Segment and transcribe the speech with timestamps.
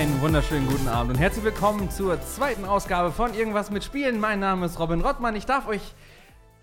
[0.00, 4.18] Einen wunderschönen guten Abend und herzlich willkommen zur zweiten Ausgabe von Irgendwas mit Spielen.
[4.18, 5.36] Mein Name ist Robin Rottmann.
[5.36, 5.82] Ich darf euch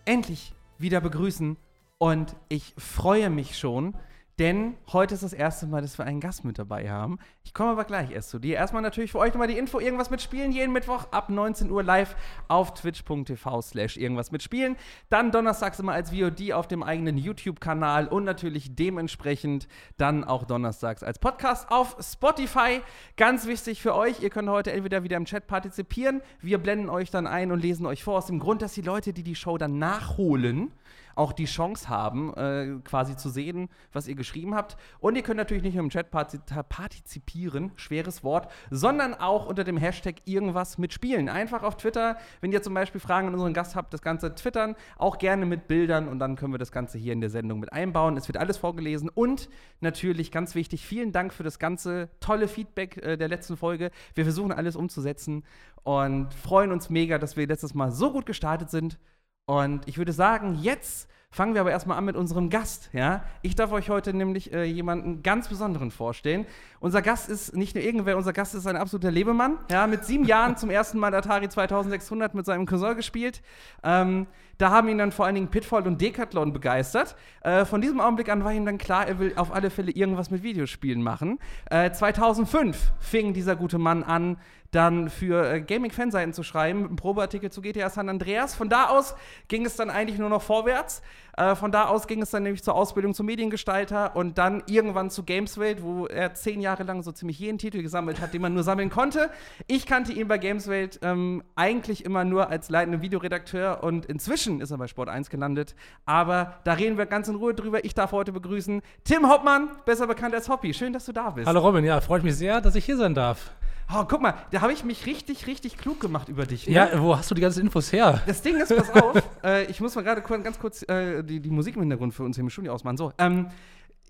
[0.06, 1.56] endlich wieder begrüßen
[2.00, 3.94] und ich freue mich schon,
[4.40, 7.18] denn heute ist das erste Mal, dass wir einen Gast mit dabei haben.
[7.44, 8.56] Ich komme aber gleich erst zu dir.
[8.56, 10.52] Erstmal natürlich für euch nochmal die Info: Irgendwas mit Spielen.
[10.52, 12.16] Jeden Mittwoch ab 19 Uhr live
[12.48, 14.76] auf twitch.tv/slash irgendwas mit Spielen.
[15.10, 21.02] Dann donnerstags immer als VOD auf dem eigenen YouTube-Kanal und natürlich dementsprechend dann auch donnerstags
[21.02, 22.82] als Podcast auf Spotify.
[23.16, 26.22] Ganz wichtig für euch: Ihr könnt heute entweder wieder im Chat partizipieren.
[26.42, 29.14] Wir blenden euch dann ein und lesen euch vor, aus dem Grund, dass die Leute,
[29.14, 30.72] die die Show dann nachholen,
[31.18, 34.78] auch die Chance haben, äh, quasi zu sehen, was ihr geschrieben habt.
[35.00, 39.78] Und ihr könnt natürlich nicht nur im Chat partizipieren, schweres Wort, sondern auch unter dem
[39.78, 41.30] Hashtag irgendwas mit Spielen.
[41.30, 44.76] Einfach auf Twitter, wenn ihr zum Beispiel Fragen an unseren Gast habt, das Ganze twittern,
[44.98, 47.74] auch gerne mit Bildern und dann können wir das Ganze hier in der Sendung mit
[47.74, 48.16] einbauen.
[48.18, 49.50] Es wird alles vorgelesen und
[49.82, 53.92] natürlich ganz wichtig, vielen Dank für das ganze tolle Feedback äh, der letzten Folge.
[54.14, 55.44] Wir versuchen alles umzusetzen
[55.84, 59.00] und freuen uns mega, dass wir letztes Mal so gut gestartet sind.
[59.46, 62.90] Und ich würde sagen, jetzt fangen wir aber erstmal an mit unserem Gast.
[62.94, 63.24] Ja?
[63.42, 66.46] Ich darf euch heute nämlich äh, jemanden ganz Besonderen vorstellen.
[66.80, 69.58] Unser Gast ist nicht nur irgendwer, unser Gast ist ein absoluter Lebemann.
[69.70, 69.88] Ja?
[69.88, 73.42] Mit sieben Jahren zum ersten Mal Atari 2600 mit seinem Cousin gespielt.
[73.84, 77.16] Ähm, da haben ihn dann vor allen Dingen Pitfall und Decathlon begeistert.
[77.42, 80.32] Äh, von diesem Augenblick an war ihm dann klar, er will auf alle Fälle irgendwas
[80.32, 81.38] mit Videospielen machen.
[81.70, 84.38] Äh, 2005 fing dieser gute Mann an,
[84.72, 88.56] dann für äh, Gaming-Fanseiten zu schreiben, mit einem Probeartikel zu GTA San Andreas.
[88.56, 89.16] Von da aus
[89.48, 91.02] ging es dann eigentlich nur noch vorwärts.
[91.38, 95.12] Äh, von da aus ging es dann nämlich zur Ausbildung zum Mediengestalter und dann irgendwann
[95.12, 98.56] zu Gameswelt, wo er zehn Jahre lang so ziemlich jeden Titel gesammelt hat, den man
[98.56, 99.30] nur sammeln konnte.
[99.68, 104.72] Ich kannte ihn bei Gameswelt ähm, eigentlich immer nur als leitender Videoredakteur und inzwischen ist
[104.72, 105.76] er bei Sport 1 gelandet.
[106.06, 107.86] Aber da reden wir ganz in Ruhe drüber.
[107.86, 110.74] Ich darf heute begrüßen Tim Hoppmann, besser bekannt als Hoppy.
[110.74, 111.48] Schön, dass du da bist.
[111.48, 113.52] Hallo Robin, ja, freut mich sehr, dass ich hier sein darf.
[113.94, 116.68] Oh, guck mal, da habe ich mich richtig, richtig klug gemacht über dich.
[116.68, 116.74] Ne?
[116.74, 118.22] Ja, wo hast du die ganzen Infos her?
[118.28, 121.50] Das Ding ist, pass auf, äh, ich muss mal gerade ganz kurz äh, die, die
[121.50, 122.98] Musik im Hintergrund für uns hier im Studio ausmachen.
[122.98, 123.48] So, ähm,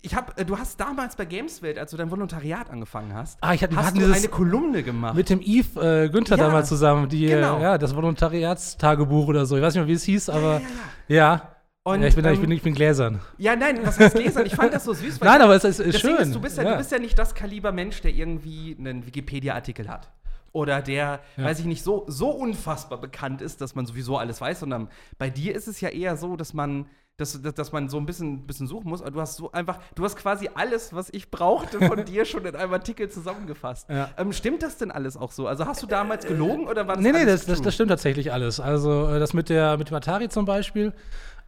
[0.02, 3.54] ich hab, äh, du hast damals bei Gameswelt, als du dein Volontariat angefangen hast, ah,
[3.54, 5.14] ich hatte, hast du eine Kolumne gemacht.
[5.14, 7.60] Mit dem Yves äh, Günther ja, damals zusammen, die, genau.
[7.60, 9.56] ja, das Volontariatstagebuch oder so.
[9.56, 10.60] Ich weiß nicht mehr, wie es hieß, aber
[11.06, 11.16] ja.
[11.16, 11.57] ja, ja.
[11.88, 13.20] Und, ja, ich, bin, ähm, ich, bin, ich bin gläsern.
[13.38, 14.46] Ja, nein, was heißt gläsern?
[14.46, 15.20] Ich fand das so süß.
[15.22, 16.16] nein, aber es ist, ist schön.
[16.16, 16.72] Ist, du, bist ja, ja.
[16.72, 20.08] du bist ja nicht das Kaliber Mensch, der irgendwie einen Wikipedia-Artikel hat
[20.52, 21.44] oder der, ja.
[21.44, 24.88] weiß ich nicht, so, so unfassbar bekannt ist, dass man sowieso alles weiß, sondern
[25.18, 28.06] bei dir ist es ja eher so, dass man, dass, dass, dass man so ein
[28.06, 29.02] bisschen, bisschen suchen muss.
[29.02, 32.44] Aber du hast so einfach, du hast quasi alles, was ich brauchte von dir schon
[32.46, 33.90] in einem Artikel zusammengefasst.
[33.90, 34.10] Ja.
[34.16, 35.46] Ähm, stimmt das denn alles auch so?
[35.46, 38.32] Also hast du damals gelogen oder war das Nee, nee, das, das, das, stimmt tatsächlich
[38.32, 38.60] alles.
[38.60, 40.92] Also äh, das mit der mit dem Atari zum Beispiel.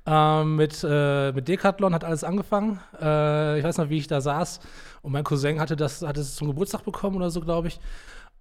[0.07, 2.81] Ähm, mit, äh, mit Decathlon hat alles angefangen.
[3.01, 4.61] Äh, ich weiß noch, wie ich da saß
[5.03, 7.81] und mein Cousin hatte das, hatte es zum Geburtstag bekommen oder so, glaube ich.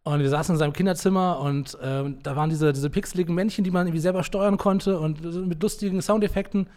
[0.04, 3.72] Und wir saßen in seinem Kinderzimmer und äh, da waren diese, diese pixeligen Männchen, die
[3.72, 6.70] man irgendwie selber steuern konnte und mit lustigen Soundeffekten.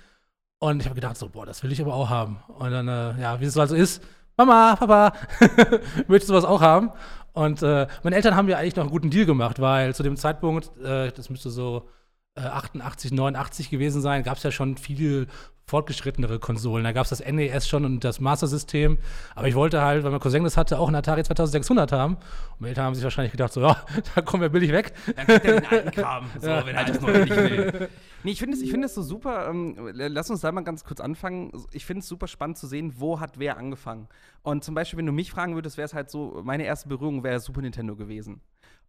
[0.59, 2.38] Und ich habe gedacht, so, boah, das will ich aber auch haben.
[2.59, 4.03] Und dann, äh, ja, wie es also ist,
[4.37, 5.12] Mama, Papa,
[6.09, 6.91] möchtest du was auch haben?
[7.32, 10.16] Und äh, meine Eltern haben ja eigentlich noch einen guten Deal gemacht, weil zu dem
[10.16, 11.88] Zeitpunkt, äh, das müsste so
[12.34, 15.26] 88, äh, 89 gewesen sein, gab es ja schon viel
[15.66, 16.84] fortgeschrittenere Konsolen.
[16.84, 18.98] Da gab es das NES schon und das Master-System.
[19.34, 22.16] Aber ich wollte halt, weil mein Cousin das hatte, auch einen Atari 2600 haben.
[22.16, 23.76] Und meine Eltern haben sich wahrscheinlich gedacht, so, ja,
[24.15, 24.93] da kommen wir billig weg.
[25.16, 26.66] Dann kriegt er den alten Kram, so, ja.
[26.66, 27.88] wenn er das noch nicht will.
[28.25, 29.49] Nee, ich finde es find so super.
[29.49, 31.53] Ähm, lass uns da mal ganz kurz anfangen.
[31.72, 34.09] Ich finde es super spannend zu sehen, wo hat wer angefangen.
[34.43, 37.25] Und zum Beispiel, wenn du mich fragen würdest, wäre es halt so, meine erste Berührung
[37.25, 38.41] wäre Super Nintendo gewesen.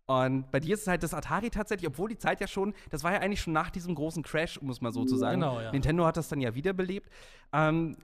[0.06, 3.04] Und bei dir ist es halt das Atari tatsächlich, obwohl die Zeit ja schon, das
[3.04, 5.40] war ja eigentlich schon nach diesem großen Crash, um es mal so zu sagen.
[5.40, 5.72] Genau, ja.
[5.72, 7.10] Nintendo hat das dann ja wiederbelebt.
[7.54, 7.96] Ähm,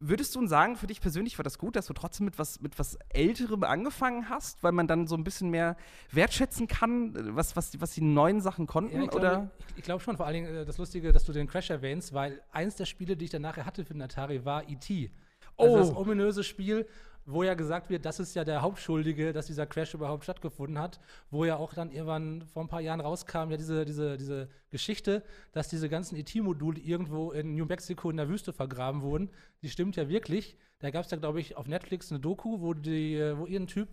[0.00, 2.78] würdest du sagen, für dich persönlich war das gut, dass du trotzdem mit was, mit
[2.78, 5.76] was Älterem angefangen hast, weil man dann so ein bisschen mehr
[6.12, 8.96] wertschätzen kann, was, was, die, was die neuen Sachen konnten?
[8.96, 11.48] Ja, ich glaube ich, glaub schon, vor allen Dingen äh, das Lustige, dass du den
[11.48, 14.68] Crash erwähnst, weil eins der Spiele, die ich dann nachher hatte für den Atari, war
[14.68, 15.10] E.T.
[15.56, 15.78] Also oh.
[15.78, 16.86] das ominöse Spiel,
[17.30, 20.98] wo ja gesagt wird, das ist ja der Hauptschuldige, dass dieser Crash überhaupt stattgefunden hat,
[21.30, 25.22] wo ja auch dann irgendwann vor ein paar Jahren rauskam, ja diese, diese, diese Geschichte,
[25.52, 29.30] dass diese ganzen ET-Module irgendwo in New Mexico in der Wüste vergraben wurden,
[29.62, 30.56] die stimmt ja wirklich.
[30.78, 33.88] Da gab es ja, glaube ich, auf Netflix eine Doku, wo, die, wo irgendein Typ,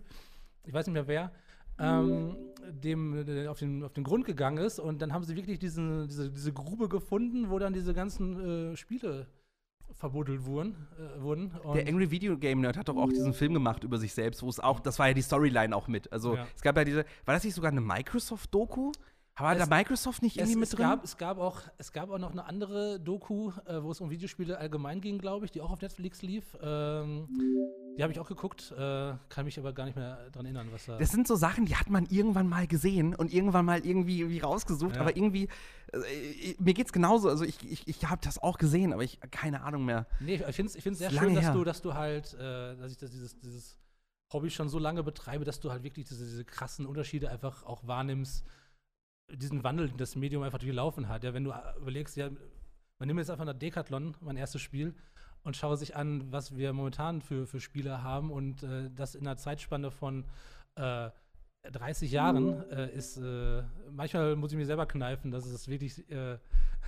[0.64, 1.32] ich weiß nicht mehr wer,
[1.78, 2.36] ähm,
[2.70, 6.08] dem äh, auf, den, auf den Grund gegangen ist und dann haben sie wirklich diesen,
[6.08, 9.26] diese, diese Grube gefunden, wo dann diese ganzen äh, Spiele
[9.96, 10.86] verbuddelt wurden.
[10.98, 11.52] Äh, wurden.
[11.74, 14.48] der Angry Video Game Nerd hat doch auch diesen Film gemacht über sich selbst, wo
[14.48, 16.12] es auch, das war ja die Storyline auch mit.
[16.12, 16.46] Also ja.
[16.54, 18.92] es gab ja diese, war das nicht sogar eine Microsoft-Doku?
[19.38, 20.86] Aber hat Es- da Microsoft nicht Es, irgendwie mit es, drin?
[20.86, 24.08] gab, es, gab auch, es gab auch noch eine andere Doku, äh, wo es um
[24.08, 26.56] Videospiele allgemein ging, glaube ich, die auch auf Netflix lief.
[26.62, 27.28] Ähm,
[27.98, 30.86] die habe ich auch geguckt, äh, kann mich aber gar nicht mehr dran erinnern, was
[30.86, 30.96] da.
[30.98, 34.38] Das sind so Sachen, die hat man irgendwann mal gesehen und irgendwann mal irgendwie, irgendwie
[34.40, 35.02] rausgesucht, Ja.
[35.02, 35.48] aber irgendwie,
[35.92, 37.28] äh, mir geht's genauso.
[37.28, 40.06] Also ich, ich, ich habe das auch gesehen, aber ich keine Ahnung mehr.
[40.20, 41.52] Nee, ich finde es ich find's sehr schön, dass her.
[41.52, 43.76] du, dass du halt, äh, dass ich das, dieses, dieses
[44.32, 47.86] Hobby schon so lange betreibe, dass du halt wirklich diese, diese krassen Unterschiede einfach auch
[47.86, 48.44] wahrnimmst,
[49.30, 51.24] diesen Wandel, das Medium einfach durchlaufen hat.
[51.24, 52.30] Ja, wenn du äh, überlegst, ja,
[52.98, 54.94] man nimmt jetzt einfach nach Decathlon, mein erstes Spiel,
[55.42, 59.26] und schaue sich an, was wir momentan für, für Spiele haben und äh, das in
[59.26, 60.24] einer Zeitspanne von
[60.74, 61.10] äh,
[61.70, 66.38] 30 Jahren äh, ist, äh, manchmal muss ich mir selber kneifen, dass es wirklich, äh,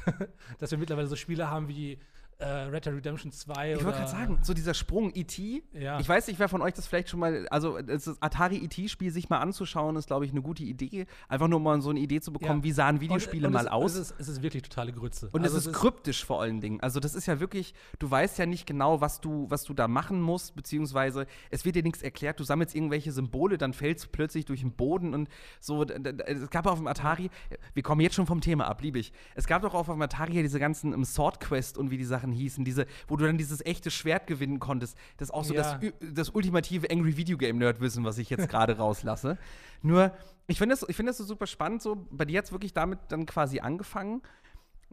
[0.59, 1.99] dass wir mittlerweile so Spiele haben wie
[2.41, 5.99] äh, Red Dead Redemption 2 Ich wollte gerade sagen, so dieser Sprung E.T., Ja.
[5.99, 9.29] ich weiß nicht, wer von euch das vielleicht schon mal, also das Atari E.T.-Spiel sich
[9.29, 11.07] mal anzuschauen, ist, glaube ich, eine gute Idee.
[11.29, 12.65] Einfach nur mal so eine Idee zu bekommen, Ja.
[12.65, 13.95] wie sahen Und- Videospiele und mal es, aus.
[13.95, 15.31] Es ist, es ist wirklich totale Grütze.
[15.33, 16.81] Und Also es ist kryptisch vor allen Dingen.
[16.81, 19.89] Also das ist ja wirklich, du weißt ja nicht genau, was du, was du da
[19.89, 22.39] machen musst, beziehungsweise es wird dir nichts erklärt.
[22.39, 25.83] Du sammelst irgendwelche Symbole, dann fällst du plötzlich durch den Boden und so.
[25.85, 27.31] Es gab auf dem Atari,
[27.75, 29.13] wir kommen jetzt schon vom Thema ab, liebe ich.
[29.35, 32.05] Es gab doch auf dem Atari ja diese ganzen um, Sword Quest und wie die
[32.05, 34.97] Sachen hießen, diese, wo du dann dieses echte Schwert gewinnen konntest.
[35.17, 35.79] Das ist auch so Ja.
[35.79, 39.39] das, das ultimative Angry Video Game Nerd-Wissen, was ich jetzt gerade rauslasse.
[39.83, 40.13] Nur,
[40.47, 41.83] ich finde das, ich finde das so super spannend.
[41.83, 44.23] So, bei dir hat es wirklich damit dann quasi angefangen.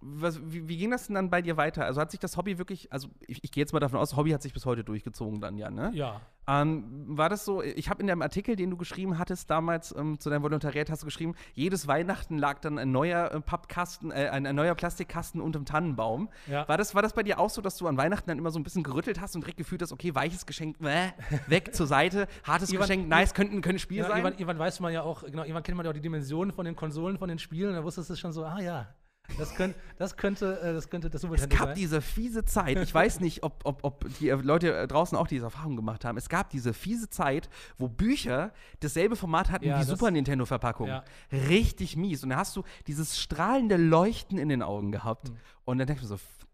[0.08, 1.86] Was, wie, wie ging das denn dann bei dir weiter?
[1.86, 4.30] Also hat sich das Hobby wirklich, also ich, ich gehe jetzt mal davon aus, Hobby
[4.32, 5.92] hat sich bis heute durchgezogen dann ja, ne?
[5.96, 6.22] Ja.
[6.48, 10.20] Ähm, war das so, ich habe in dem Artikel, den du geschrieben hattest damals ähm,
[10.20, 14.30] zu deinem Volontariat, hast du geschrieben, jedes Weihnachten lag dann ein neuer äh, Pappkasten, äh,
[14.30, 16.30] ein, ein neuer Plastikkasten unterm Tannenbaum.
[16.46, 16.68] Ja.
[16.68, 18.60] War, das, war das bei dir auch so, dass du an Weihnachten dann immer so
[18.60, 21.14] ein bisschen gerüttelt hast und direkt gefühlt hast, okay, weiches Geschenk, äh,
[21.48, 24.18] weg zur Seite, hartes Geschenk, nice, könnte ein Spiel Ja, sein?
[24.18, 26.66] irgendwann, irgendwann weiß man ja auch, genau, irgendwann kennt man ja auch die Dimensionen von
[26.66, 28.94] den Konsolen, von den Spielen, da wusstest du schon so, ah ja,
[29.38, 31.76] das, könnt, das könnte, äh, das könnte das Es Nintendo gab sein.
[31.76, 35.28] diese fiese Zeit, ich weiß nicht, ob, ob, ob die äh, Leute äh, draußen auch
[35.28, 36.18] diese Erfahrung gemacht haben.
[36.18, 40.88] Es gab diese fiese Zeit, wo Bücher dasselbe Format hatten Ja, wie Super Nintendo-Verpackung.
[40.88, 41.04] Ja.
[41.32, 42.24] Richtig mies.
[42.24, 45.30] Und da hast du dieses strahlende Leuchten in den Augen gehabt.
[45.30, 45.38] Hm.
[45.66, 46.46] Und dann denkst du so, "F-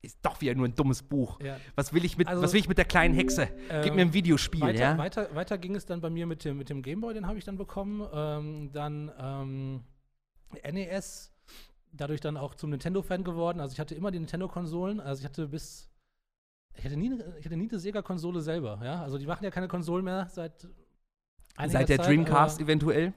[0.00, 1.40] ist doch wieder nur ein dummes Buch.
[1.40, 1.56] Ja.
[1.74, 3.48] Was, will ich mit, Also, was will ich mit der kleinen Hexe?
[3.82, 4.96] Gib ähm, mir ein Videospiel, Weiter, ja?
[4.98, 7.44] weiter, weiter ging es dann bei mir mit dem, mit dem Gameboy, den habe ich
[7.44, 8.06] dann bekommen.
[8.12, 9.84] Ähm, dann ähm,
[10.72, 11.32] NES,
[11.92, 13.60] dadurch dann auch zum Nintendo-Fan geworden.
[13.60, 15.00] Also ich hatte immer die Nintendo-Konsolen.
[15.00, 15.90] Also ich hatte bis.
[16.74, 19.02] Ich hatte nie, ich hatte nie eine Sega-Konsole selber, ja.
[19.02, 20.68] Also die machen ja keine Konsolen mehr seit
[21.66, 23.12] Seit der Zeit, Dreamcast eventuell.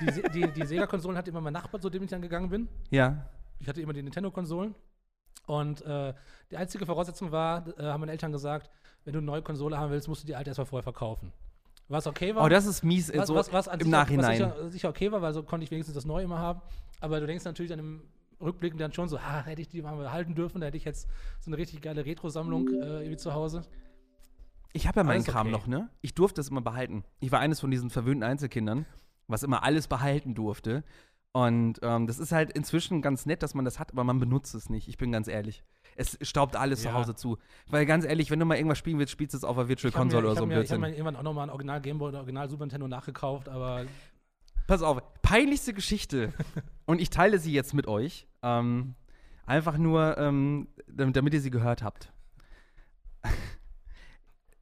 [0.00, 2.68] Die, die, die Sega-Konsolen hatte immer mein Nachbar, zu dem ich dann gegangen bin.
[2.88, 3.28] Ja.
[3.58, 4.74] Ich hatte immer die Nintendo-Konsolen.
[5.46, 6.14] Und äh,
[6.50, 8.70] die einzige Voraussetzung war, äh, haben meine Eltern gesagt,
[9.04, 11.32] wenn du eine neue Konsole haben willst, musst du die alte erstmal vorher verkaufen.
[11.90, 12.44] Was okay war.
[12.44, 14.40] Oh, das ist mies, was, so was, was an im sich, Nachhinein.
[14.40, 16.62] Was sicher, sicher okay war, weil so konnte ich wenigstens das Neue immer haben.
[17.00, 18.02] Aber du denkst natürlich dann im
[18.40, 21.08] Rückblick dann schon so, ah, hätte ich die mal behalten dürfen, da hätte ich jetzt
[21.40, 23.62] so eine richtig geile Retro-Sammlung äh, irgendwie zu Hause.
[24.72, 25.56] Ich habe ja meinen Kram okay.
[25.56, 25.90] noch, ne?
[26.00, 27.02] Ich durfte es immer behalten.
[27.18, 28.86] Ich war eines von diesen verwöhnten Einzelkindern,
[29.26, 30.84] was immer alles behalten durfte.
[31.32, 34.52] Und ähm, das ist halt inzwischen ganz nett, dass man das hat, aber man benutzt
[34.54, 34.88] es nicht.
[34.88, 35.62] Ich bin ganz ehrlich.
[35.94, 36.94] Es staubt alles zu Ja.
[36.94, 37.38] Hause zu.
[37.68, 39.92] Weil ganz ehrlich, wenn du mal irgendwas spielen willst, spielst du es auf der Virtual
[39.92, 40.80] mir- Console oder so ein mir, Ich habe Blödsinn.
[40.80, 43.84] mir irgendwann auch nochmal ein Original Gameboy oder Original Super Nintendo nachgekauft, aber
[44.66, 46.32] Pass auf, peinlichste Geschichte.
[46.86, 48.26] Und ich teile sie jetzt mit euch.
[48.42, 48.94] Ähm,
[49.46, 52.12] einfach nur, ähm, damit, damit ihr sie gehört habt.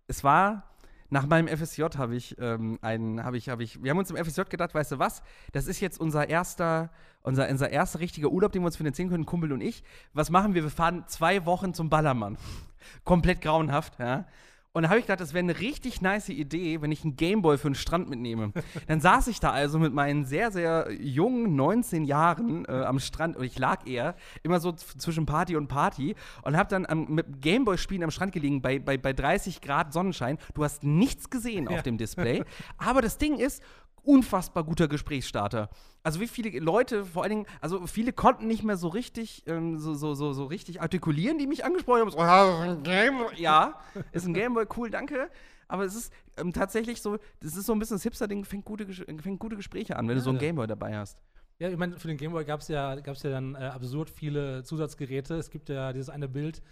[0.06, 0.67] es war
[1.10, 4.16] nach meinem FSJ habe ich ähm, einen, habe ich, habe ich, wir haben uns im
[4.16, 5.22] FSJ gedacht, weißt du was?
[5.52, 6.90] Das ist jetzt unser erster,
[7.22, 9.82] unser, unser erster richtiger Urlaub, den wir uns finanzieren können, Kumpel und ich.
[10.12, 10.62] Was machen wir?
[10.62, 12.36] Wir fahren zwei Wochen zum Ballermann.
[13.04, 14.26] Komplett grauenhaft, ja.
[14.74, 17.58] Und da habe ich gedacht, das wäre eine richtig nice Idee, wenn ich einen Gameboy
[17.58, 18.52] für den Strand mitnehme.
[18.86, 23.36] Dann saß ich da also mit meinen sehr, sehr jungen 19 Jahren äh, am Strand
[23.36, 27.40] und ich lag eher immer so zwischen Party und Party und habe dann am, mit
[27.40, 30.38] Gameboy-Spielen am Strand gelegen bei, bei, bei 30 Grad Sonnenschein.
[30.54, 31.82] Du hast nichts gesehen auf Ja.
[31.82, 32.44] dem Display.
[32.78, 33.62] Aber das Ding ist,
[34.08, 35.68] unfassbar guter Gesprächsstarter.
[36.02, 39.78] Also wie viele Leute, vor allen Dingen, also viele konnten nicht mehr so richtig, ähm,
[39.78, 42.10] so, so, so, so richtig artikulieren, die mich angesprochen haben.
[42.10, 43.78] So, "Ah, das ist ein Gameboy." Ja,
[44.12, 45.30] ist ein Gameboy, cool, danke.
[45.68, 48.86] Aber es ist ähm, tatsächlich so, das ist so ein bisschen das Hipster-Ding, fängt gute,
[48.86, 50.46] fängt gute Gespräche an, wenn du so einen Ja.
[50.46, 51.20] Gameboy dabei hast.
[51.58, 54.62] Ja, ich meine, für den Gameboy gab es ja, gab's ja dann äh, absurd viele
[54.62, 55.34] Zusatzgeräte.
[55.34, 56.62] Es gibt ja dieses eine Bild,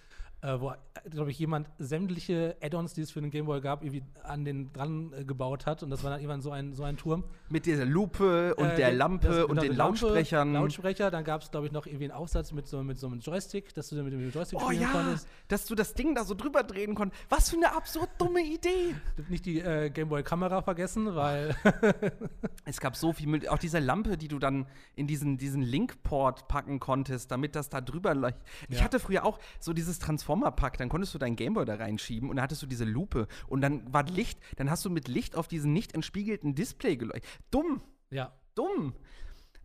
[0.42, 0.72] äh, wo,
[1.10, 5.12] glaube ich, jemand sämtliche Add-ons, die es für den Gameboy gab, irgendwie an den dran
[5.12, 5.82] äh, gebaut hat.
[5.82, 7.24] Und das war dann irgendwann so ein, so ein Turm.
[7.48, 10.52] Mit dieser Lupe und Äh, der das- Lampe genau, und den Lampe, Lautsprechern.
[10.52, 13.20] Lautsprecher, dann gab es, glaube ich, noch irgendwie einen Aufsatz mit so, mit so einem
[13.20, 15.26] Joystick, dass du mit dem Joystick Oh spielen ja, konntest.
[15.48, 17.22] dass du das Ding da so drüber drehen konntest.
[17.30, 18.94] Was für eine absurd dumme Idee.
[19.28, 21.56] Nicht die äh, Gameboy-Kamera vergessen, weil
[22.64, 26.48] Es gab so viel, mit, auch diese Lampe, die du dann in diesen, diesen Link-Port
[26.48, 28.42] packen konntest, damit das da drüber leuchtet.
[28.68, 28.84] Ich Ja.
[28.84, 32.42] hatte früher auch so dieses Transformer-Pack, dann konntest du deinen Gameboy da reinschieben und dann
[32.42, 35.72] hattest du diese Lupe und dann war Licht, dann hast du mit Licht auf diesen
[35.72, 37.24] nicht entspiegelten Display geleuchtet.
[37.50, 37.80] Dumm,
[38.10, 38.94] ja, dumm.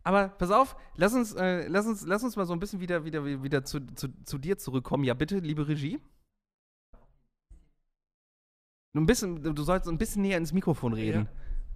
[0.04, 3.04] Aber pass auf, lass uns, äh, lass uns, lass uns mal so ein bisschen wieder,
[3.04, 5.04] wieder, wieder zu, zu, zu dir zurückkommen.
[5.04, 6.00] Ja, bitte, liebe Regie.
[8.94, 11.28] Ein bisschen, du sollst ein bisschen näher ins Mikrofon reden.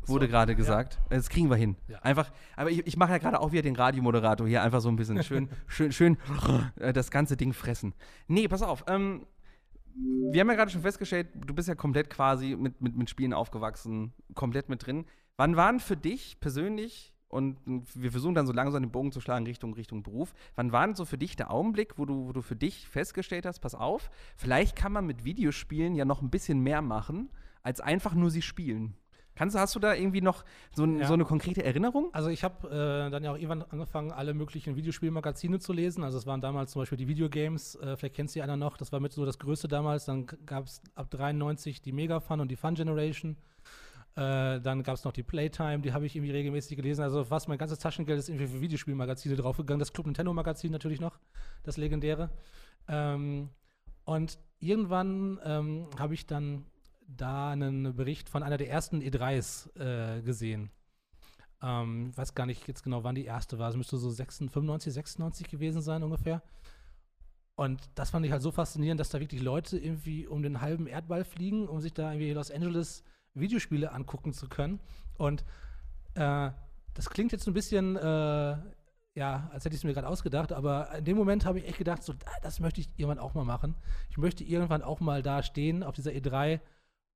[0.07, 0.57] Wurde So, gerade ja.
[0.57, 0.99] gesagt.
[1.11, 1.77] Das kriegen wir hin.
[1.89, 1.99] Ja.
[2.01, 4.97] Einfach, aber ich, ich mache ja gerade auch wieder den Radiomoderator hier, einfach so ein
[4.97, 6.17] bisschen schön, schön, schön
[6.77, 7.95] äh, das ganze Ding fressen.
[8.29, 8.85] Nee, pass auf.
[8.89, 9.27] Ähm,
[10.31, 13.33] wir haben ja gerade schon festgestellt, du bist ja komplett quasi mit, mit, mit Spielen
[13.33, 15.07] aufgewachsen, komplett mit drin.
[15.37, 17.59] Wann waren für dich persönlich, und
[17.95, 20.95] wir versuchen dann so langsam den Bogen zu schlagen Richtung, Richtung Beruf, wann war denn
[20.95, 24.11] so für dich der Augenblick, wo du, wo du für dich festgestellt hast, pass auf,
[24.37, 27.31] vielleicht kann man mit Videospielen ja noch ein bisschen mehr machen,
[27.63, 28.95] als einfach nur sie spielen.
[29.37, 31.07] Kannst du, hast du da irgendwie noch so, ein, Ja.
[31.07, 32.09] so eine konkrete Erinnerung?
[32.13, 36.03] Also ich habe äh, dann ja auch irgendwann angefangen, alle möglichen Videospielmagazine zu lesen.
[36.03, 38.91] Also es waren damals zum Beispiel die Videogames, äh, vielleicht kennt sie einer noch, das
[38.93, 40.07] war mit so das Größte damals.
[40.07, 43.37] Dann gab es ab 93 die Mega Fun und die Fun Generation.
[44.17, 47.03] Äh, dann gab es noch die Playtime, die habe ich irgendwie regelmäßig gelesen.
[47.03, 49.79] Also fast mein ganzes Taschengeld ist irgendwie für Videospielmagazine draufgegangen.
[49.79, 51.19] Das Club Nintendo Magazin natürlich noch,
[51.65, 52.31] das legendäre.
[52.89, 53.51] Ähm,
[54.05, 56.65] und irgendwann ähm, habe ich dann
[57.09, 60.71] da einen Bericht von einer der ersten E3s äh, gesehen.
[61.63, 63.71] Ähm, ich weiß gar nicht jetzt genau, wann die erste war.
[63.71, 66.43] Es müsste so 96, 95, 96 gewesen sein ungefähr.
[67.55, 70.87] Und das fand ich halt so faszinierend, dass da wirklich Leute irgendwie um den halben
[70.87, 73.03] Erdball fliegen, um sich da irgendwie Los Angeles
[73.35, 74.81] Videospiele angucken zu können.
[75.17, 75.45] Und
[76.15, 76.51] äh,
[76.95, 78.57] das klingt jetzt ein bisschen, äh,
[79.15, 81.79] ja, als hätte ich es mir gerade ausgedacht, aber in dem Moment habe ich echt
[81.79, 83.75] gedacht, so, "Ah, das möchte ich irgendwann auch mal machen.
[84.11, 86.61] Ich möchte irgendwann auch mal da stehen auf dieser E3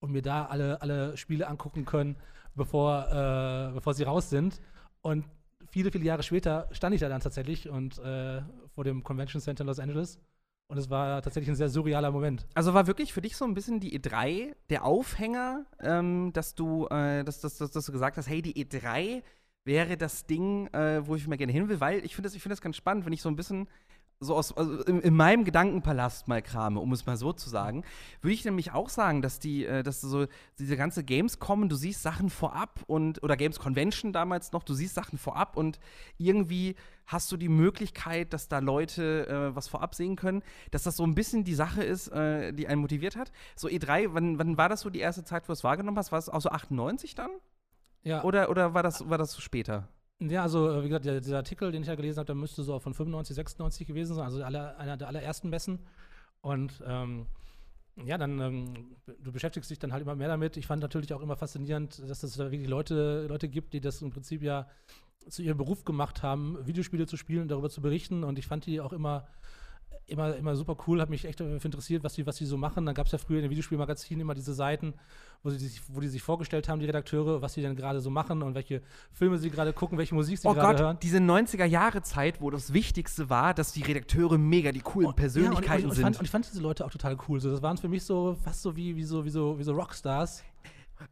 [0.00, 2.16] und mir da alle, alle Spiele angucken können,
[2.54, 4.60] bevor, äh, bevor sie raus sind.
[5.02, 5.24] Und
[5.70, 8.42] viele, viele Jahre später stand ich da dann tatsächlich und äh,
[8.74, 10.18] vor dem Convention Center in Los Angeles.
[10.68, 12.46] Und es war tatsächlich ein sehr surrealer Moment.
[12.54, 16.86] Also war wirklich für dich so ein bisschen die E3 der Aufhänger, ähm, dass du,
[16.86, 19.22] äh, dass, dass, dass, dass du gesagt hast, hey, die E3
[19.64, 22.42] wäre das Ding, äh, wo ich mal gerne hin will, weil ich finde das, ich
[22.42, 23.68] finde das ganz spannend, wenn ich so ein bisschen
[24.22, 27.84] so aus, also in, in meinem Gedankenpalast mal krame, um es mal so zu sagen,
[28.20, 30.26] würde ich nämlich auch sagen, dass die, äh, dass so
[30.58, 34.94] diese ganze Gamescom, du siehst Sachen vorab und oder Games Convention damals noch, du siehst
[34.94, 35.80] Sachen vorab und
[36.18, 40.96] irgendwie hast du die Möglichkeit, dass da Leute äh, was vorab sehen können, dass das
[40.96, 43.32] so ein bisschen die Sache ist, äh, die einen motiviert hat.
[43.56, 46.12] So E3, wann, wann war das so die erste Zeit, wo du es wahrgenommen hast?
[46.12, 47.30] War es auch so 98 dann?
[48.02, 49.88] Ja, Oder, oder war, das, war das so später?
[50.20, 52.62] Ja, also äh, wie gesagt, der, dieser Artikel, den ich ja gelesen habe, der müsste
[52.62, 55.78] so von 95, 96 gewesen sein, also alle, einer der allerersten Messen.
[56.42, 57.26] Und ähm,
[58.04, 60.56] ja, dann, ähm, du beschäftigst dich dann halt immer mehr damit.
[60.56, 64.02] Ich fand natürlich auch immer faszinierend, dass es da wirklich Leute, Leute gibt, die das
[64.02, 64.68] im Prinzip ja
[65.28, 68.24] zu ihrem Beruf gemacht haben, Videospiele zu spielen und darüber zu berichten.
[68.24, 69.26] Und ich fand die auch immer,
[70.06, 72.84] immer, immer super cool, hat mich echt dafür interessiert, was die, was die so machen.
[72.84, 74.94] Dann gab es ja früher in den Videospielmagazinen immer diese Seiten,
[75.42, 78.42] wo, sie wo die sich vorgestellt haben, die Redakteure, was sie denn gerade so machen
[78.42, 78.82] und welche
[79.12, 80.98] Filme sie gerade gucken, welche Musik sie Oh gerade Gott, hören.
[81.00, 85.88] diese 90er-Jahre-Zeit, wo das Wichtigste war, dass die Redakteure mega die coolen Und- Persönlichkeiten ja,
[85.88, 86.20] und, und, ich fand, sind.
[86.20, 87.40] und ich fand diese Leute auch total cool.
[87.40, 89.72] So, das waren für mich so fast so wie, wie, so, wie, so, wie so
[89.74, 90.42] Rockstars.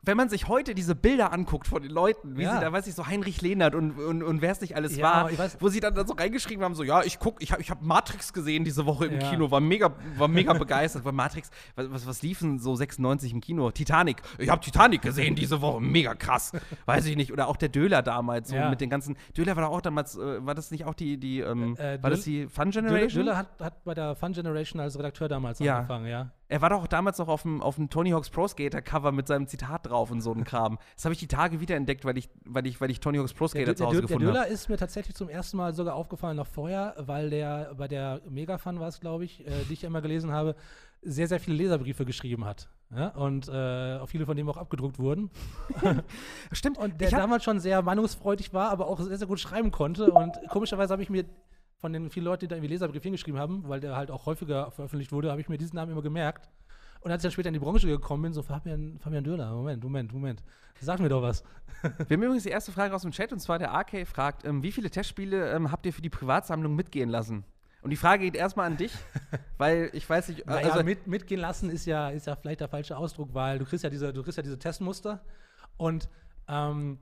[0.03, 2.55] Wenn man sich heute diese Bilder anguckt von den Leuten, wie Ja.
[2.55, 5.29] sie da, weiß ich, so Heinrich Lehnert und, und, und wer es nicht alles Ja,
[5.29, 7.71] war, wo sie dann, dann so reingeschrieben haben, so, ja, ich guck, ich habe ich
[7.71, 9.31] hab Matrix gesehen diese Woche im Ja.
[9.31, 13.41] Kino, war mega, war mega begeistert, weil Matrix, was, was, was liefen so 96 im
[13.41, 13.71] Kino?
[13.71, 16.53] Titanic, ich habe Titanic gesehen diese Woche, mega krass,
[16.87, 17.33] weiß ich nicht.
[17.33, 20.45] Oder auch der Döler damals, so mit den ganzen, Döler war doch auch damals, äh,
[20.47, 23.25] war das nicht auch die, die ähm, Äh, war das Döll- die Fun Generation?
[23.25, 26.31] Döller hat, hat bei der Fun Generation als Redakteur damals angefangen, ja.
[26.51, 29.27] Er war doch damals noch auf dem, auf dem Tony Hawk's Pro Skater Cover mit
[29.27, 30.79] seinem Zitat drauf und so ein Kram.
[30.97, 33.45] Das habe ich die Tage wiederentdeckt, weil ich, weil ich, weil ich Tony Hawk's Pro
[33.45, 34.39] Der, Skater der, zu der, Hause der gefunden habe.
[34.39, 38.21] Döller ist mir tatsächlich zum ersten Mal sogar aufgefallen, noch vorher, weil der bei der
[38.29, 40.57] Megafun war es, glaube ich, äh, die ich immer gelesen habe,
[41.03, 42.69] sehr, sehr viele Leserbriefe geschrieben hat.
[42.95, 43.09] Ja?
[43.09, 45.31] Und äh, auch viele von denen auch abgedruckt wurden.
[46.53, 46.79] Stimmt.
[46.79, 50.11] Und der hab, damals schon sehr meinungsfreudig war, aber auch sehr, sehr gut schreiben konnte.
[50.11, 51.25] Und komischerweise habe ich mir
[51.79, 54.71] von den vielen Leuten, die da irgendwie Leserbrief hingeschrieben haben, weil der halt auch häufiger
[54.71, 56.49] veröffentlicht wurde, habe ich mir diesen Namen immer gemerkt.
[57.01, 59.83] Und als ich dann später in die Branche gekommen bin, so Fabian, Fabian Döhler, Moment,
[59.83, 60.43] Moment, Moment.
[60.81, 61.45] Sag mir doch was.
[61.83, 64.63] wir haben übrigens die erste Frage aus dem Chat und zwar der AK fragt, ähm,
[64.65, 67.45] wie viele Testspiele ähm, habt ihr für die Privatsammlung mitgehen lassen?
[67.83, 68.93] Und die Frage geht erstmal an dich,
[69.59, 72.69] weil ich weiß nicht, Naja, also mit, mitgehen lassen ist ja, ist ja vielleicht der
[72.69, 75.23] falsche Ausdruck, weil du kriegst ja diese, du kriegst ja diese Testmuster
[75.77, 76.09] und
[76.49, 76.99] ähm,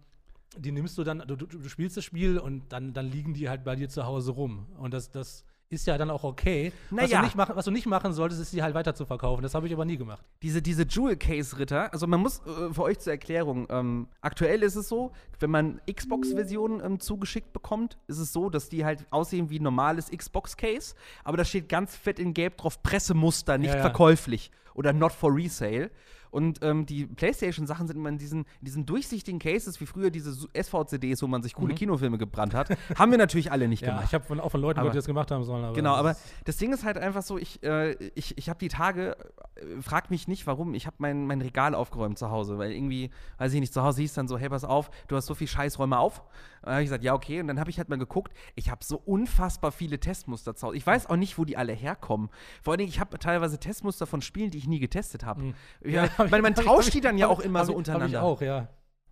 [0.59, 3.49] die nimmst du dann, du, du, du spielst das Spiel und dann, dann liegen die
[3.49, 4.67] halt bei dir zu Hause rum.
[4.79, 6.73] Und das, das ist ja dann auch okay.
[6.91, 7.19] Was, Naja.
[7.19, 9.43] du nicht machen, was du nicht machen solltest, ist die halt weiter zu verkaufen.
[9.43, 10.23] Das habe ich aber nie gemacht.
[10.43, 14.89] diese, diese Jewel-Case-Ritter, also man muss äh, für euch zur Erklärung, ähm, aktuell ist es
[14.89, 15.11] so,
[15.41, 19.65] wenn man Xbox-Versionen ähm, zugeschickt bekommt, ist es so, dass die halt aussehen wie ein
[19.65, 20.95] normales Xbox-Case,
[21.25, 23.83] aber da steht ganz fett in Gelb drauf Pressemuster, nicht Ja, ja.
[23.83, 25.91] verkäuflich oder not for resale.
[26.31, 30.37] Und ähm, die PlayStation-Sachen sind immer in diesen, in diesen durchsichtigen Cases, wie früher diese
[30.53, 32.69] SV-CDs, wo man sich coole Kinofilme gebrannt hat.
[32.97, 33.87] Haben wir natürlich alle nicht Mhm.
[33.89, 34.07] Ja, gemacht.
[34.09, 35.65] ich habe von, auch von Leuten Aber- gehört, die das gemacht haben sollen.
[35.65, 38.69] Aber Genau, aber das Ding ist halt einfach so, ich, äh, ich, ich habe die
[38.69, 39.17] Tage,
[39.57, 43.11] äh, frag mich nicht warum, ich habe mein, mein Regal aufgeräumt zu Hause, weil irgendwie,
[43.39, 45.49] weiß ich nicht, zu Hause hieß dann so, hey, pass auf, du hast so viel
[45.49, 46.23] Scheiß, räum mal auf.
[46.67, 48.85] Dann habe ich gesagt, ja, okay, und dann habe ich halt mal geguckt, ich habe
[48.85, 50.77] so unfassbar viele Testmuster zu Hause.
[50.77, 52.29] Ich weiß auch nicht, wo die alle herkommen.
[52.61, 55.43] Vor allen Dingen, ich habe teilweise Testmuster von Spielen, die ich nie getestet habe.
[55.43, 55.55] Mhm.
[55.85, 57.61] Ja, hab ich- weil man hab ich- tauscht hab die dann ja hab auch immer
[57.61, 58.21] hab so untereinander.
[58.21, 58.69] Hab ich auch, ja.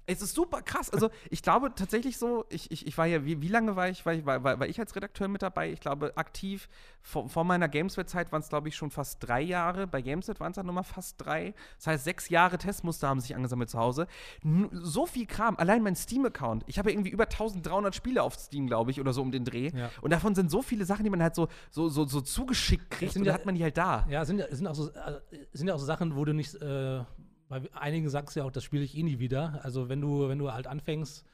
[0.06, 0.90] Es ist super krass.
[0.90, 4.04] Also ich glaube tatsächlich so, ich, ich, ich war ja, wie, wie lange war ich,
[4.04, 5.70] war, ich, war, war, war ich als Redakteur mit dabei?
[5.72, 6.68] Ich glaube, aktiv
[7.00, 9.86] vor, vor meiner Gameswelt-Zeit waren es, glaube ich, schon fast drei Jahre.
[9.86, 11.54] Bei Gameswelt waren es dann nochmal fast drei.
[11.78, 14.06] Das heißt, sechs Jahre Testmuster haben sich angesammelt zu Hause.
[14.44, 15.56] N so viel Kram.
[15.56, 16.64] Allein mein Steam-Account.
[16.66, 19.44] Ich habe ja irgendwie über 1300 Spiele auf Steam, glaube ich, oder so um den
[19.44, 19.70] Dreh.
[19.74, 19.90] Ja.
[20.02, 23.12] Und davon sind so viele Sachen, die man halt so, so, so, so zugeschickt kriegt
[23.12, 24.06] sind und ja- dann hat man die halt da.
[24.10, 25.20] Ja, sind, ja- sind, auch so, äh,
[25.52, 27.00] sind ja auch so Sachen, wo du nicht, äh,
[27.48, 29.60] bei einigen sagst du ja auch, das spiele ich eh nie wieder.
[29.62, 31.24] Also wenn du, wenn du halt anfängst,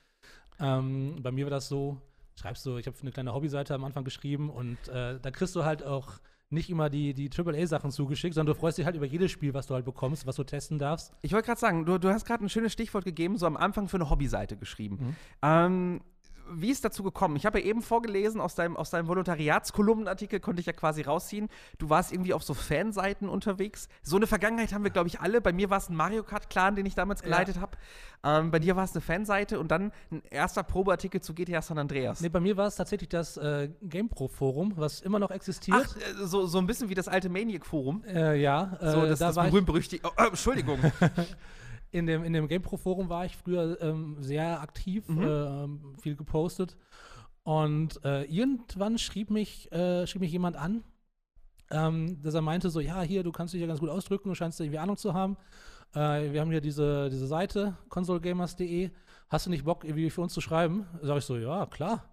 [0.58, 2.00] ähm, bei mir war das so,
[2.36, 5.64] schreibst du, ich habe eine kleine Hobbyseite am Anfang geschrieben und äh, da kriegst du
[5.64, 9.30] halt auch nicht immer die, die AAA-Sachen zugeschickt, sondern du freust dich halt über jedes
[9.30, 11.12] Spiel, was du halt bekommst, was du testen darfst.
[11.22, 13.88] Ich wollte gerade sagen, du, du hast gerade ein schönes Stichwort gegeben, so am Anfang
[13.88, 14.96] für eine Hobbyseite geschrieben.
[15.00, 15.16] Mhm.
[15.42, 16.00] Ähm,
[16.52, 17.36] wie ist dazu gekommen?
[17.36, 21.48] Ich habe ja eben vorgelesen, aus deinem, aus deinem Volontariatskolumnenartikel konnte ich ja quasi rausziehen.
[21.78, 23.88] Du warst irgendwie auf so Fanseiten unterwegs.
[24.02, 25.40] So eine Vergangenheit haben wir, glaube ich, alle.
[25.40, 27.76] Bei mir war es ein Mario Kart-Clan, den ich damals geleitet habe.
[28.22, 31.78] Ähm, bei dir war es eine Fanseite und dann ein erster Probeartikel zu GTA San
[31.78, 32.20] Andreas.
[32.20, 35.78] Nee, bei mir war es tatsächlich das äh, GamePro-Forum, was immer noch existiert.
[35.80, 38.04] Ach, äh, so, so ein bisschen wie das alte Maniac-Forum.
[38.04, 40.08] Äh, ja, äh, So, das, da das berühmt-berüchtigte.
[40.08, 40.78] Oh, äh, Entschuldigung.
[41.92, 45.22] in dem, in dem GamePro-Forum war ich früher ähm, sehr aktiv, Mhm.
[45.22, 46.76] ähm, viel gepostet.
[47.42, 50.84] Und äh, irgendwann schrieb mich, äh, schrieb mich jemand an,
[51.70, 54.34] ähm, dass er meinte so, ja, hier, du kannst dich ja ganz gut ausdrücken, du
[54.34, 55.36] scheinst irgendwie Ahnung zu haben.
[55.94, 58.90] Äh, wir haben hier diese, diese Seite, consolegamers.de.
[59.28, 60.86] Hast du nicht Bock, irgendwie für uns zu schreiben?
[61.02, 62.04] Sag ich so, ja, klar.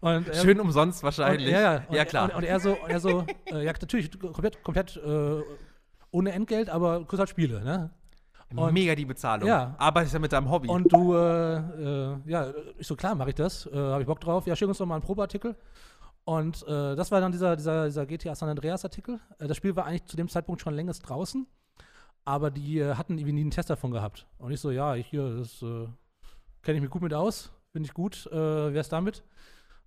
[0.00, 1.46] Und er- Schön umsonst wahrscheinlich.
[1.48, 2.24] und, ja, ja, ja, klar.
[2.30, 5.42] Und, und er so, und er so äh, ja, natürlich, komplett, komplett äh,
[6.10, 7.90] ohne Entgelt, aber kriegst halt Spiele, ne?
[8.54, 9.48] Und- Mega die Bezahlung.
[9.48, 9.74] Ja.
[9.78, 10.68] Arbeitest ja mit deinem Hobby.
[10.68, 13.66] Und du, äh, äh, ja, ich so, klar, mache ich das.
[13.66, 14.46] Äh, Habe ich Bock drauf.
[14.46, 15.56] Ja, schick uns doch mal einen Probeartikel.
[16.24, 19.20] Und äh, das war dann dieser, dieser, dieser GTA San Andreas-Artikel.
[19.38, 21.46] Äh, das Spiel war eigentlich zu dem Zeitpunkt schon längst draußen,
[22.24, 24.26] aber die äh, hatten irgendwie nie einen Test davon gehabt.
[24.38, 25.58] Und ich so, ja, ich hier, das
[26.62, 29.22] kenne ich mich gut mit aus, finde ich gut, äh, wer ist damit?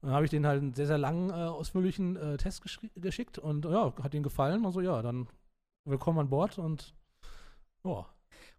[0.02, 2.62] Und dann habe ich denen halt einen sehr, sehr langen, ausführlichen Test
[2.96, 4.63] geschickt und ja, hat ihnen gefallen.
[4.63, 5.28] Und so, ja, dann
[5.86, 6.93] willkommen an Bord und
[7.84, 8.06] ja.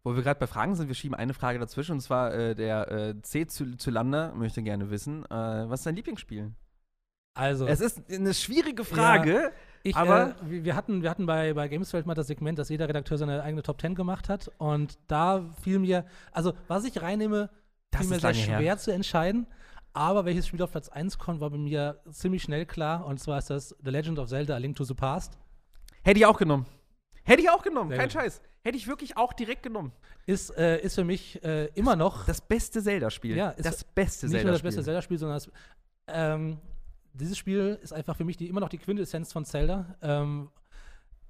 [0.05, 2.91] Wo wir gerade bei Fragen sind, wir schieben eine Frage dazwischen und zwar äh, der
[2.91, 3.43] äh, C.
[3.47, 5.29] Zy- Zylander möchte gerne wissen, äh,
[5.69, 6.53] was ist dein Lieblingsspiel?
[7.35, 9.53] Also, Es ist eine schwierige Frage.
[9.85, 12.89] Ich, Aber- äh, wir, hatten, wir hatten bei, bei Gamesfeld mal das Segment, dass jeder
[12.89, 14.51] Redakteur seine eigene Top 10 gemacht hat.
[14.59, 17.51] Und da fiel mir, also was ich reinnehme,
[17.93, 18.59] Das fiel mir sehr lange her.
[18.59, 19.47] schwer zu entscheiden.
[19.93, 23.05] Aber welches Spiel auf Platz 1 kommt, war bei mir ziemlich schnell klar.
[23.07, 25.39] Und zwar ist das The Legend of Zelda A Link to the Past.
[26.03, 26.67] Hätte ich auch genommen.
[27.29, 28.15] Hätte ich auch genommen, Sehr kein gut.
[28.15, 28.41] Scheiß.
[28.63, 29.93] Hätte ich wirklich auch direkt genommen.
[30.27, 33.37] Ist, äh, ist für mich äh, immer noch Das beste Zelda-Spiel.
[33.37, 34.69] Ja, ist das beste nicht nur das Zelda-Spiel.
[34.69, 35.51] beste Zelda-Spiel, sondern das,
[36.09, 36.59] ähm,
[37.13, 39.97] dieses Spiel ist einfach für mich die, immer noch die Quintessenz von Zelda.
[40.03, 40.51] Ähm,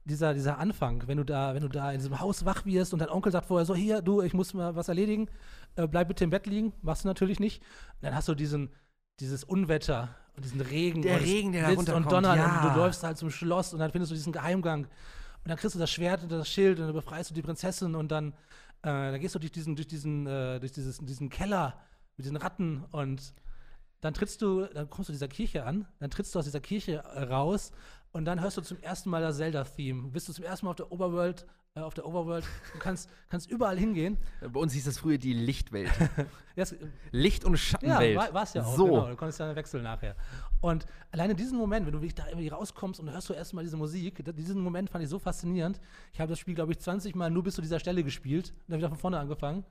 [0.04, 3.00] dieser, dieser Anfang, wenn du da, wenn du da in diesem Haus wach wirst und
[3.00, 5.28] dein Onkel sagt vorher so, hier, du, ich muss mal was erledigen,
[5.76, 7.61] äh, bleib bitte im Bett liegen, machst du natürlich nicht.
[7.61, 8.70] Und dann hast du diesen,
[9.20, 12.62] dieses Unwetter und diesen Regen Der Regen, der da blitzt und runterkommt, donnert ja.
[12.62, 14.87] und du läufst halt zum Schloss und dann findest du diesen Geheimgang
[15.48, 17.94] und dann kriegst du das Schwert und das Schild und dann befreist du die Prinzessin
[17.94, 18.34] und dann,
[18.82, 21.80] äh, dann gehst du durch diesen, durch diesen, äh, durch dieses, diesen Keller
[22.18, 23.32] mit den Ratten und
[24.02, 26.96] dann trittst du, dann kommst du dieser Kirche an, dann trittst du aus dieser Kirche
[26.96, 27.72] äh, raus
[28.12, 30.11] und dann hörst du zum ersten Mal das Zelda-Theme.
[30.11, 31.46] Bist du zum ersten Mal auf der Overworld,
[31.79, 34.19] äh, auf der Overworld, du kannst, kannst überall hingehen.
[34.41, 35.91] Bei uns hieß das früher die Lichtwelt.
[36.57, 36.75] Ja, es-
[37.12, 38.35] Licht- und ja, Schattenwelt.
[38.35, 38.77] war es ja auch.
[38.77, 38.87] So.
[38.87, 40.17] Genau, du konntest ja wechseln nachher.
[40.61, 43.77] Und alleine diesen Moment, wenn du wirklich da irgendwie rauskommst und hörst du erstmal diese
[43.77, 45.81] Musik, diesen Moment fand ich so faszinierend.
[46.12, 48.73] Ich habe das Spiel, glaube ich, 20 Mal nur bis zu dieser Stelle gespielt und
[48.73, 49.64] dann wieder von vorne angefangen.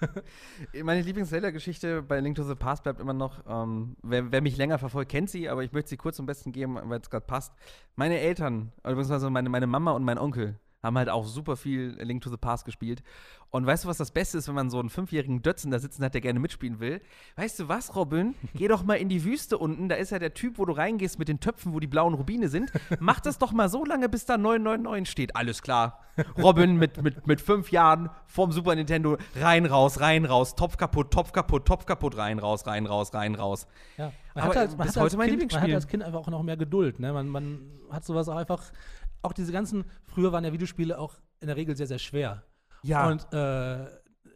[0.82, 4.78] Meine Lieblings-Zelda-Geschichte bei Link to the Past bleibt immer noch, ähm, wer, wer, mich länger
[4.78, 7.52] verfolgt, kennt sie, aber ich möchte sie kurz zum Besten geben, weil es gerade passt.
[7.96, 12.22] Meine Eltern, beziehungsweise meine, meine Mama und mein Onkel, haben halt auch super viel Link
[12.22, 13.02] to the Past gespielt.
[13.50, 16.04] Und weißt du, was das Beste ist, wenn man so einen fünfjährigen Dötzen da sitzen
[16.04, 17.00] hat, der gerne mitspielen will?
[17.36, 18.34] Weißt du was, Robin?
[18.54, 19.88] Geh doch mal in die Wüste unten.
[19.88, 22.48] Da ist ja der Typ, wo du reingehst mit den Töpfen, wo die blauen Rubine
[22.48, 22.72] sind.
[23.00, 25.36] Mach das doch mal so lange, bis da 999 steht.
[25.36, 26.00] Alles klar.
[26.38, 31.10] Robin mit, mit, mit fünf Jahren vorm Super Nintendo rein, raus, rein, raus, Topf kaputt,
[31.10, 33.66] Topf kaputt, Topf kaputt, rein, raus, rein, raus, rein, raus.
[33.96, 35.62] Ja, man Aber hat als, bis heute mein kind, Lieblingsspiel.
[35.62, 37.00] Man hat als Kind einfach auch noch mehr Geduld.
[37.00, 37.12] Ne?
[37.12, 38.62] Man, man hat sowas auch einfach
[39.22, 42.44] auch diese ganzen, früher waren ja Videospiele auch in der Regel sehr, sehr schwer.
[42.82, 43.08] Ja.
[43.08, 43.86] Und äh,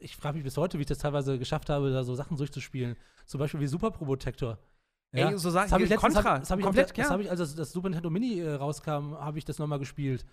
[0.01, 2.97] ich frage mich bis heute, wie ich das teilweise geschafft habe, da so Sachen durchzuspielen.
[3.27, 4.59] Zum Beispiel wie Super Probotector.
[5.13, 5.31] Ja?
[5.31, 6.39] Ey, so sagen das ich letztens, Contra.
[6.39, 9.15] Das habe ich, komplett, das hab ich, als das, das Super Nintendo Mini äh, rauskam,
[9.15, 10.27] habe ich das nochmal gespielt.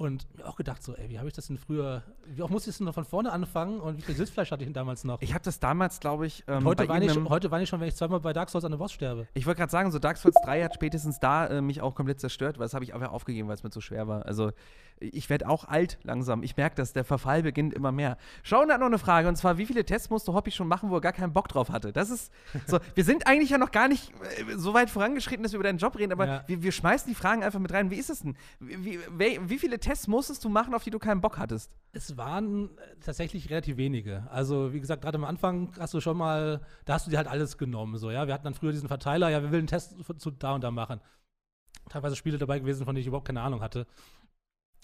[0.00, 2.70] Und mir auch gedacht, so, ey, wie habe ich das denn früher, wie auch musste
[2.70, 5.20] ich das denn von vorne anfangen und wie viel Sitzfleisch hatte ich denn damals noch?
[5.20, 7.88] Ich habe das damals, glaube ich, ähm, heute, weine ich, heute weine ich schon, wenn
[7.88, 9.28] ich zweimal bei Dark Souls an der Boss sterbe.
[9.34, 12.18] Ich wollte gerade sagen, so Dark Souls 3 hat spätestens da äh, mich auch komplett
[12.18, 14.24] zerstört, weil das habe ich einfach aufgegeben, weil es mir zu schwer war.
[14.24, 14.52] Also
[15.00, 16.42] ich werde auch alt langsam.
[16.42, 18.16] Ich merke dass der Verfall beginnt immer mehr.
[18.42, 20.96] Schauen hat noch eine Frage, und zwar, wie viele Tests musste Hobby schon machen, wo
[20.96, 21.92] er gar keinen Bock drauf hatte?
[21.92, 22.30] Das ist
[22.66, 25.68] so, wir sind eigentlich ja noch gar nicht äh, so weit vorangeschritten, dass wir über
[25.68, 26.44] deinen Job reden, aber ja.
[26.46, 27.90] wir, wir, schmeißen die Fragen einfach mit rein.
[27.90, 28.36] Wie ist es denn?
[28.60, 31.72] Wie, wie, wie, viele Tests musstest du machen, auf die du keinen Bock hattest?
[31.92, 34.26] Es waren äh, tatsächlich relativ wenige.
[34.30, 37.28] Also, wie gesagt, gerade am Anfang hast du schon mal, da hast du dir halt
[37.28, 37.98] alles genommen.
[37.98, 38.26] So, ja?
[38.26, 40.70] Wir hatten dann früher diesen Verteiler, ja, wir wollen einen Test zu da und da
[40.70, 41.00] machen.
[41.88, 43.86] Teilweise Spiele dabei gewesen, von denen ich überhaupt keine Ahnung hatte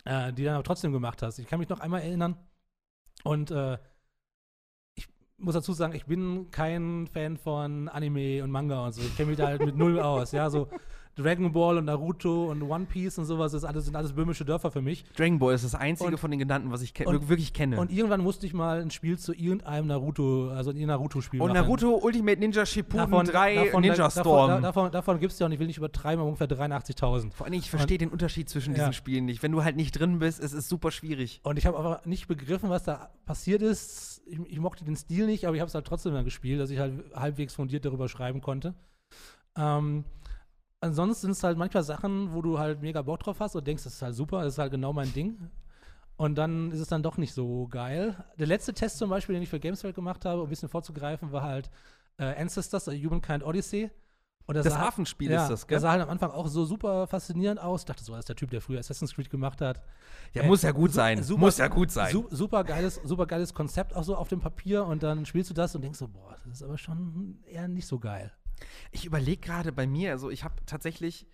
[0.06, 1.38] äh, die dann aber trotzdem gemacht hast.
[1.38, 2.36] Ich kann mich noch einmal erinnern
[3.24, 3.76] und äh,
[4.94, 9.02] ich muss dazu sagen, ich bin kein Fan von Anime und Manga und so.
[9.02, 10.32] Ich kenne mich da halt mit null aus.
[10.32, 10.68] Ja, so
[11.16, 14.70] Dragon Ball und Naruto und One Piece und sowas, das alles, sind alles böhmische Dörfer
[14.70, 15.04] für mich.
[15.16, 17.80] Dragon Ball ist das einzige und, von den genannten, was ich ke und, wirklich kenne.
[17.80, 21.62] Und irgendwann musste ich mal ein Spiel zu irgendeinem Naruto, also ein Naruto-Spiel Und machen.
[21.62, 24.48] Naruto Ultimate Ninja Shippuden davon, 3 davon, Ninja Storm.
[24.48, 27.32] Davon, davon, davon gibt es ja und ich will nicht übertreiben, aber ungefähr 83.000.
[27.32, 28.80] Vor allem, ich verstehe den Unterschied zwischen ja.
[28.80, 29.42] diesen Spielen nicht.
[29.42, 31.40] Wenn du halt nicht drin bist, es ist super schwierig.
[31.44, 34.22] Und ich habe aber nicht begriffen, was da passiert ist.
[34.26, 36.68] Ich, ich mochte den Stil nicht, aber ich habe es halt trotzdem dann gespielt, dass
[36.68, 38.74] ich halt halbwegs fundiert darüber schreiben konnte.
[39.56, 40.04] Ähm,
[40.80, 43.84] ansonsten sind es halt manchmal Sachen, wo du halt mega Bock drauf hast und denkst,
[43.84, 45.50] das ist halt super, das ist halt genau mein Ding.
[46.16, 48.16] Und dann ist es dann doch nicht so geil.
[48.38, 51.30] Der letzte Test zum Beispiel, den ich für Gameswelt gemacht habe, um ein bisschen vorzugreifen,
[51.30, 51.70] war halt
[52.18, 53.90] äh, Ancestors, A Humankind Odyssey.
[54.46, 55.74] Und das, das Hafenspiel ja, ist das, gell?
[55.74, 57.80] Der sah halt am Anfang auch so super faszinierend aus.
[57.80, 59.82] Ich dachte so, das ist der Typ, der früher Assassin's Creed gemacht hat.
[60.34, 61.22] Ja, äh, muss ja gut sein.
[61.22, 62.12] Super, muss ja gut sein.
[62.12, 65.54] Su super, geiles, super geiles Konzept auch so auf dem Papier und dann spielst du
[65.54, 68.32] das und denkst so, boah, das ist aber schon eher nicht so geil.
[68.90, 71.26] Ich überlege gerade bei mir, also ich habe tatsächlich,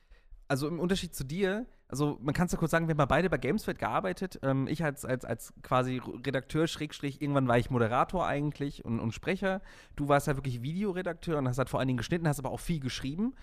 [0.49, 3.05] also im Unterschied zu dir, also man kann es ja kurz sagen, wir haben ja
[3.05, 4.41] beide bei Gamesfed gearbeitet.
[4.43, 9.13] Ähm, ich als, als, als quasi Redakteur, Schrägstrich, irgendwann war ich Moderator eigentlich und, und
[9.13, 9.61] Sprecher.
[9.95, 12.61] Du warst ja wirklich Videoredakteur und hast halt vor allen Dingen geschnitten, hast aber auch
[12.61, 13.35] viel geschrieben.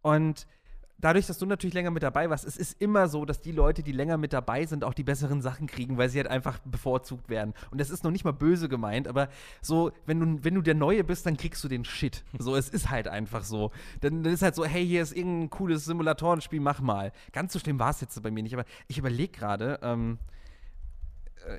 [0.00, 0.48] Und
[0.98, 3.82] dadurch, dass du natürlich länger mit dabei warst, es ist immer so, dass die Leute,
[3.82, 7.28] die länger mit dabei sind, auch die besseren Sachen kriegen, weil sie halt einfach bevorzugt
[7.28, 7.54] werden.
[7.70, 9.28] Und das ist noch nicht mal böse gemeint, aber
[9.60, 12.24] so, wenn du, wenn du der Neue bist, dann kriegst du den Shit.
[12.38, 13.70] So, es ist halt einfach so.
[14.00, 17.12] Dann, dann ist halt so, hey, hier ist irgendein cooles Simulatorenspiel, mach mal.
[17.32, 20.31] Ganz so schlimm war es jetzt bei mir nicht, aber ich überlege gerade, ähm, äh,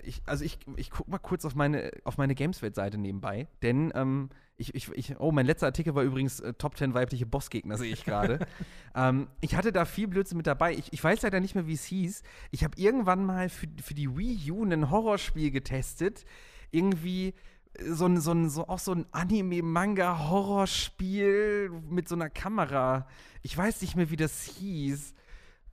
[0.03, 4.29] ich, also ich, ich gucke mal kurz auf meine, auf meine Gameswelt-Seite nebenbei, denn ähm,
[4.57, 7.91] ich, ich, ich, oh, mein letzter Artikel war übrigens äh, Top 10 weibliche Bossgegner, sehe
[7.91, 8.39] ich gerade.
[8.95, 10.73] ähm, ich hatte da viel Blödsinn mit dabei.
[10.73, 12.21] Ich, ich weiß leider nicht mehr, wie es hieß.
[12.51, 16.25] Ich habe irgendwann mal für, für die Wii U ein Horrorspiel getestet.
[16.71, 17.33] Irgendwie
[17.79, 23.07] so ein, so ein, so auch so ein Anime-Manga-Horrorspiel mit so einer Kamera.
[23.41, 25.15] Ich weiß nicht mehr, wie das hieß.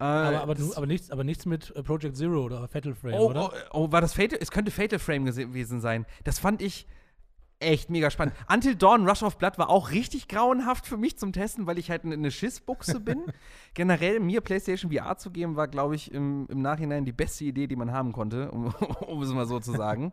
[0.00, 3.28] Äh, aber, aber, aber, nichts, aber nichts mit äh, Project Zero oder Fatal Frame, oh,
[3.28, 3.52] oder?
[3.72, 4.38] Oh, oh, war das Fatal?
[4.40, 6.06] Es könnte Fatal Frame gewesen sein.
[6.24, 6.86] Das fand ich
[7.58, 8.34] echt mega spannend.
[8.50, 11.90] Until Dawn Rush of Blood war auch richtig grauenhaft für mich zum Testen, weil ich
[11.90, 13.24] halt eine Schissbuchse bin.
[13.74, 17.66] Generell mir PlayStation VR zu geben, war, glaube ich, im, im Nachhinein die beste Idee,
[17.66, 18.74] die man haben konnte, um,
[19.06, 20.12] um es mal so zu sagen.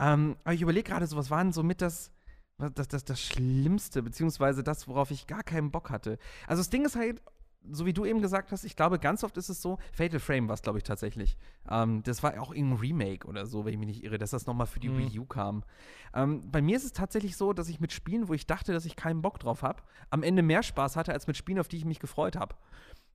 [0.00, 2.10] ähm, aber ich überlege gerade so, was war denn so mit das,
[2.58, 6.18] das, das, das Schlimmste, beziehungsweise das, worauf ich gar keinen Bock hatte.
[6.48, 7.22] Also das Ding ist halt,
[7.70, 10.48] so wie du eben gesagt hast, ich glaube, ganz oft ist es so, Fatal Frame
[10.48, 11.36] war es, glaube ich, tatsächlich.
[11.68, 14.46] Ähm, das war auch irgendein Remake oder so, wenn ich mich nicht irre, dass das
[14.46, 14.98] nochmal für die mhm.
[14.98, 15.64] Wii U kam.
[16.14, 18.84] Ähm, bei mir ist es tatsächlich so, dass ich mit Spielen, wo ich dachte, dass
[18.84, 21.76] ich keinen Bock drauf habe, am Ende mehr Spaß hatte, als mit Spielen, auf die
[21.76, 22.54] ich mich gefreut habe.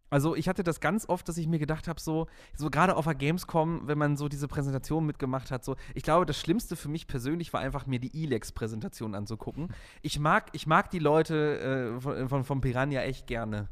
[0.10, 3.06] Also ich hatte das ganz oft, dass ich mir gedacht habe, so, so gerade auf
[3.06, 6.90] der Gamescom, wenn man so diese Präsentation mitgemacht hat, so, ich glaube, das Schlimmste für
[6.90, 9.72] mich persönlich war einfach, mir die Elex-Präsentation anzugucken.
[10.02, 13.70] Ich mag, ich mag die Leute äh, von, von, vom Piranha echt gerne.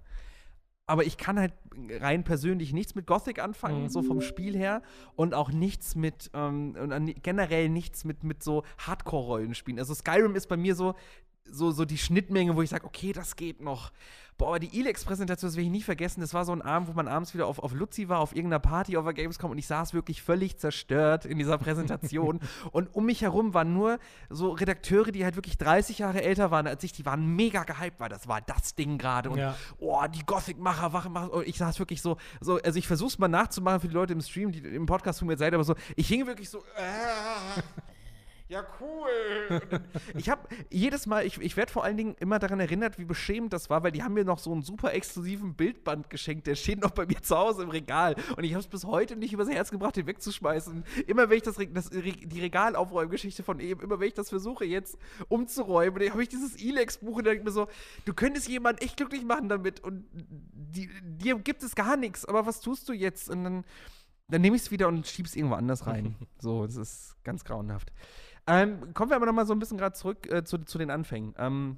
[0.88, 1.54] Aber ich kann halt
[2.00, 3.90] rein persönlich nichts mit Gothic anfangen, Mhm.
[3.90, 4.82] so vom Spiel her.
[5.16, 9.80] Und auch nichts mit, ähm, an- generell nichts mit, mit so Hardcore-Rollenspielen.
[9.80, 10.96] Also Skyrim ist bei mir so,
[11.52, 13.92] so, so die Schnittmenge, wo ich sage, okay, das geht noch.
[14.38, 16.22] Boah, aber die Elex-Präsentation, das werde ich nie vergessen.
[16.22, 18.60] Das war so ein Abend, wo man abends wieder auf, auf Luzi war, auf irgendeiner
[18.60, 22.40] Party auf der Gamescom und ich saß wirklich völlig zerstört in dieser Präsentation.
[22.72, 23.98] und um mich herum waren nur
[24.30, 28.00] so Redakteure, die halt wirklich 30 Jahre älter waren als ich, die waren mega gehypt,
[28.00, 29.32] weil das war das Ding gerade.
[29.32, 29.56] Und Ja.
[29.80, 31.30] oh, die Gothic-Macher, Wache machen.
[31.30, 34.22] Und ich saß wirklich so, so, also ich versuch's mal nachzumachen für die Leute im
[34.22, 37.62] Stream, die im Podcast tun mir leid, aber so, ich hing wirklich so, äh,
[38.50, 39.62] ja, cool.
[40.16, 43.54] Ich habe jedes Mal, ich, ich werde vor allen Dingen immer daran erinnert, wie beschämend
[43.54, 46.82] das war, weil die haben mir noch so einen super exklusiven Bildband geschenkt, der steht
[46.82, 48.16] noch bei mir zu Hause im Regal.
[48.36, 50.84] Und ich habe es bis heute nicht übers Herz gebracht, den wegzuschmeißen.
[51.08, 54.98] Immer wenn ich das, das die Regalaufräumgeschichte von eben, immer wenn ich das versuche jetzt
[55.28, 57.68] umzuräumen, dann habe ich dieses Elex-Buch und denke ich mir so,
[58.06, 62.46] du könntest jemanden echt glücklich machen damit und die, dir gibt es gar nichts, aber
[62.46, 63.30] was tust du jetzt?
[63.30, 63.66] Und dann,
[64.30, 66.16] dann nehme ich es wieder und schiebe es irgendwo anders rein.
[66.40, 67.92] so, das ist ganz grauenhaft.
[68.48, 70.90] Ähm, kommen wir aber noch mal so ein bisschen gerade zurück äh, zu, zu den
[70.90, 71.34] Anfängen.
[71.38, 71.78] Ähm,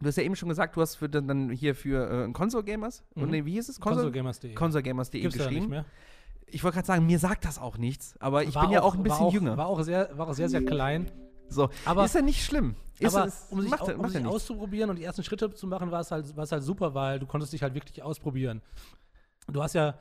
[0.00, 3.04] du hast ja eben schon gesagt, du hast für dann, hier für äh, Console Gamers,
[3.14, 3.22] Mhm.
[3.22, 3.80] und nee, wie hieß es?
[3.80, 4.54] Consolegamers.de.
[4.54, 5.54] Consolegamers.de ja geschrieben.
[5.54, 5.84] nicht mehr.
[6.46, 8.94] Ich wollte gerade sagen, mir sagt das auch nichts, aber ich War bin ja auch
[8.94, 9.56] ein war bisschen auch, jünger.
[9.56, 11.10] War auch sehr, war auch sehr, sehr klein.
[11.48, 12.74] so, aber- ist ja nicht schlimm.
[12.98, 14.34] Ist aber es, um sich, macht, ja- um macht ja sich nichts.
[14.34, 17.18] auszuprobieren und die ersten Schritte zu machen, war es halt, war es halt super, weil
[17.18, 18.62] du konntest dich halt wirklich ausprobieren.
[19.48, 19.96] Du hast ja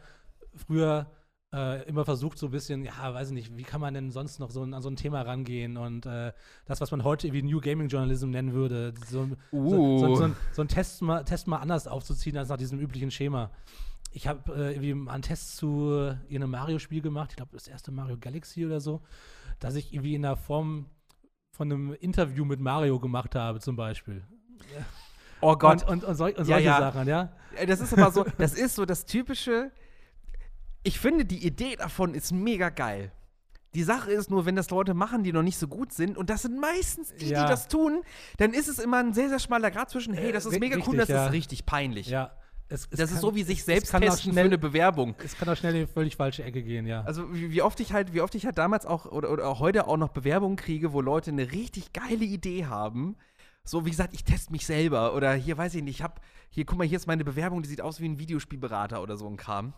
[0.55, 1.05] früher
[1.53, 4.39] äh, immer versucht, so ein bisschen, ja, weiß ich nicht, wie kann man denn sonst
[4.39, 6.31] noch so an so ein Thema rangehen und äh,
[6.65, 9.99] das, was man heute irgendwie New Gaming Journalism nennen würde, so, ein- so, Uh.
[9.99, 13.09] so, so, ein, so ein Test, mal, Test mal anders aufzuziehen als nach diesem üblichen
[13.09, 13.49] Schema.
[14.11, 15.89] Ich habe äh, irgendwie mal einen Test zu
[16.27, 19.01] irgendeinem Mario-Spiel gemacht, ich glaube, das erste Mario Galaxy oder so,
[19.59, 20.85] dass ich irgendwie in der Form
[21.51, 24.23] von einem Interview mit Mario gemacht habe, zum Beispiel.
[25.41, 26.79] Oh Gott, Und, und, und, sol und Ja, solche ja.
[26.79, 27.31] Sachen, ja.
[27.67, 29.71] Das ist aber so, das ist so das typische.
[30.83, 33.11] Ich finde, die Idee davon ist mega geil.
[33.75, 36.29] Die Sache ist nur, wenn das Leute machen, die noch nicht so gut sind, und
[36.29, 37.43] das sind meistens die, Ja.
[37.43, 38.01] die das tun,
[38.37, 40.75] dann ist es immer ein sehr, sehr schmaler Grad zwischen, hey, das ist Ri- mega
[40.77, 41.25] cool, richtig, das ja.
[41.27, 42.07] ist richtig peinlich.
[42.07, 42.31] Ja.
[42.71, 44.57] Es, es Das ist kann- so wie sich selbst kann auch testen für schnell- eine
[44.57, 45.15] Bewerbung.
[45.23, 47.01] Es kann auch schnell in die völlig falsche Ecke gehen, ja.
[47.03, 49.59] Also wie, wie oft ich halt, wie oft ich halt damals auch oder, oder auch
[49.59, 53.17] heute auch noch Bewerbungen kriege, wo Leute eine richtig geile Idee haben.
[53.63, 56.65] So wie gesagt, ich teste mich selber oder hier weiß ich nicht, ich hab hier
[56.65, 59.37] guck mal, hier ist meine Bewerbung, die sieht aus wie ein Videospielberater oder so ein
[59.37, 59.73] Kram.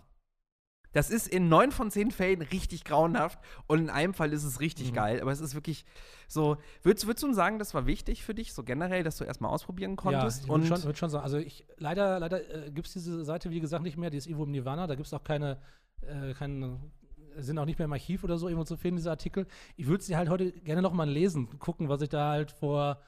[0.93, 4.59] Das ist in neun von zehn Fällen richtig grauenhaft und in einem Fall ist es
[4.59, 4.95] richtig Mhm.
[4.95, 5.21] geil.
[5.21, 5.85] Aber es ist wirklich
[6.27, 6.57] so.
[6.83, 9.95] Würdest, würdest du sagen, das war wichtig für dich, so generell, dass du erstmal ausprobieren
[9.95, 10.39] konntest?
[10.39, 11.23] Ja, ich würde schon, würd schon sagen.
[11.23, 14.09] Also ich, leider, leider äh, gibt es diese Seite, wie gesagt, nicht mehr.
[14.09, 14.87] Die ist irgendwo im Nirvana.
[14.87, 15.59] Da gibt es auch keine,
[16.01, 16.79] äh, keine,
[17.37, 19.47] sind auch nicht mehr im Archiv oder so irgendwo zu finden, diese Artikel.
[19.77, 22.99] Ich würde sie halt heute gerne noch mal lesen, gucken, was ich da halt vor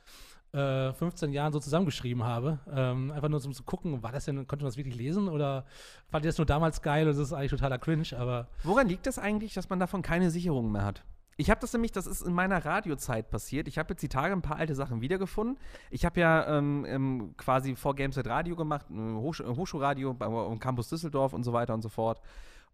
[0.54, 2.60] äh, 15 Jahren so zusammengeschrieben habe.
[2.72, 5.66] Ähm, einfach nur um zu gucken, war das denn, konnte man das wirklich lesen oder
[6.10, 9.08] fand ich das nur damals geil und das ist eigentlich totaler Cringe, aber Woran liegt
[9.08, 11.04] das eigentlich, dass man davon keine Sicherung mehr hat?
[11.36, 13.68] Ich habe das nämlich, das ist in meiner Radiozeit passiert.
[13.68, 15.58] Ich habe jetzt die Tage ein paar alte Sachen wiedergefunden.
[15.89, 21.44] Ich habe ja ähm, ähm, quasi vor Gameset Radio gemacht, Hochschulradio am Campus Düsseldorf und
[21.44, 22.22] so weiter und so fort.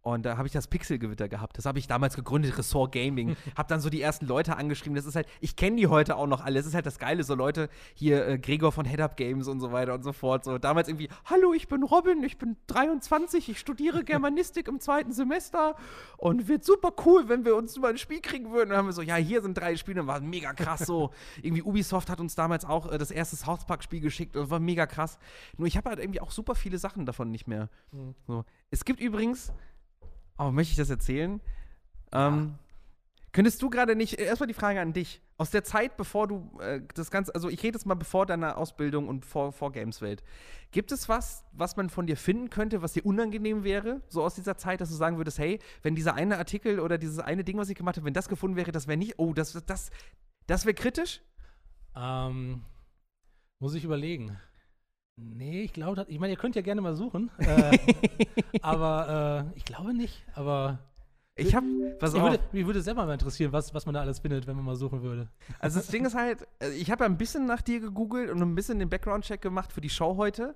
[0.01, 1.57] Und da habe ich das Pixelgewitter gehabt.
[1.57, 3.35] Das habe ich damals gegründet, Ressort Gaming.
[3.57, 4.95] habe dann so die ersten Leute angeschrieben.
[4.95, 6.59] Das ist halt, ich kenne die heute auch noch alle.
[6.59, 9.59] Das ist halt das Geile, so Leute, hier äh, Gregor von Head Up Games und
[9.59, 10.45] so weiter und so fort.
[10.45, 15.11] So damals irgendwie, hallo, ich bin Robin, ich bin 23, ich studiere Germanistik im zweiten
[15.11, 15.75] Semester
[16.17, 18.63] und wird super cool, wenn wir uns mal ein Spiel kriegen würden.
[18.63, 21.11] Und dann haben wir so, ja, hier sind drei Spiele, war mega krass so.
[21.41, 24.49] irgendwie Ubisoft hat uns damals auch äh, das erste South Park Spiel geschickt und das
[24.49, 25.19] war mega krass.
[25.57, 27.69] Nur ich habe halt irgendwie auch super viele Sachen davon nicht mehr.
[28.27, 28.45] So.
[28.71, 29.51] Es gibt übrigens,
[30.39, 31.41] oh, möchte ich das erzählen?
[32.11, 32.55] Ähm,
[33.31, 36.81] könntest du gerade nicht, erstmal die Frage an dich, aus der Zeit, bevor du äh,
[36.95, 40.23] das Ganze, also ich rede jetzt mal bevor deiner Ausbildung und vor, vor Gameswelt,
[40.71, 44.35] gibt es was, was man von dir finden könnte, was dir unangenehm wäre, so aus
[44.35, 47.57] dieser Zeit, dass du sagen würdest, hey, wenn dieser eine Artikel oder dieses eine Ding,
[47.57, 49.91] was ich gemacht habe, wenn das gefunden wäre, das wäre nicht, oh, das, das,
[50.47, 51.21] das wäre kritisch?
[51.95, 52.63] Ähm,
[53.59, 54.37] muss ich überlegen.
[55.21, 57.29] Nee, ich glaube, ich meine, ihr könnt ja gerne mal suchen.
[57.39, 57.77] Äh,
[58.61, 60.25] aber äh, ich glaube nicht.
[60.35, 60.79] Aber
[61.35, 61.65] Ich habe,
[61.99, 64.55] was auch, würde, mich würde selber mal interessieren, was, was man da alles findet, wenn
[64.55, 65.29] man mal suchen würde.
[65.59, 68.41] Also das Ding ist halt, äh, ich habe ja ein bisschen nach dir gegoogelt und
[68.41, 70.55] ein bisschen den Background-Check gemacht für die Show heute.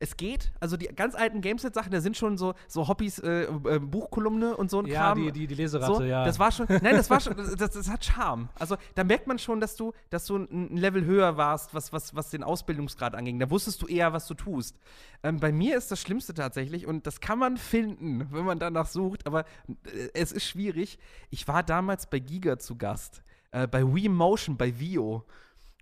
[0.00, 3.78] Es geht, also die ganz alten Gameset-Sachen, da sind schon so, so Hobbys, äh, äh,
[3.78, 5.22] Buchkolumne und so ein Ja, Kram.
[5.22, 6.24] die, die, die Leseratte, so, ja.
[6.24, 8.48] Das war schon, nein, das war schon, das, das hat Charme.
[8.58, 12.14] Also da merkt man schon, dass du, dass du ein Level höher warst, was, was,
[12.14, 13.38] was den Ausbildungsgrad anging.
[13.38, 14.76] Da wusstest du eher, was du tust.
[15.22, 18.86] Ähm, bei mir ist das Schlimmste tatsächlich, und das kann man finden, wenn man danach
[18.86, 19.44] sucht, aber
[19.86, 20.98] äh, es ist schwierig.
[21.30, 25.24] Ich war damals bei Giga zu Gast, äh, bei Wii Motion, bei Vio.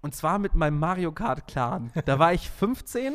[0.02, 1.92] Und zwar mit meinem Mario Kart Clan.
[2.06, 3.14] Da war ich 15,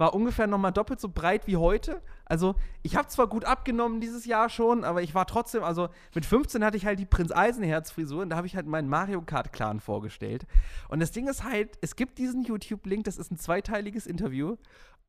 [0.00, 2.00] war ungefähr nochmal doppelt so breit wie heute.
[2.24, 6.24] Also, ich habe zwar gut abgenommen dieses Jahr schon, aber ich war trotzdem, also mit
[6.24, 9.78] 15 hatte ich halt die Prinz Eisenherz-Frisur und da habe ich halt meinen Mario Kart-Clan
[9.78, 10.46] vorgestellt.
[10.88, 14.56] Und das Ding ist halt, es gibt diesen YouTube-Link, das ist ein zweiteiliges Interview.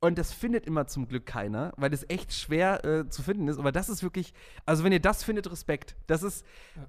[0.02, 3.60] Und das findet immer zum Glück keiner, weil das echt schwer äh, zu finden ist.
[3.60, 4.34] Aber das ist wirklich,
[4.66, 5.96] also wenn ihr das findet, Respekt.
[6.08, 6.44] Das ist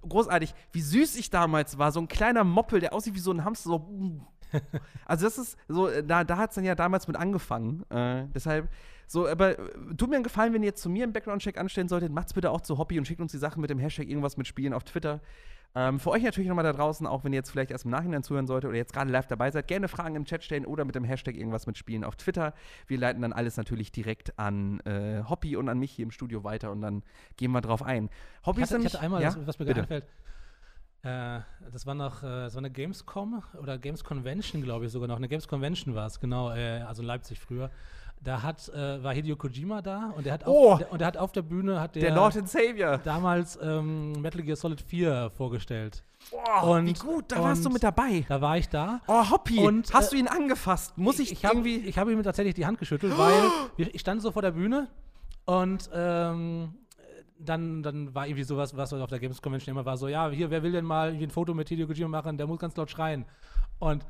[0.08, 0.54] großartig.
[0.72, 3.68] Wie süß ich damals war, so ein kleiner Moppel, der aussieht wie so ein Hamster,
[3.68, 4.26] so.
[5.06, 7.84] Also das ist so, äh, da, da hat es dann ja damals mit angefangen.
[7.90, 8.68] Äh, deshalb,
[9.06, 11.88] so, aber äh, tut mir einen Gefallen, wenn ihr jetzt zu mir einen Background-Check anstellen
[11.88, 14.36] solltet, macht's bitte auch zu Hobby und schickt uns die Sachen mit dem Hashtag irgendwas
[14.36, 15.20] mit Spielen auf Twitter.
[15.74, 18.22] Ähm, für euch natürlich nochmal da draußen, auch wenn ihr jetzt vielleicht erst im Nachhinein
[18.22, 20.94] zuhören solltet oder jetzt gerade live dabei seid, gerne Fragen im Chat stellen oder mit
[20.94, 22.52] dem Hashtag irgendwas mit Spielen auf Twitter.
[22.86, 26.44] Wir leiten dann alles natürlich direkt an äh, Hobby und an mich hier im Studio
[26.44, 27.02] weiter und dann
[27.36, 28.10] gehen wir drauf ein.
[28.44, 29.30] Hobby Ich ist hatte, ich nämlich, hatte einmal, ja?
[29.30, 30.04] das, was mir gerade einfällt,
[31.02, 31.40] äh,
[31.72, 35.16] das war noch, äh, das war eine Gamescom oder Games Convention, glaube ich sogar noch.
[35.16, 37.70] Eine Games Convention war es, genau, äh, also in Leipzig früher.
[38.24, 40.76] Da hat, äh, war Hideo Kojima da und der hat auf, Oh!
[40.78, 42.98] der, und hat auf der Bühne hat der, Der Lord and Savior.
[42.98, 46.04] damals ähm, Metal Gear Solid 4 vorgestellt.
[46.30, 48.24] Wie Und- gut, da warst du mit dabei.
[48.28, 49.00] Da war ich da.
[49.08, 50.96] Oh, Hoppy, Und, hast du ihn angefasst?
[50.96, 51.78] Muss ich, ich hab, irgendwie.
[51.78, 53.34] Ich habe ihm tatsächlich die Hand geschüttelt, weil
[53.76, 54.86] wir- ich stand so vor der Bühne
[55.44, 56.74] und ähm,
[57.44, 60.50] dann, dann war irgendwie sowas, was auf der Games Convention immer war, so, ja, hier,
[60.50, 63.24] wer will denn mal ein Foto mit Hideo Kojima machen, der muss ganz laut schreien.
[63.78, 64.04] Und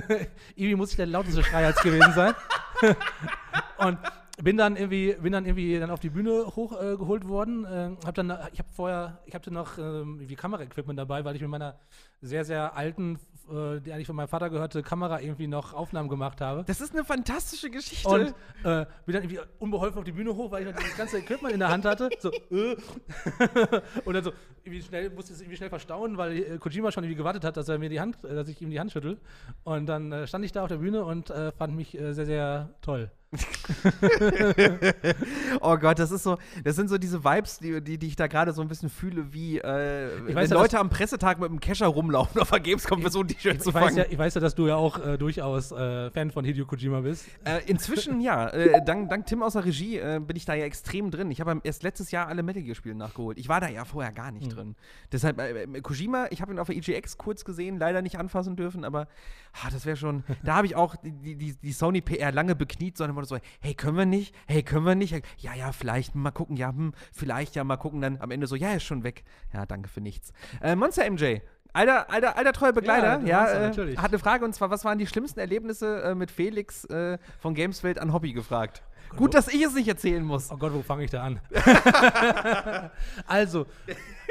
[0.54, 2.34] irgendwie muss ich der lauteste Schrei als gewesen sein.
[3.78, 3.98] und
[4.42, 7.64] bin dann irgendwie, bin dann irgendwie dann auf die Bühne hochgeholt äh, worden.
[7.64, 11.50] Äh, hab dann, ich habe vorher, ich hatte noch ähm, Kameraequipment dabei, weil ich mit
[11.50, 11.78] meiner
[12.20, 16.40] sehr, sehr alten, äh, die eigentlich von meinem Vater gehörte Kamera irgendwie noch Aufnahmen gemacht
[16.40, 16.64] habe.
[16.64, 18.08] Das ist eine fantastische Geschichte.
[18.08, 18.28] Und
[18.64, 21.54] äh, bin dann irgendwie unbeholfen auf die Bühne hoch, weil ich noch das ganze Equipment
[21.54, 22.08] in der Hand hatte.
[22.18, 22.76] So, äh.
[24.04, 24.32] und dann so,
[24.64, 27.68] irgendwie schnell, musste es irgendwie schnell verstauen, weil äh, Kojima schon irgendwie gewartet hat, dass
[27.68, 29.18] er mir die Hand, äh, dass ich ihm die Hand schüttel.
[29.64, 33.10] Und dann äh, stand ich da auf der Bühne und fand mich sehr, sehr toll.
[35.60, 38.26] oh Gott, das ist so, das sind so diese Vibes, die, die, die ich da
[38.26, 41.60] gerade so ein bisschen fühle, wie äh, wenn weiß ja, Leute am Pressetag mit dem
[41.60, 43.96] Kescher rumlaufen auf der Gamescom für so ein T-Shirt zu weiß fangen.
[43.98, 47.00] ja, ich weiß ja, dass du ja auch äh, durchaus äh, Fan von Hideo Kojima
[47.00, 47.26] bist.
[47.44, 48.48] Äh, inzwischen ja.
[48.48, 51.30] Äh, dank, dank Tim aus der Regie äh, bin ich da ja extrem drin.
[51.30, 53.38] Ich habe erst letztes Jahr alle Metal Gear Spiele nachgeholt.
[53.38, 54.50] Ich war da ja vorher gar nicht Mhm.
[54.50, 54.76] drin.
[55.12, 55.40] Deshalb,
[55.82, 59.08] Kojima, ich habe ihn auf der EGX kurz gesehen, leider nicht anfassen dürfen, aber
[59.52, 60.24] ah, das wäre schon.
[60.44, 63.74] da habe ich auch die, die, die Sony PR lange bekniet, sondern wurde so, hey,
[63.74, 64.34] können wir nicht?
[64.46, 65.12] Hey, können wir nicht?
[65.38, 68.00] Ja, ja, vielleicht, mal gucken, ja, hm, vielleicht ja, mal gucken.
[68.00, 69.24] Dann am Ende so, ja, ist schon weg.
[69.52, 70.32] Ja, danke für nichts.
[70.60, 71.38] Äh, Monster MJ.
[71.72, 73.98] Alter, alter, alter treuer Begleiter, Ja, ja, Monster, äh, natürlich.
[73.98, 77.54] hat eine Frage und zwar, was waren die schlimmsten Erlebnisse äh, mit Felix äh, von
[77.54, 78.82] Gameswelt an Hobby gefragt?
[79.14, 80.50] Gut, dass ich es nicht erzählen muss.
[80.50, 81.40] Oh Gott, wo fange ich da an?
[83.26, 83.66] also,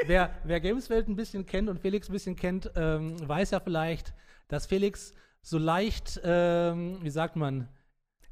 [0.06, 4.12] wer, wer Gameswelt ein bisschen kennt und Felix ein bisschen kennt, ähm, weiß ja vielleicht,
[4.48, 7.68] dass Felix so leicht, ähm, wie sagt man,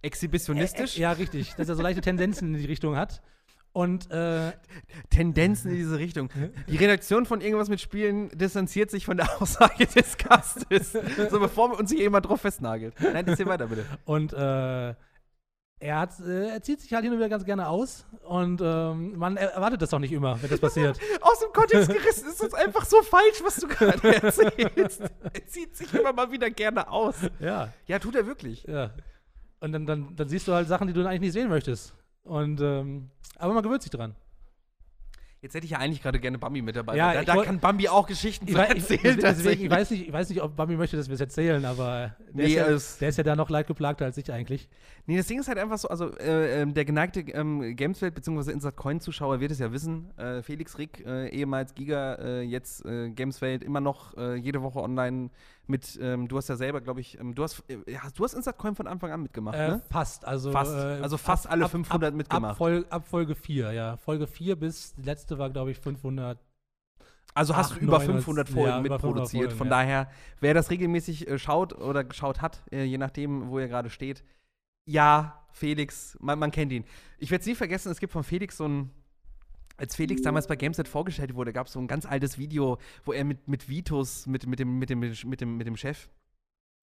[0.04, 0.96] Exhibitionistisch?
[0.98, 3.22] Äh, ja, richtig, dass er so leichte Tendenzen in die Richtung hat.
[3.72, 4.52] Und äh,
[5.10, 6.30] Tendenzen in diese Richtung.
[6.68, 10.92] Die Redaktion von irgendwas mit Spielen distanziert sich von der Aussage des Gastes.
[10.92, 12.94] so bevor wir uns hier jemand drauf festnagelt.
[13.00, 13.84] Nein, erzähl weiter, bitte.
[14.04, 14.94] Und äh,
[15.80, 18.06] er, hat, äh, er zieht sich halt hin und wieder ganz gerne aus.
[18.22, 21.00] Und ähm, man er- erwartet das auch nicht immer, wenn das passiert.
[21.20, 25.00] Aus dem Kontext gerissen ist das einfach so falsch, was du gerade erzählst.
[25.32, 27.16] Er zieht sich immer mal wieder gerne aus.
[27.40, 28.62] ja, Ja, tut er wirklich.
[28.68, 28.92] ja.
[29.64, 31.94] Und dann, dann, dann siehst du halt Sachen, die du eigentlich nicht sehen möchtest.
[32.22, 34.14] Und ähm, aber man gewöhnt sich dran.
[35.40, 36.96] Jetzt hätte ich ja eigentlich gerade gerne Bambi mit dabei.
[36.96, 39.18] Ja, da, da kann Bambi auch Geschichten Ich, wei- ich, erzählen.
[39.20, 42.14] deswegen, ich, weiß nicht, ich weiß nicht, ob Bambi möchte, dass wir es erzählen, aber
[42.30, 44.70] der, Nee, ist ja, es- der ist ja da noch leidgeplagter als ich eigentlich.
[45.04, 48.52] Nee, das Ding ist halt einfach so, also äh, ähm, der geneigte ähm, Gameswelt bzw.
[48.52, 50.16] Insert Coin Zuschauer wird es ja wissen.
[50.18, 54.80] Äh, Felix Rick, äh, ehemals Giga, äh, jetzt äh, Gameswelt, immer noch äh, jede Woche
[54.80, 55.28] online
[55.66, 58.34] mit, ähm, du hast ja selber, glaube ich, ähm, du hast, äh, ja, du hast
[58.34, 59.82] Insert Coin von Anfang an mitgemacht, Äh, ne?
[59.90, 60.72] fast, also Fast.
[60.74, 62.50] äh, Also fast alle 500 ab, mitgemacht.
[62.52, 63.96] Ab, Folge, ab Folge 4, ja.
[63.96, 66.38] Folge 4 bis die letzte war, glaube ich, 500.
[67.36, 69.44] Also hast acht, du über neun, 500 ja, Folgen über 500 mitproduziert.
[69.44, 69.70] Folgen, Von ja.
[69.70, 73.90] daher, wer das regelmäßig äh, schaut oder geschaut hat, äh, je nachdem, wo er gerade
[73.90, 74.22] steht,
[74.86, 76.84] ja, Felix, man, man kennt ihn.
[77.18, 78.90] Ich werde es nie vergessen, es gibt von Felix so ein.
[79.76, 83.12] Als Felix damals bei Gameset vorgestellt wurde, gab es so ein ganz altes Video, wo
[83.12, 86.08] er mit, mit Vitus, mit, mit, dem, mit, dem, mit, dem, mit dem Chef,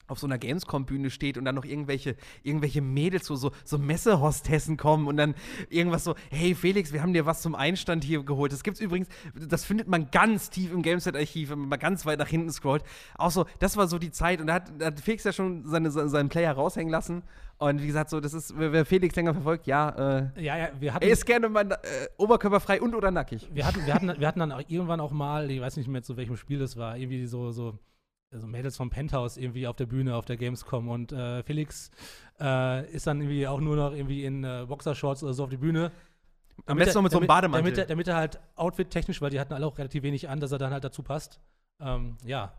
[0.08, 4.78] auf so einer Gamescom-Bühne steht und dann noch irgendwelche, irgendwelche Mädels, so, so, so Messehostessen
[4.78, 5.36] kommen und dann
[5.70, 8.52] irgendwas so, hey Felix, wir haben dir was zum Einstand hier geholt.
[8.52, 12.20] Das gibt's übrigens, das findet man ganz tief im Gameset-Archiv, wenn man mal ganz weit
[12.20, 12.84] nach hinten scrollt.
[13.18, 15.66] Auch so, das war so die Zeit und da hat, da hat Felix ja schon
[15.66, 17.24] seine, seinen Player raushängen lassen.
[17.58, 20.96] Und wie gesagt, so, das ist, wer Felix länger verfolgt, ja, äh, Ja, ja, wir
[20.96, 21.78] hatten, er ist gerne mal äh,
[22.18, 23.48] oberkörperfrei und oder nackig.
[23.54, 26.02] wir hatten, wir hatten, wir hatten dann auch irgendwann auch mal, ich weiß nicht mehr
[26.02, 27.78] zu welchem Spiel das war, irgendwie so, so
[28.34, 31.92] also Mädels vom Penthouse irgendwie auf der Bühne auf der Gamescom und äh, Felix
[32.40, 35.58] äh, ist dann irgendwie auch nur noch irgendwie in äh, Boxershorts oder so auf die
[35.58, 35.92] Bühne.
[36.66, 37.64] Am besten noch mit so einem damit, Bademantel.
[37.64, 40.52] Damit, er- damit er halt outfit-technisch, weil die hatten alle auch relativ wenig an, dass
[40.52, 41.40] er dann halt dazu passt.
[41.82, 42.54] Ähm, ja.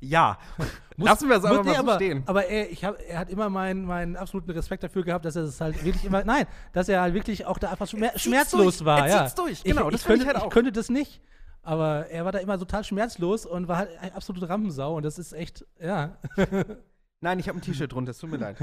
[0.00, 0.38] ja.
[0.96, 2.22] Lassen wir es Muss- aber mal nee, so aber, stehen.
[2.26, 5.44] Aber er, ich hab, er hat immer meinen, meinen absoluten Respekt dafür gehabt, dass er
[5.44, 8.86] es halt wirklich immer, nein, dass er halt wirklich auch da einfach schmer schmerzlos durch.
[8.86, 9.06] war.
[9.06, 9.28] Er ja.
[9.30, 9.62] durch.
[9.62, 10.46] Genau, ich, das ich, find ich könnte, halt auch.
[10.48, 11.20] ich könnte das nicht.
[11.62, 15.18] Aber er war da immer total schmerzlos und war halt eine absolute Rampensau und das
[15.18, 16.18] ist echt, ja.
[17.20, 18.56] Nein, ich habe ein T-Shirt drunter, es tut mir leid.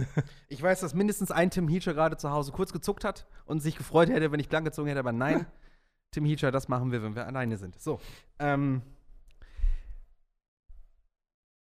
[0.50, 3.78] Ich weiß, dass mindestens ein Tim Heacher gerade zu Hause kurz gezuckt hat und sich
[3.78, 5.45] gefreut hätte, wenn ich blank gezogen hätte, aber nein,
[6.12, 7.80] Tim Heacher, das machen wir, wenn wir alleine sind.
[7.80, 8.02] So.
[8.38, 8.82] Ähm,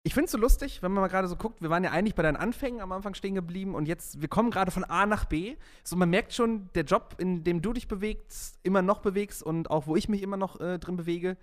[0.04, 2.16] ich finde es so lustig, wenn man mal gerade so guckt, wir waren ja eigentlich
[2.16, 5.26] bei deinen Anfängen am Anfang stehen geblieben und jetzt, wir kommen gerade von A nach
[5.26, 5.56] B.
[5.84, 9.70] So, man merkt schon, der Job, in dem du dich bewegst, immer noch bewegst und
[9.70, 11.38] auch wo ich mich immer noch äh, drin bewege,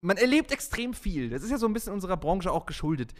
[0.00, 1.28] man erlebt extrem viel.
[1.28, 3.12] Das ist ja so ein bisschen unserer Branche auch geschuldet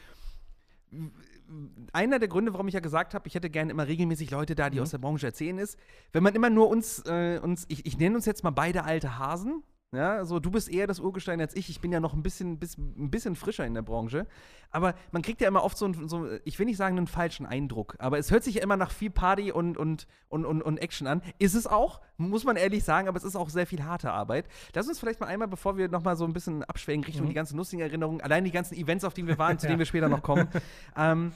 [1.93, 4.70] einer der Gründe, warum ich ja gesagt habe, ich hätte gerne immer regelmäßig Leute da,
[4.70, 4.82] die Mhm.
[4.82, 5.78] aus der Branche erzählen, ist,
[6.12, 9.18] wenn man immer nur uns, äh, uns ich, ich nenne uns jetzt mal beide alte
[9.18, 9.62] Hasen.
[9.93, 11.68] Ja, also du bist eher das Urgestein als ich.
[11.68, 14.24] Ich bin ja noch ein bisschen, bis, ein bisschen frischer in der Branche.
[14.70, 17.45] Aber man kriegt ja immer oft so, einen- so, ich will nicht sagen, einen falschen
[17.45, 17.97] Eindruck.
[17.99, 21.09] Aber es hört sich ja immer nach viel Party und, und, und, und, und Action
[21.09, 21.22] an.
[21.41, 24.47] Ist es auch, muss man ehrlich sagen, aber es ist auch sehr viel harte Arbeit.
[24.74, 27.30] Lass uns vielleicht mal einmal, bevor wir noch mal so ein bisschen abschwägen Richtung Mhm.
[27.30, 29.86] die ganzen lustigen Erinnerungen, allein die ganzen Events, auf denen wir waren, zu denen wir
[29.86, 30.47] später noch kommen.
[30.97, 31.32] ähm,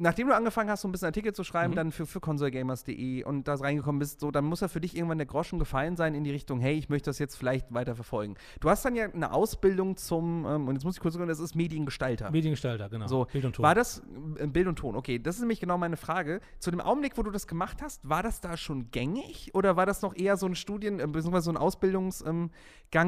[0.00, 1.76] nachdem du angefangen hast, so ein bisschen Artikel zu schreiben, Mhm.
[1.76, 5.18] dann für, für consolegamers.de und da reingekommen bist, so, dann muss ja für dich irgendwann
[5.18, 8.34] der Groschen gefallen sein in die Richtung, hey, ich möchte das jetzt vielleicht weiter verfolgen.
[8.60, 11.38] Du hast dann ja eine Ausbildung zum, ähm, und jetzt muss ich kurz sagen, das
[11.38, 12.30] ist Mediengestalter.
[12.30, 13.06] Mediengestalter, genau.
[13.06, 13.62] So, Bild und Ton.
[13.62, 14.02] War das
[14.38, 14.96] äh, Bild und Ton?
[14.96, 16.40] Okay, das ist nämlich genau meine Frage.
[16.58, 19.86] Zu dem Augenblick, wo du das gemacht hast, war das da schon gängig oder war
[19.86, 21.40] das noch eher so ein Studien- äh, bzw.
[21.40, 22.50] so ein Ausbildungsgang,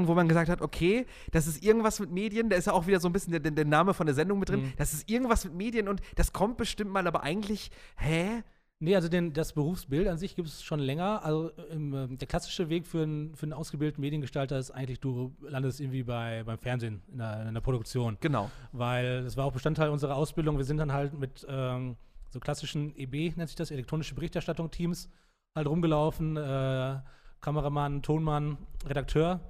[0.07, 3.01] wo man gesagt hat, okay, das ist irgendwas mit Medien, da ist ja auch wieder
[3.01, 4.73] so ein bisschen der, der, der Name von der Sendung mit drin, Mhm.
[4.77, 8.43] das ist irgendwas mit Medien und das kommt bestimmt mal, aber eigentlich, hä?
[8.81, 11.25] Nee, also den, das Berufsbild an sich gibt es schon länger.
[11.25, 15.37] Also ähm, ähm, der klassische Weg für einen, für einen ausgebildeten Mediengestalter ist eigentlich, du
[15.41, 18.17] landest irgendwie bei, beim Fernsehen in der, in der Produktion.
[18.21, 18.51] Genau.
[18.73, 20.59] Weil das war auch Bestandteil unserer Ausbildung.
[20.59, 21.97] Wir sind dann halt mit ähm,
[22.31, 25.09] so klassischen EB, nennt sich das, elektronische Berichterstattung-Teams,
[25.55, 26.37] halt rumgelaufen.
[26.37, 26.99] Äh,
[27.41, 29.41] Kameramann, Tonmann, Redakteur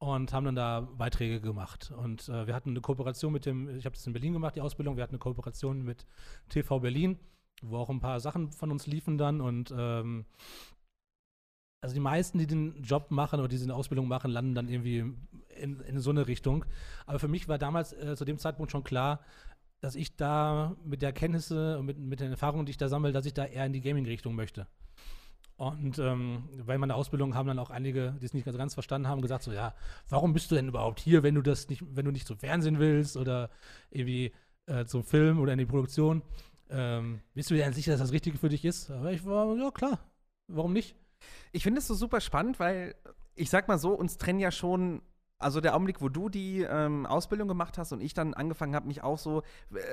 [0.00, 1.92] und haben dann da Beiträge gemacht.
[1.96, 4.62] Und äh, wir hatten eine Kooperation mit dem, ich habe das in Berlin gemacht, die
[4.62, 6.06] Ausbildung, wir hatten eine Kooperation mit
[6.48, 7.18] TV Berlin,
[7.62, 10.24] wo auch ein paar Sachen von uns liefen dann und ähm,
[11.82, 15.04] also die meisten, die den Job machen oder diese Ausbildung machen, landen dann irgendwie
[15.56, 16.64] in, in so eine Richtung.
[17.06, 19.20] Aber für mich war damals äh, zu dem Zeitpunkt schon klar,
[19.80, 23.12] dass ich da mit der Kenntnisse und mit, mit den Erfahrungen, die ich da sammle,
[23.12, 24.66] dass ich da eher in die Gaming-Richtung möchte.
[25.60, 29.08] Und ähm, bei meiner Ausbildung haben dann auch einige, die es nicht ganz, ganz verstanden
[29.08, 29.74] haben, gesagt so, ja,
[30.08, 32.78] warum bist du denn überhaupt hier, wenn du das nicht, wenn du nicht zum Fernsehen
[32.78, 33.50] willst oder
[33.90, 34.32] irgendwie
[34.64, 36.22] äh, zum Film oder in die Produktion?
[36.70, 38.90] Ähm, bist du dir denn sicher, dass das Richtige für dich ist?
[38.90, 39.98] Aber ich war, ja klar,
[40.48, 40.96] warum nicht?
[41.52, 42.94] Ich finde es so super spannend, weil
[43.34, 45.02] ich sag mal so, uns trennen ja schon.
[45.38, 48.86] Also der Augenblick, wo du die ähm, Ausbildung gemacht hast und ich dann angefangen habe,
[48.86, 49.42] mich auch so,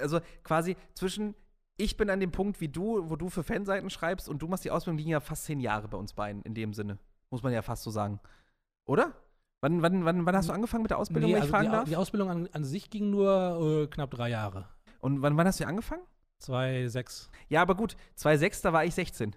[0.02, 1.36] also quasi zwischen,
[1.78, 4.66] ich bin an dem Punkt wie du, wo du für Fanseiten schreibst und du machst
[4.66, 6.98] die Ausbildung, liegen ja fast zehn Jahre bei uns beiden in dem Sinne.
[7.30, 8.20] Muss man ja fast so sagen.
[8.86, 9.14] Oder?
[9.62, 11.66] Wann, wann, wann, wann hast du angefangen mit der Ausbildung, Nee, wenn ich also fragen
[11.70, 11.90] die, darf?
[11.90, 14.68] die Ausbildung an, an sich ging nur äh, knapp drei Jahre.
[15.00, 16.02] Und wann, wann hast du angefangen?
[16.40, 17.30] Zwei, sechs.
[17.50, 19.36] Ja, aber gut, 2006, da war ich 16.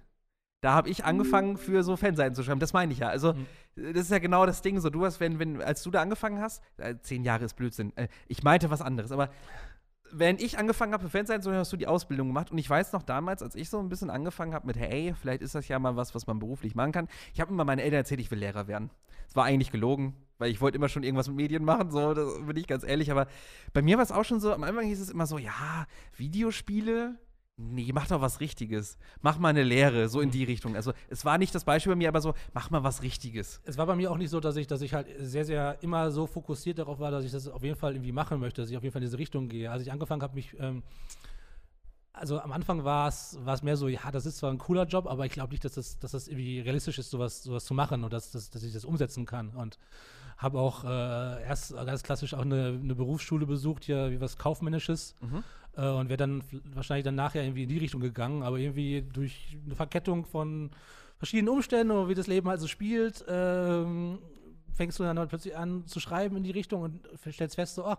[0.62, 2.61] Da habe ich angefangen, für so Fanseiten zu schreiben.
[2.61, 3.09] Das meine ich ja.
[3.09, 3.47] Also, Mhm.
[3.95, 4.78] das ist ja genau das Ding.
[4.78, 7.97] So, du hast, wenn, wenn, als du da angefangen hast, äh, zehn Jahre ist Blödsinn.
[7.97, 9.30] Äh, ich meinte was anderes, aber
[10.12, 12.50] während ich angefangen habe, für Fanseiten zu hast du die Ausbildung gemacht.
[12.50, 15.42] Und ich weiß noch damals, als ich so ein bisschen angefangen habe mit, hey, vielleicht
[15.42, 17.08] ist das ja mal was, was man beruflich machen kann.
[17.34, 18.90] Ich habe immer meinen Eltern erzählt, ich will Lehrer werden.
[19.26, 22.44] Das war eigentlich gelogen, weil ich wollte immer schon irgendwas mit Medien machen, so, das
[22.44, 23.11] bin ich ganz ehrlich.
[23.11, 23.26] Aber
[23.72, 25.86] bei mir war es auch schon so, am Anfang hieß es immer so, ja,
[26.16, 27.16] Videospiele,
[27.62, 28.96] Nee, mach doch was Richtiges.
[29.20, 30.76] Mach mal eine Lehre, so in die Richtung.
[30.76, 33.61] Also, es war nicht das Beispiel bei mir, aber so, mach mal was Richtiges.
[33.64, 36.11] Es war bei mir auch nicht so, dass ich, dass ich halt sehr, sehr immer
[36.11, 38.76] so fokussiert darauf war, dass ich das auf jeden Fall irgendwie machen möchte, dass ich
[38.78, 39.70] auf jeden Fall in diese Richtung gehe.
[39.70, 40.82] Als ich angefangen habe, mich, ähm,
[42.14, 45.26] also am Anfang war es mehr so, ja, das ist zwar ein cooler Job, aber
[45.26, 48.12] ich glaube nicht, dass das, dass das irgendwie realistisch ist, sowas, sowas zu machen und
[48.12, 49.50] dass, dass, dass ich das umsetzen kann.
[49.50, 49.78] Und
[50.40, 55.14] habe auch äh, erst ganz klassisch auch eine, eine Berufsschule besucht, hier wie was Kaufmännisches.
[55.77, 56.43] Äh, und wäre dann
[56.75, 60.71] wahrscheinlich dann nachher irgendwie in die Richtung gegangen, aber irgendwie durch eine Verkettung von
[61.18, 64.18] verschiedenen Umständen und wie das Leben halt so spielt, ähm,
[64.73, 67.85] fängst du dann halt plötzlich an zu schreiben in die Richtung und stellst fest, so,
[67.85, 67.99] ach,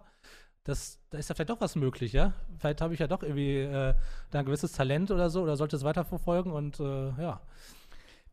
[0.64, 2.34] das, da ist ja vielleicht doch was möglich, ja?
[2.60, 3.94] Vielleicht habe ich ja doch irgendwie äh,
[4.30, 7.42] da ein gewisses Talent oder so oder sollte es weiterverfolgen und äh, ja.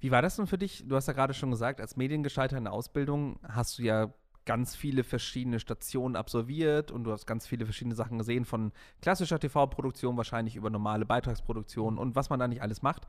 [0.01, 0.85] Wie war das denn für dich?
[0.87, 4.13] Du hast ja gerade schon gesagt, als Mediengestalter in der Ausbildung hast du ja
[4.49, 8.73] ganz viele verschiedene Stationen absolviert und du hast ganz viele verschiedene Sachen gesehen, von
[9.03, 13.07] klassischer TV-Produktion wahrscheinlich über normale Beitragsproduktion und was man da nicht alles macht.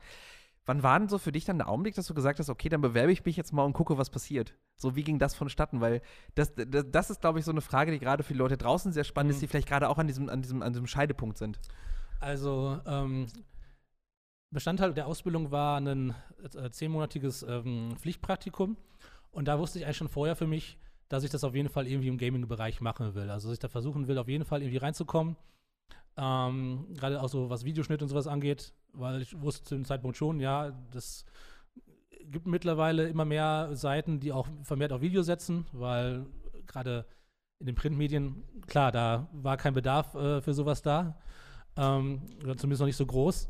[0.66, 2.82] Wann war denn so für dich dann der Augenblick, dass du gesagt hast, okay, dann
[2.82, 4.54] bewerbe ich mich jetzt mal und gucke, was passiert?
[4.76, 5.80] So, wie ging das vonstatten?
[5.80, 6.02] Weil
[6.34, 8.92] das, das, das ist, glaube ich, so eine Frage, die gerade für die Leute draußen
[8.92, 9.36] sehr spannend Mhm.
[9.36, 11.58] ist, die vielleicht gerade auch an diesem, an, diesem, an diesem Scheidepunkt sind.
[12.20, 13.28] Also ähm,
[14.50, 16.14] Bestandteil der Ausbildung war ein
[16.54, 18.76] äh, zehnmonatiges ähm, Pflichtpraktikum.
[19.30, 20.76] Und da wusste ich eigentlich schon vorher für mich,
[21.10, 23.30] dass ich das auf jeden Fall irgendwie im Gaming-Bereich machen will.
[23.30, 25.36] Also dass ich da versuchen will, auf jeden Fall irgendwie reinzukommen.
[26.16, 30.16] Ähm, Gerade auch so was Videoschnitt und sowas angeht, weil ich wusste zu dem Zeitpunkt
[30.16, 31.24] schon, ja, das
[32.22, 36.26] gibt mittlerweile immer mehr Seiten, die auch vermehrt auf Video setzen, weil
[36.68, 37.04] gerade
[37.58, 41.18] in den Printmedien, klar, da war kein Bedarf äh, für sowas da.
[41.76, 43.48] Ähm, oder zumindest noch nicht so groß.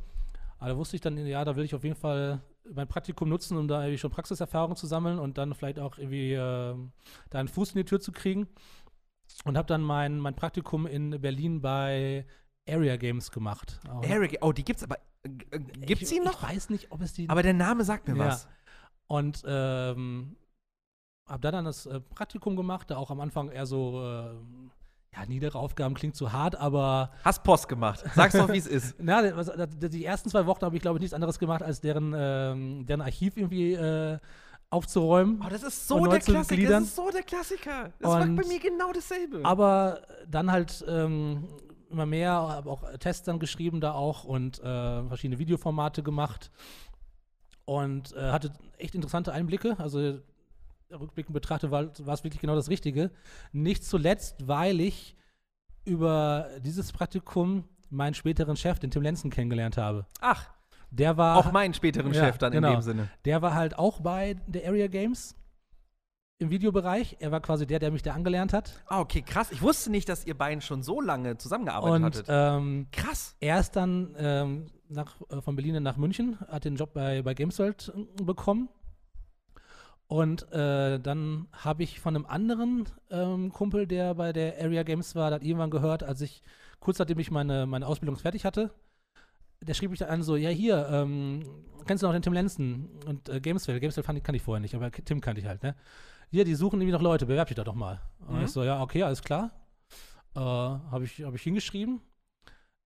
[0.58, 2.40] Aber da wusste ich dann, ja, da will ich auf jeden Fall
[2.72, 6.32] mein Praktikum nutzen, um da irgendwie schon Praxiserfahrung zu sammeln und dann vielleicht auch irgendwie
[6.34, 6.74] äh,
[7.30, 8.48] da einen Fuß in die Tür zu kriegen.
[9.44, 12.26] Und habe dann mein, mein Praktikum in Berlin bei
[12.68, 13.78] Area Games gemacht.
[13.88, 14.98] Auch- Eric, oh, die gibt's aber.
[15.22, 16.42] Äh, äh, gibt's ich, sie noch?
[16.42, 18.26] Ich weiß nicht, ob es die aber der Name sagt mir Ja.
[18.26, 18.48] was.
[19.06, 20.36] Und ähm,
[21.26, 24.34] habe da dann das äh, Praktikum gemacht, da auch am Anfang eher so, äh,
[25.14, 28.04] ja, niedere Aufgaben klingt zu hart, aber Hast Post gemacht.
[28.14, 28.94] Sag's doch, wie es ist.
[28.98, 29.22] na,
[29.66, 33.00] die ersten zwei Wochen habe ich, glaube ich, nichts anderes gemacht, als deren, ähm, deren
[33.00, 34.18] Archiv irgendwie äh,
[34.70, 35.42] aufzuräumen.
[35.44, 36.54] Oh, das ist so der Klassiker.
[36.54, 36.82] gliedern.
[36.82, 37.90] Das ist so der Klassiker.
[37.98, 39.40] Das war Und- bei mir genau dasselbe.
[39.44, 41.48] Aber dann halt ähm,
[41.90, 46.52] immer mehr, habe auch Tests dann geschrieben da auch und äh, verschiedene Videoformate gemacht
[47.64, 49.74] und äh, hatte echt interessante Einblicke.
[49.78, 50.20] Also
[50.92, 53.10] rückblickend betrachtet war, war es wirklich genau das Richtige.
[53.52, 55.16] Nicht zuletzt, weil ich
[55.84, 60.06] über dieses Praktikum meinen späteren Chef, den Tim Lenzen, kennengelernt habe.
[60.20, 60.48] Ach,
[60.90, 62.68] Der war auch meinen späteren Ja, Chef dann genau.
[62.68, 63.08] in dem Sinne.
[63.24, 65.34] Der war halt auch bei der Area Games
[66.38, 67.16] im Videobereich.
[67.20, 68.82] Er war quasi der, der mich da angelernt hat.
[68.86, 69.50] Ah, okay, krass.
[69.52, 72.26] Ich wusste nicht, dass ihr beiden schon so lange zusammengearbeitet Und hattet.
[72.28, 73.36] ähm, krass.
[73.40, 77.34] er ist dann ähm, nach, äh, von Berlin nach München, hat den Job bei, bei
[77.34, 78.68] Gamesworld äh, bekommen.
[80.10, 85.14] Und äh, dann habe ich von einem anderen ähm, Kumpel, der bei der Area Games
[85.14, 86.42] war, dann irgendwann gehört, als ich
[86.80, 88.72] kurz nachdem ich meine, meine Ausbildung fertig hatte,
[89.60, 91.44] der schrieb mich dann an so, ja hier, ähm,
[91.86, 93.78] kennst du noch den Tim Lenzen und äh, Gameswell?
[93.78, 95.76] Gameswell fand ich, kann ich vorher nicht, aber Tim kannte ich halt, ne?
[96.32, 98.00] Hier, die suchen irgendwie noch Leute, bewerb dich da doch mal.
[98.26, 98.44] Und Mhm.
[98.46, 99.52] ich so, ja, okay, alles klar.
[100.34, 102.00] Äh, habe ich, hab ich hingeschrieben.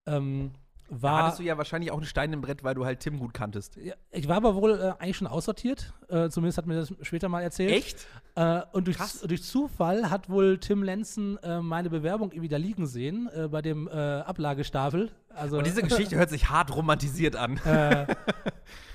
[0.05, 0.51] Ähm,
[0.89, 3.17] Da war, hattest du ja wahrscheinlich auch einen Stein im Brett, weil du halt Tim
[3.19, 3.75] gut kanntest.
[3.77, 5.93] ja, ich war aber wohl äh, eigentlich schon aussortiert.
[6.09, 7.71] Äh, zumindest hat mir das später mal erzählt.
[7.71, 8.05] Echt?
[8.35, 12.85] Äh, und durch, durch Zufall hat wohl Tim Lenzen äh, meine Bewerbung irgendwie da liegen
[12.85, 15.09] sehen, äh, bei dem äh, Ablagestapel.
[15.33, 17.59] Also, Und diese Geschichte hört sich hart romantisiert an.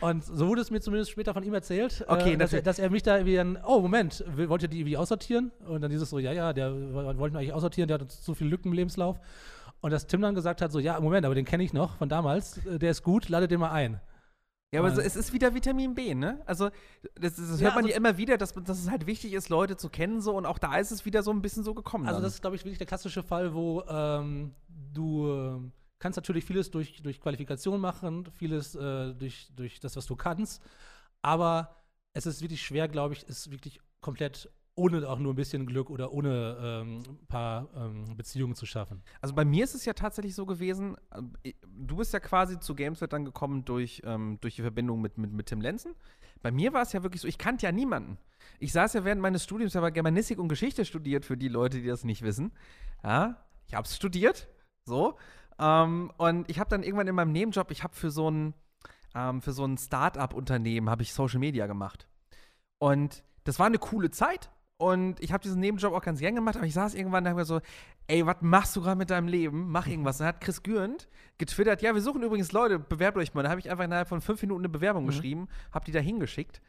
[0.00, 2.90] und so wurde es mir zumindest später von ihm erzählt, Okay, dass, er, dass er
[2.90, 5.50] mich da irgendwie dann, oh Moment, wollt ihr die irgendwie aussortieren?
[5.66, 8.34] Und dann dieses so, ja, ja, der w- wollten wir eigentlich aussortieren, der hat so
[8.34, 9.18] viel Lücken im Lebenslauf.
[9.80, 12.08] Und dass Tim dann gesagt hat, so, ja, Moment, aber den kenne ich noch von
[12.08, 14.00] damals, äh, der ist gut, ladet den mal ein.
[14.72, 16.42] Ja, aber so, es ist wieder Vitamin B, ne?
[16.46, 16.70] Also,
[17.16, 19.48] das, das Ja, hört man also- ja immer wieder, dass, dass es halt wichtig ist,
[19.48, 22.06] Leute zu kennen, so und auch da ist es wieder so ein bisschen so gekommen.
[22.06, 22.22] Also dann.
[22.24, 26.70] das ist, glaube ich, wirklich der klassische Fall, wo ähm, du ähm, kannst natürlich vieles
[26.70, 30.62] durch, durch Qualifikation machen, vieles äh, durch, durch das, was du kannst,
[31.20, 31.74] aber
[32.12, 34.50] es ist wirklich schwer, glaube ich, es wirklich komplett
[34.80, 39.02] ohne auch nur ein bisschen Glück oder ohne ähm, ein paar ähm, Beziehungen zu schaffen.
[39.20, 42.58] Also bei mir ist es ja tatsächlich so gewesen, ähm, ich- du bist ja quasi
[42.58, 45.94] zu Gameswelt dann gekommen durch, ähm, durch die Verbindung mit, mit, mit Tim Lenzen.
[46.42, 48.16] Bei mir war es ja wirklich so, ich kannte ja niemanden.
[48.58, 51.80] Ich saß ja während meines Studiums, ich habe Germanistik und Geschichte studiert, für die Leute,
[51.80, 52.52] die das nicht wissen.
[53.04, 53.36] Ja,
[53.68, 54.48] ich habe es studiert,
[54.86, 55.18] so.
[55.58, 58.54] Ähm, und ich habe dann irgendwann in meinem Nebenjob, ich habe für so ein,
[59.14, 62.08] ähm, für so ein Start-up-Unternehmen, habe ich Social Media gemacht.
[62.78, 64.50] Und das war eine coole Zeit.
[64.80, 67.44] Und ich habe diesen Nebenjob auch ganz gern gemacht, aber ich saß irgendwann da mir
[67.44, 67.60] so,
[68.06, 69.70] ey, was machst du gerade mit deinem Leben?
[69.70, 70.16] Mach irgendwas.
[70.16, 71.06] Dann hat Chris Gürnt
[71.36, 73.42] getwittert, ja, wir suchen übrigens Leute, bewerbt euch mal.
[73.42, 75.08] Da habe ich einfach innerhalb von fünf Minuten eine Bewerbung Mhm.
[75.08, 76.62] geschrieben, habe die da hingeschickt.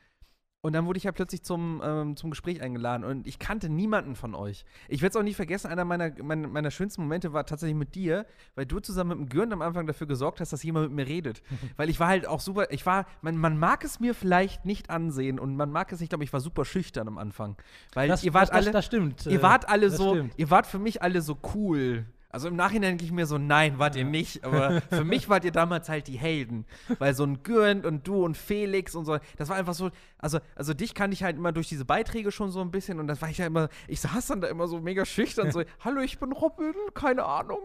[0.63, 4.15] Und dann wurde ich ja plötzlich zum, ähm, zum Gespräch eingeladen und ich kannte niemanden
[4.15, 4.63] von euch.
[4.89, 7.95] Ich werde es auch nie vergessen, einer meiner, meiner, meiner schönsten Momente war tatsächlich mit
[7.95, 10.95] dir, weil du zusammen mit dem Gürnt am Anfang dafür gesorgt hast, dass jemand mit
[10.95, 11.41] mir redet.
[11.77, 14.91] weil ich war halt auch super, ich war, man, man mag es mir vielleicht nicht
[14.91, 17.57] ansehen und man mag es nicht, glaube ich, war super schüchtern am Anfang.
[17.93, 19.25] Weil Das, ihr wart das, alle, das, das stimmt.
[19.25, 20.33] Ihr äh, wart alle das so, stimmt.
[20.37, 22.05] ihr wart für mich alle so cool.
[22.31, 24.43] Also im Nachhinein denke ich mir so, nein, wart ihr nicht.
[24.43, 26.65] Aber für mich wart ihr damals halt die Helden.
[26.99, 30.39] Weil so ein Gürnt und du und Felix und so, das war einfach so, also,
[30.55, 33.21] also dich kannte ich halt immer durch diese Beiträge schon so ein bisschen und das
[33.21, 36.19] war ich ja immer, ich saß dann da immer so mega schüchtern, so, hallo, ich
[36.19, 37.59] bin Robin, keine Ahnung.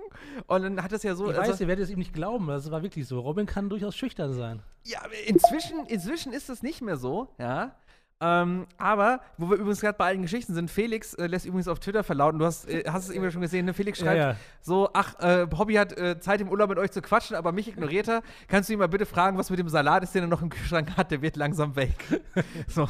[0.47, 2.47] Und dann hat es ja so, Ich also, weiß, ihr werdet es ihm nicht glauben,
[2.49, 3.21] das war wirklich so.
[3.21, 4.63] Robin kann durchaus schüchtern sein.
[4.85, 7.77] ja, inzwischen, inzwischen ist es nicht mehr so, ja.
[8.19, 11.81] Ähm, aber, wo wir übrigens gerade bei allen Geschichten sind, Felix äh, lässt übrigens auf
[11.81, 13.75] Twitter verlauten, du hast, äh, hast es irgendwie schon gesehen, ne?
[13.75, 14.37] Felix schreibt Ja, ja.
[14.63, 17.69] so, ach, äh, Hobby hat äh, Zeit im Urlaub mit euch zu quatschen, aber mich
[17.69, 18.23] ignoriert er.
[18.49, 20.49] Kannst du ihn mal bitte fragen, was mit dem Salat ist, den er noch im
[20.49, 21.95] Kühlschrank hat, der wird langsam weg.
[22.69, 22.89] so.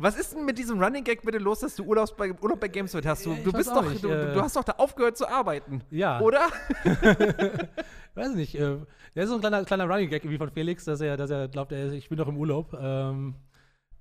[0.00, 2.68] Was ist denn mit diesem Running Gag bitte los, dass du Urlaubs bei, Urlaub bei
[2.68, 3.26] Gameswelt hast?
[3.26, 4.32] Du, du bist doch, nicht, du, äh.
[4.32, 5.82] du hast doch da aufgehört zu arbeiten.
[5.90, 6.20] Ja.
[6.20, 6.48] Oder?
[8.14, 8.54] Weiß nicht.
[8.54, 8.76] Äh,
[9.14, 11.48] der ist so ein kleiner, kleiner Running Gag irgendwie von Felix, dass er, dass er
[11.48, 12.76] glaubt, er, ich bin noch im Urlaub.
[12.80, 13.34] Ähm,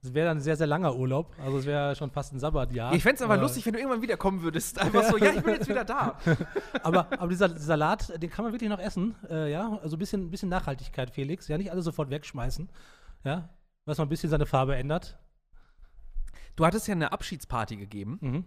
[0.01, 1.33] es wäre dann ein sehr, sehr langer Urlaub.
[1.43, 2.93] Also es wäre schon fast ein Sabbatjahr.
[2.93, 4.79] Ich fände es aber Äh, lustig, wenn du irgendwann wiederkommen würdest.
[4.79, 6.19] Einfach so, ja, ich bin jetzt wieder da.
[6.83, 9.15] aber, aber dieser Salat, den kann man wirklich noch essen.
[9.29, 11.47] Äh, ja, also ein bisschen, bisschen Nachhaltigkeit, Felix.
[11.47, 12.69] Ja, nicht alle sofort wegschmeißen.
[13.23, 13.49] Ja,
[13.85, 15.17] was mal ein bisschen seine Farbe ändert.
[16.55, 18.17] Du hattest ja eine Abschiedsparty gegeben.
[18.21, 18.45] Mhm.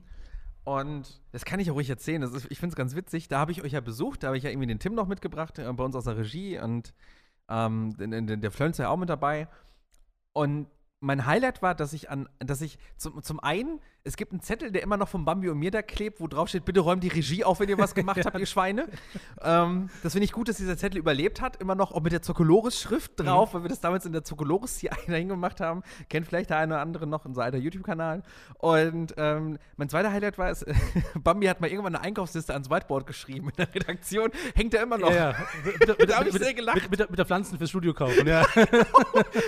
[0.65, 2.21] Und das kann ich auch ruhig erzählen.
[2.21, 3.29] Das ist, ich finde es ganz witzig.
[3.29, 4.23] Da habe ich euch ja besucht.
[4.23, 6.59] Da habe ich ja irgendwie den Tim noch mitgebracht, äh, bei uns aus der Regie.
[6.59, 6.95] Und
[7.49, 9.49] ähm, den, der Flönz ja auch mit dabei.
[10.33, 10.69] Und
[11.01, 14.71] mein Highlight war, dass ich an, dass ich zum, zum einen, es gibt einen Zettel,
[14.73, 17.09] der immer noch von Bambi und mir da klebt, wo drauf steht, bitte räumt die
[17.09, 18.89] Regie auf, wenn ihr was gemacht habt, ihr Schweine.
[19.43, 22.23] Ähm, das finde ich gut, dass dieser Zettel überlebt hat, immer noch auch mit der
[22.23, 25.83] Zokolores-Schrift drauf, weil wir das damals in der Zokolores hier dahin gemacht haben.
[26.09, 28.23] Kennt vielleicht der eine oder andere noch, unser alter YouTube-Kanal.
[28.59, 30.65] Und ähm, mein zweiter Highlight war es,
[31.23, 34.31] Bambi hat mal irgendwann eine Einkaufsliste ans Whiteboard geschrieben in der Redaktion.
[34.55, 35.11] Hängt er immer noch.
[35.11, 35.95] Ja, ja.
[36.07, 36.77] Da hab ich sehr gelacht.
[36.83, 38.27] Mit, mit, der- mit der Pflanzen fürs Studio kaufen.
[38.27, 38.47] Ja.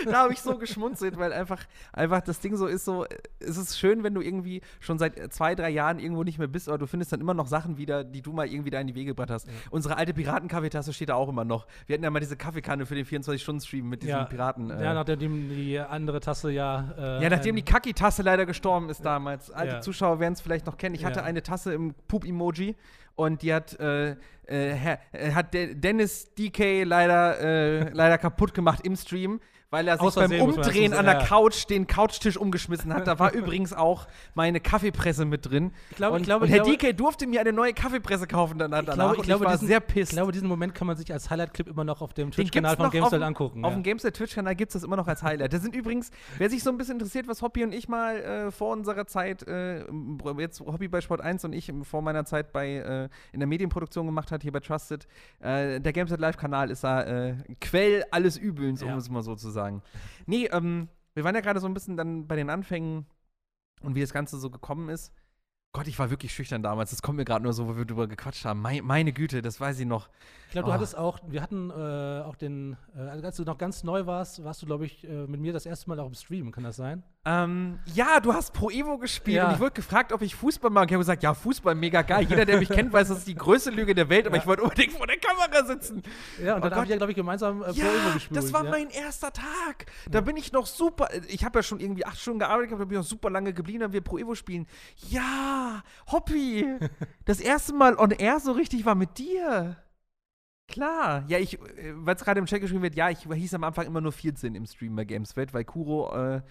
[0.05, 1.61] da habe ich so geschmunzelt, weil einfach,
[1.93, 3.07] einfach das Ding so ist so,
[3.41, 4.42] es ist schön, wenn du irgendwie
[4.81, 7.35] schon seit äh, zwei, drei Jahren irgendwo nicht mehr bist, aber du findest dann immer
[7.35, 9.49] noch Sachen wieder, die du mal irgendwie da in die Wege gebracht hast.
[9.71, 11.67] Unsere alte Piratenkaffeetasse steht da auch immer noch.
[11.87, 14.25] Wir hatten ja mal diese Kaffeekanne für den 24-Stunden-Stream mit diesem ja.
[14.25, 14.71] Piraten.
[14.71, 16.93] Äh, ja, nachdem die andere Tasse ja.
[16.99, 19.51] Äh, ja, nachdem die Kaki-Tasse leider gestorben ist damals.
[19.51, 19.81] Alte Ja.
[19.81, 20.95] Zuschauer werden es vielleicht noch kennen.
[20.95, 21.25] Ich hatte Ja.
[21.25, 22.77] eine Tasse im Poop-Emoji
[23.15, 24.13] und die hat, äh,
[24.49, 29.41] äh, äh, hat De Dennis DK leider, äh, leider kaputt gemacht im Stream,
[29.73, 31.25] weil er sich beim Umdrehen an der ja.
[31.25, 33.07] Couch den Couchtisch umgeschmissen hat.
[33.07, 35.73] Da war übrigens auch meine Kaffeepresse mit drin.
[35.91, 38.59] Ich glaube- und, ich glaube- und Herr glaube- DK durfte mir eine neue Kaffeepresse kaufen
[38.59, 38.81] danach.
[38.81, 40.13] Ich glaube, ich glaube, ich war diesen, sehr pisst.
[40.13, 42.91] Ich glaube, diesen Moment kann man sich als Highlight-Clip immer noch auf dem Twitch-Kanal von
[42.91, 43.65] dem- angucken.
[43.65, 43.79] Auf ja.
[43.79, 45.55] dem Gamestel Twitch-Kanal gibt es das immer noch als Highlight.
[45.55, 48.51] Das sind übrigens, wer sich so ein bisschen interessiert, was Hobby und ich mal äh,
[48.51, 49.85] vor unserer Zeit, äh,
[50.37, 54.05] jetzt Hobby bei Sport 1 und ich vor meiner Zeit bei, äh, in der Medienproduktion
[54.05, 55.07] gemacht hat, hier bei Trusted,
[55.41, 58.97] äh, der Gamestel Live-Kanal ist da äh, Quell alles Übelns, um Ja.
[58.99, 59.62] es mal so zu sagen.
[60.27, 63.07] Nee, ähm, wir waren ja gerade so ein bisschen dann bei den Anfängen
[63.83, 65.13] und wie das Ganze so gekommen ist.
[65.75, 66.91] Gott, ich war wirklich schüchtern damals.
[66.91, 68.61] Das kommt mir gerade nur so, wo wir drüber gequatscht haben.
[68.61, 70.11] Mei- meine Güte, das weiß ich noch.
[70.47, 70.75] Ich glaube, du Oh.
[70.75, 74.61] hattest auch, wir hatten äh, auch den, äh, als du noch ganz neu warst, warst
[74.61, 77.03] du, glaube ich, äh, mit mir das erste Mal auch im Stream, kann das sein?
[77.25, 79.47] Ähm, ja, du hast Pro Evo gespielt Ja.
[79.49, 80.89] und ich wurde gefragt, ob ich Fußball mag.
[80.91, 82.27] Ich habe gesagt, ja, Fußball mega geil.
[82.29, 84.43] Jeder, der mich kennt, weiß, das ist die größte Lüge der Welt, aber Ja.
[84.43, 86.03] ich wollte unbedingt vor der Kamera sitzen.
[86.43, 86.73] Ja, und Oh dann Gott.
[86.81, 88.37] haben wir ja, glaube ich, gemeinsam äh, Pro ja, Evo gespielt.
[88.37, 89.87] das war mein erster Tag.
[90.11, 91.11] Da bin ich noch super.
[91.29, 93.53] Ich habe ja schon irgendwie acht Stunden gearbeitet, gehabt, da bin ich noch super lange
[93.53, 94.67] geblieben, dann wir Pro Evo spielen.
[95.09, 96.67] Ja, Hobby.
[97.25, 99.77] Das erste Mal on air so richtig war mit dir.
[100.69, 101.59] Klar, ja, ich,
[101.95, 104.55] weil es gerade im Chat geschrieben wird, ja, ich hieß am Anfang immer nur 14
[104.55, 106.43] im Stream bei Gameswelt, weil Kuro äh,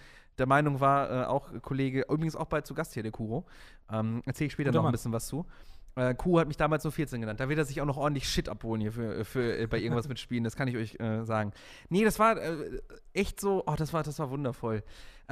[0.42, 3.46] der Meinung war, äh, auch Kollege, übrigens auch bald zu Gast hier, der Kuro.
[3.88, 5.46] Ähm, Erzähle ich später Guter noch ein bisschen was zu.
[5.94, 7.38] Äh, Kuro hat mich damals nur 14 genannt.
[7.38, 10.08] Da wird er sich auch noch ordentlich Shit abholen hier für, für äh, bei irgendwas
[10.08, 11.52] mit Spielen, das kann ich euch äh, sagen.
[11.90, 12.80] Nee, das war äh,
[13.12, 14.82] echt so, oh, das war, das war wundervoll.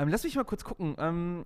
[0.01, 0.94] Ähm, lass mich mal kurz gucken.
[0.98, 1.44] Ähm,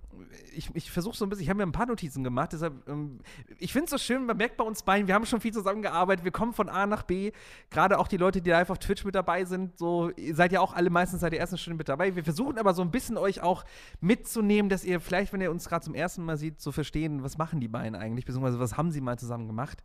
[0.55, 3.19] ich ich versuche so ein bisschen, ich habe mir ein paar Notizen gemacht, deshalb, ähm,
[3.59, 6.23] ich finde es so schön, man merkt bei uns beiden, wir haben schon viel zusammengearbeitet,
[6.23, 7.33] wir kommen von A nach B.
[7.69, 10.61] Gerade auch die Leute, die live auf Twitch mit dabei sind, so, ihr seid ja
[10.61, 12.15] auch alle meistens seit der ersten Stunde mit dabei.
[12.15, 13.65] Wir versuchen aber so ein bisschen euch auch
[13.99, 17.37] mitzunehmen, dass ihr vielleicht, wenn ihr uns gerade zum ersten Mal seht, so verstehen, was
[17.37, 19.83] machen die beiden eigentlich, beziehungsweise was haben sie mal zusammen gemacht.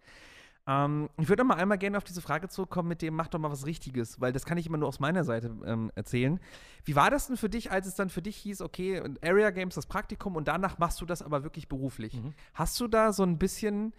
[0.67, 3.51] Ähm, ich würde mal einmal gerne auf diese Frage zurückkommen mit dem, mach doch mal
[3.51, 6.39] was Richtiges, weil das kann ich immer nur aus meiner Seite ähm, erzählen.
[6.85, 9.75] Wie war das denn für dich, als es dann für dich hieß, okay, Area Games
[9.75, 12.15] das Praktikum und danach machst du das aber wirklich beruflich?
[12.15, 12.35] Mhm.
[12.55, 13.93] Hast du da so ein bisschen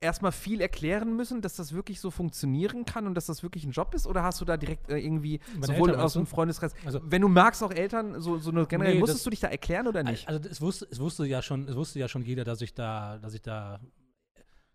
[0.00, 3.72] erstmal viel erklären müssen, dass das wirklich so funktionieren kann und dass das wirklich ein
[3.72, 4.06] Job ist?
[4.06, 7.20] Oder hast du da direkt äh, irgendwie Meine sowohl Eltern, aus dem Freundeskreis, Also- wenn
[7.22, 9.86] du magst, auch Eltern, so, so eine generell, Nee, musstest das- du dich da erklären
[9.86, 10.28] oder nicht?
[10.28, 13.18] Also es wusste, es wusste ja schon, es wusste ja schon jeder, dass ich da,
[13.18, 13.80] dass ich da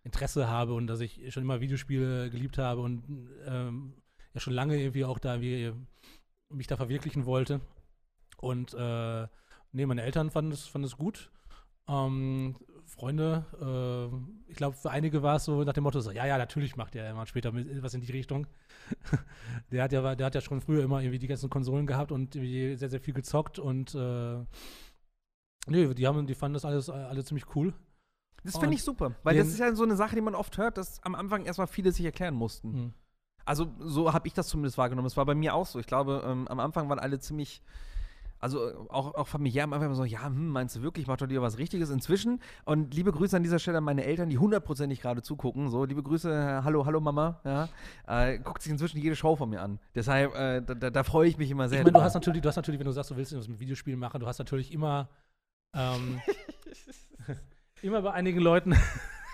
[0.06, 3.04] Interesse habe und dass ich schon immer Videospiele geliebt habe und
[3.46, 3.96] ähm,
[4.34, 5.74] ja schon lange irgendwie auch da irgendwie
[6.50, 7.60] mich da verwirklichen wollte.
[8.38, 9.28] Und äh,
[9.72, 11.32] nee, meine Eltern fanden es, fanden gut.
[11.88, 16.26] Ähm, Freunde, äh, ich glaube, für einige war es so nach dem Motto: so, Ja,
[16.26, 18.46] ja, natürlich macht er mal später was in die Richtung.
[19.72, 22.34] der, hat ja, der hat ja schon früher immer irgendwie die ganzen Konsolen gehabt und
[22.34, 24.46] sehr, sehr viel gezockt und äh,
[25.68, 27.74] nee, die, haben, die fanden das alles alle ziemlich cool.
[28.46, 30.78] Das finde ich super, weil das ist ja so eine Sache, die man oft hört,
[30.78, 32.72] dass am Anfang erstmal viele sich erklären mussten.
[32.72, 32.94] Mhm.
[33.46, 35.06] Also so habe ich das zumindest wahrgenommen.
[35.06, 35.80] Es war bei mir auch so.
[35.80, 37.62] Ich glaube, ähm, am Anfang waren alle ziemlich,
[38.40, 41.18] Also äh, auch, auch familiär am Anfang immer so, ja, hm, meinst du wirklich, mach
[41.18, 42.42] doch lieber was Richtiges inzwischen.
[42.66, 45.70] Und liebe Grüße an dieser Stelle an meine Eltern, die hundertprozentig gerade zugucken.
[45.70, 47.40] So, liebe Grüße, äh, hallo, hallo Mama.
[47.46, 47.70] Ja,
[48.08, 49.80] äh, guckt sich inzwischen jede Show von mir an.
[49.94, 51.80] Deshalb, äh, da, da, freue ich mich immer sehr.
[51.80, 53.60] Ich meine, du hast natürlich, du hast natürlich, wenn du sagst, du willst was mit
[53.60, 55.08] Videospielen machen, du hast natürlich immer,
[55.76, 56.20] ähm,
[57.86, 58.76] immer bei einigen Leuten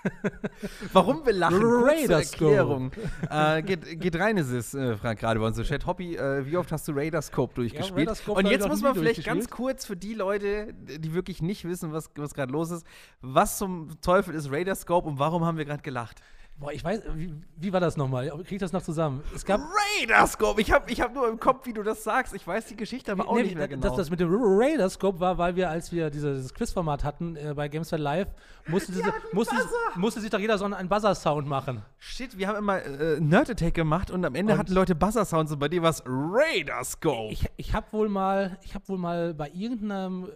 [0.93, 1.61] Warum wir lachen?
[1.61, 2.31] Kurze Raiders.
[2.31, 2.91] Erklärung.
[3.29, 5.85] äh, geht, geht rein, ist es, äh, fragt gerade bei uns im Chat.
[5.85, 8.07] Hobby, äh, wie oft hast du Raiderscope durchgespielt?
[8.07, 11.41] Raiderscope Und habe ich jetzt muss man vielleicht ganz kurz für die Leute, die wirklich
[11.41, 12.85] nicht wissen, was, was gerade los ist,
[13.21, 16.21] was zum Teufel ist Raiderscope und warum haben wir gerade gelacht?
[16.57, 18.29] Boah, ich weiß, wie, wie war das nochmal?
[18.29, 19.23] Krieg ich das noch zusammen?
[19.33, 19.61] Es gab.
[19.99, 20.61] Raiderscope!
[20.61, 22.35] Ich habe ich hab nur im Kopf, wie du das sagst.
[22.35, 23.81] Ich weiß die Geschichte aber auch Nee, nicht mehr genau.
[23.87, 27.53] Das, das mit dem Raiderscope war, weil wir, als wir diese, dieses Quizformat hatten äh,
[27.55, 28.27] bei Gamesfed Live,
[28.67, 29.55] musste, diese, musste,
[29.95, 31.81] musste sich doch jeder so einen Buzzer-Sound machen.
[31.97, 35.51] Shit, wir haben immer äh, Nerd Attack gemacht und am Ende Und- hatten Leute Buzzer-Sounds
[35.53, 37.31] und bei dir war es Raiderscope.
[37.33, 40.29] Ich, ich habe wohl mal, ich habe wohl mal bei irgendeinem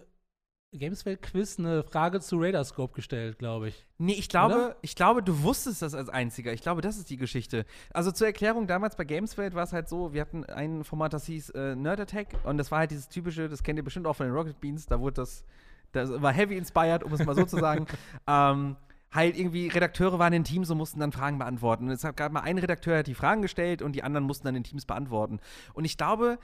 [0.78, 3.86] Gamesfeld-Quiz eine Frage zu Raiderscope gestellt, glaube ich.
[3.98, 4.76] Nee, ich glaube, Oder?
[4.82, 6.52] ich glaube, du wusstest das als einziger.
[6.52, 7.64] Ich glaube, das ist die Geschichte.
[7.92, 11.26] Also zur Erklärung, damals bei Gameswelt war es halt so, wir hatten ein Format, das
[11.26, 14.16] hieß äh, Nerd Attack und das war halt dieses typische, das kennt ihr bestimmt auch
[14.16, 15.44] von den Rocket Beans, da wurde das,
[15.92, 17.86] das war heavy inspired, um es mal so zu sagen.
[18.28, 18.76] Ähm,
[19.12, 21.86] halt irgendwie Redakteure waren in Teams und mussten dann Fragen beantworten.
[21.86, 24.46] Und es gab mal einen Redakteur, der hat die Fragen gestellt und die anderen mussten
[24.46, 25.40] dann in Teams beantworten.
[25.74, 26.38] Und ich glaube,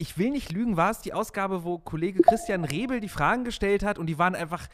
[0.00, 3.84] ich will nicht lügen, war es die Ausgabe, wo Kollege Christian Rebel die Fragen gestellt
[3.84, 4.66] hat und die waren einfach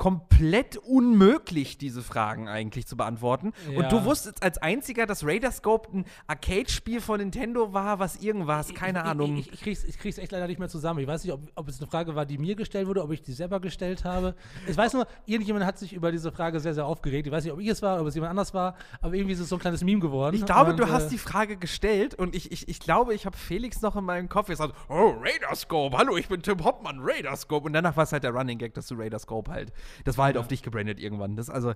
[0.00, 3.52] komplett unmöglich, diese Fragen eigentlich zu beantworten.
[3.70, 3.80] Ja.
[3.80, 9.00] Und du wusstest als einziger, dass Raiderscope ein Arcade-Spiel von Nintendo war, was irgendwas, keine
[9.00, 9.36] ich, Ahnung.
[9.36, 11.00] Ich, ich, ich, krieg's, ich krieg's echt leider nicht mehr zusammen.
[11.00, 13.20] Ich weiß nicht, ob, ob es eine Frage war, die mir gestellt wurde, ob ich
[13.20, 14.34] die selber gestellt habe.
[14.66, 17.26] Ich weiß nur, irgendjemand hat sich über diese Frage sehr, sehr aufgeregt.
[17.26, 19.40] Ich weiß nicht, ob ich es war, ob es jemand anders war, aber irgendwie ist
[19.40, 20.34] es so ein kleines Meme geworden.
[20.34, 23.26] Ich glaube, Und, du äh, hast die Frage gestellt und ich, ich, ich glaube, ich
[23.26, 27.66] habe Felix noch in meinem Kopf gesagt, oh, Raiderscope, hallo, ich bin Tim Hoppmann, Raiderscope.
[27.66, 29.74] Und danach war es halt der Running Gag, dass du Raiderscope halt.
[30.04, 30.40] Das war halt Ja.
[30.40, 31.36] auf dich gebrandet irgendwann.
[31.36, 31.74] Das also,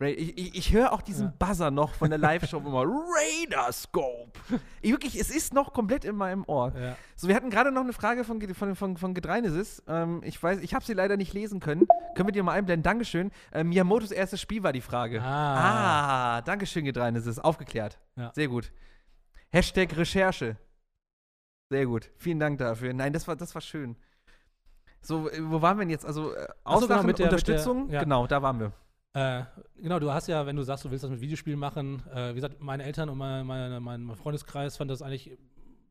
[0.00, 4.38] ich, ich, ich höre auch diesen Buzzer noch von der Live-Show immer, Raiderscope.
[4.82, 6.74] Ich, wirklich, es ist noch komplett in meinem Ohr.
[6.78, 6.96] Ja.
[7.16, 9.82] So, wir hatten gerade noch eine Frage von, von, von, von Gedreinesis.
[9.88, 11.86] Ähm, ich weiß, ich habe sie leider nicht lesen können.
[12.14, 12.82] Können wir dir mal einblenden?
[12.82, 13.30] Dankeschön.
[13.52, 15.22] Äh, Miyamotos erstes Spiel war die Frage.
[15.22, 16.36] Ah.
[16.38, 17.38] ah Dankeschön, Gedreinesis.
[17.38, 17.98] Aufgeklärt.
[18.16, 18.32] Ja.
[18.34, 18.72] Sehr gut.
[19.50, 20.56] Hashtag Recherche.
[21.70, 22.10] Sehr gut.
[22.16, 22.92] Vielen Dank dafür.
[22.92, 23.96] Nein, das war, das war schön.
[25.02, 26.04] So, äh, wo waren wir denn jetzt?
[26.06, 27.90] Also, äh, Ach so, genau, Auslachen, mit der- mit der- Unterstützung?
[27.90, 28.00] ja.
[28.02, 28.72] Genau, da waren wir.
[29.14, 29.44] Äh,
[29.80, 32.34] genau, du hast ja, wenn du sagst, du willst das mit Videospielen machen, äh, wie
[32.34, 35.38] gesagt, meine Eltern und meine, meine, mein Freundeskreis fanden das eigentlich,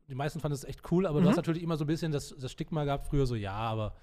[0.08, 1.24] die meisten fanden das echt cool, aber Mhm.
[1.24, 3.94] du hast natürlich immer so ein bisschen das, das Stigma gehabt, früher so, ja, aber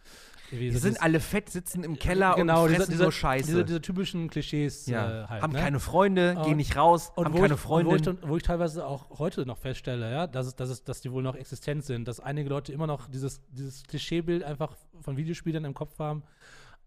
[0.51, 3.45] Die so sind alle fett, sitzen im Keller genau, und diese, fressen diese, nur Scheiße.
[3.47, 5.24] Diese, diese typischen Klischees ja.
[5.24, 5.41] äh, halt.
[5.41, 5.60] haben ne?
[5.60, 7.66] keine Freunde, gehen Und- nicht raus, und haben wo keine ich.
[7.66, 10.70] Und wo, ich, dann- wo ich teilweise auch heute noch feststelle, ja, dass, es, dass,
[10.70, 14.43] es, dass die wohl noch existent sind, dass einige Leute immer noch dieses, dieses Klischeebild
[14.43, 16.24] einfach von Videospielern im Kopf haben.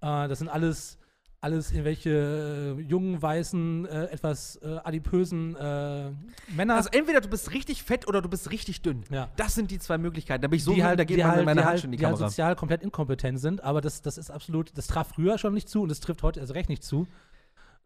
[0.03, 0.99] Äh, das sind alles,
[1.47, 6.11] alles irgendwelche äh, jungen, weißen, äh, etwas äh, adipösen äh,
[6.49, 6.75] Männer.
[6.75, 9.05] also entweder du bist richtig fett oder du bist richtig dünn.
[9.11, 9.29] ja.
[9.37, 10.43] Das sind die zwei Möglichkeiten.
[10.43, 11.85] Da bin ich so die halt, da geht die man halt, in meine Hand halt,
[11.85, 12.29] in die die halt Kamera.
[12.29, 15.83] sozial komplett inkompetent sind, aber das, das ist absolut, das traf früher schon nicht zu
[15.83, 17.07] und es trifft heute erst recht nicht zu.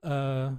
[0.00, 0.50] Äh,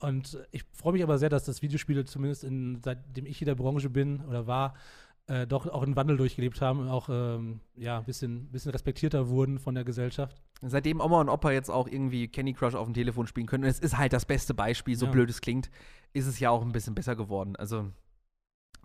[0.00, 3.54] und ich freue mich aber sehr, dass das Videospiele zumindest in, seitdem ich in der
[3.54, 4.74] Branche bin oder war,
[5.30, 9.28] äh, doch auch einen Wandel durchgelebt haben und auch ähm, ja, ein bisschen, bisschen respektierter
[9.28, 10.42] wurden von der Gesellschaft.
[10.60, 13.70] Seitdem Oma und Opa jetzt auch irgendwie Candy Crush auf dem Telefon spielen können, und
[13.70, 15.12] es ist halt das beste Beispiel, so Ja.
[15.12, 15.70] blöd es klingt,
[16.12, 17.54] ist es ja auch ein bisschen besser geworden.
[17.56, 17.92] Also,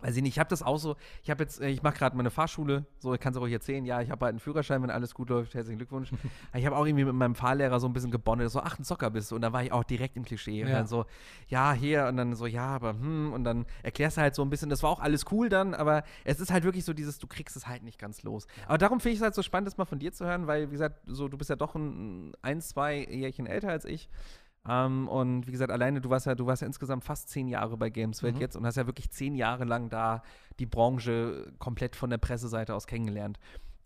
[0.00, 2.16] weiß ich nicht, ich habe das auch so, ich habe jetzt, äh, ich mache gerade
[2.16, 4.90] meine Fahrschule, so, ich kann es auch erzählen, ja, ich habe halt einen Führerschein, wenn
[4.90, 6.10] alles gut läuft, herzlichen Glückwunsch.
[6.54, 9.10] ich habe auch irgendwie mit meinem Fahrlehrer so ein bisschen gebondet, so, ach, ein Zocker
[9.10, 10.62] bist du, und da war ich auch direkt im Klischee.
[10.62, 10.76] Und Ja.
[10.78, 11.06] dann so,
[11.48, 14.50] ja, hier, und dann so, ja, aber hm, und dann erklärst du halt so ein
[14.50, 17.26] bisschen, das war auch alles cool dann, aber es ist halt wirklich so dieses, du
[17.26, 18.46] kriegst es halt nicht ganz los.
[18.66, 20.68] Aber darum finde ich es halt so spannend, das mal von dir zu hören, weil,
[20.68, 24.08] wie gesagt, so, du bist ja doch ein, ein zwei Jährchen älter als ich.
[24.68, 27.76] Ähm, und wie gesagt, alleine, du warst ja, du warst ja insgesamt fast zehn Jahre
[27.76, 28.40] bei Gameswelt Mhm.
[28.40, 30.22] jetzt und hast ja wirklich zehn Jahre lang da
[30.58, 33.38] die Branche komplett von der Presseseite aus kennengelernt.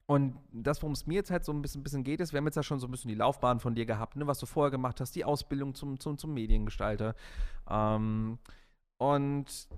[0.07, 2.47] Und das, worum es mir jetzt halt so ein bisschen, bisschen geht, ist, wir haben
[2.47, 4.73] jetzt ja schon so ein bisschen die Laufbahn von dir gehabt, ne, was du vorher
[4.73, 7.15] gemacht hast, die Ausbildung zum, zum, zum Mediengestalter.
[7.69, 8.39] Ähm,
[8.99, 9.69] und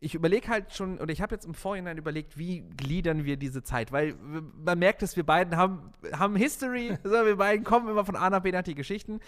[0.00, 3.62] ich überlege halt schon, oder ich habe jetzt im Vorhinein überlegt, wie gliedern wir diese
[3.62, 4.14] Zeit, weil
[4.64, 8.30] man merkt es, wir beiden haben, haben History, so, wir beiden kommen immer von A
[8.30, 9.20] nach B nach die Geschichten.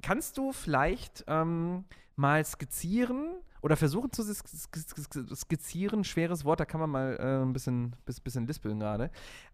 [0.00, 1.84] Kannst du vielleicht ähm,
[2.14, 7.16] mal skizzieren oder versuchen zu sk- sk- sk- skizzieren, schweres Wort, da kann man mal
[7.18, 9.10] äh, ein bisschen, bis, bisschen lispeln gerade,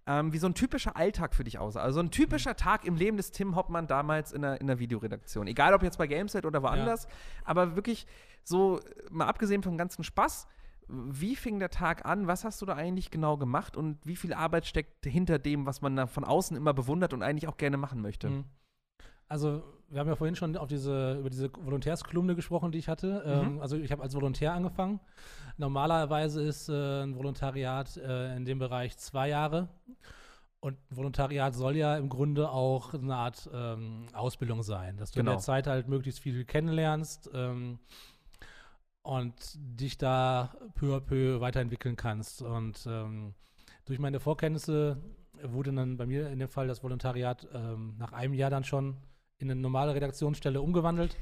[0.06, 1.80] ähm, wie so ein typischer Alltag für dich aussah.
[1.80, 5.46] Also ein typischer Tag im Leben des Tim Hoppmann damals in der, in der Videoredaktion.
[5.46, 7.06] Egal ob jetzt bei Gameset oder woanders,
[7.44, 8.06] aber wirklich
[8.42, 8.80] so,
[9.10, 10.46] mal abgesehen vom ganzen Spaß,
[10.86, 12.26] Wie fing der Tag an?
[12.26, 15.80] Was hast du da eigentlich genau gemacht und wie viel Arbeit steckt hinter dem, was
[15.80, 18.28] man da von außen immer bewundert und eigentlich auch gerne machen möchte?
[18.28, 18.44] Mhm.
[19.34, 23.24] Also, wir haben ja vorhin schon auf diese, über diese Volontärskolumne gesprochen, die ich hatte.
[23.26, 25.00] Ähm, also, ich habe als Volontär angefangen.
[25.56, 29.70] Normalerweise ist äh, ein Volontariat äh, in dem Bereich zwei Jahre.
[30.60, 35.18] Und ein Volontariat soll ja im Grunde auch eine Art ähm, Ausbildung sein, dass du
[35.18, 35.36] in Genau.
[35.36, 37.80] der Zeit halt möglichst viel kennenlernst ähm,
[39.02, 42.40] und dich da peu à peu weiterentwickeln kannst.
[42.40, 43.34] Und ähm,
[43.84, 45.02] durch meine Vorkenntnisse
[45.42, 48.96] wurde dann bei mir in dem Fall das Volontariat ähm, nach einem Jahr dann schon
[49.38, 51.16] in eine normale Redaktionsstelle umgewandelt.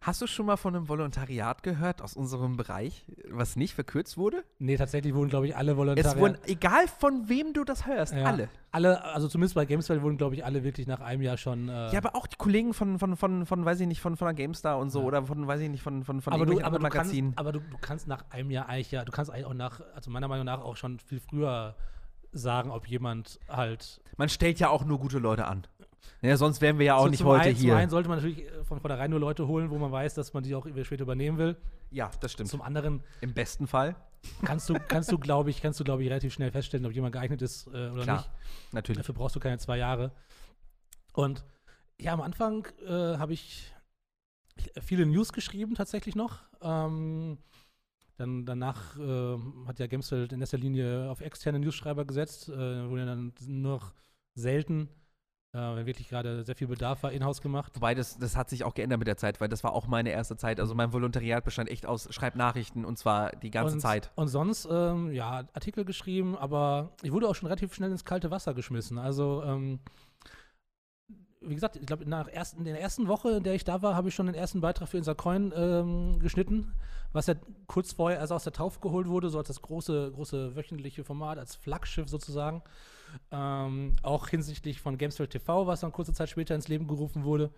[0.00, 4.42] Hast du schon mal von einem Volontariat gehört aus unserem Bereich, was nicht verkürzt wurde?
[4.58, 6.20] Nee, tatsächlich wurden, glaube ich, alle Es Volontariate.
[6.20, 8.24] wurden, egal von wem du das hörst, Ja.
[8.24, 8.48] alle.
[8.72, 11.68] Alle, also zumindest bei Gameswell wurden, glaube ich, alle wirklich nach einem Jahr schon.
[11.68, 14.26] Äh, Ja, aber auch die Kollegen von, von, von, von weiß ich nicht, von, von
[14.26, 15.06] der GameStar und so Ja.
[15.06, 17.60] oder von, weiß ich nicht, von, von, von aber du, aber du kannst, aber du,
[17.60, 20.46] du kannst nach einem Jahr eigentlich ja, du kannst eigentlich auch nach, also meiner Meinung
[20.46, 21.76] nach auch schon viel früher
[22.32, 24.00] sagen, ob jemand halt.
[24.16, 25.64] Man stellt ja auch nur gute Leute an.
[26.20, 27.76] Ja, sonst wären wir ja auch So nicht zum heute einen, Zum hier.
[27.76, 30.42] einen sollte man natürlich äh, von vornherein nur Leute holen, wo man weiß, dass man
[30.42, 31.56] die auch später übernehmen will.
[31.90, 32.48] Ja, das stimmt.
[32.48, 33.96] Zum anderen Im besten Fall.
[34.44, 37.12] kannst du, kannst du, glaube ich, kannst du, glaube ich, relativ schnell feststellen, ob jemand
[37.12, 38.16] geeignet ist äh, oder Klar.
[38.18, 38.30] nicht.
[38.72, 38.98] Natürlich.
[38.98, 40.12] Dafür brauchst du keine zwei Jahre.
[41.12, 41.44] Und
[42.00, 43.72] ja, am Anfang äh, habe ich
[44.80, 46.40] viele News geschrieben, tatsächlich noch.
[46.60, 47.38] Ähm,
[48.16, 53.06] dann, danach äh, hat ja Gamesfeld in erster Linie auf externe Newsschreiber gesetzt, äh, wurde
[53.06, 53.92] dann nur noch
[54.34, 54.88] selten,
[55.54, 57.72] äh, wenn wirklich gerade sehr viel Bedarf war, in-house gemacht.
[57.74, 60.10] Wobei, das, das hat sich auch geändert mit der Zeit, weil das war auch meine
[60.10, 60.60] erste Zeit.
[60.60, 64.10] Also mein Volontariat bestand echt aus Schreibnachrichten und zwar die ganze und, Zeit.
[64.14, 68.30] Und sonst, ähm, ja, Artikel geschrieben, aber ich wurde auch schon relativ schnell ins kalte
[68.30, 68.98] Wasser geschmissen.
[68.98, 69.80] Also, ähm,
[71.44, 73.94] wie gesagt, ich glaube, nach ersten, in der ersten Woche, in der ich da war,
[73.94, 76.72] habe ich schon den ersten Beitrag für Unser Coin ähm, geschnitten,
[77.12, 77.34] was ja
[77.66, 81.38] kurz vorher erst aus der Taufe geholt wurde, so als das große, große wöchentliche Format,
[81.38, 82.62] als Flaggschiff sozusagen.
[83.30, 87.50] Ähm, auch hinsichtlich von Gamesfeld TV, was dann kurze Zeit später ins Leben gerufen wurde.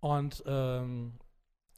[0.00, 1.12] Und ähm,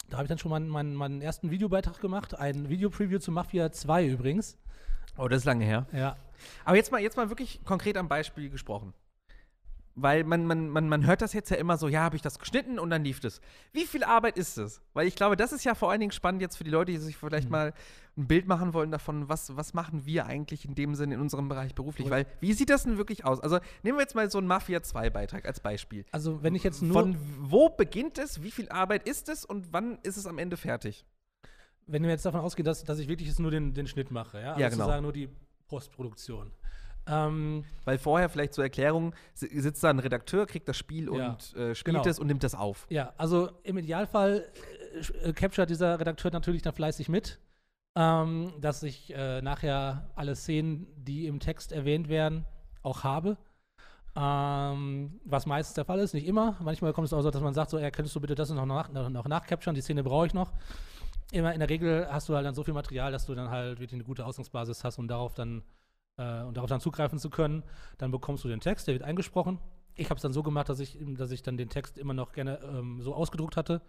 [0.08, 3.72] da habe ich dann schon meinen, meinen, meinen ersten Videobeitrag gemacht, ein Video-Preview zu Mafia
[3.72, 4.58] 2 übrigens.
[5.16, 5.86] Oh, das ist lange her.
[5.92, 6.16] Ja.
[6.64, 8.94] Aber jetzt mal, jetzt mal wirklich konkret am Beispiel gesprochen.
[9.94, 12.38] Weil man, man, man, man hört das jetzt ja immer so, ja, habe ich das
[12.38, 13.42] geschnitten und dann lief das.
[13.72, 14.80] Wie viel Arbeit ist es?
[14.94, 16.98] Weil ich glaube, das ist ja vor allen Dingen spannend jetzt für die Leute, die
[16.98, 17.52] sich vielleicht Mhm.
[17.52, 17.74] mal
[18.16, 21.48] ein Bild machen wollen davon, was, was machen wir eigentlich in dem Sinne in unserem
[21.48, 22.08] Bereich beruflich.
[22.08, 23.40] Weil, wie sieht das denn wirklich aus?
[23.40, 26.06] Also nehmen wir jetzt mal so einen Mafia 2-Beitrag als Beispiel.
[26.10, 29.72] Also, wenn ich jetzt nur, Von wo beginnt es, wie viel Arbeit ist es und
[29.74, 31.04] wann ist es am Ende fertig?
[31.88, 34.40] wenn wir jetzt davon ausgehen, dass, dass ich wirklich jetzt nur den, den Schnitt mache,
[34.40, 34.84] ja, also Ja, genau.
[34.84, 35.28] sozusagen nur die
[35.66, 36.50] Postproduktion.
[37.06, 41.30] Ähm, Weil vorher vielleicht zur Erklärung si- sitzt da ein Redakteur, kriegt das Spiel Ja,
[41.30, 42.08] und äh, spielt genau.
[42.08, 42.86] es und nimmt das auf.
[42.90, 44.44] ja, also im Idealfall
[45.24, 47.40] äh, äh, capturet dieser Redakteur natürlich dann fleißig mit,
[47.98, 52.44] ähm, dass ich äh, nachher alle Szenen, die im Text erwähnt werden,
[52.82, 53.36] auch habe.
[54.14, 56.56] Ähm, was meistens der Fall ist, nicht immer.
[56.60, 58.66] Manchmal kommt es auch so, dass man sagt, so, ja, könntest du bitte das noch,
[58.66, 60.52] nach, noch, nachcapturen, die Szene brauche ich noch.
[61.32, 63.78] Immer in der Regel hast du halt dann so viel Material, dass du dann halt
[63.80, 65.62] wirklich eine gute Ausgangsbasis hast, um darauf dann,
[66.16, 67.62] äh, um darauf dann zugreifen zu können.
[67.98, 69.58] Dann bekommst du den Text, der wird eingesprochen.
[69.94, 72.32] Ich habe es dann so gemacht, dass ich, dass ich dann den Text immer noch
[72.32, 73.82] gerne ähm, so ausgedruckt hatte,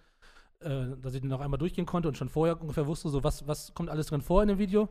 [0.60, 3.48] äh, dass ich den noch einmal durchgehen konnte und schon vorher ungefähr wusste, so was,
[3.48, 4.90] was kommt alles drin vor in dem Video.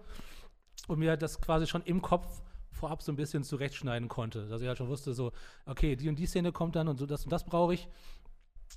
[0.88, 4.48] Und mir das quasi schon im Kopf vorab so ein bisschen zurechtschneiden konnte.
[4.48, 5.32] Dass ich halt schon wusste, so,
[5.66, 7.88] okay, die und die Szene kommt dann und so das und das brauche ich.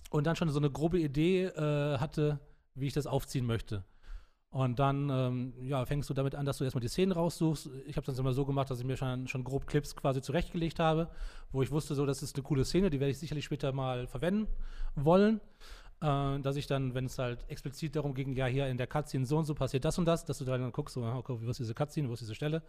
[0.09, 2.39] Und dann schon so eine grobe Idee äh, hatte,
[2.75, 3.83] wie ich das aufziehen möchte.
[4.55, 7.69] Und dann ähm, ja, fängst du damit an, dass du erstmal die Szenen raussuchst.
[7.87, 10.79] Ich habe das immer so gemacht, dass ich mir schon, schon grob Clips quasi zurechtgelegt
[10.79, 11.09] habe,
[11.51, 14.07] wo ich wusste, so, das ist eine coole Szene, die werde ich sicherlich später mal
[14.07, 14.47] verwenden
[14.95, 15.41] wollen.
[15.99, 19.25] Äh, dass ich dann, wenn es halt explizit darum ging, ja, hier in der Cutscene
[19.25, 21.59] so und so passiert das und das, dass du dann guckst, so, okay, wo ist
[21.59, 22.63] diese Cutscene, wo ist diese Stelle,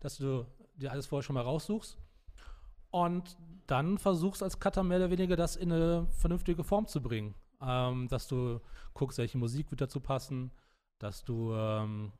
[0.00, 1.96] dass du dir alles vorher schon mal raussuchst.
[2.90, 3.36] Und
[3.68, 7.36] dann versuchst als Cutter mehr oder weniger das in eine vernünftige Form zu bringen.
[7.62, 8.60] Ähm, dass du
[8.92, 10.50] guckst, welche Musik wird dazu passen,
[10.98, 12.12] dass du ähm,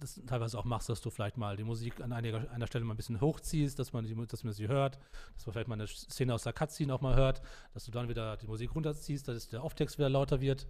[0.00, 2.94] das teilweise auch machst, dass du vielleicht mal die Musik an einiger, einer Stelle mal
[2.94, 4.98] ein bisschen hochziehst, dass man, die, dass man sie hört,
[5.34, 7.42] dass man vielleicht mal eine Szene aus der Cutscene auch mal hört,
[7.74, 10.66] dass du dann wieder die Musik runterziehst, dass der Off-Text wieder lauter wird.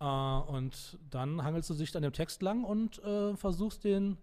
[0.00, 4.18] Äh, und dann hangelst du dich an dem Text lang und äh, versuchst den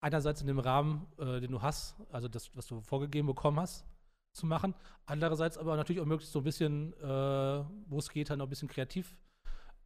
[0.00, 3.84] einerseits in dem Rahmen, äh, den du hast, also das, was du vorgegeben bekommen hast,
[4.32, 4.74] zu machen.
[5.06, 8.50] Andererseits aber natürlich auch möglichst so ein bisschen, äh, wo es geht, halt noch ein
[8.50, 9.16] bisschen kreativ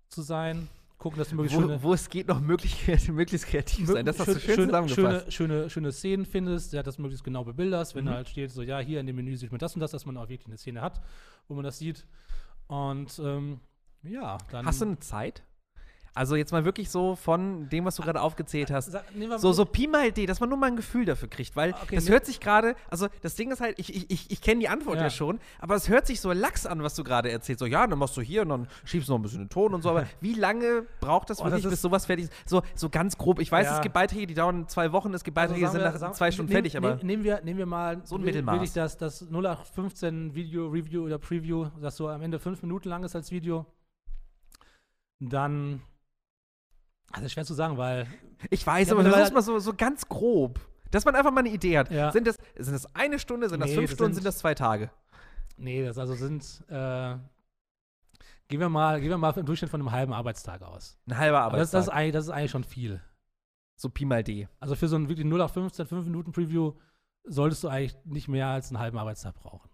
[0.09, 0.69] zu sein.
[0.99, 4.07] Gucken, dass du möglichst schöne, Wo, wo es geht, noch möglich, möglichst kreativ sein.
[4.07, 5.33] Das hast du schön schöne, zusammengefasst.
[5.33, 8.09] schöne, schöne, schöne Szenen findest, ja, das möglichst genau bebilderst, wenn Mhm.
[8.09, 10.07] da halt steht, so ja, hier in dem Menü sieht man das und das, dass
[10.07, 11.01] man auch wirklich eine Szene hat,
[11.49, 12.07] wo man das sieht.
[12.69, 13.61] Und ähm,
[14.03, 14.65] ja, dann.
[14.67, 15.43] Hast du eine Zeit?
[16.17, 18.93] Also jetzt mal wirklich so von dem, was du gerade aufgezählt hast.
[18.93, 19.05] Sag-
[19.39, 21.97] So, so Pi mal D, dass man nur mal ein Gefühl dafür kriegt, weil Okay,
[21.97, 24.69] das hört sich gerade, also das Ding ist halt, ich, ich, ich, ich kenne die
[24.69, 25.03] Antwort ja.
[25.05, 25.11] Ja.
[25.11, 27.59] schon, aber es hört sich so lax an, was du gerade erzählst.
[27.59, 29.75] So, ja, dann machst du hier und dann schiebst du noch ein bisschen den Ton
[29.75, 32.33] und so, aber wie lange braucht das Oh, wirklich, das bis sowas fertig ist?
[32.49, 33.41] So, so ganz grob.
[33.41, 33.75] Ich weiß, Ja.
[33.77, 36.15] es gibt Beiträge, die dauern zwei Wochen, es gibt Beiträge, die Also sind nach sagen-
[36.15, 38.55] zwei Stunden nehm- fertig, aber nehm- Nehmen wir, nehmen wir mal So ein Mittelmaß.
[38.57, 42.89] Will ich das, das 0815 Video, Review oder Preview, das so am Ende fünf Minuten
[42.89, 43.67] lang ist als Video,
[45.19, 45.83] dann.
[47.15, 48.07] Also schwer zu sagen, weil.
[48.51, 50.61] ich weiß, Ja, aber das ist mal so, so ganz grob.
[50.91, 51.91] Dass man einfach mal eine Idee hat.
[51.91, 52.13] Ja.
[52.13, 54.39] Sind, das, sind das eine Stunde, sind das Nee, fünf das Stunden, sind- sind das
[54.39, 54.91] zwei Tage?
[55.57, 56.63] Nee, das also sind.
[56.69, 57.17] Äh,
[58.49, 60.99] gehen, wir mal, gehen wir mal im Durchschnitt von einem halben Arbeitstag aus.
[61.09, 61.79] Ein halber Aber das, Arbeitstag.
[61.79, 63.01] das, ist eigentlich, das ist eigentlich schon viel.
[63.77, 64.49] so Pi mal D.
[64.61, 66.75] Also für so ein wirklich 0815, 5 Minuten Preview
[67.25, 69.69] solltest du eigentlich nicht mehr als einen halben Arbeitstag brauchen.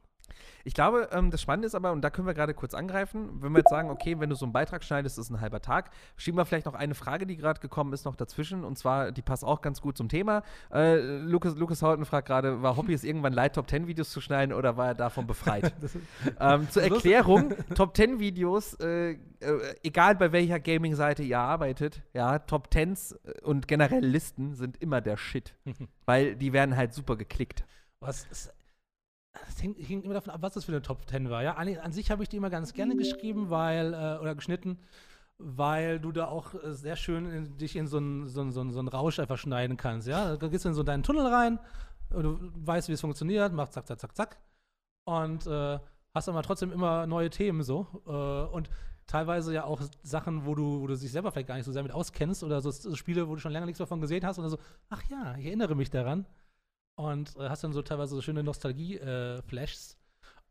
[0.64, 3.52] Ich glaube, ähm, das Spannende ist aber, und da können wir gerade kurz angreifen, wenn
[3.52, 6.38] wir jetzt sagen, okay, wenn du so einen Beitrag schneidest, ist ein halber Tag, schieben
[6.38, 8.64] wir vielleicht noch eine Frage, die gerade gekommen ist, noch dazwischen.
[8.64, 10.42] Und zwar, die passt auch ganz gut zum Thema.
[10.72, 14.20] Äh, Lukas, Lukas Hauten fragt gerade, war Hobby es irgendwann leid, Top 10 Videos zu
[14.20, 15.72] schneiden oder war er davon befreit?
[16.38, 19.18] Ähm, zur Erklärung, Top 10 Videos, äh, äh,
[19.82, 25.16] egal bei welcher Gaming-Seite ihr arbeitet, ja, Top 10s und generell Listen sind immer der
[25.16, 25.54] Shit.
[26.06, 27.64] weil die werden halt super geklickt.
[28.00, 28.52] was ist,
[29.32, 31.42] das hängt, hängt immer davon ab, was das für eine Top 10 war.
[31.42, 34.78] Ja, an, an sich habe ich die immer ganz gerne geschrieben, weil, äh, oder geschnitten,
[35.38, 38.80] weil du da auch äh, sehr schön in, dich in so einen so so so
[38.80, 40.08] Rausch einfach schneiden kannst.
[40.08, 41.58] Ja, da gehst du in so deinen Tunnel rein,
[42.10, 44.40] du weißt, wie es funktioniert, machst zack, zack, zack, zack.
[45.04, 45.78] Und äh,
[46.14, 47.86] hast aber trotzdem immer neue Themen so.
[48.06, 48.68] Äh, und
[49.06, 51.82] teilweise ja auch Sachen, wo du, wo du dich selber vielleicht gar nicht so sehr
[51.82, 54.50] mit auskennst oder so, so Spiele, wo du schon länger nichts davon gesehen hast oder
[54.50, 54.58] so,
[54.88, 56.26] ach ja, ich erinnere mich daran.
[57.00, 59.96] Und äh, hast dann so teilweise so schöne Nostalgie-Flashs.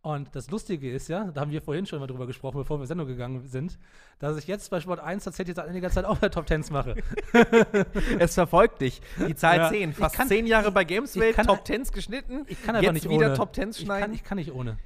[0.01, 2.83] und das Lustige ist ja, da haben wir vorhin schon mal drüber gesprochen, bevor wir
[2.83, 3.77] in Sendung gegangen sind,
[4.17, 6.95] dass ich jetzt bei Sport 1 tatsächlich seit einiger Zeit auch bei Top 10s mache.
[8.19, 9.01] Es verfolgt dich.
[9.27, 9.69] Die Zahl Ja.
[9.69, 9.91] 10.
[9.91, 12.45] Ich Fast kann- 10 Jahre bei Gameswelt, kann- Top 10s geschnitten.
[12.47, 13.35] Ich kann einfach Jetzt nicht wieder ohne.
[13.35, 14.13] Top 10s ich kann, schneiden.
[14.15, 14.77] ich kann nicht ohne.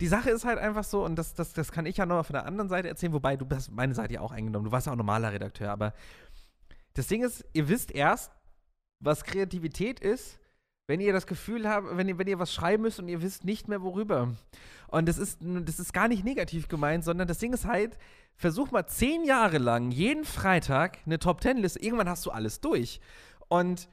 [0.00, 2.32] Die Sache ist halt einfach so, und das, das, das kann ich ja nochmal von
[2.34, 4.64] der anderen Seite erzählen, wobei du hast meine Seite ja auch eingenommen.
[4.64, 5.92] Du warst ja auch normaler Redakteur, aber
[6.94, 8.32] das Ding ist, ihr wisst erst,
[9.00, 10.38] was Kreativität ist,
[10.90, 13.44] wenn ihr das Gefühl habt, wenn ihr, wenn ihr was schreiben müsst und ihr wisst
[13.44, 14.34] nicht mehr worüber.
[14.88, 17.96] Und das ist, das ist gar nicht negativ gemeint, sondern das Ding ist halt,
[18.34, 21.80] versuch mal zehn Jahre lang jeden Freitag eine Top Ten Liste.
[21.80, 23.00] Irgendwann hast du alles durch.
[23.46, 23.88] Und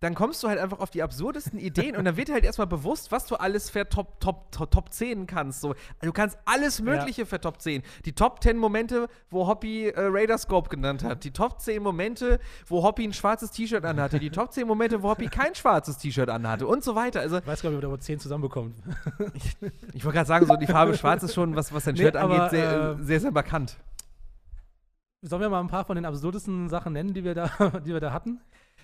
[0.00, 2.66] dann kommst du halt einfach auf die absurdesten Ideen und dann wird dir halt erstmal
[2.66, 5.60] bewusst, was du alles für Top, Top, Top, Top 10 kannst.
[5.60, 7.82] So, du kannst alles Mögliche für Top 10.
[8.04, 11.24] Die Top 10 Momente, wo Hoppy äh, Scope genannt hat.
[11.24, 14.18] Die Top 10 Momente, wo Hoppy ein schwarzes T-Shirt anhatte.
[14.20, 17.20] Die Top 10 Momente, wo Hoppy kein schwarzes T-Shirt anhatte und so weiter.
[17.20, 18.76] Also, Ich weiß gar nicht, ob wir da 10 zusammenbekommt.
[19.94, 22.16] ich wollte gerade sagen, so die Farbe schwarz ist schon, was, was dein Nee, Shirt
[22.16, 23.76] aber, angeht, sehr, äh, sehr, sehr markant.
[25.22, 27.50] Sollen wir mal ein paar von den absurdesten Sachen nennen, die wir da,
[27.84, 28.40] die wir da hatten?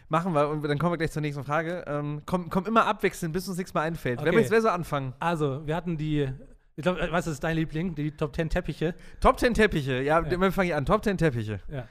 [0.09, 1.85] Machen wir und dann kommen wir gleich zur nächsten Frage.
[1.87, 4.19] Ähm, komm, komm immer abwechselnd, bis uns nichts mehr einfällt.
[4.21, 4.37] Wer Okay.
[4.37, 5.15] möchte wer soll anfangen?
[5.19, 6.29] Also, wir hatten die,
[6.77, 7.95] ich glaube, was ist dein Liebling?
[7.95, 8.95] Die Top 10 Teppiche.
[9.21, 10.03] Top 10 Teppiche.
[10.03, 10.41] Ja, Ja.
[10.41, 10.85] wir fangen hier an.
[10.87, 11.61] Top 10 Teppiche.
[11.69, 11.89] Ja.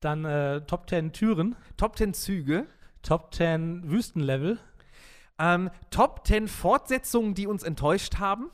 [0.00, 1.54] Dann äh, Top 10 Türen.
[1.76, 2.66] Top 10 Züge.
[3.02, 4.58] Top 10 Wüstenlevel.
[5.38, 8.50] Ähm, Top 10 Fortsetzungen, die uns enttäuscht haben.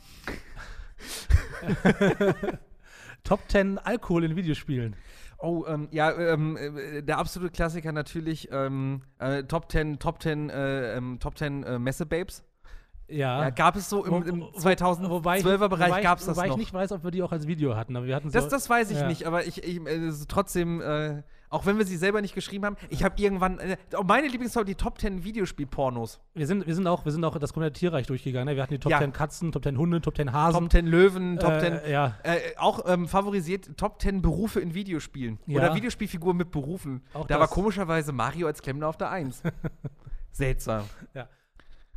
[3.24, 4.96] Top 10 Alkohol in Videospielen.
[5.40, 10.50] Oh, ähm, ja, ähm, äh, der absolute Klassiker natürlich ähm, äh, Top 10, Top 10,
[10.50, 12.44] äh, ähm, Top 10 äh, Messe-Babes.
[13.10, 13.42] Ja.
[13.44, 16.18] Ja, gab es so im, im Wo- wo- 2012er wobei ich- Bereich wobei ich- gab
[16.18, 16.54] es das Wobei noch.
[16.56, 18.50] ich nicht weiß, ob wir die auch als Video hatten, aber wir hatten das, so,
[18.50, 19.06] das weiß ich ja.
[19.06, 22.76] nicht, aber ich, ich äh, trotzdem, äh, auch wenn wir sie selber nicht geschrieben haben,
[22.90, 26.20] ich habe irgendwann, äh, oh, meine Lieblingstop, die Top 10 Videospiel-Pornos.
[26.34, 28.46] wir sind, wir sind auch, wir sind auch das komplette Tierreich durchgegangen.
[28.48, 28.56] Ne?
[28.56, 28.98] Wir hatten die Top Ja.
[28.98, 30.60] 10 Katzen, Top 10 Hunde, Top 10 Hasen.
[30.60, 34.74] Top 10 Löwen, Top 10 äh, ja, Äh, auch ähm, favorisiert Top 10 Berufe in
[34.74, 35.38] Videospielen.
[35.46, 35.58] Ja.
[35.58, 37.02] Oder Videospielfiguren mit Berufen.
[37.14, 37.40] Auch da das.
[37.40, 39.42] war komischerweise Mario als Klempner auf der 1.
[40.32, 40.84] Seltsam.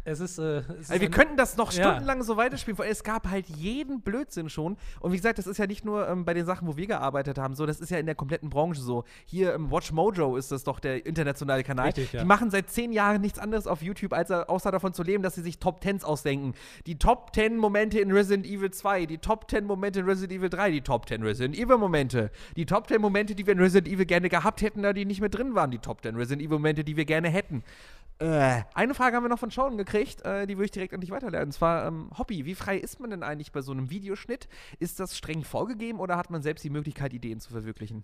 [0.03, 1.83] Es ist, äh, es ist Also wir könnten das noch Ja.
[1.83, 4.77] stundenlang so weiterspielen, weil es gab halt jeden Blödsinn schon.
[4.99, 7.37] Und wie gesagt, das ist ja nicht nur ähm, bei den Sachen, wo wir gearbeitet
[7.37, 9.03] haben, so, das ist ja in der kompletten Branche so.
[9.25, 11.87] Hier im Watch Mojo ist das doch der internationale Kanal.
[11.87, 12.21] Richtig, ja.
[12.21, 15.35] Die machen seit zehn Jahren nichts anderes auf YouTube, als außer davon zu leben, dass
[15.35, 16.53] sie sich Top 10s ausdenken.
[16.87, 20.49] Die Top 10 Momente in Resident Evil 2, die Top 10 Momente in Resident Evil
[20.49, 23.87] 3, die Top 10 Resident Evil Momente, die Top 10 Momente, die wir in Resident
[23.93, 26.57] Evil gerne gehabt hätten, da die nicht mehr drin waren, die Top 10 Resident Evil
[26.57, 27.63] Momente, die wir gerne hätten.
[28.21, 31.01] Äh, eine Frage haben wir noch von Sean gekriegt, äh, die würde ich direkt an
[31.01, 31.47] dich weiterleiten.
[31.47, 34.47] Und zwar, ähm, Hobby, wie frei ist man denn eigentlich bei so einem Videoschnitt?
[34.79, 38.03] Ist das streng vorgegeben oder hat man selbst die Möglichkeit, Ideen zu verwirklichen?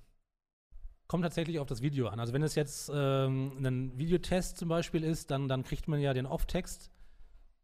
[1.08, 2.20] kommt tatsächlich auf das Video an.
[2.20, 6.14] Also wenn es jetzt ähm, ein Videotest zum Beispiel ist, dann, dann kriegt man ja
[6.14, 6.92] den Off-Text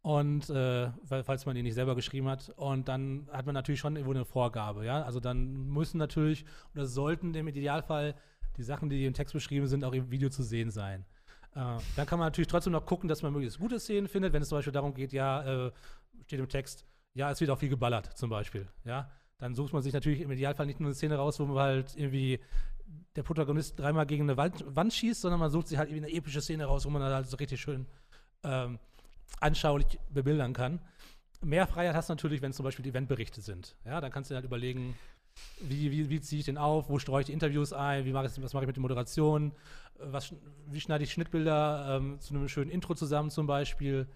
[0.02, 3.96] und äh, falls man ihn nicht selber geschrieben hat und dann hat man natürlich schon
[3.96, 5.02] irgendwo eine Vorgabe, ja.
[5.02, 6.44] Also dann müssen natürlich
[6.74, 8.14] oder sollten im Idealfall
[8.56, 11.04] die Sachen, die im Text beschrieben sind, auch im Video zu sehen sein.
[11.54, 14.42] Äh, dann kann man natürlich trotzdem noch gucken, dass man möglichst gute Szenen findet, wenn
[14.42, 15.72] es zum Beispiel darum geht, ja, äh,
[16.24, 16.84] steht im Text,
[17.14, 19.10] ja, es wird auch viel geballert, zum Beispiel, ja.
[19.38, 21.96] Dann sucht man sich natürlich im Idealfall nicht nur eine Szene raus, wo man halt
[21.96, 22.40] irgendwie
[23.16, 26.16] der Protagonist dreimal gegen eine Wand, Wand schießt, sondern man sucht sich halt irgendwie eine
[26.16, 27.86] epische Szene raus, wo man halt so richtig schön
[28.42, 28.78] ähm,
[29.40, 30.80] anschaulich bebildern kann.
[31.40, 33.76] Mehr Freiheit hast du natürlich, wenn es zum Beispiel Eventberichte sind.
[33.84, 34.96] Ja, dann kannst du dir halt überlegen,
[35.60, 38.26] wie, wie, wie ziehe ich den auf, wo streue ich die Interviews ein, wie mache
[38.26, 39.52] ich, was mache ich mit der Moderation,
[39.98, 40.34] was,
[40.70, 44.06] wie schneide ich Schnittbilder ähm, zu einem schönen Intro zusammen zum Beispiel.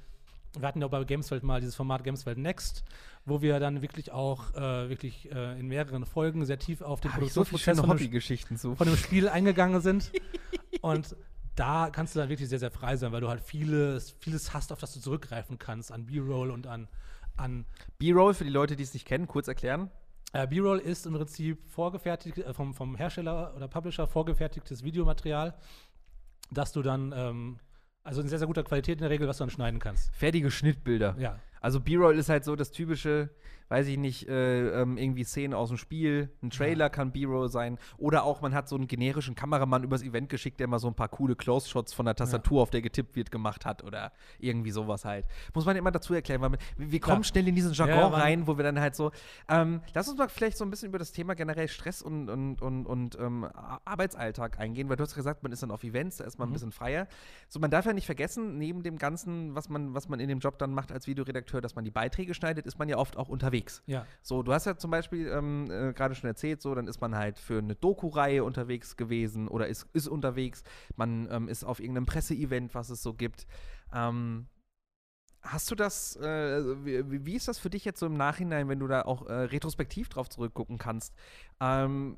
[0.58, 2.82] Wir hatten ja auch bei Gamesfeld mal dieses Format Gamesfeld Next,
[3.26, 7.10] wo wir dann wirklich auch äh, wirklich äh, in mehreren Folgen sehr tief auf den
[7.10, 8.04] so Produktionsprozess schöne von, dem-
[8.76, 10.10] von dem Spiel eingegangen sind.
[10.80, 11.14] Und
[11.54, 14.72] da kannst du dann wirklich sehr, sehr frei sein, weil du halt vieles, vieles hast,
[14.72, 16.88] auf das du zurückgreifen kannst, an B-Roll und an,
[17.36, 17.66] an
[17.98, 19.90] B-Roll, für die Leute, die es nicht kennen, kurz erklären.
[20.32, 25.54] Äh, B-Roll ist im Prinzip vorgefertigt, äh, vom, vom Hersteller oder Publisher vorgefertigtes Videomaterial,
[26.50, 27.58] das du dann, ähm,
[28.02, 30.14] also in sehr, sehr guter Qualität in der Regel, was du dann schneiden kannst.
[30.14, 31.16] Fertige Schnittbilder.
[31.18, 31.38] Ja.
[31.60, 33.30] Also B-Roll ist halt so das typische,
[33.70, 36.30] weiß ich nicht, äh, ähm, irgendwie Szenen aus dem Spiel.
[36.42, 37.78] Ein Trailer kann B-Roll sein.
[37.98, 40.94] Oder auch man hat so einen generischen Kameramann übers Event geschickt, der mal so ein
[40.94, 43.84] paar coole Close-Shots von der Tastatur, auf der getippt wird, gemacht hat.
[43.84, 45.26] Oder irgendwie sowas halt.
[45.52, 47.24] Muss man immer dazu erklären, weil man, wir kommen Klar.
[47.24, 49.10] schnell in diesen Jargon Ja, rein, wo wir dann halt so.
[49.50, 52.62] Ähm, lass uns mal vielleicht so ein bisschen über das Thema generell Stress und, und,
[52.62, 56.16] und, und ähm, Ar- Arbeitsalltag eingehen, weil du hast gesagt, man ist dann auf Events,
[56.18, 56.54] da ist man ein Mhm.
[56.54, 57.06] bisschen freier.
[57.48, 60.38] So, man darf ja nicht vergessen, neben dem Ganzen, was man, was man in dem
[60.38, 63.28] Job dann macht als Videoredakteur, dass man die Beiträge schneidet, ist man ja oft auch
[63.28, 63.82] unterwegs.
[63.86, 64.06] Ja.
[64.22, 67.16] So, du hast ja zum Beispiel ähm, äh, gerade schon erzählt, so, dann ist man
[67.16, 70.62] halt für eine Doku-Reihe unterwegs gewesen oder ist, ist unterwegs.
[70.96, 73.46] Man ähm, ist auf irgendeinem Presseevent, was es so gibt.
[73.92, 74.46] Ähm,
[75.42, 78.78] hast du das, äh, wie, wie ist das für dich jetzt so im Nachhinein, wenn
[78.78, 81.14] du da auch äh, retrospektiv drauf zurückgucken kannst?
[81.60, 82.16] Ähm,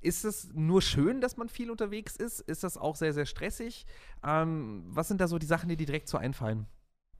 [0.00, 2.40] ist es nur schön, dass man viel unterwegs ist?
[2.40, 3.86] Ist das auch sehr, sehr stressig?
[4.24, 6.66] Ähm, was sind da so die Sachen, die dir direkt so einfallen?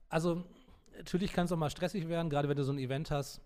[0.09, 0.43] Also,
[0.97, 3.41] natürlich kann es auch mal stressig werden, gerade wenn du so ein Event hast,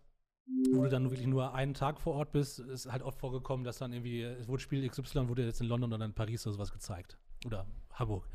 [0.72, 2.60] wo du dann wirklich nur einen Tag vor Ort bist.
[2.60, 5.94] Ist halt oft vorgekommen, dass dann irgendwie, es wurde Spiel XY, wurde jetzt in London
[5.94, 7.18] oder in Paris oder sowas gezeigt.
[7.46, 8.28] Oder Hamburg.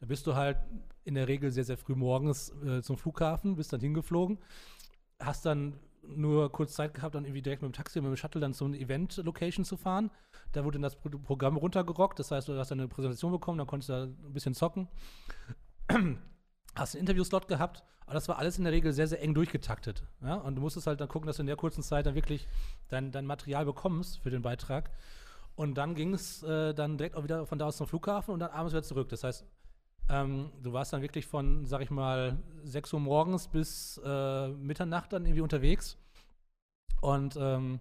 [0.00, 0.58] Da bist du halt
[1.04, 4.38] in der Regel sehr, sehr früh morgens äh, zum Flughafen, bist dann hingeflogen,
[5.18, 8.40] hast dann nur kurz Zeit gehabt, dann irgendwie direkt mit dem Taxi, mit dem Shuttle
[8.40, 10.10] dann zu einer Event-Location zu fahren.
[10.52, 13.58] Da wurde dann das Pro Programm runtergerockt, das heißt, du hast dann eine Präsentation bekommen,
[13.58, 14.88] dann konntest du da ein bisschen zocken
[16.78, 20.02] hast einen Interviewslot gehabt, aber das war alles in der Regel sehr, sehr eng durchgetaktet.
[20.22, 20.36] Ja?
[20.36, 22.48] Und du musstest halt dann gucken, dass du in der kurzen Zeit dann wirklich
[22.88, 24.90] dein, dein Material bekommst für den Beitrag.
[25.56, 28.40] Und dann ging es äh, dann direkt auch wieder von da aus zum Flughafen und
[28.40, 29.08] dann abends wieder zurück.
[29.08, 29.44] Das heißt,
[30.08, 35.12] ähm, du warst dann wirklich von, sag ich mal, 6 Uhr morgens bis äh, Mitternacht
[35.12, 35.98] dann irgendwie unterwegs.
[37.00, 37.80] Und ähm,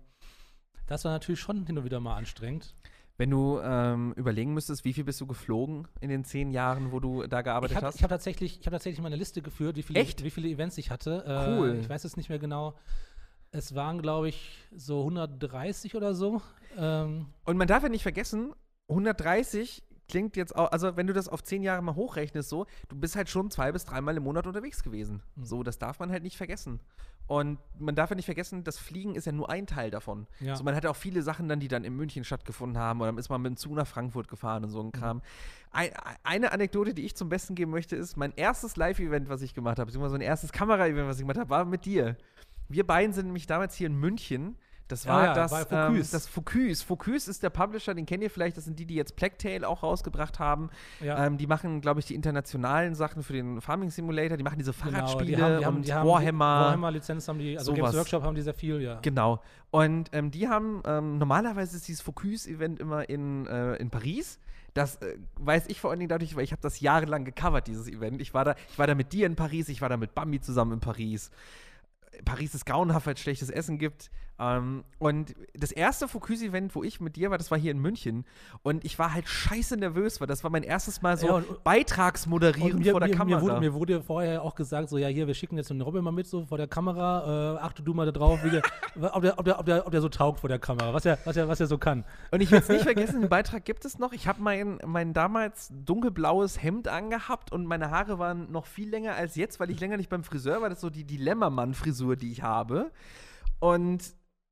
[0.88, 2.74] das war natürlich schon hin und wieder mal anstrengend.
[3.20, 7.00] Wenn du ähm, überlegen müsstest, wie viel bist du geflogen in den zehn Jahren, wo
[7.00, 8.02] du da gearbeitet Ich habe hast?
[8.04, 10.24] hab tatsächlich, ich hab tatsächlich mal eine Liste geführt, wie viele, Echt?
[10.24, 11.24] wie viele Events ich hatte.
[11.58, 11.72] Cool.
[11.72, 12.76] Äh, ich weiß es nicht mehr genau.
[13.52, 16.42] Es waren, glaube ich, so 130 oder so.
[16.78, 18.54] Ähm, Und man darf ja nicht vergessen,
[18.90, 22.96] 130 klingt jetzt auch, also wenn du das auf zehn Jahre mal hochrechnest, so, du
[22.96, 25.22] bist halt schon zwei bis dreimal im Monat unterwegs gewesen.
[25.36, 25.46] Mhm.
[25.46, 26.80] So, das darf man halt nicht vergessen.
[27.28, 30.28] Und man darf ja nicht vergessen, das Fliegen ist ja nur ein Teil davon.
[30.40, 30.56] ja.
[30.56, 33.18] So, man hatte auch viele Sachen dann, die dann in München stattgefunden haben oder dann
[33.18, 34.88] ist man mit dem Zug nach Frankfurt gefahren und so Mhm.
[34.88, 35.22] ein Kram.
[35.72, 35.90] Ein,
[36.24, 39.78] eine Anekdote, die ich zum Besten geben möchte, ist mein erstes Live-Event, was ich gemacht
[39.78, 42.16] habe, beziehungsweise mein erstes Kamera-Event, was ich gemacht habe, war mit dir.
[42.70, 44.56] Wir beiden sind nämlich damals hier in München.
[44.88, 46.12] Das war ja, das, bei ähm, Focus.
[46.12, 46.82] das Focus.
[46.82, 48.58] Focus ist der Publisher, den kennt ihr vielleicht.
[48.58, 50.70] Das sind die, die jetzt Blacktail auch rausgebracht haben.
[51.02, 51.26] ja.
[51.26, 54.38] Ähm, die machen, glaube ich, die internationalen Sachen für den Farming Simulator.
[54.38, 56.46] Die machen diese Genau, Fahrradspiele die haben, die haben, und Warhammer.
[56.46, 57.92] Warhammer-Lizenz haben die, also sowas.
[57.92, 59.00] Games Workshop haben die sehr viel, ja.
[59.02, 59.42] Genau.
[59.72, 64.40] Und ähm, die haben, ähm, normalerweise ist dieses Focus-Event immer in, äh, in Paris.
[64.74, 67.88] Das äh, weiß ich vor allen Dingen dadurch, weil ich habe das jahrelang gecovert, dieses
[67.88, 68.22] Event.
[68.22, 70.40] Ich war, da, ich war da mit dir in Paris, ich war da mit Bambi
[70.40, 71.32] zusammen in Paris.
[72.26, 74.10] Paris ist grauenhaft, weil es schlechtes Essen gibt.
[74.40, 78.24] Ähm, und das erste Focus-Event, wo ich mit dir war, das war hier in München.
[78.62, 81.64] Und ich war halt scheiße nervös, weil das war mein erstes Mal so Ja, und-
[81.64, 83.40] Beitragsmoderieren Und mir, vor der mir, Kamera.
[83.40, 86.04] Mir wurde, mir wurde vorher auch gesagt, so, ja, hier, wir schicken jetzt den Robin
[86.04, 87.56] mal mit so vor der Kamera.
[87.56, 88.62] Äh, achte du mal da drauf, wie der,
[89.14, 91.18] ob, der, ob, der, ob, der, ob der so taugt vor der Kamera, was er,
[91.26, 92.04] was er, was er so kann.
[92.32, 94.14] Und ich will es nicht vergessen, den Beitrag gibt es noch.
[94.14, 99.16] Ich habe mein, mein damals dunkelblaues Hemd angehabt und meine Haare waren noch viel länger
[99.16, 100.70] als jetzt, weil ich länger nicht beim Friseur war.
[100.70, 102.92] Das ist so die Dilemma-Mann-Frisur, die ich habe.
[103.60, 104.04] Und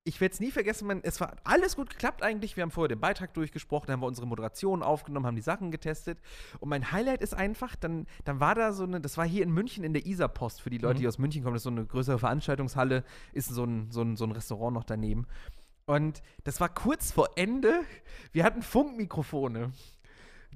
[0.07, 2.55] ich werde es nie vergessen, man, es war alles gut geklappt eigentlich.
[2.55, 6.19] Wir haben vorher den Beitrag durchgesprochen, haben wir unsere Moderation aufgenommen, haben die Sachen getestet.
[6.59, 9.51] Und mein Highlight ist einfach, dann, dann war da so eine, das war hier in
[9.51, 11.01] München in der Isar-Post für die Leute, Mhm.
[11.01, 11.55] die aus München kommen.
[11.55, 13.03] Das ist so eine größere Veranstaltungshalle,
[13.33, 15.25] ist so ein, so ein, so ein Restaurant noch daneben.
[15.87, 17.81] Und das war kurz vor Ende.
[18.31, 19.71] Wir hatten Funkmikrofone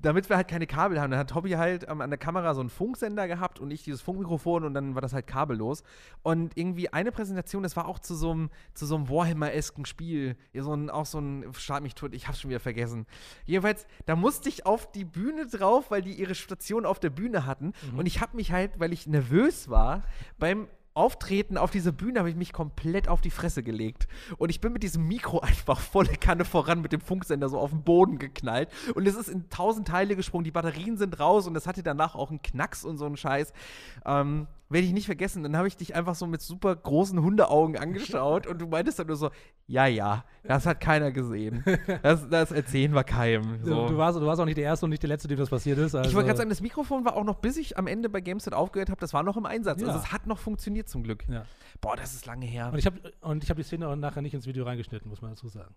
[0.02, 2.62] damit wir halt keine Kabel haben, dann hat Hobby halt ähm, an der Kamera so
[2.62, 5.84] einen Funksender gehabt und ich dieses Funkmikrofon und dann war das halt kabellos.
[6.24, 10.38] Und irgendwie eine Präsentation, das war auch zu so einem, zu so einem Warhammer-esken Spiel.
[10.54, 13.06] Ja, so ein, auch so ein, schlag mich tot, ich hab's schon wieder vergessen.
[13.46, 17.46] Jedenfalls, da musste ich auf die Bühne drauf, weil die ihre Station auf der Bühne
[17.46, 17.74] hatten.
[17.92, 18.00] Mhm.
[18.00, 20.04] Und ich hab mich halt, weil ich nervös war,
[20.38, 20.68] beim
[21.00, 24.10] Auftreten auf dieser Bühne habe ich mich komplett auf die Fresse gelegt.
[24.38, 27.70] Und ich bin mit diesem Mikro einfach volle Kanne voran mit dem Funksender so auf
[27.72, 28.70] den Boden geknallt.
[28.96, 30.44] Und es ist in tausend Teile gesprungen.
[30.44, 33.54] Die Batterien sind raus und es hatte danach auch einen Knacks und so einen Scheiß.
[34.06, 35.44] Ähm, werde ich nicht vergessen.
[35.44, 39.08] Dann habe ich dich einfach so mit super großen Hundeaugen angeschaut und du meintest dann
[39.08, 39.32] nur so,
[39.68, 41.64] ja, ja, das hat keiner gesehen.
[42.04, 43.64] Das, das erzählen wir keinem.
[43.64, 43.88] So.
[43.88, 45.78] Du, warst, du warst auch nicht der Erste und nicht der Letzte, dem das passiert
[45.78, 45.96] ist.
[45.96, 46.10] Also.
[46.10, 48.54] Ich wollte gerade sagen, das Mikrofon war auch noch, bis ich am Ende bei GameStop
[48.54, 49.82] aufgehört habe, das war noch im Einsatz.
[49.82, 49.88] Ja.
[49.88, 51.26] Also es hat noch funktioniert zum Glück.
[51.28, 51.46] Ja.
[51.82, 52.70] Boah, das ist lange her.
[52.72, 55.48] Und ich habe hab die Szene auch nachher nicht ins Video reingeschnitten, muss man dazu
[55.48, 55.74] sagen.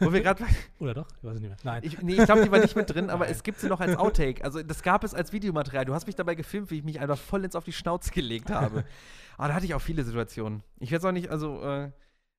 [0.00, 0.44] Wo wir gerade.
[0.78, 1.06] Oder doch?
[1.16, 1.56] Ich weiß es nicht mehr.
[1.64, 1.82] Nein.
[1.84, 3.96] Ich, nee, ich glaube, die war nicht mit drin, aber es gibt sie noch als
[3.96, 4.44] Outtake.
[4.44, 5.84] Also, das gab es als Videomaterial.
[5.84, 8.50] Du hast mich dabei gefilmt, wie ich mich einfach voll ins auf die Schnauze gelegt
[8.50, 8.84] habe.
[9.36, 10.62] aber da hatte ich auch viele Situationen.
[10.78, 11.62] Ich weiß auch nicht, also.
[11.62, 11.90] Äh,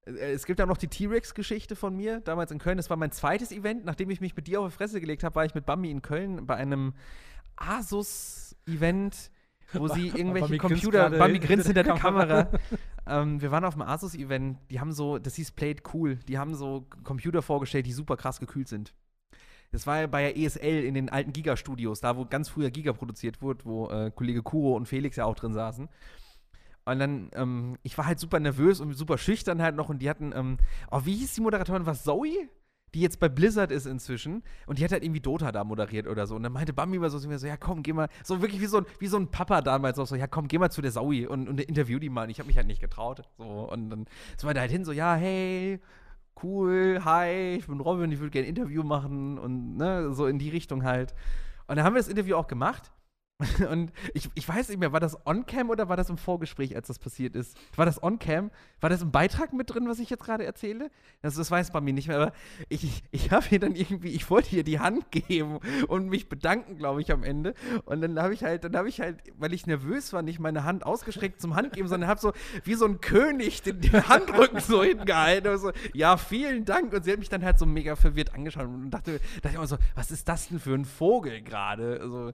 [0.06, 2.78] es gibt ja noch die T-Rex-Geschichte von mir, damals in Köln.
[2.78, 3.86] Das war mein zweites Event.
[3.86, 6.02] Nachdem ich mich mit dir auf die Fresse gelegt habe, war ich mit Bambi in
[6.02, 6.94] Köln bei einem
[7.58, 9.30] Asus-Event
[9.74, 12.44] wo sie irgendwelche Computer, Bambi grinst hinter der Kamera.
[12.44, 12.60] Kamera.
[13.08, 16.56] ähm, wir waren auf dem Asus-Event, die haben so, das hieß Played Cool, die haben
[16.56, 18.94] so Computer vorgestellt, die super krass gekühlt sind.
[19.72, 22.94] Das war ja bei der ESL in den alten Giga-Studios, da wo ganz früher Giga
[22.94, 25.90] produziert wurde, wo äh, Kollege Kuro und Felix ja auch drin saßen.
[26.86, 30.10] Und dann, ähm, ich war halt super nervös und super schüchtern halt noch und die
[30.10, 30.58] hatten, ähm,
[30.90, 31.86] oh, wie hieß die Moderatorin?
[31.86, 32.50] Was, Zoe?
[32.94, 36.28] Die jetzt bei Blizzard ist inzwischen und die hat halt irgendwie Dota da moderiert oder
[36.28, 36.36] so.
[36.36, 38.78] Und dann meinte Bambi immer so, so, ja komm, geh mal, so wirklich wie so
[38.78, 41.26] ein, wie so ein Papa damals auch so, ja komm, geh mal zu der Saui
[41.26, 42.24] und, und interview die mal.
[42.24, 43.24] Und ich habe mich halt nicht getraut.
[43.38, 44.06] So, und dann
[44.38, 45.80] so war der halt hin, so, ja, hey,
[46.44, 50.40] cool, hi, ich bin Robin, ich würde gerne ein Interview machen und ne, so in
[50.40, 51.14] die Richtung halt.
[51.68, 52.92] Und dann haben wir das Interview auch gemacht.
[53.70, 56.88] Und ich, ich weiß nicht mehr, war das on-cam oder war das im Vorgespräch, als
[56.88, 57.58] das passiert ist?
[57.78, 58.52] War das on-cam?
[58.82, 60.92] War das im Beitrag mit drin, was ich jetzt gerade erzähle?
[61.22, 62.34] Das, das weiß bei mir nicht mehr, aber
[62.68, 66.78] ich, ich habe ihr dann irgendwie, ich wollte ihr die Hand geben und mich bedanken,
[66.78, 67.54] glaube ich, am Ende.
[67.86, 70.66] Und dann habe ich halt, dann habe ich halt, weil ich nervös war, nicht meine
[70.66, 72.34] Hand ausgestreckt zum Handgeben, sondern habe so
[72.66, 75.54] wie so ein König den, den Handrücken so hingehalten.
[75.54, 76.92] Und so, ja, vielen Dank.
[76.92, 79.68] Und sie hat mich dann halt so mega verwirrt angeschaut und dachte, dachte ich immer
[79.68, 82.02] so, was ist das denn für ein Vogel gerade?
[82.02, 82.34] Also,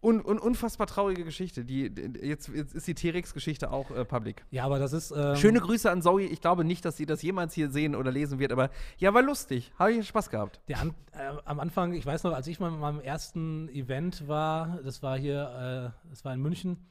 [0.00, 1.64] un, un, unfassbar traurige Geschichte.
[1.64, 1.92] Die,
[2.22, 4.44] jetzt, jetzt, ist die T-Rex-Geschichte auch äh, public.
[4.50, 5.10] Ja, aber das ist.
[5.10, 6.22] Ähm Schöne Grüße an Zoe.
[6.22, 9.22] Ich glaube nicht, dass sie das jemals hier sehen oder lesen wird, aber ja, war
[9.22, 9.72] lustig.
[9.78, 10.60] Habe ich Spaß gehabt.
[10.72, 14.80] An, äh, am Anfang, ich weiß noch, als ich mal mit meinem ersten Event war,
[14.84, 16.86] das war hier, äh, das war in München,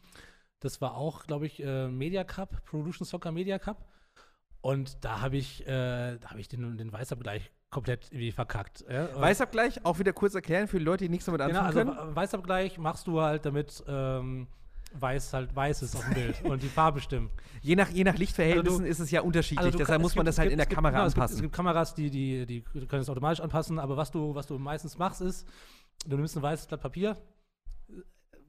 [0.59, 3.85] das war auch, glaube ich, äh, Media Cup, Production Soccer Media Cup.
[4.61, 8.85] Und da habe ich, äh, hab ich den, den Weißabgleich komplett irgendwie verkackt.
[8.89, 9.09] Ja?
[9.19, 12.15] Weißabgleich, auch wieder kurz erklären für die Leute, die nichts damit anfangen genau, also können.
[12.15, 14.47] Weißabgleich machst du halt, damit ähm,
[14.93, 17.31] weiß halt weiß ist auf dem Bild und die Farbe stimmt.
[17.61, 20.15] Je nach, je nach Lichtverhältnissen also du, ist es ja unterschiedlich, also deshalb kann, muss
[20.15, 21.23] man gibt, das halt gibt, in der gibt, Kamera genau, anpassen.
[21.23, 24.33] Es gibt, es gibt, Kameras, die, die, die können es automatisch anpassen, aber was du,
[24.33, 25.45] was du meistens machst, ist,
[26.05, 27.17] du nimmst ein weißes Blatt Papier,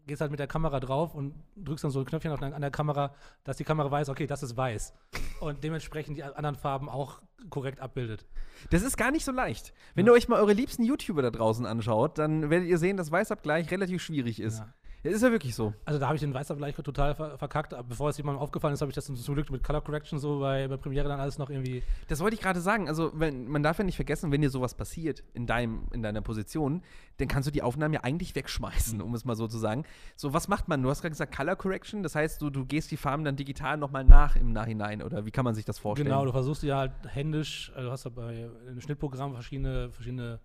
[0.09, 2.71] gehst halt mit der Kamera drauf und drückst dann so ein Knöpfchen auf, an der
[2.73, 3.15] Kamera,
[3.45, 4.93] dass die Kamera weiß, okay, das ist weiß.
[5.41, 8.27] und dementsprechend die anderen Farben auch korrekt abbildet.
[8.71, 9.73] Das ist gar nicht so leicht.
[9.95, 10.13] Wenn ja.
[10.13, 13.71] ihr euch mal eure liebsten YouTuber da draußen anschaut, dann werdet ihr sehen, dass Weißabgleich
[13.71, 14.59] relativ schwierig ist.
[14.59, 14.75] Ja.
[15.09, 15.73] Ja, ist ja wirklich so.
[15.85, 17.75] Also da habe ich den Weißabgleich total verkackt.
[17.89, 20.69] Bevor es jemandem aufgefallen ist, habe ich das zum Glück mit Color Correction so bei,
[20.69, 21.83] bei Premiere dann alles noch irgendwie.
[22.09, 22.89] Das wollte ich gerade sagen.
[22.89, 26.21] Also wenn, man darf ja nicht vergessen, wenn dir sowas passiert in, deinem, in deiner
[26.21, 26.83] Position,
[27.17, 29.85] dann kannst du die Aufnahmen ja eigentlich wegschmeißen, um es mal so zu sagen.
[30.17, 30.83] So, was macht man?
[30.83, 33.77] Du hast gerade gesagt Color Correction, das heißt, du, du gehst die Farben dann digital
[33.77, 36.09] nochmal nach im Nachhinein oder wie kann man sich das vorstellen?
[36.09, 40.41] Genau, du versuchst ja halt händisch, also du hast ja bei einem Schnittprogramm verschiedene, verschiedene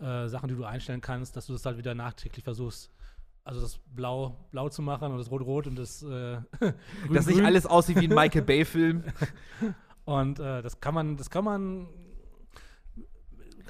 [0.00, 2.90] äh, Sachen, die du einstellen kannst, dass du das halt wieder nachträglich versuchst
[3.50, 6.74] also das Blau blau zu machen und das Rot-Rot und das äh, Grün,
[7.12, 9.02] Dass nicht alles aussieht wie ein Michael Bay-Film.
[10.04, 11.88] und äh, das kann man, das kann man.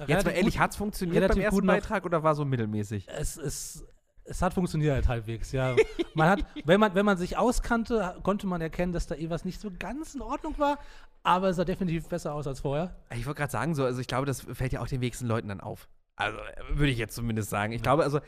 [0.07, 3.09] Jetzt mal ehrlich, hat es funktioniert beim ersten Beitrag oder war so mittelmäßig?
[3.09, 3.87] Es ist.
[4.25, 5.75] Es hat funktioniert halbwegs, ja.
[6.15, 9.45] Man hat, wenn man, wenn man sich auskannte, konnte man erkennen, dass da eh was
[9.45, 10.79] nicht so ganz in Ordnung war,
[11.25, 12.95] aber es sah definitiv besser aus als vorher.
[13.13, 15.49] Ich wollte gerade sagen, so, also ich glaube, das fällt ja auch den wenigsten Leuten
[15.49, 15.89] dann auf.
[16.15, 16.39] Also
[16.69, 17.73] würde ich jetzt zumindest sagen.
[17.73, 18.21] Ich glaube, also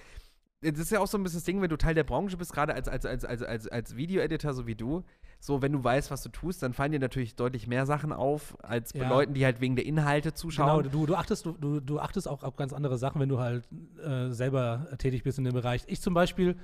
[0.63, 2.53] das ist ja auch so ein bisschen das Ding, wenn du Teil der Branche bist,
[2.53, 5.03] gerade als, als, als, als, als, als Video-Editor, so wie du,
[5.41, 8.57] so, wenn du weißt, was du tust, dann fallen dir natürlich deutlich mehr Sachen auf,
[8.63, 9.03] als ja.
[9.03, 10.85] bei Leuten, die halt wegen der Inhalte zuschauen.
[10.85, 13.65] Genau, du, du, achtest, du, du achtest auch auf ganz andere Sachen, wenn du halt
[14.05, 15.83] äh, selber tätig bist in dem Bereich.
[15.89, 16.57] Ich zum Beispiel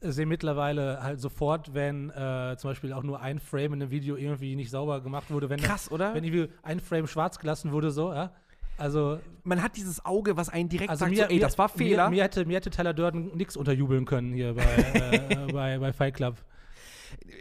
[0.00, 4.16] sehe mittlerweile halt sofort, wenn äh, zum Beispiel auch nur ein Frame in einem Video
[4.16, 5.48] irgendwie nicht sauber gemacht wurde.
[5.48, 6.14] Wenn, Krass, oder?
[6.14, 8.32] Wenn irgendwie ein Frame schwarz gelassen wurde, so, ja.
[8.78, 11.58] Also, Man hat dieses Auge, was einen direkt also sagt, mir, so, ey, mir, das
[11.58, 12.08] war Fehler.
[12.10, 15.92] Mir, mir, hätte, mir hätte Tyler Durden nichts unterjubeln können hier bei, äh, bei, bei
[15.92, 16.36] Fight Club.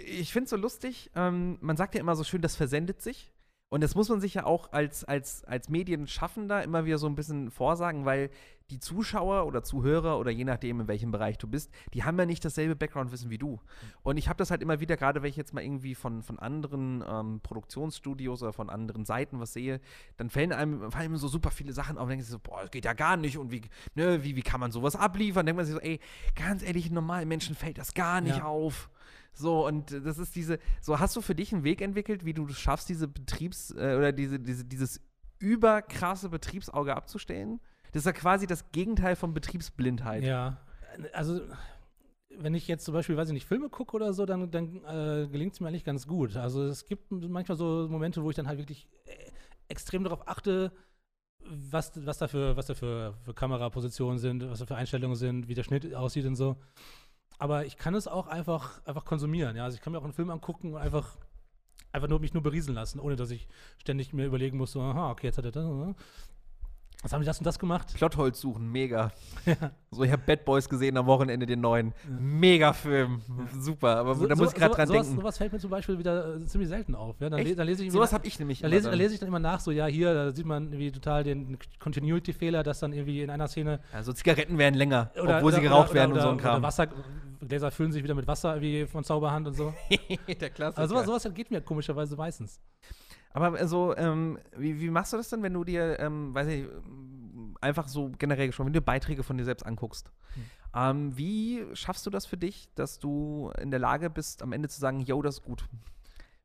[0.08, 3.32] ich finde es so lustig, ähm, man sagt ja immer so schön, das versendet sich.
[3.70, 7.16] Und das muss man sich ja auch als, als, als Medienschaffender immer wieder so ein
[7.16, 8.30] bisschen vorsagen, weil
[8.70, 12.26] die Zuschauer oder Zuhörer oder je nachdem, in welchem Bereich du bist, die haben ja
[12.26, 13.60] nicht dasselbe Background-Wissen wie du.
[14.04, 16.40] Und ich habe das halt immer wieder, gerade wenn ich jetzt mal irgendwie von, von
[16.40, 19.80] anderen ähm, Produktionsstudios oder von anderen Seiten was sehe,
[20.18, 22.72] dann fallen einem, fallen so super viele Sachen auf und denken sich so, boah, das
[22.72, 23.62] geht ja gar nicht und wie,
[23.96, 25.46] ne, wie, wie kann man sowas abliefern?
[25.46, 26.00] Dann denkt man sich so, ey,
[26.36, 28.46] ganz ehrlich, normalen Menschen fällt das gar nicht Ja.
[28.46, 28.90] auf.
[29.38, 32.46] So, und das ist diese, so hast du für dich einen Weg entwickelt, wie du
[32.48, 35.02] es schaffst, diese Betriebs- äh, oder diese, diese, dieses
[35.40, 37.60] überkrasse Betriebsauge abzustellen?
[37.92, 40.24] Das ist ja quasi das Gegenteil von Betriebsblindheit.
[40.24, 40.58] Ja,
[41.14, 41.42] also
[42.30, 45.28] wenn ich jetzt zum Beispiel, weiß ich nicht, Filme gucke oder so, dann, dann äh,
[45.28, 46.36] gelingt es mir eigentlich ganz gut.
[46.36, 49.12] Also es gibt manchmal so Momente, wo ich dann halt wirklich äh,
[49.68, 50.72] extrem darauf achte,
[51.40, 55.48] was, was da, für, was da für, für Kamerapositionen sind, was da für Einstellungen sind,
[55.48, 56.58] wie der Schnitt aussieht und so.
[57.40, 59.56] Aber ich kann es auch einfach, einfach konsumieren.
[59.56, 59.64] Ja?
[59.66, 61.18] Also ich kann mir auch einen Film angucken und einfach,
[61.92, 63.48] einfach nur mich nur berieseln lassen, ohne dass ich
[63.80, 65.64] ständig mir überlegen muss, so, aha, okay, jetzt hat er das.
[65.66, 65.94] äh,
[67.04, 67.94] Was haben die das und das gemacht?
[67.96, 69.12] Plotholz suchen, mega.
[69.90, 71.94] So, ich habe Bad Boys gesehen am Wochenende, den neuen.
[72.20, 73.22] Mega Film.
[73.58, 75.22] Super, aber da muss ich gerade dran sowas, denken.
[75.22, 77.16] Sowas fällt mir zum Beispiel wieder äh, ziemlich selten auf.
[77.22, 77.30] Ja?
[77.30, 78.98] Dann, le dann lese ich Sowas habe ich nämlich da lese, dann.
[79.00, 82.64] lese ich dann immer nach, so, ja, hier, da sieht man irgendwie total den Continuity-Fehler,
[82.64, 83.80] dass dann irgendwie in einer Szene.
[83.94, 86.38] Ja, so Zigaretten werden länger, Oder, obwohl sie oder- geraucht oder, werden und so ein
[86.38, 86.62] Kram.
[86.62, 86.88] Wasser,
[87.40, 89.74] Gläser füllen sich wieder mit Wasser wie von Zauberhand und so.
[90.28, 90.82] Der Klassiker.
[90.82, 92.60] Also sowas, sowas geht mir komischerweise meistens.
[93.32, 96.66] Aber also, ähm, wie, wie machst du das denn, wenn du dir, ähm, weiß ich,
[97.62, 100.12] einfach so generell gesprochen, wenn du Beiträge von dir selbst anguckst?
[100.34, 100.44] Hm.
[100.76, 104.70] Ähm, wie schaffst du das für dich, dass du in der Lage bist, am Ende
[104.70, 105.66] zu sagen, yo, das ist gut?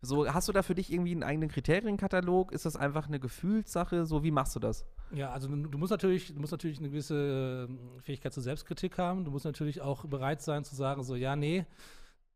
[0.05, 2.51] So, hast du da für dich irgendwie einen eigenen Kriterienkatalog?
[2.51, 4.05] Ist das einfach eine Gefühlssache?
[4.05, 4.85] So, wie machst du das?
[5.15, 9.25] Ja, also du, musst natürlich, du musst natürlich eine gewisse äh, Fähigkeit zur Selbstkritik haben.
[9.25, 11.67] Du musst natürlich auch bereit sein zu sagen, so ja, nee,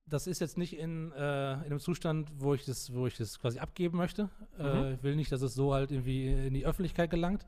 [0.07, 3.41] das ist jetzt nicht in, äh, in einem Zustand, wo ich das, wo ich das
[3.41, 4.31] quasi abgeben möchte.
[4.61, 7.47] Äh, ich will nicht, dass es so halt irgendwie in die Öffentlichkeit gelangt.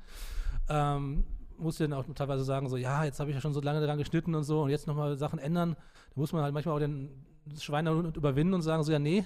[0.69, 1.24] Ähm,
[1.59, 3.81] musst du dann auch teilweise sagen, so ja, jetzt habe ich ja schon so lange
[3.81, 5.77] daran geschnitten und so und jetzt nochmal Sachen ändern.
[6.15, 7.24] Da muss man halt manchmal auch den
[7.61, 9.24] Schwein da unten überwinden und sagen, so ja, nee,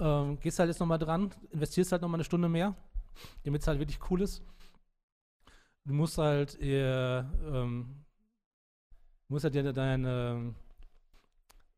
[0.00, 2.74] ähm, gehst halt jetzt nochmal dran, investierst halt nochmal eine Stunde mehr,
[3.44, 4.42] damit es halt wirklich cool ist
[5.84, 8.04] du musst halt eher, ähm,
[9.28, 10.54] du musst halt dir deine,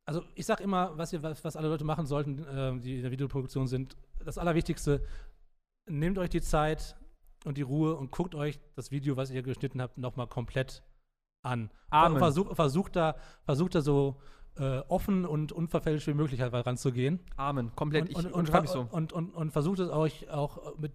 [0.05, 3.03] also ich sag immer, was, ihr, was, was alle Leute machen sollten, ähm, die in
[3.03, 5.05] der Videoproduktion sind, das Allerwichtigste,
[5.87, 6.97] nehmt euch die Zeit
[7.45, 10.83] und die Ruhe und guckt euch das Video, was ihr geschnitten habt, nochmal komplett
[11.43, 11.71] an.
[11.91, 12.19] Amen.
[12.19, 14.21] Versuch, versucht da, versucht da so
[14.59, 17.20] äh, offen und unverfälscht wie möglich halt ranzugehen.
[17.37, 18.05] Amen, komplett.
[18.05, 18.89] Und, ich und, und, unterschreibe mich so.
[18.91, 20.93] und, und, und versucht es euch auch mit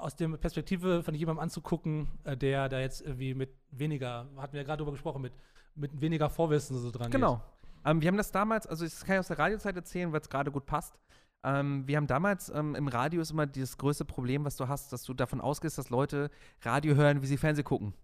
[0.00, 4.60] aus der Perspektive von jemandem anzugucken, äh, der da jetzt irgendwie mit weniger, hatten wir
[4.60, 5.32] ja gerade drüber gesprochen, mit,
[5.74, 7.42] mit weniger Vorwissen so dran Genau.
[7.84, 10.28] Ähm, wir haben das damals, also das kann ich aus der Radiozeit erzählen, weil es
[10.28, 10.98] gerade gut passt.
[11.42, 14.92] Ähm, wir haben damals ähm, im Radio ist immer das größte Problem, was du hast,
[14.92, 16.30] dass du davon ausgehst, dass Leute
[16.62, 17.94] Radio hören, wie sie Fernsehen gucken.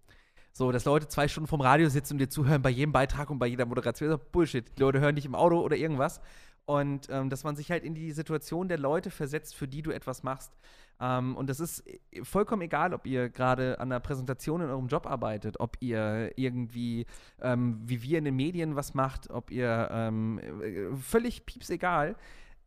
[0.57, 3.39] So, dass Leute zwei Stunden vom Radio sitzen und dir zuhören bei jedem Beitrag und
[3.39, 4.09] bei jeder Moderation.
[4.09, 4.65] Das ist Bullshit.
[4.79, 6.23] Die Leute hören dich im Auto oder irgendwas.
[6.65, 9.91] Und ähm, dass man sich halt in die Situation der Leute versetzt, für die du
[9.91, 10.51] etwas machst.
[10.99, 14.87] Ähm, und das ist äh, vollkommen egal, ob ihr gerade an einer Präsentation in eurem
[14.87, 17.05] Job arbeitet, ob ihr irgendwie,
[17.43, 22.17] ähm, wie wir in den Medien was macht, ob ihr ähm, äh, völlig pieps egal.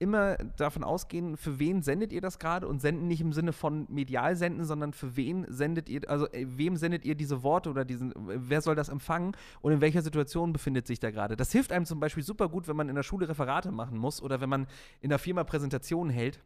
[0.02, 3.86] Immer davon ausgehen, für wen sendet ihr das gerade und senden nicht im Sinne von
[3.90, 7.84] medial senden, sondern für wen sendet ihr, also äh, wem sendet ihr diese Worte oder
[7.84, 11.36] diesen, wer soll das empfangen und in welcher Situation befindet sich da gerade.
[11.36, 14.22] Das hilft einem zum Beispiel super gut, wenn man in der Schule Referate machen muss
[14.22, 14.68] oder wenn man
[15.02, 16.42] in der Firma Präsentationen hält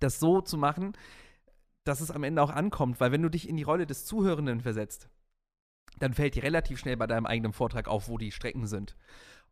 [0.00, 0.92] das so zu machen,
[1.84, 4.60] dass es am Ende auch ankommt, weil wenn du dich in die Rolle des Zuhörenden
[4.60, 5.08] versetzt,
[5.98, 8.96] dann fällt dir relativ schnell bei deinem eigenen Vortrag auf, wo die Strecken sind.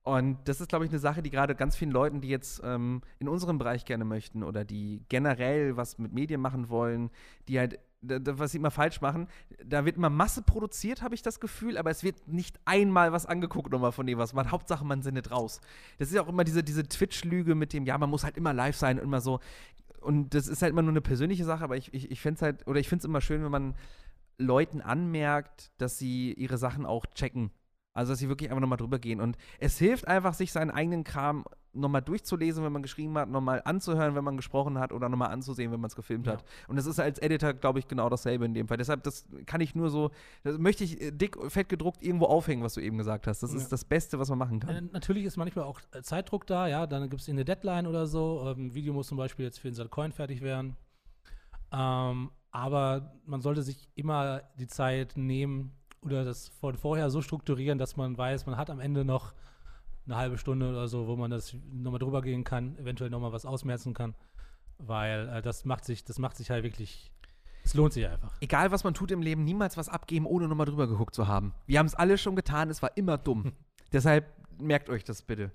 [0.04, 3.02] Und das ist, glaube ich, eine Sache, die gerade ganz vielen Leuten, die jetzt ähm,
[3.20, 7.10] in unserem Bereich gerne möchten oder die generell was mit Medien machen wollen,
[7.46, 9.28] die halt, was sie immer falsch machen,
[9.64, 13.26] da wird immer Masse produziert, habe ich das Gefühl, aber es wird nicht einmal was
[13.26, 15.60] angeguckt nochmal von dem, was man, Hauptsache man sendet raus.
[15.98, 18.52] Das ist ja auch immer diese, diese Twitch-Lüge mit dem, ja, man muss halt immer
[18.52, 19.38] live sein und immer so,
[20.00, 22.42] und das ist halt immer nur eine persönliche Sache, aber ich, ich, ich fände es
[22.42, 23.74] halt, oder ich finde es immer schön, wenn man
[24.36, 27.52] Leuten anmerkt, dass sie ihre Sachen auch checken.
[27.94, 29.20] Also, dass sie wirklich einfach nochmal drüber gehen.
[29.20, 31.44] Und es hilft einfach, sich seinen eigenen Kram
[31.74, 35.72] nochmal durchzulesen, wenn man geschrieben hat, nochmal anzuhören, wenn man gesprochen hat oder nochmal anzusehen,
[35.72, 36.34] wenn man es gefilmt Ja.
[36.34, 36.44] hat.
[36.68, 38.76] Und das ist als Editor, glaube ich, genau dasselbe in dem Fall.
[38.76, 40.10] Deshalb, das kann ich nur so,
[40.44, 43.42] das möchte ich äh, dick, fett gedruckt irgendwo aufhängen, was du eben gesagt hast.
[43.42, 43.58] Das Ja.
[43.58, 44.90] ist das Beste, was man machen Äh, kann.
[44.92, 48.54] natürlich ist manchmal auch äh, Zeitdruck da, ja, dann gibt es eine Deadline oder so.
[48.54, 50.76] Ähm, Video muss zum Beispiel jetzt für den Coin fertig werden.
[51.72, 55.72] Ähm, aber man sollte sich immer die Zeit nehmen
[56.02, 59.34] oder das von vorher so strukturieren, dass man weiß, man hat am Ende noch
[60.06, 63.46] eine halbe Stunde oder so, wo man das nochmal drüber gehen kann, eventuell nochmal was
[63.46, 64.14] ausmerzen kann.
[64.78, 67.12] Weil äh, das macht sich, das macht sich halt wirklich,
[67.64, 68.32] es lohnt sich einfach.
[68.40, 71.54] Egal, was man tut im Leben, niemals was abgeben, ohne nochmal drüber geguckt zu haben.
[71.66, 73.52] Wir haben es alle schon getan, es war immer dumm.
[73.92, 74.26] Deshalb
[74.58, 75.52] merkt euch das bitte.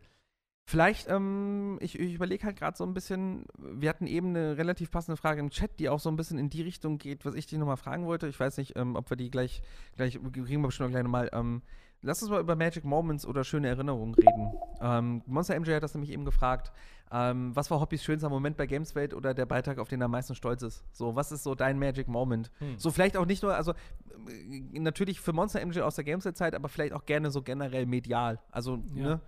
[0.70, 4.92] Vielleicht, ähm, ich, ich überlege halt gerade so ein bisschen, wir hatten eben eine relativ
[4.92, 7.46] passende Frage im Chat, die auch so ein bisschen in die Richtung geht, was ich
[7.46, 8.28] dich nochmal fragen wollte.
[8.28, 9.62] Ich weiß nicht, ähm, ob wir die gleich,
[9.96, 11.30] gleich kriegen wir bestimmt auch gleich nochmal.
[11.32, 11.62] Ähm,
[12.02, 14.52] lass uns mal über Magic Moments oder schöne Erinnerungen reden.
[14.82, 16.74] Ähm, Monster MJ hat das nämlich eben gefragt.
[17.14, 20.12] Ähm, was war Hobbys schönster Moment bei Gameswelt oder der Beitrag, auf den er am
[20.12, 20.84] meisten stolz ist?
[20.92, 22.52] So, was ist so dein Magic Moment?
[22.60, 22.78] Hm.
[22.78, 26.68] So vielleicht auch nicht nur, also äh, natürlich für Monster MJ aus der Gameswelt-Zeit, aber
[26.68, 28.42] vielleicht auch gerne so generell medial.
[28.52, 29.04] Also, Ja.
[29.04, 29.22] ne?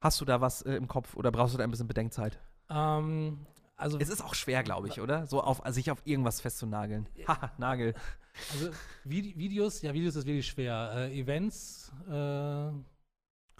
[0.00, 2.38] Hast du da was äh, im Kopf oder brauchst du da ein bisschen Bedenkzeit?
[2.70, 3.38] Ähm,
[3.76, 5.26] also, Es ist auch schwer, glaube ich, oder?
[5.26, 7.06] So auf, also sich auf irgendwas festzunageln.
[7.28, 7.94] Haha, Nagel.
[8.52, 8.70] Also
[9.04, 10.90] Vide Videos, ja, Videos ist wirklich schwer.
[10.94, 12.82] Äh, Events, äh, können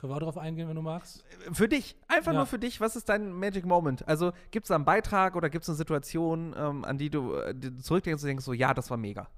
[0.02, 1.24] wir auch drauf eingehen, wenn du magst.
[1.52, 2.38] Für dich, einfach Ja.
[2.38, 4.08] nur für dich, was ist dein Magic Moment?
[4.08, 7.34] Also gibt es da einen Beitrag oder gibt es eine Situation, ähm, an die du,
[7.34, 9.28] äh, die du zurückdenkst und denkst so, ja, das war mega.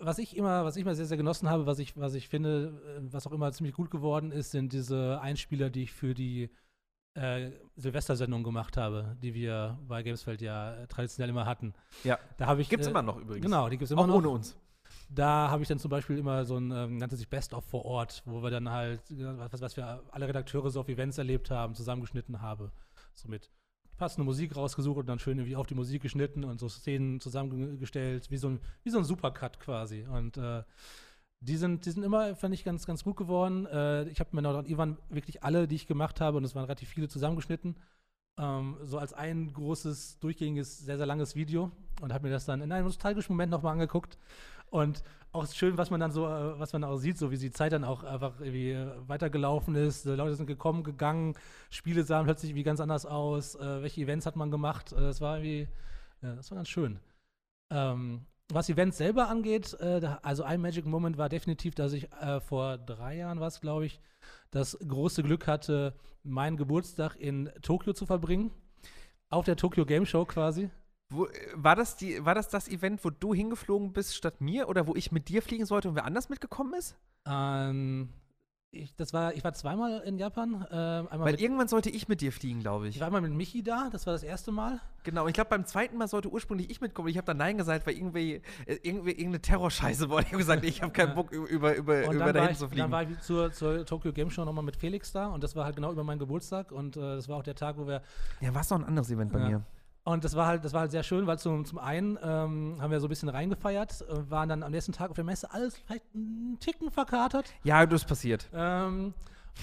[0.00, 2.80] Was ich immer, was ich immer sehr, sehr genossen habe, was ich, was ich finde,
[2.98, 6.50] äh, was auch immer ziemlich gut geworden ist, sind diese Einspieler, die ich für die
[7.14, 11.74] äh, Silvestersendung gemacht habe, die wir bei Gamesfeld ja traditionell immer hatten.
[12.04, 12.18] Ja.
[12.36, 13.44] Da habe ich Gibt's äh, immer noch übrigens.
[13.44, 14.14] Genau, die gibt es immer Auch noch.
[14.16, 14.56] ohne uns.
[15.10, 17.84] Da habe ich dann zum Beispiel immer so ein, ähm, nannte sich Best of vor
[17.84, 21.50] Ort, wo wir dann halt, äh, was, was wir alle Redakteure so auf Events erlebt
[21.50, 22.70] haben, zusammengeschnitten habe.
[23.14, 23.50] So mit
[23.98, 28.30] passende Musik rausgesucht und dann schön irgendwie auf die Musik geschnitten und so Szenen zusammengestellt,
[28.30, 30.06] wie so ein, wie so ein Supercut quasi.
[30.10, 30.62] Und äh,
[31.40, 33.66] die sind, die sind immer, fand ich, ganz, ganz gut geworden.
[33.66, 36.64] Äh, ich habe mir noch Ivan wirklich alle, die ich gemacht habe, und es waren
[36.64, 37.76] relativ viele zusammengeschnitten,
[38.38, 41.70] ähm, so als ein großes, durchgängiges, sehr, sehr langes Video
[42.00, 44.18] und habe mir das dann in einem nostalgischen Moment nochmal angeguckt.
[44.70, 45.02] Und
[45.32, 47.72] auch schön, was man dann so, äh, was man auch sieht, so wie die Zeit
[47.72, 50.04] dann auch einfach irgendwie äh, weitergelaufen ist.
[50.04, 51.34] Leute sind gekommen, gegangen,
[51.70, 53.54] Spiele sahen plötzlich irgendwie ganz anders aus.
[53.54, 54.92] Äh, welche Events hat man gemacht?
[54.92, 55.68] Das war irgendwie,
[56.22, 56.98] ja, das war ganz schön.
[57.70, 62.40] Ähm, was Events selber angeht, äh, also ein Magic Moment war definitiv, dass ich äh,
[62.40, 64.00] vor drei Jahren war es, glaube ich,
[64.50, 68.50] das große Glück hatte, meinen Geburtstag in Tokio zu verbringen.
[69.28, 70.70] Auf der Tokyo Game Show quasi.
[71.10, 74.68] Wo, äh, war, das die, war das das Event, wo du hingeflogen bist statt mir
[74.68, 76.96] oder wo ich mit dir fliegen sollte und wer anders mitgekommen ist?
[77.26, 78.10] Ähm,
[78.70, 80.62] ich, das war, ich war zweimal in Japan.
[80.66, 83.00] Einmal Weil irgendwann sollte ich mit dir fliegen, glaube ich ich.
[83.00, 84.78] war einmal mit Michi da, das war das erste Mal.
[85.04, 87.08] Genau, ich glaube, beim zweiten Mal sollte ursprünglich ich mitkommen.
[87.08, 90.26] Ich habe dann Nein gesagt, weil irgendwie, äh, irgendwie irgendeine Terrorscheiße wollte.
[90.26, 91.14] Ich habe gesagt, ich habe keinen.
[91.14, 92.90] Bock, über, über, über Und über dann, dahin war ich, zu dann fliegen.
[92.90, 95.76] war ich zur, zur Tokyo Game Show nochmal mit Felix da und das war halt
[95.76, 98.02] genau über meinen Geburtstag und äh, das war auch der Tag, wo wir
[98.42, 99.48] Ja, war es noch ein anderes Event bei Ja.
[99.48, 99.62] mir.
[100.08, 102.90] Und das war halt, das war halt sehr schön, weil zum, zum einen ähm, haben
[102.90, 105.76] wir so ein bisschen reingefeiert, äh, waren dann am nächsten Tag auf der Messe alles
[105.76, 108.48] vielleicht einen Ticken verkatert Ja, das ist passiert.
[108.54, 109.12] ähm,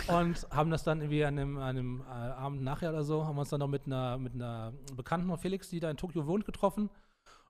[0.08, 3.38] und haben das dann irgendwie an einem, an einem äh, Abend nachher oder so, haben
[3.38, 6.28] wir uns dann noch mit einer, mit einer Bekannten von Felix, die da in Tokio
[6.28, 6.92] wohnt, getroffen.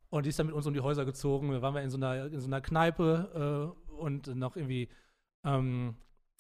[0.09, 1.51] Und die ist dann mit uns um die Häuser gezogen.
[1.51, 4.87] Da waren wir in so einer, in so einer Kneipe äh, und noch irgendwie,
[5.43, 5.95] ähm,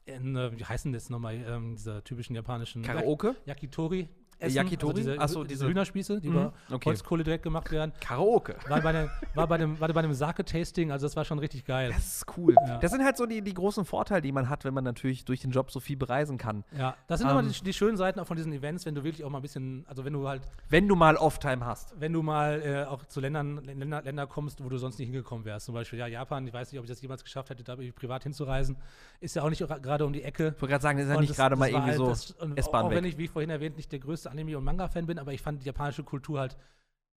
[0.05, 3.35] in, äh, wie heißen das nochmal, ähm, diese typischen japanischen Karaoke?
[3.45, 4.07] Yakitori.
[4.39, 4.93] Äh, Yakitori?
[4.99, 6.89] Also diese, Ach so, diese, Hühnerspieße, die Mhm, über okay.
[6.89, 7.93] Holzkohle direkt gemacht werden.
[8.01, 8.55] Karaoke.
[8.67, 11.65] War bei, einem, war bei einem, war bei einem Sake-Tasting, also das war schon richtig
[11.65, 11.91] geil.
[11.93, 12.55] Das ist cool.
[12.67, 12.77] Ja.
[12.79, 15.41] Das sind halt so die, die großen Vorteile, die man hat, wenn man natürlich durch
[15.41, 16.63] den Job so viel bereisen kann.
[16.77, 19.03] Ja, das sind Ähm, immer die, die schönen Seiten auch von diesen Events, wenn du
[19.03, 21.93] wirklich auch mal ein bisschen, also wenn du halt, Wenn du mal Off-Time hast.
[21.99, 25.45] wenn du mal äh, auch zu Ländern, Länder, Länder kommst, wo du sonst nicht hingekommen
[25.45, 25.65] wärst.
[25.67, 28.23] Zum Beispiel, ja, Japan, ich weiß nicht, ob ich das jemals geschafft hätte, da privat
[28.23, 28.75] hinzureisen.
[29.21, 30.53] Ist ja auch nicht gerade um die Ecke.
[30.55, 32.59] Ich wollte gerade sagen, das ist ja nicht gerade mal irgendwie halt so das- und
[32.73, 32.97] Auch weg.
[32.97, 35.61] wenn ich, wie vorhin erwähnt, nicht der größte Anime- und Manga-Fan bin, aber ich fand
[35.61, 36.57] die japanische Kultur halt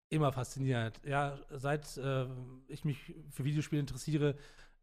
[0.09, 1.01] immer faszinierend.
[1.03, 2.25] Ja, seit äh,
[2.67, 4.35] ich mich für Videospiele interessiere,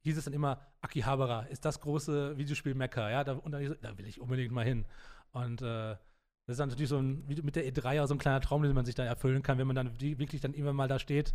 [0.02, 3.10] hieß es dann immer, Akihabara ist das große Videospiel-Mekka.
[3.10, 4.84] Ja, da, und dann, da will ich unbedingt mal hin.
[5.30, 5.96] Und äh,
[6.46, 8.74] das ist dann natürlich so ein, mit der E3 auch so ein kleiner Traum, den
[8.74, 11.34] man sich da erfüllen kann, wenn man dann wirklich dann irgendwann mal da steht.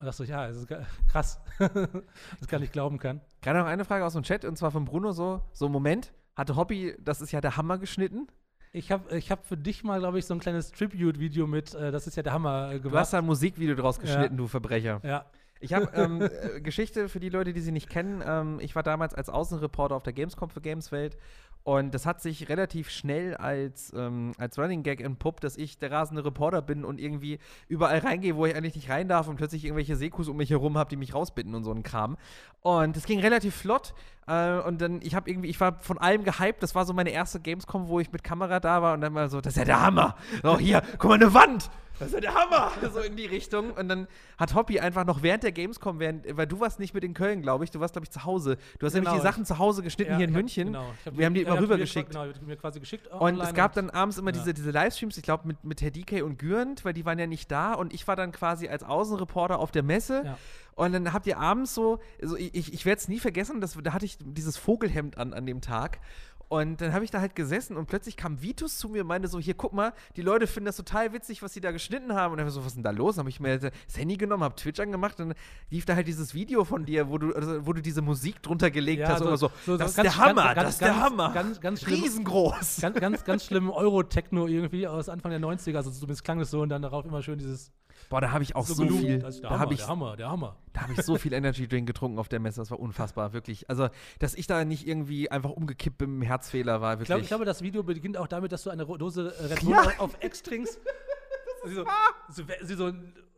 [0.00, 0.68] Und dachte so, ja, das ist
[1.08, 1.40] krass.
[1.58, 3.20] das kann ich glauben kann.
[3.42, 6.56] Gerade noch eine Frage aus dem Chat und zwar von Bruno so, so Moment, hatte
[6.56, 8.26] Hobby, das ist ja der Hammer geschnitten.
[8.74, 11.92] Ich habe ich hab für dich mal, glaube ich, so ein kleines Tribute-Video mit, äh,
[11.92, 13.00] das ist ja der Hammer, äh, Du gemacht.
[13.02, 15.00] hast da ein Musikvideo draus geschnitten, du Verbrecher.
[15.04, 15.24] ja,
[15.60, 18.20] Ich habe ähm, äh, Geschichte für die Leute, die sie nicht kennen.
[18.26, 21.16] Ähm, ich war damals als Außenreporter auf der Gamescom für Gameswelt
[21.62, 25.92] Und das hat sich relativ schnell als, ähm, als Running Gag entpuppt, dass ich der
[25.92, 27.38] rasende Reporter bin und irgendwie
[27.68, 30.76] überall reingehe, wo ich eigentlich nicht rein darf und plötzlich irgendwelche Sekus um mich herum
[30.76, 32.16] habe, die mich rausbitten und so ein Kram.
[32.60, 33.94] Und es ging relativ flott.
[34.26, 36.62] Äh, und dann, ich habe irgendwie, ich war von allem gehypt.
[36.62, 39.28] Das war so meine erste Gamescom, wo ich mit Kamera da war und dann mal
[39.28, 40.16] so, das ist ja der Hammer.
[40.42, 41.70] So, hier, guck mal, eine Wand.
[42.00, 42.72] Das ist ja der Hammer!
[42.92, 43.70] So in die Richtung.
[43.70, 47.04] Und dann hat Hoppy einfach noch während der Gamescom, während, weil du warst nicht mit
[47.04, 48.56] in Köln, glaube ich, du warst, glaube ich, zu Hause.
[48.80, 50.66] Du hast Genau, nämlich die Sachen zu Hause geschnitten Ja, hier in hab- München.
[50.68, 50.86] genau.
[51.06, 52.10] Hab Wir haben die immer rübergeschickt.
[52.10, 53.06] Genau, mir quasi geschickt.
[53.06, 54.38] Und es gab dann abends immer Ja.
[54.38, 57.28] diese, diese Livestreams, ich glaube, mit, mit Herr DK und Gürnt, weil die waren ja
[57.28, 57.74] nicht da.
[57.74, 60.22] Und ich war dann quasi als Außenreporter auf der Messe.
[60.24, 60.38] Ja.
[60.76, 63.92] Und dann habt ihr abends so, also ich, ich, werde es nie vergessen, das, da
[63.92, 66.00] hatte ich dieses Vogelhemd an an dem Tag.
[66.48, 69.28] Und dann habe ich da halt gesessen und plötzlich kam Vitus zu mir und meinte
[69.28, 72.32] so, hier, guck mal, die Leute finden das total witzig, was sie da geschnitten haben.
[72.32, 73.16] Und dann ich so, was ist denn da los?
[73.16, 75.38] Dann habe ich mir das Handy genommen, habe Twitch angemacht und dann
[75.70, 78.70] lief da halt dieses Video von dir, wo du, also, wo du diese Musik drunter
[78.70, 79.20] gelegt Ja, hast.
[79.20, 81.32] so- und so, so- das ist ganz- der Hammer, ganz- das ist der ganz- Hammer.
[81.32, 82.02] ganz- ganz schlimm.
[82.02, 82.80] Riesengroß.
[82.82, 85.78] ganz, ganz, ganz schlimm Euro-Techno irgendwie aus Anfang der 90er.
[85.78, 87.72] Also zumindest klang es so und dann darauf immer schön dieses
[88.14, 88.98] Boah, da habe ich auch so, gelogen.
[89.00, 90.56] viel, Das ist der da Hammer, habe ich der Hammer, der Hammer.
[90.72, 93.68] Da habe ich so viel Energy Drink getrunken auf der Messe, das war unfassbar, wirklich.
[93.68, 93.88] Also,
[94.20, 97.22] dass ich da nicht irgendwie einfach umgekippt bin, Herzfehler war Ich, wirklich.
[97.22, 99.80] ich glaube, das Video beginnt auch damit, dass du eine Dose Red Bull Ja.
[99.80, 100.78] auf, auf Ex trinkst.
[101.66, 101.84] Sie so,
[102.30, 102.92] so, sie so,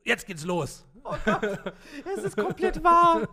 [0.07, 0.85] jetzt geht's los.
[2.17, 3.29] es ist komplett wahr.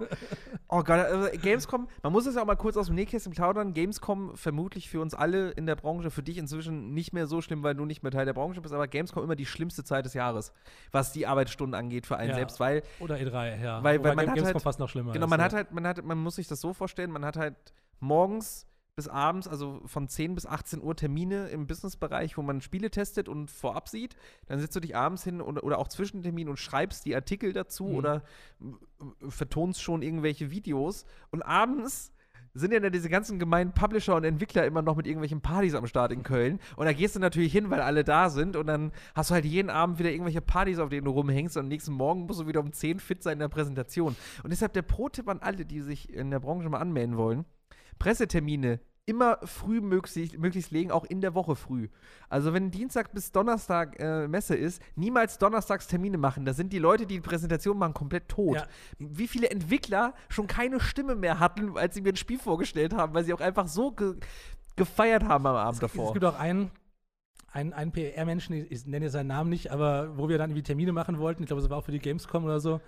[0.68, 3.74] Oh Gott, also Gamescom, man muss es ja auch mal kurz aus dem Nähkästchen plaudern.
[3.74, 7.64] Gamescom vermutlich für uns alle in der Branche, für dich inzwischen nicht mehr so schlimm,
[7.64, 10.14] weil du nicht mehr Teil der Branche bist, aber Gamescom immer die schlimmste Zeit des
[10.14, 10.54] Jahres,
[10.92, 12.36] was die Arbeitsstunden angeht für einen Ja.
[12.36, 13.84] selbst, weil Oder E3, ja.
[13.84, 15.12] Weil- weil man Game- hat Gamescom halt- fast noch schlimmer.
[15.14, 15.46] Genau, ist, man ja.
[15.46, 17.56] hat halt, man hat, man muss sich das so vorstellen, man hat halt
[18.00, 22.92] morgens bis abends, also von 10 bis 18 Uhr Termine im Businessbereich, wo man Spiele
[22.92, 24.16] testet und vorab sieht.
[24.46, 27.54] Dann setzt du dich abends hin und, oder auch zwischen Terminen und schreibst die Artikel
[27.54, 27.96] dazu Mhm.
[27.96, 28.24] oder
[28.62, 31.06] äh, vertonst schon irgendwelche Videos.
[31.32, 32.12] Und abends
[32.56, 35.88] sind ja dann diese ganzen gemeinen Publisher und Entwickler immer noch mit irgendwelchen Partys am
[35.88, 36.60] Start in Köln.
[36.76, 38.56] Und da gehst du natürlich hin, weil alle da sind.
[38.56, 41.58] Und dann hast du halt jeden Abend wieder irgendwelche Partys, auf denen du rumhängst.
[41.58, 44.16] Und am nächsten Morgen musst du wieder um 10 fit sein in der Präsentation.
[44.44, 47.46] Und deshalb der Pro-Tipp an alle, die sich in der Branche mal anmelden wollen:
[48.04, 51.88] Pressetermine immer früh möglichst, möglichst legen, auch in der Woche früh.
[52.28, 56.44] Also wenn Dienstag bis Donnerstag äh, Messe ist, niemals donnerstags Termine machen.
[56.44, 58.56] Da sind die Leute, die die Präsentation machen, komplett tot.
[58.56, 58.68] Ja.
[59.00, 63.14] Wie viele Entwickler schon keine Stimme mehr hatten, als sie mir ein Spiel vorgestellt haben,
[63.14, 64.16] weil sie auch einfach so ge
[64.76, 66.12] gefeiert haben am Abend Es, es davor.
[66.14, 66.72] gibt auch einen,
[67.52, 71.20] einen, einen PR-Menschen, ich, nenne seinen Namen nicht, aber wo wir dann irgendwie Termine machen
[71.20, 72.82] wollten, ich glaube, es war auch für die Gamescom oder so.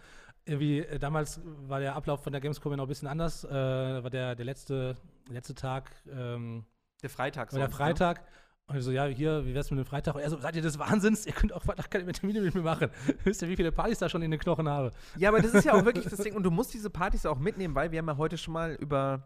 [0.46, 3.44] Irgendwie, äh, damals war der Ablauf von der Gamescom ja noch ein bisschen anders.
[3.44, 4.96] Äh, war der, der letzte,
[5.30, 6.66] letzte Tag, ähm,
[7.02, 7.52] Der Freitag.
[7.52, 7.74] war der ne?
[7.74, 8.22] Freitag.
[8.68, 10.16] Und ich so, ja, hier, wie wär's mit dem Freitag?
[10.16, 11.26] Und er so, seid ihr des Wahnsinns?
[11.28, 12.90] Ihr könnt auch Freitag keine mehr Termine mit mir machen.
[13.24, 14.92] Wisst ihr, wie viele Partys da schon in den Knochen habe?
[15.18, 16.36] Ja, aber das ist ja auch wirklich das Ding.
[16.36, 19.24] Und du musst diese Partys auch mitnehmen, weil wir haben ja heute schon mal über,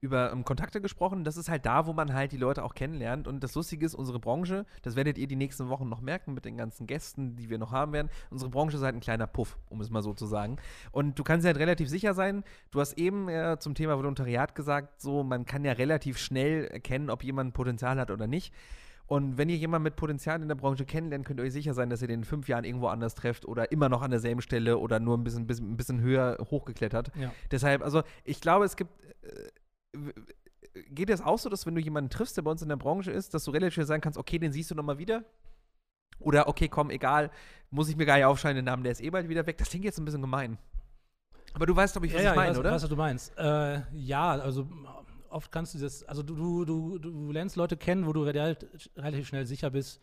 [0.00, 1.24] über ähm, Kontakte gesprochen.
[1.24, 3.28] Das ist halt da, wo man halt die Leute auch kennenlernt.
[3.28, 6.44] Und das Lustige ist, unsere Branche, das werdet ihr die nächsten Wochen noch merken mit
[6.44, 8.10] den ganzen Gästen, die wir noch haben werden.
[8.30, 10.56] Unsere Branche ist halt ein kleiner Puff, um es mal so zu sagen.
[10.90, 12.44] Und du kannst halt relativ sicher sein.
[12.70, 17.10] Du hast eben äh, zum Thema Volontariat gesagt, so, man kann ja relativ schnell erkennen,
[17.10, 18.54] ob jemand Potenzial hat oder nicht.
[19.06, 21.90] Und wenn ihr jemanden mit Potenzial in der Branche kennenlernt, könnt ihr euch sicher sein,
[21.90, 24.78] dass ihr den in fünf Jahren irgendwo anders trefft oder immer noch an derselben Stelle
[24.78, 27.10] oder nur ein bisschen, bisschen, ein bisschen höher hochgeklettert.
[27.16, 27.32] Ja.
[27.50, 28.92] Deshalb, also ich glaube, es gibt.
[30.90, 33.10] Geht es auch so, dass wenn du jemanden triffst, der bei uns in der Branche
[33.10, 35.24] ist, dass du relativ schnell sagen kannst, okay, den siehst du nochmal wieder?
[36.20, 37.30] Oder okay, komm, egal,
[37.70, 39.58] muss ich mir gar nicht aufschreiben, den Namen, der ist eh bald wieder weg.
[39.58, 40.58] Das klingt jetzt ein bisschen gemein.
[41.54, 42.72] Aber du weißt, glaube ich, was ich meine, weiß, oder?
[42.72, 43.36] weiß, was du meinst.
[43.38, 44.68] Äh, ja, also
[45.30, 48.68] oft kannst du das, also du, du, du, du lernst Leute kennen, wo du relativ,
[48.96, 50.00] relativ schnell sicher bist,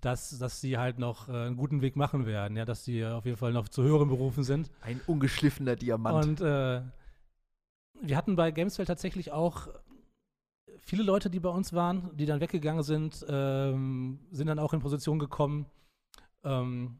[0.00, 3.24] dass, dass sie halt noch äh, einen guten Weg machen werden, ja, dass sie auf
[3.24, 4.70] jeden Fall noch zu höheren Berufen sind.
[4.80, 6.24] Ein ungeschliffener Diamant.
[6.24, 6.82] Und äh,
[8.02, 9.68] wir hatten bei Gamesfeld tatsächlich auch
[10.80, 14.80] viele Leute, die bei uns waren, die dann weggegangen sind, ähm, sind dann auch in
[14.80, 15.66] Position gekommen,
[16.44, 16.98] ähm,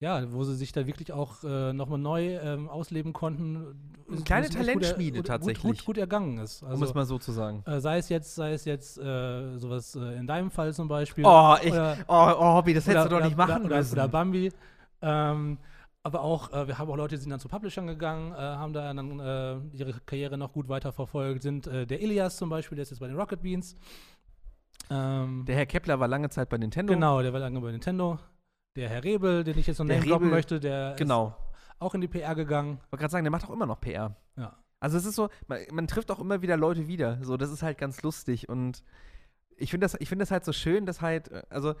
[0.00, 3.94] ja, wo sie sich da wirklich auch äh, nochmal neu ähm, ausleben konnten.
[4.10, 5.62] Eine kleine Talentschmiede gut, tatsächlich.
[5.62, 6.62] Gut, gut, gut ergangen ist.
[6.62, 7.62] um Also, es mal so zu sagen.
[7.66, 11.24] äh, sei es jetzt, sei es jetzt äh, sowas äh, in deinem Fall zum Beispiel.
[11.24, 13.92] Oh, ich, Oder- oh, oh, Hobby, das hättest oder, du doch nicht machen oder, müssen.
[13.92, 14.52] Oder Bambi.
[15.00, 15.58] Ähm,
[16.04, 18.72] aber auch, äh, wir haben auch Leute, die sind dann zu Publishern gegangen, äh, haben
[18.72, 21.42] da dann äh, ihre Karriere noch gut weiterverfolgt.
[21.42, 23.76] Sind äh, der Ilias zum Beispiel, der ist jetzt bei den Rocket Beans.
[24.90, 26.92] Ähm, der Herr Kepler war lange Zeit bei Nintendo.
[26.92, 28.18] genau, der war lange bei Nintendo.
[28.76, 31.28] Der Herr Rebel, den ich jetzt noch name droppen möchte, der Genau.
[31.28, 32.78] ist auch in die PR gegangen.
[32.84, 34.16] Ich wollte gerade sagen, der macht auch immer noch PR.
[34.36, 34.56] Ja.
[34.80, 37.18] Also es ist so, man, man trifft auch immer wieder Leute wieder.
[37.22, 38.48] So, das ist halt ganz lustig.
[38.48, 38.82] Und
[39.56, 41.74] ich finde das, ich find das halt so schön, dass halt, äh, also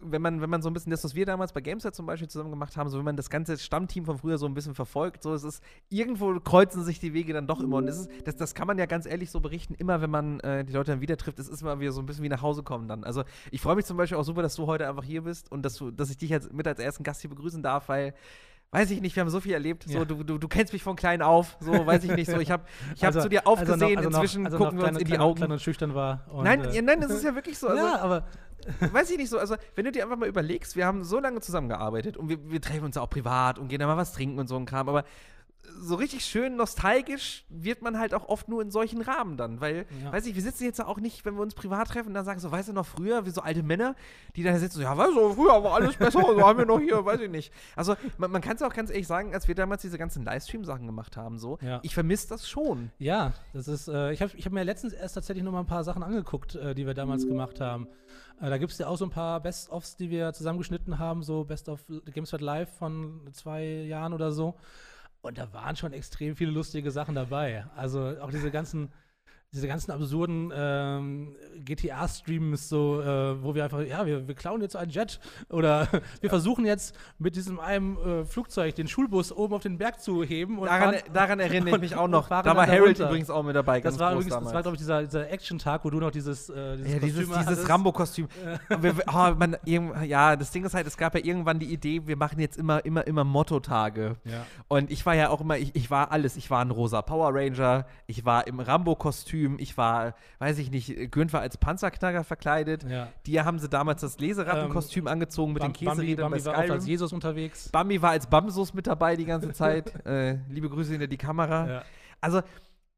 [0.00, 2.28] wenn man, wenn man so ein bisschen das, was wir damals bei Gameset zum Beispiel
[2.28, 5.22] zusammen gemacht haben, so wenn man das ganze Stammteam von früher so ein bisschen verfolgt,
[5.24, 7.76] so es ist, irgendwo kreuzen sich die Wege dann doch immer.
[7.78, 10.38] Und das, ist, das, das kann man ja ganz ehrlich so berichten, immer wenn man
[10.40, 12.42] äh, die Leute dann wieder trifft, es ist immer wieder so ein bisschen wie nach
[12.42, 13.02] Hause kommen dann.
[13.02, 15.62] Also ich freue mich zum Beispiel auch super, dass du heute einfach hier bist und
[15.64, 18.14] dass, du, dass ich dich jetzt mit als ersten Gast hier begrüßen darf, weil
[18.70, 19.84] weiß ich nicht, wir haben so viel erlebt.
[19.84, 20.04] So, Ja.
[20.04, 22.30] du, du, du kennst mich von klein auf, so weiß ich nicht.
[22.30, 22.64] So, ich habe
[22.94, 24.88] ich hab Also- zu dir also aufgesehen, noch- also noch- inzwischen also gucken noch wir
[24.88, 25.36] uns klein- in die klein- Augen.
[25.36, 26.26] Klein und schüchtern war.
[26.30, 27.66] Und, nein, äh, ja, nein, das ist ja wirklich so.
[27.68, 28.26] Also, ja, aber
[28.92, 29.38] weiß ich nicht so.
[29.38, 32.60] Also, wenn du dir einfach mal überlegst, wir haben so lange zusammengearbeitet und wir, wir
[32.60, 34.88] treffen uns ja auch privat und gehen dann mal was trinken und so ein Kram,
[34.88, 35.04] aber
[35.80, 39.86] so richtig schön nostalgisch wird man halt auch oft nur in solchen Rahmen dann, weil,
[40.02, 40.12] Ja.
[40.12, 42.50] weiß ich, wir sitzen jetzt auch nicht, wenn wir uns privat treffen, dann sagen so,
[42.50, 43.94] weißt du noch früher, wie so alte Männer,
[44.36, 46.80] die da sitzen so, ja, weißt du, früher war alles besser, so haben wir noch
[46.80, 47.52] hier, weiß ich nicht.
[47.76, 50.86] Also, man, man kann es auch ganz ehrlich sagen, als wir damals diese ganzen Livestream-Sachen
[50.86, 51.80] gemacht haben, so, Ja.
[51.82, 52.90] ich vermisse das schon.
[52.98, 55.66] Ja, das ist, äh, ich habe ich hab mir letztens erst tatsächlich noch mal ein
[55.66, 57.88] paar Sachen angeguckt, äh, die wir damals gemacht haben.
[58.40, 61.44] Äh, da gibt es ja auch so ein paar Best-ofs, die wir zusammengeschnitten haben, so
[61.44, 61.80] Best of
[62.12, 64.54] Gamesfed Live von zwei Jahren oder so.
[65.28, 67.66] Und da waren schon extrem viele lustige Sachen dabei.
[67.76, 68.90] Also auch diese ganzen,
[69.54, 71.34] diese ganzen absurden ähm,
[71.64, 75.18] GTA-Streams, so, äh, wo wir einfach, ja, wir, wir klauen jetzt einen Jet
[75.48, 75.88] oder
[76.20, 80.22] wir versuchen jetzt mit diesem einem äh, Flugzeug den Schulbus oben auf den Berg zu
[80.22, 80.58] heben.
[80.58, 82.28] Und Daran, fahren- daran erinnere ich mich auch noch.
[82.28, 83.06] Da war Harold darunter.
[83.06, 85.88] übrigens auch mit dabei, Das war übrigens, das war, glaube ich, dieser, dieser Action-Tag, wo
[85.90, 87.68] du noch dieses, äh, dieses Ja, dieses, dieses.
[87.68, 88.28] Rambo-Kostüm.
[89.10, 92.38] Oh, man, ja, das Ding ist halt, es gab ja irgendwann die Idee, wir machen
[92.40, 94.16] jetzt immer, immer, immer Motto-Tage.
[94.24, 94.44] Ja.
[94.68, 96.36] Und ich war ja auch immer, ich, ich war alles.
[96.36, 101.10] Ich war ein rosa Power Ranger, ich war im Rambo-Kostüm, ich war, weiß ich nicht,
[101.10, 102.84] Günd war als Panzerknacker verkleidet.
[102.88, 103.08] Ja.
[103.26, 106.74] Die haben sie damals das Leserattenkostüm angezogen mit Bam- den Bambi, Käserädern bei Bambi war
[106.74, 106.86] als.
[106.86, 107.68] Jesus unterwegs.
[107.70, 109.94] Bambi war als Bamsus mit dabei die ganze Zeit.
[110.06, 111.68] äh, liebe Grüße hinter die Kamera.
[111.68, 111.82] Ja.
[112.20, 112.42] Also,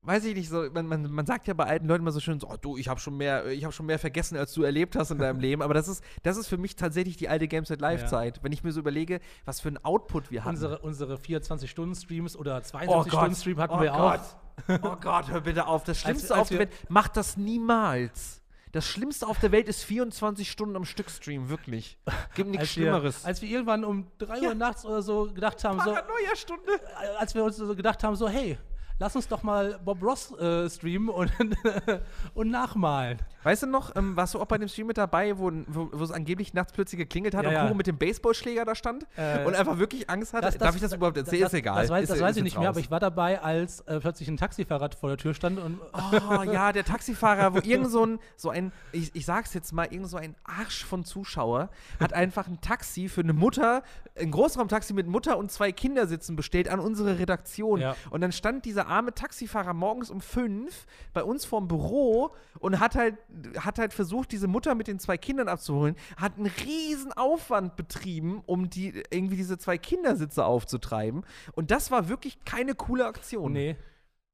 [0.02, 2.40] weiß ich nicht, so, man, man, man sagt ja bei alten Leuten immer so schön,
[2.40, 4.96] so, oh, du, ich habe schon mehr, ich habe schon mehr vergessen, als du erlebt
[4.96, 5.62] hast in deinem Leben.
[5.62, 8.42] Aber das ist, das ist für mich tatsächlich die alte Games at Live-Zeit.
[8.42, 10.54] Wenn ich mir so überlege, was für ein Output wir hatten.
[10.54, 14.20] Unsere, unsere 24-Stunden-Streams oder oh 72-Stunden-Stream hatten oh wir Gott.
[14.20, 14.36] auch.
[14.82, 15.84] Oh Gott, hör bitte auf.
[15.84, 18.40] Das Schlimmste als auf der wir- Welt, macht das niemals.
[18.72, 21.98] Das Schlimmste auf der Welt ist 24 Stunden am Stück Stream, wirklich.
[22.36, 23.24] Gibt nichts Als wir, Schlimmeres.
[23.24, 24.54] als wir irgendwann um 3 Uhr Ja.
[24.54, 26.72] nachts oder so gedacht haben, so, Paranoia-Stunde.
[27.02, 28.58] äh, als wir uns so gedacht haben, so, hey,
[29.00, 31.32] lass uns doch mal Bob Ross äh, streamen und,
[32.34, 33.18] und nachmalen.
[33.42, 36.04] Weißt du noch, ähm, warst du auch bei dem Stream mit dabei, wo, wo, wo
[36.04, 37.62] es angeblich nachts plötzlich geklingelt hat Ja, und ja.
[37.62, 40.58] Kuro mit dem Baseballschläger da stand Äh, und einfach wirklich Angst hatte?
[40.58, 41.42] Darf ich das überhaupt erzählen?
[41.42, 41.82] Das, ist egal.
[41.82, 42.76] Das weiß, ist, das weiß ich nicht mehr, raus.
[42.76, 46.42] aber ich war dabei, als äh, plötzlich ein Taxifahrer vor der Tür stand und Oh
[46.42, 50.08] ja, der Taxifahrer, wo irgend so ein, so ein ich, ich sag's jetzt mal, irgend
[50.08, 53.82] so ein Arsch von Zuschauer hat einfach ein Taxi für eine Mutter,
[54.18, 57.80] ein Großraumtaxi mit Mutter und zwei Kindersitzen bestellt an unsere Redaktion.
[57.80, 57.96] Ja.
[58.10, 62.94] Und dann stand dieser arme Taxifahrer morgens um fünf bei uns vorm Büro und hat
[62.94, 63.16] halt,
[63.58, 68.42] hat halt versucht, diese Mutter mit den zwei Kindern abzuholen, hat einen riesen Aufwand betrieben,
[68.46, 71.24] um die, irgendwie diese zwei Kindersitze aufzutreiben.
[71.52, 73.52] Und das war wirklich keine coole Aktion.
[73.52, 73.76] nee.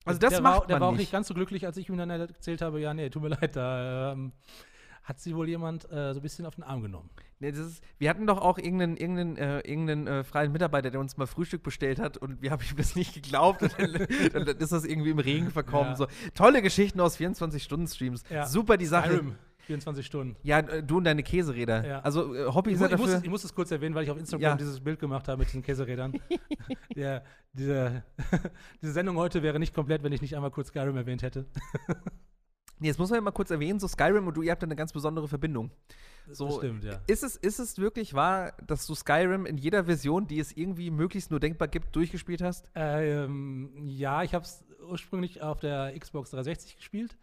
[0.06, 1.01] Also das der macht war, der war auch nicht.
[1.01, 3.56] nicht ganz so glücklich, als ich ihm dann erzählt habe, ja, nee, tut mir leid,
[3.56, 4.32] da ähm,
[5.02, 7.10] hat sie wohl jemand äh, so ein bisschen auf den Arm genommen.
[7.38, 11.00] Nee, das ist, wir hatten doch auch irgendeinen, irgendeinen, äh, irgendeinen äh, freien Mitarbeiter, der
[11.00, 13.92] uns mal Frühstück bestellt hat und wir haben ihm das nicht geglaubt und dann,
[14.46, 15.90] dann ist das irgendwie im Regen verkommen.
[15.90, 15.96] Ja.
[15.96, 16.06] So.
[16.34, 18.22] Tolle Geschichten aus 24-Stunden-Streams.
[18.30, 18.46] Ja.
[18.46, 19.10] Super die Sache.
[19.10, 19.34] Skyrim,
[19.66, 20.36] 24 Stunden.
[20.44, 21.86] Ja, äh, du und deine Käseräder.
[21.86, 22.00] Ja.
[22.00, 24.18] Also äh, Hobby Ich, mu ich, muss, ich muss es kurz erwähnen, weil ich auf
[24.18, 24.56] Instagram Ja.
[24.56, 26.14] dieses Bild gemacht habe mit den Käserädern.
[26.94, 27.22] Der,
[27.52, 28.02] diese,
[28.80, 31.44] diese Sendung heute wäre nicht komplett, wenn ich nicht einmal kurz Skyrim erwähnt hätte.
[32.78, 34.66] Nee, jetzt muss man ja mal kurz erwähnen, so Skyrim und du, ihr habt da
[34.66, 35.70] eine ganz besondere Verbindung.
[36.31, 37.01] So, das stimmt, ja.
[37.07, 40.90] Ist es, ist es wirklich wahr, dass du Skyrim in jeder Version, die es irgendwie
[40.90, 42.70] möglichst nur denkbar gibt, durchgespielt hast?
[42.74, 47.16] Ähm, ja, ich habe es ursprünglich auf der Xbox 360 gespielt.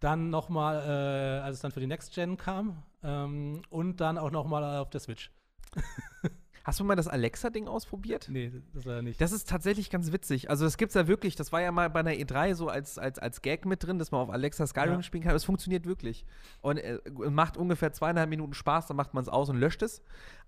[0.00, 2.82] Dann nochmal, äh, als es dann für die Next Gen kam.
[3.02, 5.30] Ähm, und dann auch nochmal auf der Switch.
[6.64, 8.28] Hast du mal das Alexa-Ding ausprobiert?
[8.30, 9.20] Nee, das war nicht.
[9.20, 10.50] Das ist tatsächlich ganz witzig.
[10.50, 11.36] Also, das gibt's ja wirklich.
[11.36, 14.10] Das war ja mal bei einer E3 so als, als, als Gag mit drin, dass
[14.10, 15.02] man auf Alexa Skyrim Ja.
[15.02, 15.30] spielen kann.
[15.30, 16.24] Aber es funktioniert wirklich.
[16.60, 16.98] Und äh,
[17.30, 20.02] macht ungefähr zweieinhalb Minuten Spaß, dann macht man es aus und löscht es.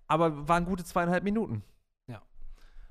[0.07, 1.63] Aber waren gute zweieinhalb Minuten.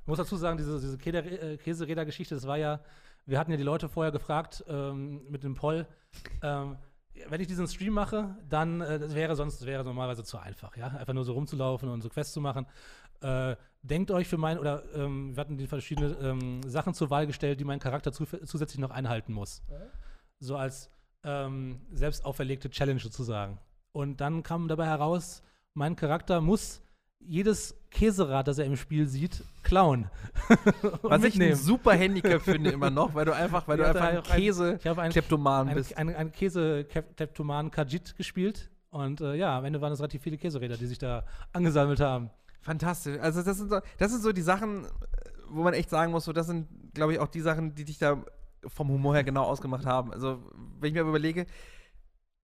[0.02, 2.82] Ich muss dazu sagen, diese, diese äh, Käseräder-Geschichte, das war ja,
[3.28, 5.88] wir hatten ja die Leute vorher gefragt ähm, mit dem Poll,
[6.42, 6.78] ähm,
[7.30, 10.76] wenn ich diesen Stream mache, dann, äh, das wäre sonst, das wäre normalerweise zu einfach,
[10.76, 12.66] ja, einfach nur so rumzulaufen und so Quests zu machen.
[13.22, 17.26] Äh, denkt euch für mein, oder ähm, wir hatten die verschiedene ähm, Sachen zur Wahl
[17.28, 19.62] gestellt, die mein Charakter zu, zusätzlich noch einhalten muss.
[20.40, 20.90] So als
[21.24, 23.60] ähm, selbst auferlegte Challenge sozusagen.
[23.92, 25.44] Und dann kam dabei heraus,
[25.74, 26.82] mein Charakter muss
[27.20, 30.10] jedes Käserad, das er im Spiel sieht, klauen.
[31.04, 34.02] Was ich ein super Handicap finde immer noch, weil du einfach, weil du Ich einfach
[34.02, 35.96] hatte ein auch ein- Käse Ich habe einen, Kleptoman einen, bist.
[35.98, 40.78] einen, einen Käse-Kleptoman Kajit gespielt Und äh, ja, am Ende waren es relativ viele Käseräder,
[40.78, 41.24] die sich da
[41.54, 42.30] angesammelt haben.
[42.62, 43.20] Fantastisch.
[43.20, 44.88] Also das sind so, das sind so die Sachen,
[45.50, 47.98] wo man echt sagen muss, so das sind, glaube ich, auch die Sachen, die dich
[47.98, 48.24] da
[48.68, 50.14] vom Humor her genau ausgemacht haben.
[50.14, 50.44] Also
[50.80, 51.48] wenn ich mir überlege,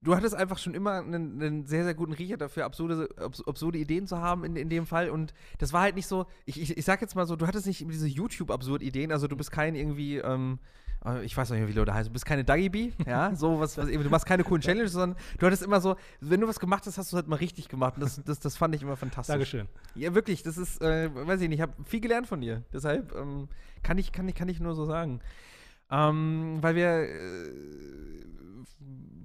[0.02, 3.78] du hattest einfach schon immer einen, einen sehr, sehr guten Riecher dafür, absurde, abs absurde
[3.78, 5.10] Ideen zu haben in, in dem Fall.
[5.10, 7.68] Und das war halt nicht so, ich, ich, ich sag jetzt mal so, du hattest
[7.68, 10.87] nicht diese YouTube-Absurd-Ideen, also du bist kein irgendwie, ähm, äh,
[11.24, 13.78] ich weiß noch nicht, wie Leute heißen, du bist keine Duggy Bee, ja, so was,
[13.78, 16.86] was du machst keine coolen Challenges, sondern du hattest immer so, wenn du was gemacht
[16.86, 17.96] hast, hast du es halt mal richtig gemacht.
[17.96, 19.34] Und das, das, das fand ich immer fantastisch.
[19.34, 19.68] Dankeschön.
[19.96, 22.64] Ja, wirklich, das ist, äh, weiß ich nicht, ich habe viel gelernt von dir.
[22.74, 23.48] Deshalb ähm,
[23.84, 25.22] kann, ich, kann, ich, kann ich nur so sagen.
[25.90, 27.52] Ähm, weil wir, äh,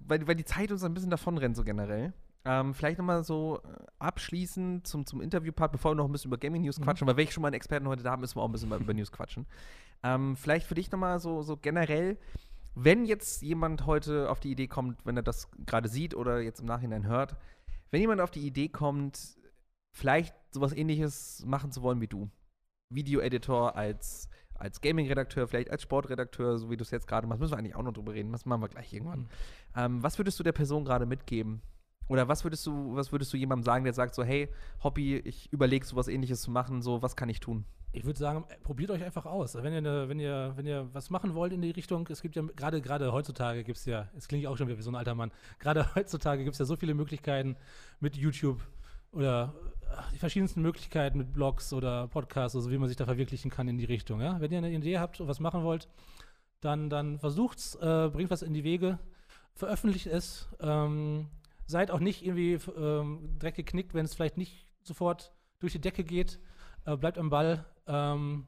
[0.06, 2.12] weil, weil die Zeit uns ein bisschen davon rennt, so generell.
[2.44, 6.38] Ähm, vielleicht nochmal so äh, abschließend zum, zum Interview-Part, bevor wir noch ein bisschen über
[6.38, 6.84] Gaming News Mhm.
[6.84, 8.68] quatschen, weil ich schon mal einen Experten heute da haben, müssen wir auch ein bisschen
[8.68, 9.46] mal über News quatschen.
[10.02, 12.18] Ähm, vielleicht für dich nochmal so, so generell,
[12.74, 16.58] wenn jetzt jemand heute auf die Idee kommt, wenn er das gerade sieht oder jetzt
[16.60, 17.36] im Nachhinein hört,
[17.92, 19.36] wenn jemand auf die Idee kommt,
[19.94, 22.28] vielleicht sowas ähnliches machen zu wollen wie du.
[22.90, 27.52] Video-Editor als, als Gaming-Redakteur, vielleicht als Sportredakteur, so wie du es jetzt gerade machst, müssen
[27.52, 28.32] wir eigentlich auch noch drüber reden.
[28.32, 29.20] Das machen wir gleich irgendwann.
[29.20, 29.28] Mhm.
[29.76, 31.62] Ähm, was würdest du der Person gerade mitgeben?
[32.12, 34.50] Oder was würdest du, was würdest du jemandem sagen, der sagt so, hey,
[34.84, 37.64] Hobby, ich überlege sowas ähnliches zu machen, so, was kann ich tun?
[37.90, 39.54] Ich würde sagen, äh, probiert euch einfach aus.
[39.54, 42.36] Wenn ihr, eine, wenn, ihr, wenn ihr was machen wollt in die Richtung, es gibt
[42.36, 44.94] ja gerade gerade heutzutage gibt es ja, es klingt auch schon wieder wie so ein
[44.94, 47.56] alter Mann, gerade heutzutage gibt es ja so viele Möglichkeiten
[47.98, 48.60] mit YouTube
[49.12, 49.54] oder
[49.96, 53.68] ach, die verschiedensten Möglichkeiten mit Blogs oder Podcasts, also wie man sich da verwirklichen kann
[53.68, 54.20] in die Richtung.
[54.20, 54.38] Ja?
[54.38, 55.88] Wenn ihr eine Idee habt und was machen wollt,
[56.60, 58.98] dann, dann versucht's, äh, bringt was in die Wege,
[59.54, 61.28] veröffentlicht es, ähm,
[61.72, 66.04] seid auch nicht irgendwie ähm, direkt geknickt, wenn es vielleicht nicht sofort durch die Decke
[66.04, 66.38] geht,
[66.84, 68.46] äh, bleibt am Ball, ähm,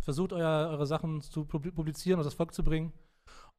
[0.00, 2.92] versucht euer, eure Sachen zu publi- publizieren und das Volk zu bringen.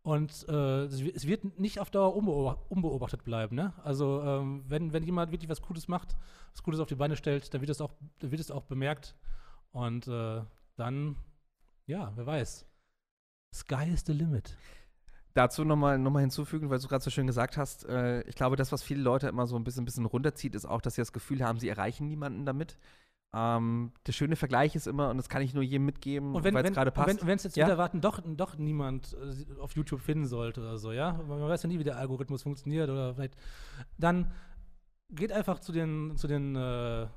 [0.03, 3.55] Und äh, es wi- es wird nicht auf Dauer unbeobacht, unbeobachtet bleiben.
[3.55, 3.73] Ne?
[3.83, 6.15] Also ähm, wenn, wenn jemand wirklich was Cooles macht,
[6.51, 9.15] was Cooles auf die Beine stellt, dann wird es auch, wird es auch bemerkt.
[9.71, 10.43] Und äh,
[10.75, 11.15] dann,
[11.87, 12.67] ja, wer weiß.
[13.51, 14.55] Sky is the limit.
[15.35, 18.55] Dazu nochmal noch mal hinzufügen, weil du gerade so schön gesagt hast, äh, ich glaube,
[18.55, 21.11] das, was viele Leute immer so ein bisschen, bisschen runterzieht, ist auch, dass sie das
[21.11, 22.77] Gefühl haben, sie erreichen niemanden damit.
[23.33, 26.53] Ähm, der schöne Vergleich ist immer, und das kann ich nur jedem mitgeben, Und wenn
[26.53, 27.21] weil es gerade und passt.
[27.21, 27.65] wenn wenn es jetzt Ja?
[27.67, 31.63] wieder warten, doch, doch niemand äh, auf YouTube finden sollte oder so, ja, man weiß
[31.63, 33.35] ja nie, wie der Algorithmus funktioniert oder vielleicht,
[33.97, 34.31] dann
[35.09, 37.07] geht einfach zu den, zu den äh,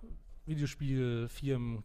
[0.46, 1.84] Videospielfirmen,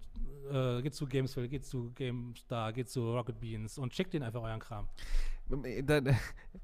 [0.51, 4.41] äh, geht zu Gameswell, geht zu GameStar, geht zu Rocket Beans und schickt denen einfach
[4.41, 4.88] euren Kram.
[5.84, 6.13] Da, da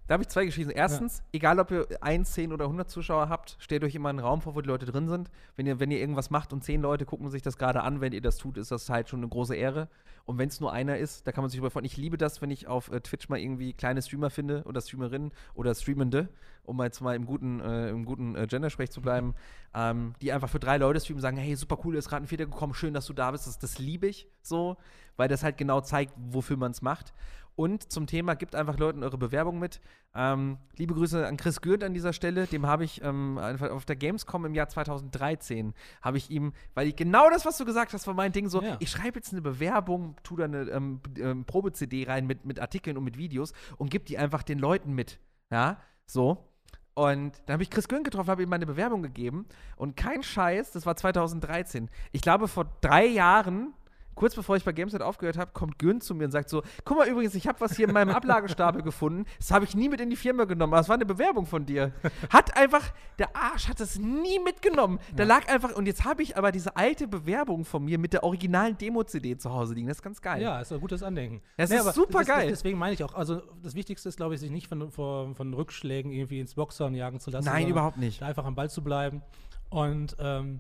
[0.10, 0.72] habe ich zwei Geschichten.
[0.72, 4.42] Erstens, egal ob ihr 1, 10 oder 100 Zuschauer habt, stellt euch immer einen Raum
[4.42, 5.30] vor, wo die Leute drin sind.
[5.56, 8.14] Wenn ihr, wenn ihr irgendwas macht und 10 Leute gucken sich das gerade an, wenn
[8.14, 9.88] ihr das tut, ist das halt schon eine große Ehre.
[10.26, 11.86] Und wenn es nur einer ist, da kann man sich drüber freuen.
[11.86, 15.32] Ich liebe das, wenn ich auf äh, Twitch mal irgendwie kleine Streamer finde oder Streamerinnen
[15.56, 16.30] oder Streamende,
[16.64, 19.34] um mal jetzt mal im guten, äh, im guten äh, Gendersprech zu bleiben,
[19.74, 22.28] ähm, die einfach für drei Leute streamen und sagen, hey, super cool, ist gerade ein
[22.28, 23.48] Vierter gekommen, schön, dass du da bist.
[23.48, 24.78] Das, das liebe ich so,
[25.18, 27.14] weil das halt genau zeigt, wofür man es macht.
[27.60, 29.82] Und zum Thema, gebt einfach Leuten eure Bewerbung mit.
[30.16, 32.48] Ähm, liebe Grüße an Chris Gürnt an dieser Stelle.
[32.48, 36.88] Dem habe ich ähm, einfach auf der Gamescom im Jahr 2013, habe ich ihm, weil
[36.88, 38.78] ich, genau das, was du gesagt hast, war mein Ding so, Ja.
[38.80, 42.96] ich schreibe jetzt eine Bewerbung, tu da eine ähm, ähm, Probe-CD rein mit, mit Artikeln
[42.98, 45.20] und mit Videos und gib die einfach den Leuten mit.
[45.52, 46.46] Ja, so.
[46.94, 49.46] Und dann habe ich Chris Gürnt getroffen, habe ihm meine Bewerbung gegeben.
[49.76, 51.90] Und kein Scheiß, das war 2013.
[52.14, 53.74] Ich glaube, vor drei Jahren,
[54.16, 56.98] kurz bevor ich bei Gameset aufgehört habe, kommt Gürnt zu mir und sagt so: Guck
[56.98, 59.26] mal, übrigens, ich habe was hier in meinem Ablagestapel gefunden.
[59.38, 61.66] Das habe ich nie mit in die Firma genommen, aber es war eine Bewerbung von
[61.66, 61.92] dir.
[62.30, 65.00] Hat einfach, der Arsch hat das nie mitgenommen.
[65.16, 68.24] Da lag einfach, und jetzt habe ich aber diese alte Bewerbung von mir mit der
[68.24, 69.88] originalen Demo-CD zu Hause liegen.
[69.88, 70.42] Das ist ganz geil.
[70.42, 71.42] Ja, ist ein gutes Andenken.
[71.58, 72.48] Das ist aber super geil.
[72.50, 75.54] Deswegen meine ich auch, also das Wichtigste ist, glaube ich, sich nicht von, von, von
[75.54, 77.46] Rückschlägen irgendwie ins Boxhorn jagen zu lassen.
[77.46, 78.22] Nein, überhaupt nicht.
[78.24, 79.22] Einfach am Ball zu bleiben
[79.70, 80.60] und ähm,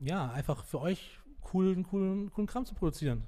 [0.00, 1.17] ja, einfach für euch
[1.50, 3.24] coolen, coolen, coolen Kram zu produzieren.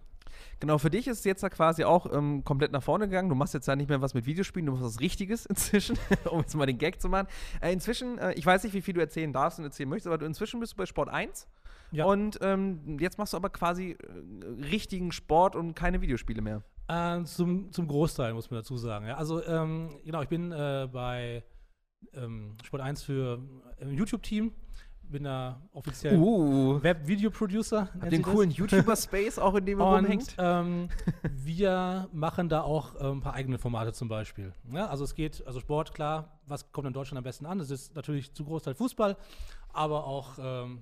[0.58, 3.28] Genau, für dich ist es jetzt da quasi auch ähm, komplett nach vorne gegangen.
[3.28, 5.98] Du machst jetzt ja nicht mehr was mit Videospielen, du machst was Richtiges inzwischen,
[6.30, 7.26] um jetzt mal den Gag zu machen.
[7.60, 10.18] Äh, inzwischen, äh, ich weiß nicht, wie viel du erzählen darfst und erzählen möchtest, aber
[10.18, 11.46] du inzwischen bist du bei Sport 1.
[11.92, 12.04] Ja.
[12.04, 16.62] Und ähm, jetzt machst du aber quasi äh, richtigen Sport und keine Videospiele mehr.
[16.88, 19.06] Äh, zum, zum Großteil, muss man dazu sagen.
[19.06, 19.16] Ja.
[19.16, 21.42] Also, ähm, genau, ich bin äh, bei
[22.14, 23.42] ähm, Sport 1 für
[23.78, 24.52] im YouTube-Team.
[25.10, 26.80] Bin da offiziell Uh.
[26.82, 27.88] Web-Video-Producer.
[28.10, 30.36] Den coolen YouTuber-Space auch, in dem er Und rumhängt.
[30.38, 30.88] ähm,
[31.22, 34.52] wir machen da auch äh, ein paar eigene Formate zum Beispiel.
[34.72, 37.58] Ja, also es geht, also Sport, klar, was kommt in Deutschland am besten an?
[37.58, 39.16] Das ist natürlich zu Großteil Fußball,
[39.72, 40.80] aber auch, ähm,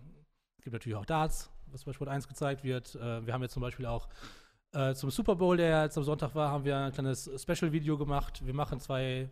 [0.59, 2.95] es gibt natürlich auch Darts, was bei Sport 1 gezeigt wird.
[2.97, 4.09] Äh, wir haben jetzt zum Beispiel auch
[4.73, 8.45] äh, zum Super Bowl, der jetzt am Sonntag war, haben wir ein kleines Special-Video gemacht.
[8.45, 9.31] Wir machen zwei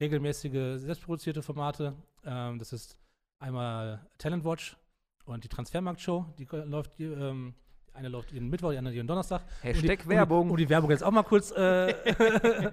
[0.00, 1.92] regelmäßige, selbstproduzierte Formate.
[2.24, 2.98] Ähm, das ist
[3.38, 4.76] einmal Talent Watch
[5.24, 7.54] und die Transfermarkt-Show, die läuft, die, ähm,
[7.88, 9.42] die eine läuft jeden Mittwoch, die andere jeden Donnerstag.
[9.62, 10.40] Hashtag um die, Werbung.
[10.40, 11.94] Um die, um die Werbung jetzt auch mal kurz äh,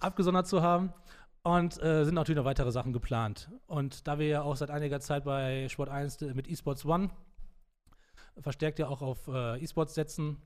[0.00, 0.92] abgesondert zu haben.
[1.44, 3.50] Und äh, sind natürlich noch weitere Sachen geplant.
[3.66, 7.10] Und da wir ja auch seit einiger Zeit bei Sport 1 mit eSports One
[8.40, 10.38] verstärkt ja auch auf äh, E-Sports setzen,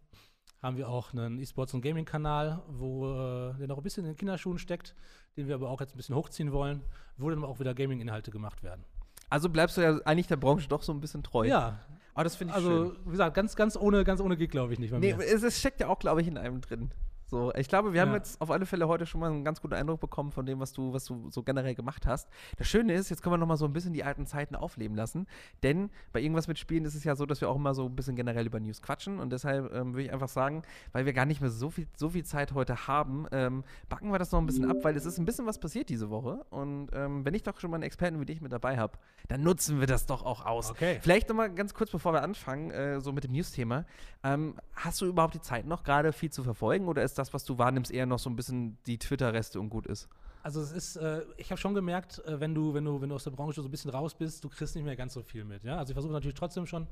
[0.62, 4.16] haben wir auch einen E-Sports- und Gaming-Kanal, wo äh, der noch ein bisschen in den
[4.16, 4.94] Kinderschuhen steckt,
[5.36, 6.82] den wir aber auch jetzt ein bisschen hochziehen wollen,
[7.18, 8.84] wo dann auch wieder Gaming-Inhalte gemacht werden.
[9.28, 11.46] Also bleibst du ja eigentlich der Branche doch so ein bisschen treu.
[11.46, 11.80] Ja,
[12.14, 12.96] Aber das finde ich also schön.
[13.06, 14.90] wie gesagt, ganz, ganz ohne, ganz ohne Gig, glaube ich nicht.
[14.92, 15.24] Bei Nee, mir.
[15.24, 16.90] es, es steckt ja auch, glaube ich, in einem drin.
[17.28, 18.18] So, ich glaube, wir haben Ja.
[18.18, 20.72] jetzt auf alle Fälle heute schon mal einen ganz guten Eindruck bekommen von dem, was
[20.72, 22.28] du, was du so generell gemacht hast.
[22.56, 24.96] Das Schöne ist, jetzt können wir noch mal so ein bisschen die alten Zeiten aufleben
[24.96, 25.26] lassen,
[25.64, 27.96] denn bei irgendwas mit Spielen ist es ja so, dass wir auch immer so ein
[27.96, 30.62] bisschen generell über News quatschen und deshalb ähm, würde ich einfach sagen,
[30.92, 34.20] weil wir gar nicht mehr so viel, so viel Zeit heute haben, ähm, backen wir
[34.20, 36.90] das noch ein bisschen ab, weil es ist ein bisschen was passiert diese Woche und
[36.92, 39.80] ähm, wenn ich doch schon mal einen Experten wie dich mit dabei habe, dann nutzen
[39.80, 40.70] wir das doch auch aus.
[40.70, 40.98] Okay.
[41.02, 43.84] Vielleicht nochmal ganz kurz, bevor wir anfangen, äh, so mit dem News-Thema.
[44.22, 47.44] Ähm, hast du überhaupt die Zeit noch gerade viel zu verfolgen oder ist das, was
[47.44, 50.08] du wahrnimmst, eher noch so ein bisschen die Twitter-Reste und gut ist?
[50.42, 53.16] Also es ist, äh, ich habe schon gemerkt, äh, wenn du, wenn du, wenn du
[53.16, 55.44] aus der Branche so ein bisschen raus bist, du kriegst nicht mehr ganz so viel
[55.44, 55.64] mit.
[55.64, 55.78] Ja?
[55.78, 56.86] Also ich versuche natürlich trotzdem schon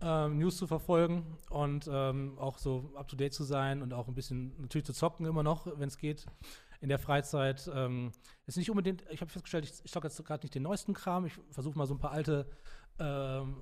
[0.00, 4.08] ähm, News zu verfolgen und ähm, auch so up to date zu sein und auch
[4.08, 6.24] ein bisschen natürlich zu zocken immer noch, wenn es geht.
[6.80, 8.12] In der Freizeit ähm,
[8.46, 11.26] ist nicht unbedingt, ich habe festgestellt, ich, ich zocke jetzt gerade nicht den neuesten Kram.
[11.26, 12.46] Ich versuche mal so ein paar alte
[13.00, 13.56] ähm,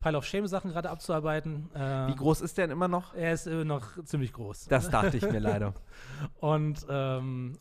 [0.00, 1.70] Pile of Shame-Sachen gerade abzuarbeiten.
[1.74, 3.14] Äh, Wie groß ist der denn immer noch?
[3.14, 4.66] Er ist äh, noch ziemlich groß.
[4.66, 5.74] Das dachte ich mir leider.
[6.38, 7.58] Und ähm,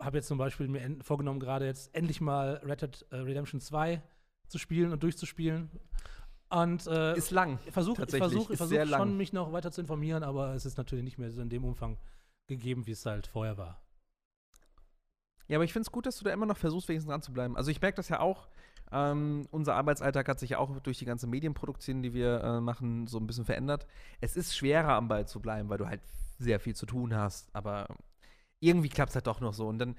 [0.00, 3.60] habe jetzt zum Beispiel mir en- vorgenommen, gerade jetzt endlich mal Red Dead äh, Redemption
[3.60, 4.00] 2
[4.48, 5.70] zu spielen und durchzuspielen.
[6.48, 7.58] Und äh, Ist lang.
[7.66, 9.00] ich versuche versuch, sehr lang.
[9.00, 11.64] schon, mich noch weiter zu informieren, aber es ist natürlich nicht mehr so in dem
[11.64, 11.98] Umfang
[12.48, 13.80] gegeben, wie es halt vorher war.
[15.46, 17.32] Ja, aber ich finde es gut, dass du da immer noch versuchst, wenigstens dran zu
[17.32, 17.56] bleiben.
[17.56, 18.48] Also ich merke das ja auch.
[18.92, 23.06] Ähm, unser Arbeitsalltag hat sich ja auch durch die ganze Medienproduktion, die wir äh, machen,
[23.06, 23.86] so ein bisschen verändert.
[24.20, 26.00] Es ist schwerer, am Ball zu bleiben, weil du halt
[26.38, 27.54] sehr viel zu tun hast.
[27.54, 27.88] Aber
[28.58, 29.68] irgendwie klappt es halt doch noch so.
[29.68, 29.96] Und dann,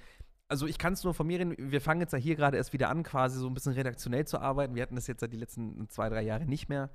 [0.47, 2.73] also ich kann es nur von mir reden, wir fangen jetzt ja hier gerade erst
[2.73, 4.75] wieder an, quasi so ein bisschen redaktionell zu arbeiten.
[4.75, 6.89] Wir hatten das jetzt seit die letzten zwei, drei Jahre nicht mehr.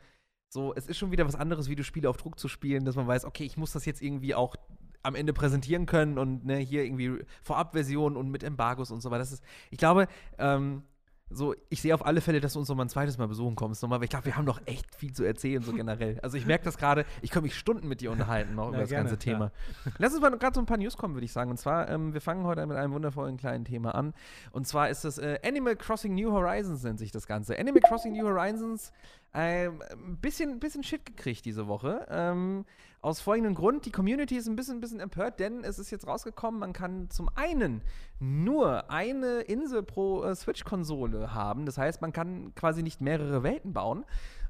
[0.49, 3.25] So, es ist schon wieder was anderes, Videospiele auf Druck zu spielen, dass man weiß,
[3.25, 4.55] okay, ich muss das jetzt irgendwie auch
[5.03, 9.21] am Ende präsentieren können und ne, hier irgendwie Vorabversion und mit Embargos und so weiter.
[9.21, 10.09] Das ist, ich glaube,
[10.39, 10.83] ähm,
[11.29, 13.57] so, ich sehe auf alle Fälle, dass du uns noch mal ein zweites Mal besuchen
[13.57, 16.21] kommst, nochmal, weil ich glaube, wir haben noch echt viel zu erzählen, so generell.
[16.23, 18.91] Also ich merke das gerade, ich kann mich Stunden mit dir unterhalten noch über das
[18.91, 19.51] gerne, ganze Thema.
[19.99, 21.51] Lass uns mal gerade so ein paar News kommen, würde ich sagen.
[21.51, 24.15] Und zwar, ähm, wir fangen heute mit einem wundervollen kleinen Thema an.
[24.53, 27.59] Und zwar ist das äh, Animal Crossing New Horizons, nennt sich das Ganze.
[27.59, 28.93] Animal Crossing New Horizons,
[29.37, 32.07] ein bisschen, bisschen Shit gekriegt diese Woche.
[32.11, 32.65] Ähm,
[33.03, 36.59] aus folgendem Grund, die Community ist ein bisschen, bisschen empört, denn es ist jetzt rausgekommen,
[36.59, 37.83] man kann zum einen
[38.19, 41.67] nur eine Insel pro äh, Switch-Konsole haben.
[41.67, 44.05] Das heißt, man kann quasi nicht mehrere Welten bauen.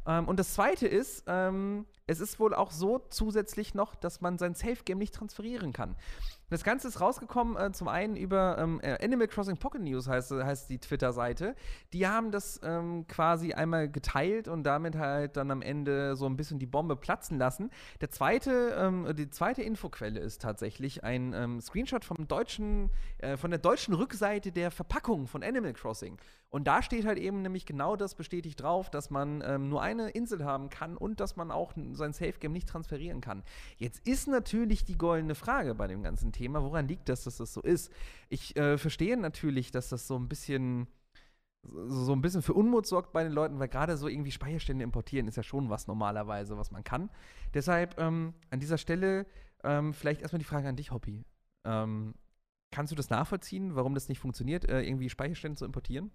[0.06, 4.38] Ähm, und das zweite ist, ähm, es ist wohl auch so zusätzlich noch, dass man
[4.38, 5.96] sein Safe-Game nicht transferieren kann.
[6.48, 10.30] Das Ganze ist rausgekommen, äh, zum einen über ähm, äh, Animal Crossing Pocket News heißt,
[10.30, 11.56] heißt die Twitter-Seite.
[11.92, 16.36] Die haben das ähm, quasi einmal geteilt und damit halt dann am Ende so ein
[16.36, 17.70] bisschen die Bombe platzen lassen.
[18.00, 23.50] Der zweite, ähm, die zweite Infoquelle ist tatsächlich ein ähm, Screenshot vom deutschen, äh, von
[23.50, 26.16] der deutschen Rückseite der Verpackung von Animal Crossing.
[26.48, 30.10] Und da steht halt eben nämlich genau das bestätigt drauf, dass man ähm, nur eine
[30.10, 33.42] Insel haben kann und dass man auch sein Safe-Game nicht transferieren kann.
[33.78, 37.52] Jetzt ist natürlich die goldene Frage bei dem ganzen Thema, woran liegt das, dass das
[37.52, 37.90] so ist?
[38.28, 40.88] Ich äh, verstehe natürlich, dass das so ein bisschen
[41.88, 45.26] so ein bisschen für Unmut sorgt bei den Leuten, weil gerade so irgendwie Speicherstände importieren
[45.26, 47.10] ist ja schon was normalerweise, was man kann.
[47.54, 49.26] Deshalb ähm, an dieser Stelle
[49.64, 51.24] ähm, vielleicht erstmal die Frage an dich, Hobby.
[51.64, 52.14] Ähm,
[52.70, 56.10] kannst du das nachvollziehen, warum das nicht funktioniert, äh, irgendwie Speicherstände zu importieren?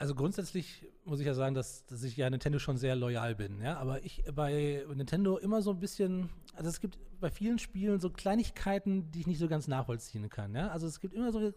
[0.00, 3.60] Also grundsätzlich muss ich ja sagen, dass, dass ich ja Nintendo schon sehr loyal bin,
[3.60, 3.76] ja.
[3.76, 8.08] Aber ich bei Nintendo immer so ein bisschen, also es gibt bei vielen Spielen so
[8.08, 10.68] Kleinigkeiten, die ich nicht so ganz nachvollziehen kann, ja.
[10.68, 11.52] Also es gibt immer so,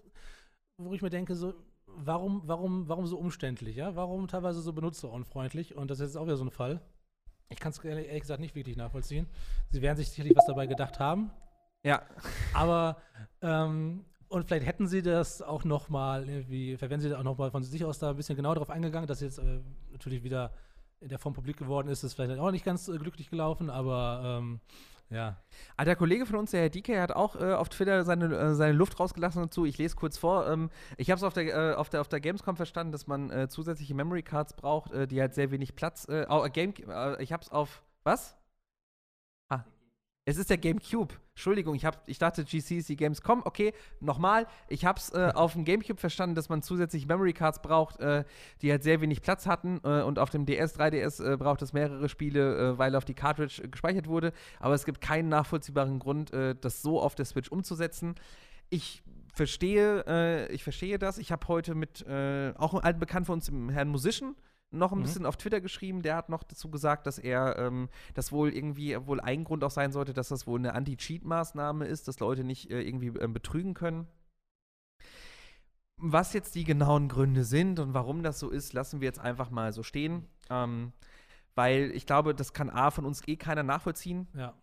[0.78, 1.54] wo ich mir denke, so,
[1.86, 3.96] warum, warum, warum so umständlich, ja?
[3.96, 5.76] Warum teilweise so benutzerunfreundlich?
[5.76, 6.82] Und das ist jetzt auch wieder so ein Fall.
[7.48, 9.26] Ich kann es ehrlich ehrlich gesagt nicht wirklich nachvollziehen.
[9.70, 11.32] Sie werden sich sicherlich was dabei gedacht haben.
[11.86, 12.02] Ja.
[12.54, 12.98] Aber
[13.42, 14.04] ähm,
[14.34, 17.38] und vielleicht hätten sie das auch noch mal irgendwie, vielleicht wären sie da auch noch
[17.38, 19.60] mal von sich aus da ein bisschen genauer drauf eingegangen, dass jetzt äh,
[19.92, 20.52] natürlich wieder
[21.02, 24.40] in der Form publik geworden ist, ist vielleicht auch nicht ganz äh, glücklich gelaufen, aber
[24.42, 24.60] ähm,
[25.12, 25.38] ja.
[25.78, 28.56] Ah, der Kollege von uns, der Herr DK, hat auch äh, auf Twitter seine, äh,
[28.56, 29.66] seine Luft rausgelassen dazu.
[29.66, 30.48] Ich lese kurz vor.
[30.50, 33.30] Ähm, ich habe es auf, der, äh, auf, der, auf der Gamescom verstanden, dass man
[33.30, 36.08] äh, zusätzliche Memory Cards braucht, äh, die halt sehr wenig Platz.
[36.10, 36.74] Äh, Game,
[37.20, 37.84] ich habe es auf.
[38.04, 38.36] Was?
[39.50, 39.64] Ah.
[40.26, 41.14] Es ist der GameCube.
[41.34, 43.42] Entschuldigung, ich, hab, ich dachte, GC ist die Gamescom.
[43.44, 44.46] Okay, nochmal.
[44.68, 48.24] Ich habe es äh, auf dem Gamecube verstanden, dass man zusätzlich Memory Cards braucht, äh,
[48.62, 49.80] die halt sehr wenig Platz hatten.
[49.84, 53.16] Äh, und auf dem DS, 3DS äh, braucht es mehrere Spiele, äh, weil auf die
[53.16, 54.32] Cartridge gespeichert wurde.
[54.60, 58.14] Aber es gibt keinen nachvollziehbaren Grund, äh, das so auf der Switch umzusetzen.
[58.70, 59.04] Ich
[59.34, 61.18] verstehe, ich verstehe das.
[61.18, 64.36] Ich habe heute mit auch einem alten Bekannten von uns, dem Herrn Musician,
[64.74, 65.04] noch ein mhm.
[65.04, 66.02] bisschen auf Twitter geschrieben.
[66.02, 69.72] Der hat noch dazu gesagt, dass er ähm, das wohl irgendwie wohl ein Grund auch
[69.72, 73.74] sein sollte, dass das wohl eine Anti-Cheat-Maßnahme ist, dass Leute nicht äh, irgendwie äh, betrügen
[73.74, 74.08] können.
[75.98, 79.52] Was jetzt die genauen Gründe sind und warum das so ist, lassen wir jetzt einfach
[79.52, 80.26] mal so stehen.
[80.50, 80.92] Ähm,
[81.56, 84.28] weil ich glaube, das kann A von uns eh keiner nachvollziehen.
[84.34, 84.56] Ja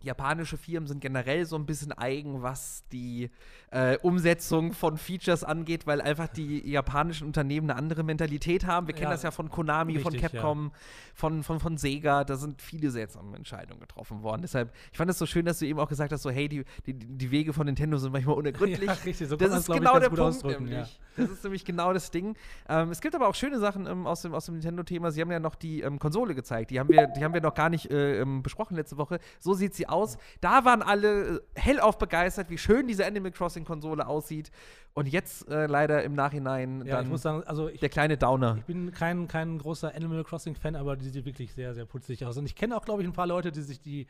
[0.00, 3.30] japanische Firmen sind generell so ein bisschen eigen, was die
[3.70, 8.86] äh, Umsetzung von Features angeht, weil einfach die japanischen Unternehmen eine andere Mentalität haben.
[8.86, 10.78] Wir kennen ja, das ja von Konami, richtig, von Capcom, ja.
[11.14, 12.24] von, von, von Sega.
[12.24, 14.42] Da sind viele seltsame Entscheidungen getroffen worden.
[14.42, 16.64] Deshalb, ich fand es so schön, dass du eben auch gesagt hast, so hey, die,
[16.86, 18.86] die, die Wege von Nintendo sind manchmal unergründlich.
[18.86, 21.00] Ja, richtig, so das ist genau der Punkt nämlich.
[21.16, 22.36] Das ist nämlich genau das Ding.
[22.68, 25.10] Ähm, es gibt aber auch schöne Sachen ähm, aus dem, aus dem Nintendo-Thema.
[25.10, 26.70] Sie haben ja noch die ähm, Konsole gezeigt.
[26.70, 29.18] Die haben wir, die haben wir noch gar nicht äh, ähm, besprochen letzte Woche.
[29.40, 29.95] So sieht sie aus.
[30.40, 34.50] Da waren alle äh, hellauf begeistert, wie schön diese Animal Crossing-Konsole aussieht.
[34.94, 38.56] Und jetzt äh, leider im Nachhinein ja, ich muss sagen, also ich, der kleine Downer.
[38.58, 42.36] Ich bin kein, kein großer Animal Crossing-Fan, aber die sieht wirklich sehr, sehr putzig aus.
[42.36, 44.06] Und ich kenne auch, glaube ich, ein paar Leute, die sich die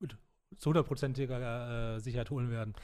[0.00, 0.16] mit
[0.58, 2.74] zu hundertprozentiger äh, Sicherheit holen werden.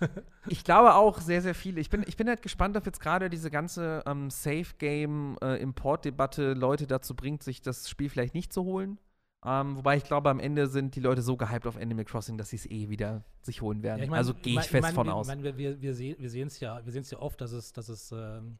[0.48, 1.80] ich glaube auch sehr, sehr viele.
[1.80, 6.86] Ich bin, ich bin halt gespannt, ob jetzt gerade diese ganze ähm, Safe-Game-Import-Debatte äh, Leute
[6.86, 8.98] dazu bringt, sich das Spiel vielleicht nicht zu holen.
[9.46, 12.50] Ähm, wobei ich glaube, am Ende sind die Leute so gehypt auf Animal Crossing, dass
[12.50, 13.98] sie es eh wieder sich holen werden.
[13.98, 15.28] Ja, ich mein, also gehe ich, ich, fest mein, von wir, aus.
[15.28, 18.58] Ich mein, wir, wir, sehen es ja, ja oft, dass es, dass es ähm,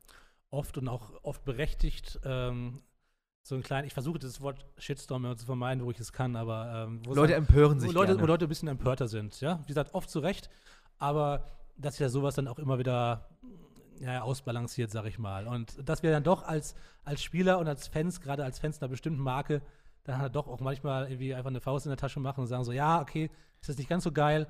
[0.50, 2.82] oft und auch oft berechtigt ähm,
[3.42, 6.86] so ein kleiner, ich versuche das Wort Shitstorm zu vermeiden, wo ich es kann, aber
[6.88, 7.88] ähm, Leute dann, empören sich.
[7.88, 9.60] Wo Leute, wo Leute ein bisschen empörter sind, ja.
[9.62, 10.50] Wie gesagt, oft zu Recht,
[10.98, 13.28] aber dass ja sowas dann auch immer wieder
[14.00, 15.46] ja, ausbalanciert, sag ich mal.
[15.46, 18.88] Und dass wir dann doch als, als Spieler und als Fans, gerade als Fans einer
[18.88, 19.62] bestimmten Marke,
[20.06, 22.64] dann halt doch auch manchmal irgendwie einfach eine Faust in der Tasche machen und sagen
[22.64, 23.30] so, ja, okay,
[23.60, 24.46] ist das nicht ganz so geil,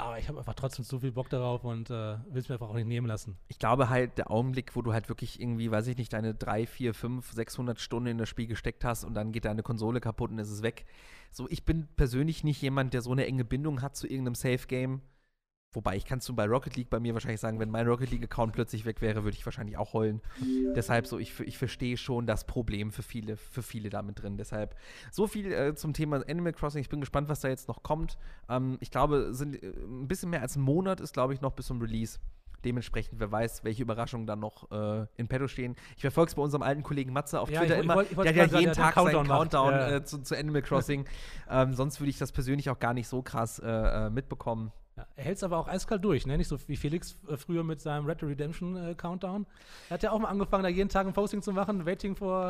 [0.00, 2.70] aber ich habe einfach trotzdem so viel Bock darauf und äh, will es mir einfach
[2.70, 3.36] auch nicht nehmen lassen.
[3.48, 6.66] Ich glaube halt, der Augenblick, wo du halt wirklich irgendwie, weiß ich nicht, deine 3,
[6.66, 10.30] 4, 5, 600 Stunden in das Spiel gesteckt hast und dann geht deine Konsole kaputt
[10.30, 10.86] und ist es weg.
[11.30, 15.02] So, ich bin persönlich nicht jemand, der so eine enge Bindung hat zu irgendeinem Safe-Game.
[15.72, 18.52] Wobei ich kannst du bei Rocket League bei mir wahrscheinlich sagen, wenn mein Rocket League-Account
[18.52, 20.20] plötzlich weg wäre, würde ich wahrscheinlich auch heulen.
[20.74, 24.36] Deshalb so, ich, ich verstehe schon das Problem für viele, für viele damit drin.
[24.36, 24.74] Deshalb
[25.12, 26.80] so viel äh, zum Thema Animal Crossing.
[26.80, 28.18] Ich bin gespannt, was da jetzt noch kommt.
[28.48, 31.52] Ähm, ich glaube, sind, äh, ein bisschen mehr als ein Monat ist, glaube ich, noch
[31.52, 32.18] bis zum Release.
[32.64, 35.76] Dementsprechend, wer weiß, welche Überraschungen dann noch äh, in petto stehen.
[35.94, 38.02] Ich verfolge es bei unserem alten Kollegen Matze auf ja, Twitter ich, immer.
[38.02, 39.96] Ich ich der hat ja jeden Tag seinen Countdown ja.
[39.96, 41.06] äh, zu, zu, Animal Crossing.
[41.48, 44.72] ähm, sonst würde ich das persönlich auch gar nicht so krass äh, äh mitbekommen.
[45.00, 46.36] Ja, er hält es aber auch eiskalt durch, ne?
[46.36, 49.46] Nicht so wie Felix äh, früher mit seinem Red Dead Redemption äh, Countdown.
[49.88, 52.44] Er hat ja auch mal angefangen, da jeden Tag ein Posting zu machen, Waiting for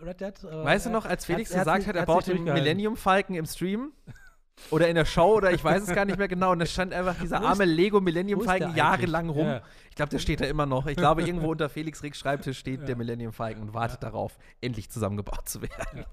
[0.00, 0.44] äh, Red Dead.
[0.44, 3.92] weißt du noch, als Felix gesagt hat, er, er baut den Millennium Falcon im Stream?
[4.70, 6.52] Oder in der Show oder ich weiß es gar nicht mehr genau.
[6.52, 9.46] Und da stand einfach dieser arme Lego Millennium Falcon jahrelang rum.
[9.46, 9.62] Ja.
[9.90, 10.86] Ich glaube, der steht da immer noch.
[10.86, 12.86] Ich glaube, irgendwo unter Felix Ricks Schreibtisch steht ja.
[12.86, 14.10] der Millennium Falcon und wartet ja.
[14.10, 16.04] darauf, endlich zusammengebaut zu werden.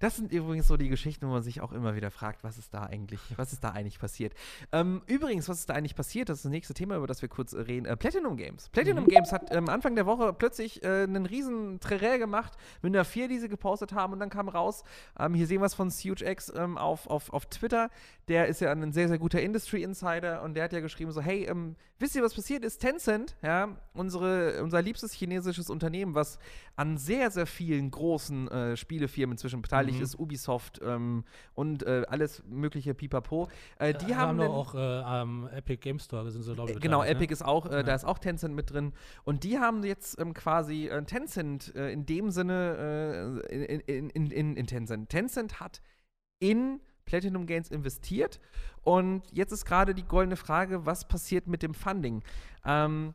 [0.00, 2.72] Das sind übrigens so die Geschichten, wo man sich auch immer wieder fragt, was ist
[2.72, 4.32] da eigentlich, was ist da eigentlich passiert.
[4.72, 6.28] Ähm, übrigens, was ist da eigentlich passiert?
[6.28, 7.86] Das ist das nächste Thema, über das wir kurz reden.
[7.86, 8.68] Äh, Platinum Games.
[8.70, 9.08] Platinum mhm.
[9.08, 13.28] Games hat ähm, Anfang der Woche plötzlich äh, einen riesen Trerä gemacht mit einer 4,
[13.28, 14.82] die sie gepostet haben und dann kam raus,
[15.18, 17.71] ähm, hier sehen wir es von CugeX ähm, auf, auf, auf Twitter.
[18.28, 21.20] Der ist ja ein sehr, sehr guter Industry Insider und der hat ja geschrieben so,
[21.20, 22.78] hey, ähm, wisst ihr, was passiert ist?
[22.78, 26.38] Tencent, ja, unsere, unser liebstes chinesisches Unternehmen, was
[26.76, 30.04] an sehr, sehr vielen großen äh, Spielefirmen inzwischen beteiligt mhm.
[30.04, 31.24] ist, Ubisoft ähm,
[31.54, 33.48] und äh, alles mögliche Pipapo.
[33.78, 36.80] Äh, die haben, haben auch am äh, Epic Game Store sind sie, glaube ich.
[36.80, 37.32] Genau, Epic ne?
[37.32, 37.82] ist auch, äh, ja.
[37.82, 38.92] da ist auch Tencent mit drin.
[39.24, 44.66] Und die haben jetzt ähm, quasi äh, Tencent in dem Sinne in, in, in, in
[44.66, 45.08] Tencent.
[45.08, 45.80] Tencent hat
[46.38, 48.40] in Platinum Games investiert.
[48.82, 52.22] Und jetzt ist gerade die goldene Frage, was passiert mit dem Funding?
[52.64, 53.14] Ähm,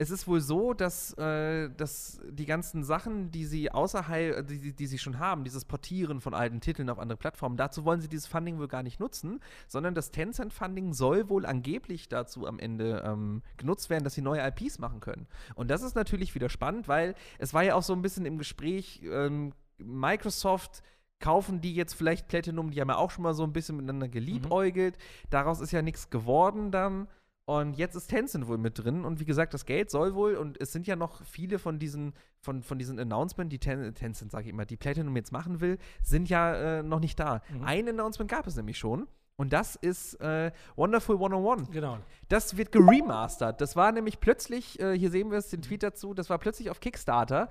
[0.00, 4.86] es ist wohl so, dass, äh, dass die ganzen Sachen, die sie außerhalb, die, die,
[4.86, 8.28] sie schon haben, dieses Portieren von alten Titeln auf andere Plattformen, dazu wollen sie dieses
[8.28, 13.42] Funding wohl gar nicht nutzen, sondern das Tencent-Funding soll wohl angeblich dazu am Ende ähm,
[13.56, 15.26] genutzt werden, dass sie neue IPs machen können.
[15.56, 18.38] Und das ist natürlich wieder spannend, weil es war ja auch so ein bisschen im
[18.38, 20.82] Gespräch, ähm, Microsoft
[21.20, 24.08] kaufen die jetzt vielleicht Platinum, die haben ja auch schon mal so ein bisschen miteinander
[24.08, 24.96] geliebäugelt.
[24.96, 25.28] Mhm.
[25.30, 27.08] Daraus ist ja nichts geworden dann.
[27.44, 29.06] Und jetzt ist Tencent wohl mit drin.
[29.06, 32.12] Und wie gesagt, das Geld soll wohl, und es sind ja noch viele von diesen,
[32.42, 35.78] von, von diesen Announcements, die Ten, Tencent, sage ich immer, die Platinum jetzt machen will,
[36.02, 37.40] sind ja äh, noch nicht da.
[37.48, 37.64] Mhm.
[37.64, 39.08] Ein Announcement gab es nämlich schon.
[39.36, 41.70] Und das ist äh, Wonderful 101.
[41.70, 41.98] Genau.
[42.28, 43.60] Das wird geremastert.
[43.62, 46.68] Das war nämlich plötzlich, äh, hier sehen wir es, den Tweet dazu, das war plötzlich
[46.68, 47.48] auf Kickstarter.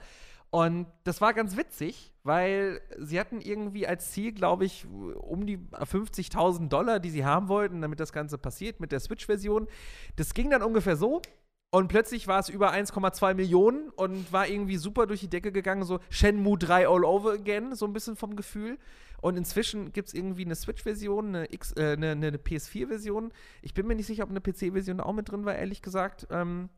[0.50, 5.58] Und das war ganz witzig, weil sie hatten irgendwie als Ziel, glaube ich, um die
[5.58, 9.68] 50.000 Dollar, die sie haben wollten, damit das Ganze passiert mit der Switch-Version.
[10.16, 11.22] Das ging dann ungefähr so.
[11.70, 15.84] Und plötzlich war es über 1,2 Millionen und war irgendwie super durch die Decke gegangen,
[15.84, 18.78] so Shenmue 3 all over again, so ein bisschen vom Gefühl.
[19.20, 23.34] Und inzwischen gibt es irgendwie eine Switch-Version, eine, äh, eine, eine PS4-Version.
[23.62, 26.28] Ich bin mir nicht sicher, ob eine PC-Version auch mit drin war, ehrlich gesagt.
[26.30, 26.70] Ähm,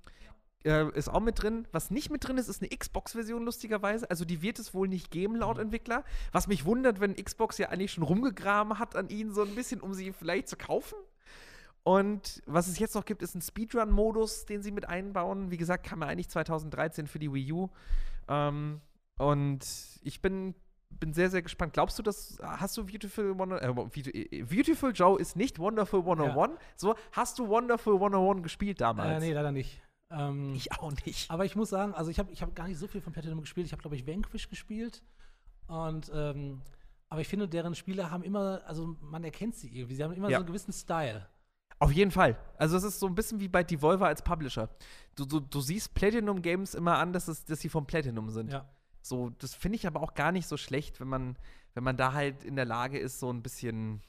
[0.66, 1.68] äh, ist auch mit drin.
[1.72, 4.10] Was nicht mit drin ist, ist eine Xbox-Version, lustigerweise.
[4.10, 5.64] Also die wird es wohl nicht geben, laut Mhm.
[5.64, 6.04] Entwickler.
[6.32, 9.82] Was mich wundert, wenn Xbox ja eigentlich schon rumgegraben hat an ihnen so ein bisschen,
[9.82, 10.96] um sie vielleicht zu kaufen.
[11.84, 15.50] Und was es jetzt noch gibt, ist ein Speedrun-Modus, den sie mit einbauen.
[15.50, 17.70] Wie gesagt, kam ja eigentlich 2013 für die Wii U.
[18.28, 18.82] Ähm,
[19.18, 19.66] und
[20.04, 20.56] ich bin,
[20.90, 21.74] bin sehr, sehr gespannt.
[21.74, 26.02] Glaubst du, dass hast du Beautiful, Wonder, äh, Beautiful- äh, Beautiful Joe ist nicht Wonderful
[26.02, 26.60] 101?
[26.76, 29.24] So, hast du Wonderful 101 gespielt damals?
[29.24, 29.82] Äh, nee, leider nicht.
[30.12, 31.30] Ähm, Ich auch nicht.
[31.30, 33.42] Aber ich muss sagen, also ich habe ich hab gar nicht so viel von Platinum
[33.42, 33.66] gespielt.
[33.68, 35.04] Ich habe, glaube ich, Vanquish gespielt.
[35.68, 36.62] Und, ähm,
[37.10, 39.96] aber ich finde, deren Spiele haben immer, also man erkennt sie irgendwie.
[39.96, 40.38] Sie haben immer Ja.
[40.38, 41.28] so einen gewissen Style.
[41.80, 42.38] Auf jeden Fall.
[42.58, 44.70] Also es ist so ein bisschen wie bei Devolver als Publisher.
[45.16, 48.52] Du, du, du siehst Platinum Games immer an, dass, es, dass sie vom Platinum sind.
[48.52, 48.68] Ja.
[49.02, 51.38] So, das finde ich aber auch gar nicht so schlecht, wenn man,
[51.74, 54.02] wenn man da halt in der Lage ist, so ein bisschen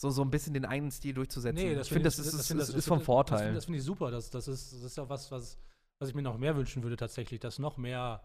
[0.00, 1.58] so, so ein bisschen den eigenen Stil durchzusetzen.
[1.58, 3.48] ich finde, das, ist, ist, das ist vom Vorteil.
[3.48, 4.10] Das, das finde ich super.
[4.10, 5.58] Das, das, ist, das ist ja was, was,
[5.98, 8.22] was ich mir noch mehr wünschen würde tatsächlich, dass noch mehr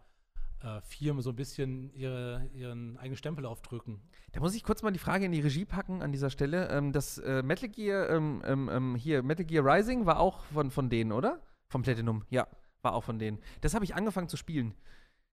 [0.63, 3.99] äh, Firmen so ein bisschen ihre, ihren eigenen Stempel aufdrücken.
[4.31, 6.69] Da muss ich kurz mal die Frage in die Regie packen an dieser Stelle.
[6.69, 10.71] Ähm, das äh, Metal Gear, ähm, ähm, ähm, hier, Metal Gear Rising war auch von,
[10.71, 11.41] von denen, oder?
[11.67, 12.47] Vom Platinum, ja,
[12.83, 13.39] war auch von denen.
[13.59, 14.75] Das habe ich angefangen zu spielen.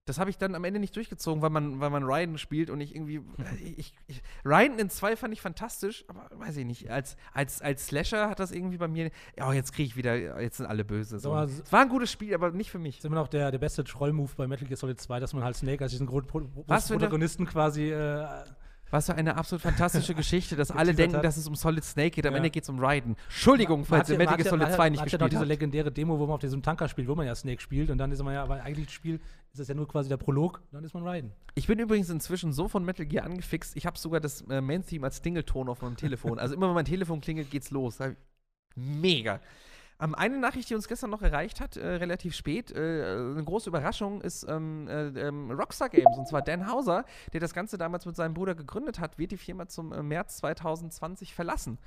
[0.05, 2.81] Das habe ich dann am Ende nicht durchgezogen, weil man, weil man Raiden spielt und
[2.81, 3.19] ich irgendwie.
[3.19, 6.91] äh, Ich, ich, Raiden in 2 fand ich fantastisch, aber weiß ich nicht.
[6.91, 9.12] Als, als, als Slasher hat das irgendwie bei mir.
[9.39, 10.41] Ja, jetzt kriege ich wieder.
[10.41, 11.20] Jetzt sind alle böse.
[11.20, 11.31] So.
[11.31, 12.97] Mal, Es war ein gutes Spiel, aber nicht für mich.
[12.97, 15.45] Das ist immer noch der, der beste Troll-Move bei Metal Gear Solid 2, dass man
[15.45, 18.27] halt Snake als diesen Protagonisten quasi äh,
[18.93, 21.24] Was für eine absolut fantastische Geschichte, dass alle denken, hat.
[21.24, 22.27] dass es um Solid Snake geht.
[22.27, 22.36] Am Ja.
[22.36, 23.16] Ende geht es um Raiden.
[23.28, 25.48] Entschuldigung, falls ihr Metal Gear Solid ja- 2 nicht hat gespielt diese habt.
[25.48, 28.12] legendäre Demo, wo man auf diesem Tanker spielt, wo man ja Snake spielt und dann
[28.12, 29.16] ist man ja, aber eigentlich Spiel
[29.52, 31.32] ist das ja nur quasi der Prolog, dann ist man Raiden.
[31.55, 35.05] Ich bin übrigens inzwischen so von Metal Gear angefixt, ich habe sogar das äh, Main-Theme
[35.05, 36.39] als Dingelton auf meinem Telefon.
[36.39, 37.98] Also immer wenn mein Telefon klingelt, geht's los.
[38.77, 39.40] Mega.
[40.03, 43.69] Ähm, eine Nachricht, die uns gestern noch erreicht hat, äh, relativ spät, äh, eine große
[43.69, 46.19] Überraschung, ist ähm, äh, ähm, Rockstar Games.
[46.19, 49.37] Und zwar Dan Hauser, der das Ganze damals mit seinem Bruder gegründet hat, wird die
[49.37, 51.79] Firma zum äh, März 2020 verlassen.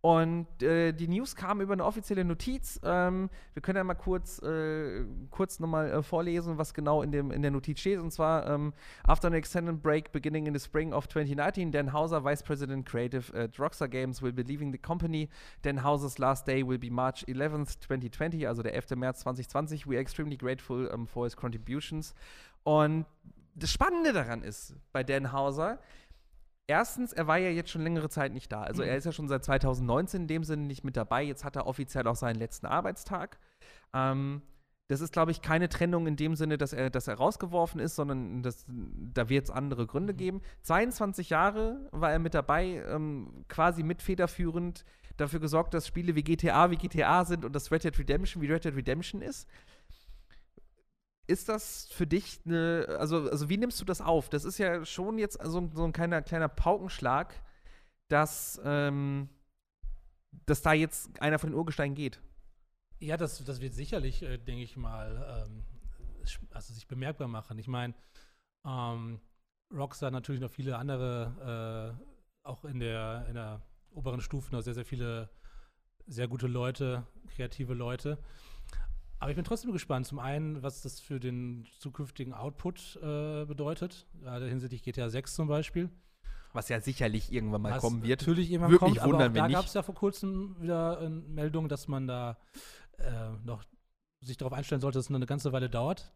[0.00, 2.80] Und äh, die News kam über eine offizielle Notiz.
[2.84, 7.32] Ähm, wir können ja mal kurz, äh, kurz nochmal äh, vorlesen, was genau in, dem,
[7.32, 7.98] in der Notiz steht.
[7.98, 8.72] Und zwar, ähm,
[9.02, 13.36] after an extended break beginning in the spring of 2019, Dan Hauser, Vice President Creative
[13.36, 15.28] at Rockstar Games, will be leaving the company.
[15.62, 18.96] Dan Hauser's last day will be March 11th, 2020, also der 11.
[18.96, 19.88] März 2020.
[19.88, 22.14] We are extremely grateful um, for his contributions.
[22.62, 23.04] Und
[23.56, 25.80] das Spannende daran ist, bei Dan Hauser,
[26.70, 28.62] Erstens, er war ja jetzt schon längere Zeit nicht da.
[28.62, 31.22] Also er ist ja schon seit 2019 in dem Sinne nicht mit dabei.
[31.22, 33.38] Jetzt hat er offiziell auch seinen letzten Arbeitstag.
[33.94, 34.42] Ähm,
[34.88, 37.96] das ist, glaube ich, keine Trennung in dem Sinne, dass er, dass er rausgeworfen ist,
[37.96, 40.42] sondern das, da wird es andere Gründe geben.
[40.62, 44.84] 22 Jahre war er mit dabei, ähm, quasi mitfederführend
[45.16, 48.52] dafür gesorgt, dass Spiele wie GTA wie GTA sind und dass Red Dead Redemption wie
[48.52, 49.48] Red Dead Redemption ist.
[51.28, 54.30] Ist das für dich eine, also, also wie nimmst du das auf?
[54.30, 57.34] Das ist ja schon jetzt so, so ein kleiner, kleiner Paukenschlag,
[58.08, 59.28] dass, ähm,
[60.46, 62.20] dass da jetzt einer von den Urgesteinen geht.
[62.98, 65.62] Ja, das, das wird sicherlich, äh, denke ich mal, ähm,
[66.50, 67.58] also sich bemerkbar machen.
[67.58, 67.94] Ich meine,
[68.66, 69.20] ähm,
[69.70, 74.74] Rockstar natürlich noch viele andere, äh, auch in der, in der oberen Stufe noch sehr,
[74.74, 75.28] sehr viele
[76.06, 78.18] sehr gute Leute, kreative Leute.
[79.20, 80.06] Aber ich bin trotzdem gespannt.
[80.06, 85.48] Zum einen, was das für den zukünftigen Output äh, bedeutet, gerade hinsichtlich GTA 6 zum
[85.48, 85.90] Beispiel.
[86.52, 88.20] Was ja sicherlich irgendwann mal Was kommen wird.
[88.20, 90.98] Natürlich irgendwann Würde kommt, aber wundern, auch wenn da gab es ja vor kurzem wieder
[90.98, 92.38] eine Meldung, dass man da
[92.98, 93.64] äh, noch
[94.20, 96.12] sich darauf einstellen sollte, dass es noch eine ganze Weile dauert.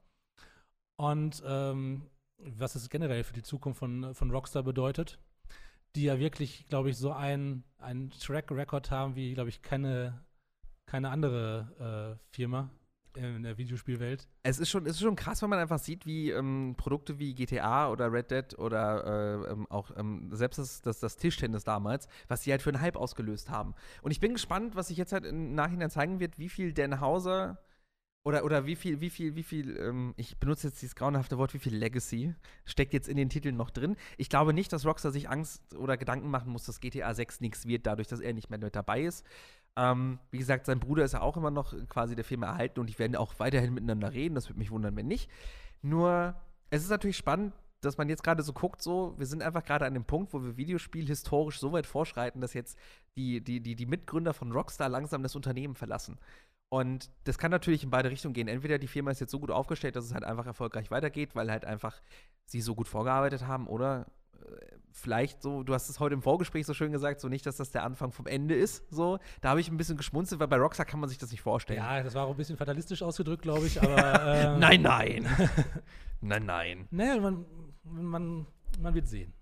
[0.97, 2.07] Und ähm,
[2.39, 5.19] was es generell für die Zukunft von, von Rockstar bedeutet,
[5.97, 7.65] die ja wirklich, glaube ich, so einen
[8.21, 10.25] Track Record haben wie, glaube ich, keine,
[10.87, 12.71] keine andere äh, Firma
[13.17, 14.27] in der Videospielwelt.
[14.43, 17.35] Es ist schon, es ist schon krass, wenn man einfach sieht, wie ähm, Produkte wie
[17.35, 22.09] GTA oder Red Dead oder äh, ähm, auch ähm, selbst das, das, das Tischtennis damals,
[22.29, 23.75] was die halt für einen Hype ausgelöst haben.
[24.03, 27.01] Und ich bin gespannt, was sich jetzt halt im Nachhinein zeigen wird, wie viel Dan
[27.01, 27.59] Hauser
[28.25, 31.55] oder, oder wie viel, wie viel, wie viel, ähm, ich benutze jetzt dieses grauenhafte Wort,
[31.55, 32.35] wie viel Legacy
[32.65, 33.97] steckt jetzt in den Titeln noch drin?
[34.17, 37.67] Ich glaube nicht, dass Rockstar sich Angst oder Gedanken machen muss, dass GTA 6 nichts
[37.67, 39.27] wird, dadurch, dass er nicht mehr mit dabei ist.
[39.77, 42.89] Ähm, wie gesagt, sein Bruder ist ja auch immer noch quasi der Firma erhalten und
[42.89, 44.35] die werden auch weiterhin miteinander reden.
[44.35, 45.31] Das würde mich wundern, wenn nicht.
[45.81, 46.35] Nur,
[46.71, 49.87] es ist natürlich spannend, dass man jetzt gerade so guckt, so, wir sind einfach gerade
[49.87, 52.79] an dem Punkt, wo wir Videospiel historisch so weit vorschreiten, dass jetzt
[53.17, 56.19] die, die, die, die Mitgründer von Rockstar langsam das Unternehmen verlassen.
[56.69, 58.49] Und das kann natürlich in beide Richtungen gehen.
[58.49, 61.51] Entweder die Firma ist jetzt so gut aufgestellt, dass es halt einfach erfolgreich weitergeht, weil
[61.51, 62.01] halt einfach
[62.47, 64.07] sie so gut vorgearbeitet haben, oder
[64.93, 67.71] vielleicht so, du hast es heute im Vorgespräch so schön gesagt, so nicht, dass das
[67.71, 69.19] der Anfang vom Ende ist, so.
[69.41, 71.79] Da habe ich ein bisschen geschmunzelt, weil bei Rockstar kann man sich das nicht vorstellen.
[71.79, 73.97] Ja, das war auch ein bisschen fatalistisch ausgedrückt, glaube ich, aber.
[74.55, 75.27] ähm, Nein, nein.
[76.21, 76.89] nein, nein.
[76.91, 77.45] Nee, man,
[77.85, 78.47] man,
[78.81, 79.33] man wird sehen.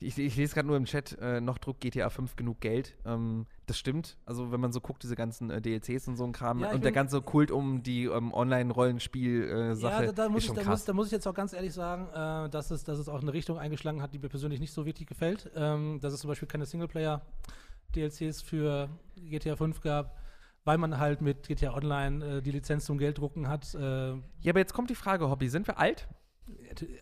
[0.00, 2.94] Ich, ich lese gerade nur im Chat, äh, noch druckt GTA 5 genug Geld.
[3.04, 4.16] Ähm, das stimmt.
[4.26, 6.84] Also, wenn man so guckt, diese ganzen äh, DLCs und so ein Kram Ja, und
[6.84, 10.62] der ganze Kult um die ähm, Online-Rollenspiel-Sache ja, da, da, muss ist ich, schon da,
[10.62, 10.70] krass.
[10.70, 13.20] muss, da muss ich jetzt auch ganz ehrlich sagen, äh, dass, es, dass es auch
[13.20, 15.50] eine Richtung eingeschlagen hat, die mir persönlich nicht so wirklich gefällt.
[15.56, 20.16] Ähm, dass es zum Beispiel keine Singleplayer-DLCs für GTA 5 gab,
[20.64, 23.74] weil man halt mit GTA Online äh, die Lizenz zum Gelddrucken hat.
[23.74, 24.20] Äh, ja,
[24.50, 26.06] aber jetzt kommt die Frage, Hobby, sind wir alt?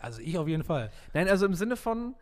[0.00, 0.90] also ich auf jeden Fall.
[1.14, 2.14] Nein, also im Sinne von,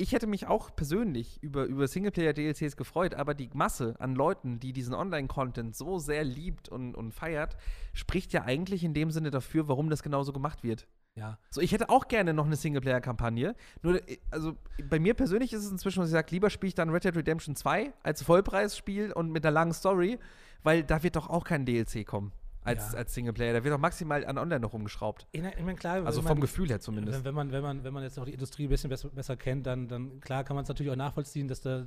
[0.00, 4.72] ich hätte mich auch persönlich über, über Singleplayer-DLCs gefreut, aber die Masse an Leuten, die
[4.72, 7.56] diesen Online-Content so sehr liebt und, und feiert,
[7.92, 10.86] spricht ja eigentlich in dem Sinne dafür, warum das genauso gemacht wird.
[11.16, 11.36] Ja.
[11.50, 13.56] So, ich hätte auch gerne noch eine Singleplayer-Kampagne.
[13.82, 14.56] Nur, äh, also
[14.88, 17.16] bei mir persönlich ist es inzwischen, was ich sage, lieber spiele ich dann Red Dead
[17.16, 20.20] Redemption 2 als Vollpreisspiel und mit einer langen Story,
[20.62, 22.32] weil da wird doch auch kein DLC kommen
[22.68, 22.98] als, Ja.
[22.98, 23.52] als Singleplayer.
[23.52, 25.26] Da wird doch maximal an Online noch rumgeschraubt.
[25.32, 27.18] Ich, ich meine, klar, Also vom man- Gefühl her zumindest.
[27.18, 29.36] Wenn, wenn, man, wenn, man, wenn man jetzt auch die Industrie ein bisschen besser, besser
[29.36, 31.86] kennt, dann, dann klar kann man es natürlich auch nachvollziehen, dass da,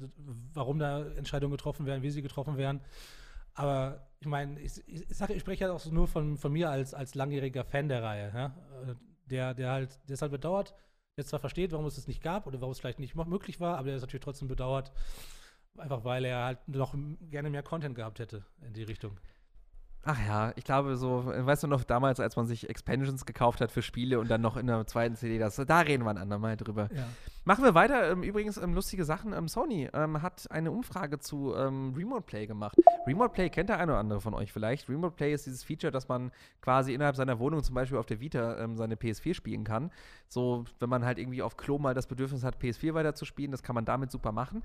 [0.53, 2.81] warum da Entscheidungen getroffen werden, wie sie getroffen werden.
[3.53, 6.69] Aber ich meine, ich, ich, sage, ich spreche ja auch so nur von, von mir
[6.69, 8.55] als, als langjähriger Fan der Reihe, ja?
[9.25, 10.73] Der, der halt, der es halt bedauert,
[11.17, 13.77] der zwar versteht, warum es es nicht gab oder warum es vielleicht nicht möglich war,
[13.77, 14.91] aber der es natürlich trotzdem bedauert,
[15.77, 16.95] einfach weil er halt noch
[17.29, 19.17] gerne mehr Content gehabt hätte in die Richtung.
[20.03, 23.71] Ach ja, ich glaube so, weißt du noch damals, als man sich Expansions gekauft hat
[23.71, 26.57] für Spiele und dann noch in der zweiten CD, das, da reden wir ein andermal
[26.57, 26.89] drüber.
[26.91, 27.05] Ja.
[27.43, 28.11] Machen wir weiter.
[28.11, 29.31] Ähm, übrigens, ähm, lustige Sachen.
[29.33, 32.77] Ähm, Sony hat eine Umfrage zu Remote Play gemacht.
[33.05, 34.89] Remote Play kennt der eine oder andere von euch vielleicht.
[34.89, 38.19] Remote Play ist dieses Feature, dass man quasi innerhalb seiner Wohnung, zum Beispiel auf der
[38.19, 39.91] Vita, seine PS4 spielen kann.
[40.27, 43.75] So, wenn man halt irgendwie auf Klo mal das Bedürfnis hat, PS4 weiterzuspielen, das kann
[43.75, 44.63] man damit super machen.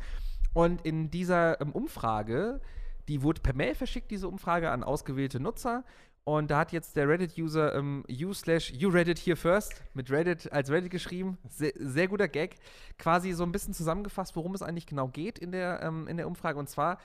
[0.55, 2.61] Und in dieser Umfrage,
[3.09, 5.85] die wurde per Mail verschickt, diese Umfrage an ausgewählte Nutzer.
[6.24, 10.51] Und da hat jetzt der Reddit-User ähm, u slash you Reddit here first mit Reddit
[10.53, 11.39] als Reddit geschrieben.
[11.49, 12.57] Sehr, sehr guter Gag.
[12.99, 16.27] Quasi so ein bisschen zusammengefasst, worum es eigentlich genau geht in der, ähm, in der
[16.27, 16.59] Umfrage.
[16.59, 16.99] Und zwar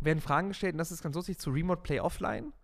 [0.00, 2.54] werden Fragen gestellt, und das ist ganz lustig, zu Remote Play Offline,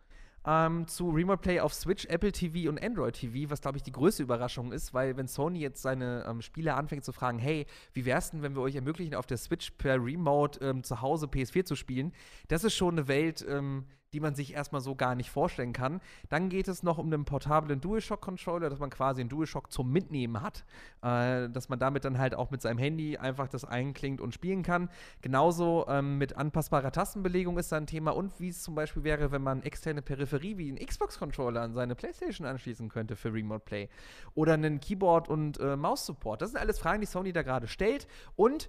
[0.48, 3.92] ähm, zu Remote Play auf Switch, Apple TV und Android TV, was glaube ich die
[3.92, 8.06] größte Überraschung ist, weil wenn Sony jetzt seine ähm, Spieler anfängt zu fragen, hey, wie
[8.06, 11.66] wär's denn, wenn wir euch ermöglichen, auf der Switch per Remote ähm, zu Hause PS4
[11.66, 12.12] zu spielen,
[12.48, 16.00] das ist schon eine Welt, ähm, die man sich erstmal so gar nicht vorstellen kann.
[16.28, 20.40] Dann geht es noch um einen portablen DualShock-Controller, dass man quasi einen DualShock zum Mitnehmen
[20.40, 20.64] hat,
[21.02, 24.62] äh, dass man damit dann halt auch mit seinem Handy einfach das einklingt und spielen
[24.62, 24.88] kann.
[25.20, 29.30] Genauso ähm, mit anpassbarer Tastenbelegung ist da ein Thema und wie es zum Beispiel wäre,
[29.30, 33.88] wenn man externe Peripherie wie einen Xbox-Controller an seine Playstation anschließen könnte für Remote Play
[34.34, 36.42] oder einen Keyboard- und äh, Maus-Support.
[36.42, 38.06] Das sind alles Fragen, die Sony da gerade stellt
[38.36, 38.68] und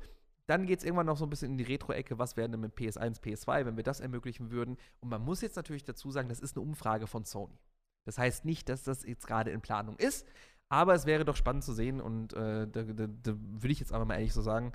[0.50, 2.76] dann geht es irgendwann noch so ein bisschen in die Retro-Ecke, was wäre denn mit
[2.76, 4.78] PS1, PS2, wenn wir das ermöglichen würden.
[5.00, 7.60] Und man muss jetzt natürlich dazu sagen, das ist eine Umfrage von Sony.
[8.06, 10.26] Das heißt nicht, dass das jetzt gerade in Planung ist,
[10.68, 13.94] aber es wäre doch spannend zu sehen und äh, da, da, da würde ich jetzt
[13.94, 14.72] aber mal ehrlich so sagen,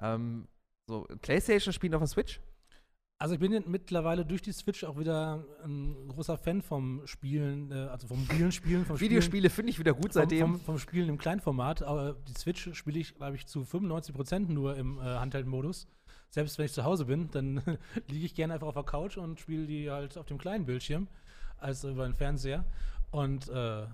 [0.00, 0.46] ähm,
[0.88, 2.40] so PlayStation spielen auf der Switch?
[3.18, 7.74] Also ich bin mittlerweile durch die Switch auch wieder ein großer Fan vom Spielen, äh,
[7.74, 10.40] also vom mobilen Spielen, vom Spielen, Videospiele finde ich wieder gut seitdem.
[10.40, 11.82] Vom, vom, Spielen im Kleinformat.
[11.82, 15.88] Aber die Switch spiele ich, glaube ich, zu 95% nur im äh, Handheld-Modus.
[16.28, 17.62] Selbst wenn ich zu Hause bin, dann
[18.08, 21.08] liege ich gerne einfach auf der Couch und spiele die halt auf dem kleinen Bildschirm
[21.56, 22.66] als über den Fernseher.
[23.12, 23.86] Und äh,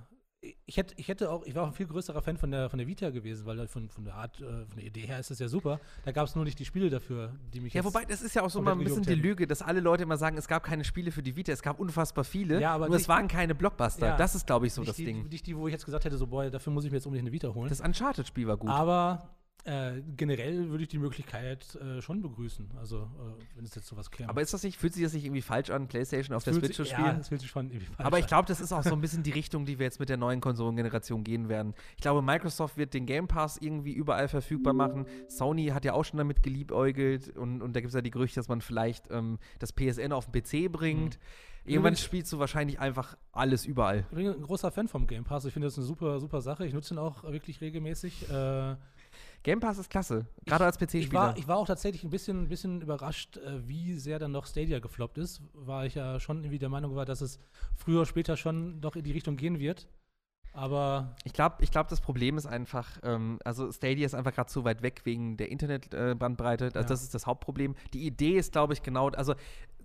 [0.66, 2.78] ich hätte, ich hätte auch, ich war auch ein viel größerer Fan von der, von
[2.78, 5.38] der Vita gewesen, weil von, von der Art, äh, von der Idee her ist das
[5.38, 5.78] ja super.
[6.04, 8.42] Da gab es nur nicht die Spiele dafür, die mich Ja, wobei, das ist ja
[8.42, 9.14] auch so mal ein bisschen die.
[9.14, 11.78] Lüge, dass alle Leute immer sagen, es gab keine Spiele für die Vita, es gab
[11.78, 14.06] unfassbar viele, Ja, aber nur es nicht- waren keine Blockbuster.
[14.06, 15.28] Ja, das ist, glaube ich, so das die, Ding.
[15.28, 17.28] Nicht die, wo ich jetzt gesagt hätte, so, boah, dafür muss ich mir jetzt unbedingt
[17.28, 17.68] eine Vita holen.
[17.68, 18.68] Das Uncharted-Spiel war gut.
[18.68, 19.30] Aber
[19.64, 22.70] äh, generell würde ich die Möglichkeit äh, schon begrüßen.
[22.78, 24.28] Also, äh, wenn es jetzt sowas käme.
[24.28, 26.64] Aber ist das nicht, fühlt sich das nicht irgendwie falsch an, PlayStation auf der Fühlt
[26.66, 27.06] Switch zu spielen?
[27.06, 29.00] Ja, es fühlt sich schon irgendwie falsch Aber ich glaube, das ist auch so ein
[29.02, 31.74] bisschen die Richtung, die wir jetzt mit der neuen Konsolengeneration gehen werden.
[31.96, 35.06] Ich glaube, Microsoft wird den Game Pass irgendwie überall verfügbar machen.
[35.28, 38.40] Sony hat ja auch schon damit geliebäugelt und, und da gibt es ja die Gerüchte,
[38.40, 41.18] dass man vielleicht ähm, das PSN auf den PC bringt.
[41.64, 44.00] Irgendwann Übrigens- spielst du wahrscheinlich einfach alles überall.
[44.10, 45.44] Ich bin ein großer Fan vom Game Pass.
[45.44, 46.66] Ich finde das eine super, super Sache.
[46.66, 48.28] Ich nutze ihn auch wirklich regelmäßig.
[48.28, 48.74] Äh,
[49.42, 51.12] Game Pass ist klasse, gerade als ich, PC-Spieler.
[51.20, 54.46] war, ich war auch tatsächlich ein bisschen, ein bisschen überrascht, äh, wie sehr dann noch
[54.46, 55.42] Stadia gefloppt ist.
[55.52, 57.38] War ich ja schon irgendwie der Meinung war, dass es
[57.76, 59.88] früher oder später schon doch in die Richtung gehen wird.
[60.54, 64.50] Aber Ich glaube, ich glaub, das Problem ist einfach, ähm, also Stadia ist einfach gerade
[64.50, 66.66] zu weit weg wegen der Internetbandbreite.
[66.66, 66.84] Also Ja.
[66.84, 67.74] das ist das Hauptproblem.
[67.94, 69.34] Die Idee ist, glaube ich, genau, also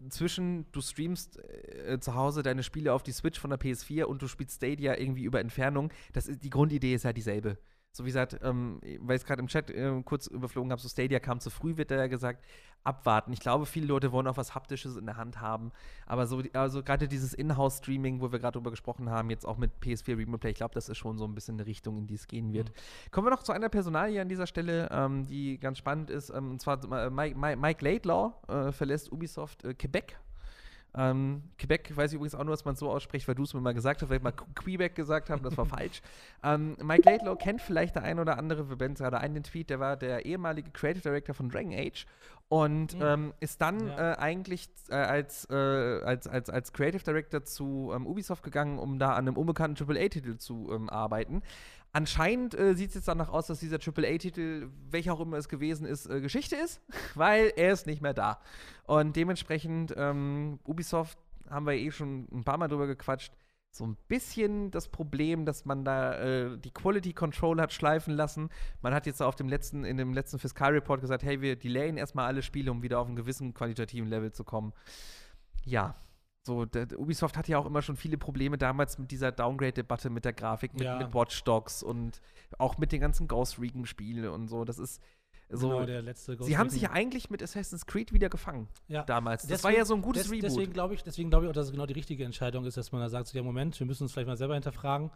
[0.09, 4.21] zwischen du streamst äh, zu Hause deine Spiele auf die Switch von der PS4 und
[4.21, 7.57] du spielst Stadia irgendwie über Entfernung, das ist, die Grundidee ist ja dieselbe.
[7.97, 10.87] So wie gesagt, ähm, weil ich es gerade im Chat äh, kurz überflogen habe, so
[10.87, 12.43] Stadia kam zu früh, wird da ja gesagt,
[12.83, 13.33] abwarten.
[13.33, 15.71] Ich glaube, viele Leute wollen auch was Haptisches in der Hand haben.
[16.05, 19.71] Aber so, also gerade dieses Inhouse-Streaming, wo wir gerade drüber gesprochen haben, jetzt auch mit
[19.81, 22.15] PS4 Remote Play, ich glaube, das ist schon so ein bisschen eine Richtung, in die
[22.15, 22.71] es gehen wird.
[23.11, 26.29] Kommen wir noch zu einer Personalie an dieser Stelle, ähm, die ganz spannend ist.
[26.29, 30.17] Ähm, und zwar äh, Mike, Mike, Mike Laidlaw äh, verlässt Ubisoft äh, Quebec.
[30.95, 33.53] Ähm, Quebec weiß ich übrigens auch nur, dass man es so ausspricht, weil du es
[33.53, 36.01] mir mal gesagt hast, weil ich mal Qu- Quebec gesagt habe, das war falsch.
[36.43, 39.69] Ähm, Mike Laidlaw kennt vielleicht der ein oder andere, wir blenden gerade ein, den Tweet,
[39.69, 42.05] der war der ehemalige Creative Director von Dragon Age
[42.49, 43.01] und Mhm.
[43.01, 44.13] ähm, ist dann Ja.
[44.13, 48.97] äh, eigentlich äh, als, äh, als, als, als Creative Director zu ähm, Ubisoft gegangen, um
[48.97, 51.41] da an einem unbekannten AAA-Titel zu ähm, arbeiten.
[51.97, 55.87] Anscheinend äh, sieht es jetzt danach aus, dass dieser AAA-Titel, welcher auch immer es gewesen
[55.87, 56.79] ist, äh, Geschichte ist,
[57.15, 58.39] weil er ist nicht mehr da.
[58.85, 61.17] Und dementsprechend, ähm, Ubisoft,
[61.49, 63.33] haben wir eh schon ein paar Mal drüber gequatscht,
[63.71, 68.49] so ein bisschen das Problem, dass man da äh, die Quality Control hat schleifen lassen.
[68.83, 72.27] Man hat jetzt auf dem letzten, in dem letzten Fiskalreport gesagt, hey, wir delayen erstmal
[72.27, 74.71] alle Spiele, um wieder auf einen gewissen qualitativen Level zu kommen.
[75.65, 75.95] Ja.
[76.47, 80.23] So, der, Ubisoft hatte ja auch immer schon viele Probleme damals mit dieser Downgrade-Debatte mit
[80.23, 80.97] der Grafik, mit, Ja.
[80.97, 82.21] mit Watch Dogs und
[82.57, 84.63] auch mit den ganzen Ghost Recon-Spielen und so.
[84.63, 85.01] Das ist
[85.49, 85.67] so.
[85.69, 89.03] genau der letzte Ghost Sie haben sich ja eigentlich mit Assassin's Creed wieder gefangen ja.
[89.03, 89.41] damals.
[89.43, 90.43] Das Deswegen- war ja so ein gutes Des, Reboot.
[90.45, 92.93] Deswegen glaube ich, deswegen glaube ich auch, dass es genau die richtige Entscheidung ist, dass
[92.93, 95.11] man da sagt, so, ja, Moment, wir müssen uns vielleicht mal selber hinterfragen.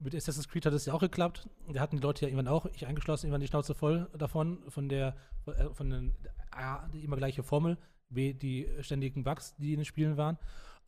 [0.00, 1.48] Mit Assassin's Creed hat es ja auch geklappt.
[1.72, 4.88] Da hatten die Leute ja irgendwann auch, ich eingeschlossen, irgendwann die Schnauze voll davon, von
[4.88, 5.14] der,
[5.46, 6.16] äh, von den,
[6.50, 7.78] A, die immer gleiche Formel,
[8.08, 10.38] B, die ständigen Bugs, die in den Spielen waren.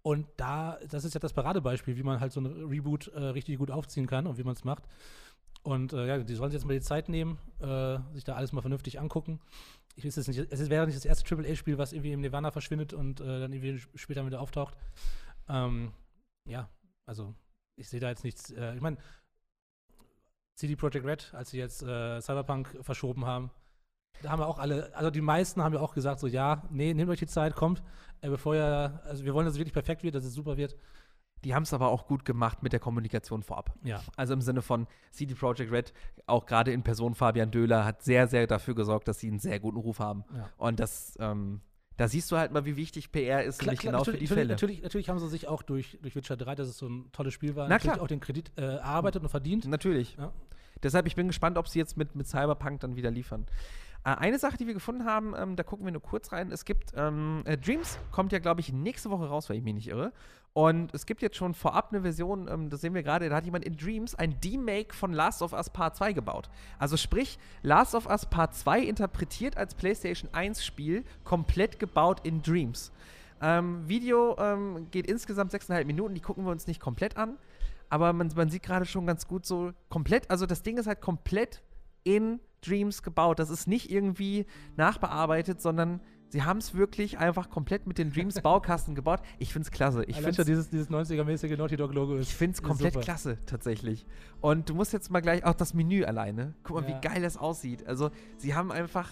[0.07, 3.57] Und da, das ist ja das Paradebeispiel, wie man halt so ein Reboot äh, richtig
[3.59, 4.85] gut aufziehen kann und wie man es macht.
[5.63, 8.53] Und äh, ja, die sollen sich jetzt mal die Zeit nehmen, äh, sich da alles
[8.53, 9.41] mal vernünftig angucken.
[9.97, 12.93] Ich weiß es nicht, es wäre nicht das erste AAA-Spiel, was irgendwie im Nirvana verschwindet
[12.93, 14.77] und äh, dann irgendwie sp- später wieder auftaucht.
[15.49, 15.93] Ähm,
[16.47, 16.69] ja,
[17.07, 17.35] also
[17.77, 18.51] ich sehe da jetzt nichts.
[18.51, 18.99] Äh, ich meine,
[20.57, 23.51] CD Projekt Red, als sie jetzt äh, Cyberpunk verschoben haben,
[24.23, 26.95] da haben wir auch alle, also die meisten haben ja auch gesagt, so ja, nee,
[26.95, 27.83] nehmt euch die Zeit, kommt,
[28.21, 30.77] äh, bevor ihr, also wir wollen, dass es wirklich perfekt wird, dass es super wird.
[31.45, 33.75] Die haben es aber auch gut gemacht mit der Kommunikation vorab.
[33.83, 35.93] Ja, Also im Sinne von CD Projekt Red,
[36.27, 39.61] auch gerade in Person Fabian Döhler, hat sehr, sehr dafür gesorgt, dass sie einen sehr
[39.61, 40.25] guten Ruf haben.
[40.35, 40.49] ja.
[40.57, 41.61] Und das, ähm,
[41.99, 44.47] da siehst du halt mal, wie wichtig PR ist, nämlich genau für die Fälle.
[44.49, 47.35] Natürlich, natürlich haben sie sich auch durch, durch Witcher 3, dass es so ein tolles
[47.35, 48.03] Spiel war, Na natürlich klar.
[48.03, 49.67] auch den Kredit äh, erarbeitet und verdient.
[49.67, 50.17] Natürlich.
[50.17, 50.33] Ja.
[50.83, 53.47] Deshalb, ich bin gespannt, ob sie jetzt mit, mit Cyberpunk dann wieder liefern.
[54.05, 56.53] Äh, eine Sache, die wir gefunden haben, ähm, da gucken wir nur kurz rein.
[56.53, 59.75] Es gibt, ähm, äh, Dreams kommt ja, glaube ich, nächste Woche raus, wenn ich mich
[59.75, 60.13] nicht irre.
[60.53, 63.45] Und es gibt jetzt schon vorab eine Version, ähm, das sehen wir gerade, da hat
[63.45, 66.49] jemand in Dreams ein Demake von Last of Us Part 2 gebaut.
[66.79, 72.41] Also sprich, Last of Us Part 2 interpretiert als PlayStation 1 Spiel, komplett gebaut in
[72.41, 72.93] Dreams.
[73.41, 77.37] Ähm, Video ähm, geht insgesamt 6,5 Minuten, die gucken wir uns nicht komplett an.
[77.89, 81.01] Aber man, man sieht gerade schon ganz gut so komplett, also das Ding ist halt
[81.01, 81.63] komplett
[82.05, 83.39] in Dreams gebaut.
[83.39, 84.47] Das ist nicht irgendwie
[84.77, 89.21] nachbearbeitet, sondern sie haben es wirklich einfach komplett mit den Dreams Baukasten gebaut.
[89.39, 90.05] Ich finde es klasse.
[90.05, 92.29] Ich finde dieses, dieses 90er-mäßige Naughty Dog-Logo ist.
[92.29, 93.05] ich finde es komplett super.
[93.05, 94.07] klasse, tatsächlich.
[94.41, 96.55] Und du musst jetzt mal gleich auch das Menü alleine.
[96.65, 96.97] Guck mal, Ja.
[96.97, 97.87] wie geil das aussieht.
[97.87, 99.09] Also, sie haben einfach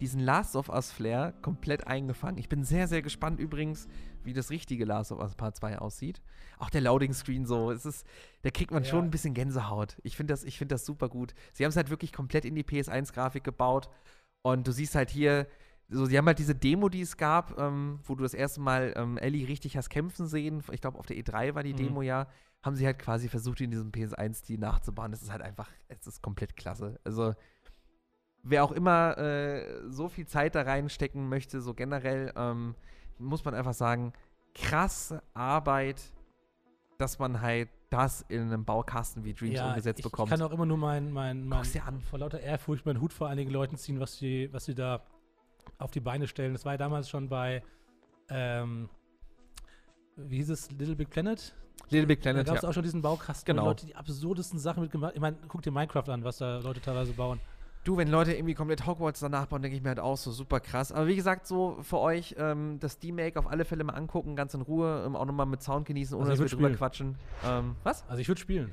[0.00, 2.38] diesen Last of Us Flair komplett eingefangen.
[2.38, 3.88] Ich bin sehr, sehr gespannt übrigens,
[4.24, 6.20] wie das richtige Last of Us Part 2 aussieht.
[6.58, 8.06] Auch der Loading Screen so, es ist,
[8.42, 8.90] da kriegt man Ja.
[8.90, 9.96] schon ein bisschen Gänsehaut.
[10.02, 11.34] Ich finde das, ich find das super gut.
[11.52, 13.88] Sie haben es halt wirklich komplett in die PS1-Grafik gebaut.
[14.42, 15.46] Und du siehst halt hier,
[15.88, 18.92] so, sie haben halt diese Demo, die es gab, ähm, wo du das erste Mal
[18.96, 20.62] ähm, Ellie richtig hast kämpfen sehen.
[20.72, 21.76] Ich glaube, auf der E3 war die Mhm.
[21.78, 22.26] Demo ja.
[22.62, 25.12] Haben sie halt quasi versucht, in diesem PS1-Stil nachzubauen.
[25.12, 26.98] Das ist halt einfach, es ist komplett klasse.
[27.04, 27.34] Also,
[28.48, 32.74] wer auch immer äh, so viel Zeit da reinstecken möchte, so generell, ähm,
[33.18, 34.12] muss man einfach sagen,
[34.54, 36.00] krasse Arbeit,
[36.98, 40.28] dass man halt das in einem Baukasten wie Dreams umgesetzt ich, bekommt.
[40.30, 42.00] Ich kann auch immer nur mein, mein, mein Guck's dir an.
[42.00, 45.02] vor lauter Ehrfurcht meinen Hut vor einigen Leuten ziehen, was sie, was sie da
[45.78, 46.52] auf die Beine stellen.
[46.52, 47.62] Das war ja damals schon bei,
[48.28, 48.88] ähm,
[50.16, 51.54] wie hieß es, Little Big Planet?
[51.90, 52.68] Little Big Da Planet, gab es ja.
[52.68, 53.62] auch schon diesen Baukasten, Genau.
[53.62, 56.80] wo Leute die absurdesten Sachen mitgemacht Ich meine, guck dir Minecraft an, was da Leute
[56.80, 57.38] teilweise bauen.
[57.86, 60.58] Du, wenn Leute irgendwie komplett Hogwarts danach bauen, denke ich mir halt auch so super
[60.58, 60.90] krass.
[60.90, 64.54] Aber wie gesagt, so für euch ähm, das D-Make auf alle Fälle mal angucken, ganz
[64.54, 67.16] in Ruhe, ähm, auch nochmal mit Sound genießen, ohne Also dass wir drüber quatschen.
[67.44, 68.04] Ähm, was?
[68.08, 68.72] Also ich würde spielen.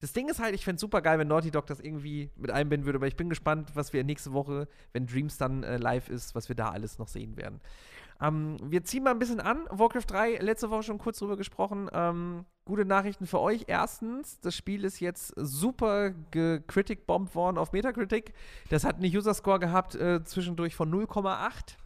[0.00, 2.50] Das Ding ist halt, ich fände es super geil, wenn Naughty Dog das irgendwie mit
[2.50, 6.08] einbinden würde, aber ich bin gespannt, was wir nächste Woche, wenn Dreams dann äh, live
[6.08, 7.60] ist, was wir da alles noch sehen werden.
[8.24, 9.66] Ähm, wir ziehen mal ein bisschen an.
[9.70, 11.90] Warcraft 3, letzte Woche schon kurz drüber gesprochen.
[11.92, 13.64] Ähm, gute Nachrichten für euch.
[13.66, 18.32] Erstens, das Spiel ist jetzt super gecritic-bombt worden auf Metacritic.
[18.70, 21.76] Das hat einen User-Score gehabt äh, zwischendurch von 0,8,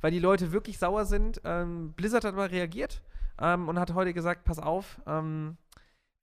[0.00, 1.40] weil die Leute wirklich sauer sind.
[1.44, 3.02] Ähm, Blizzard hat mal reagiert
[3.40, 5.56] ähm, und hat heute gesagt, pass auf, ähm,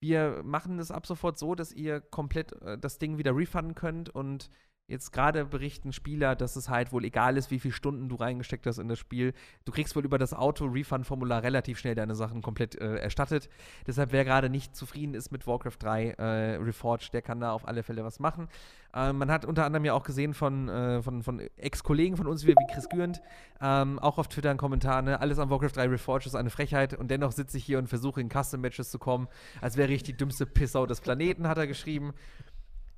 [0.02, 4.10] wir machen es ab sofort so, dass ihr komplett äh, das Ding wieder refunden könnt
[4.10, 4.49] und
[4.91, 8.68] jetzt gerade berichten Spieler, dass es halt wohl egal ist, wie viele Stunden du reingesteckt
[8.68, 9.34] hast in das Spiel.
[9.65, 13.49] Du kriegst wohl über das Auto-Refund-Formular relativ schnell deine Sachen komplett äh, erstattet.
[13.88, 16.23] Deshalb, wer gerade nicht zufrieden ist mit Warcraft 3 äh,
[16.57, 18.47] Reforged, der kann da auf alle Fälle was machen.
[18.93, 22.45] Ähm, man hat unter anderem ja auch gesehen von, äh, von, von Ex-Kollegen von uns,
[22.45, 23.22] wie Chris Gürnt,
[23.61, 25.19] ähm, auch auf Twitter ein Kommentar, ne?
[25.19, 28.19] alles an Warcraft 3 Reforged ist eine Frechheit und dennoch sitze ich hier und versuche
[28.19, 29.27] in Custom-Matches zu kommen,
[29.61, 32.13] als wäre ich die dümmste Pissau des Planeten, hat er geschrieben.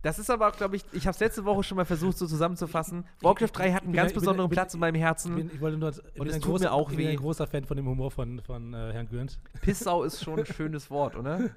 [0.04, 3.06] Das ist aber, glaube ich, ich habe es letzte Woche schon mal versucht, so zusammenzufassen.
[3.22, 5.36] Warcraft 3 hat einen ganz ja- besonderen bin- Platz in meinem Herzen.
[5.36, 7.12] bin, ich wollte nur, ich bin es ein tut mir großer, auch ich bin weh.
[7.12, 9.40] ein großer Fan von dem Humor von, von äh, Herrn Gürnt.
[9.62, 11.50] Pissau ist schon ein schönes Wort, oder?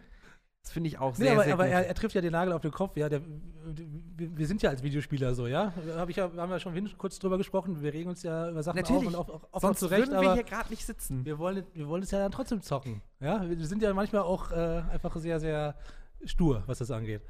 [0.63, 2.53] Das finde ich auch Nee, sehr, aber, sehr aber er, er trifft ja den Nagel
[2.53, 2.97] auf den Kopf.
[2.97, 5.73] Ja, der, wir, wir sind ja als Videospieler so, ja.
[5.97, 7.83] Hab ich ja haben wir schon hin- kurz drüber gesprochen.
[7.83, 9.09] Wir regen uns ja über Sachen Natürlich.
[9.17, 11.25] auf und auch, auch, auch Sonst zurecht, würden wir hier gerade nicht sitzen.
[11.25, 13.01] wir wollen, wir wollen es ja dann trotzdem zocken.
[13.21, 15.77] Ja, wir sind ja manchmal auch äh, einfach sehr, sehr
[16.25, 17.23] stur, was das angeht.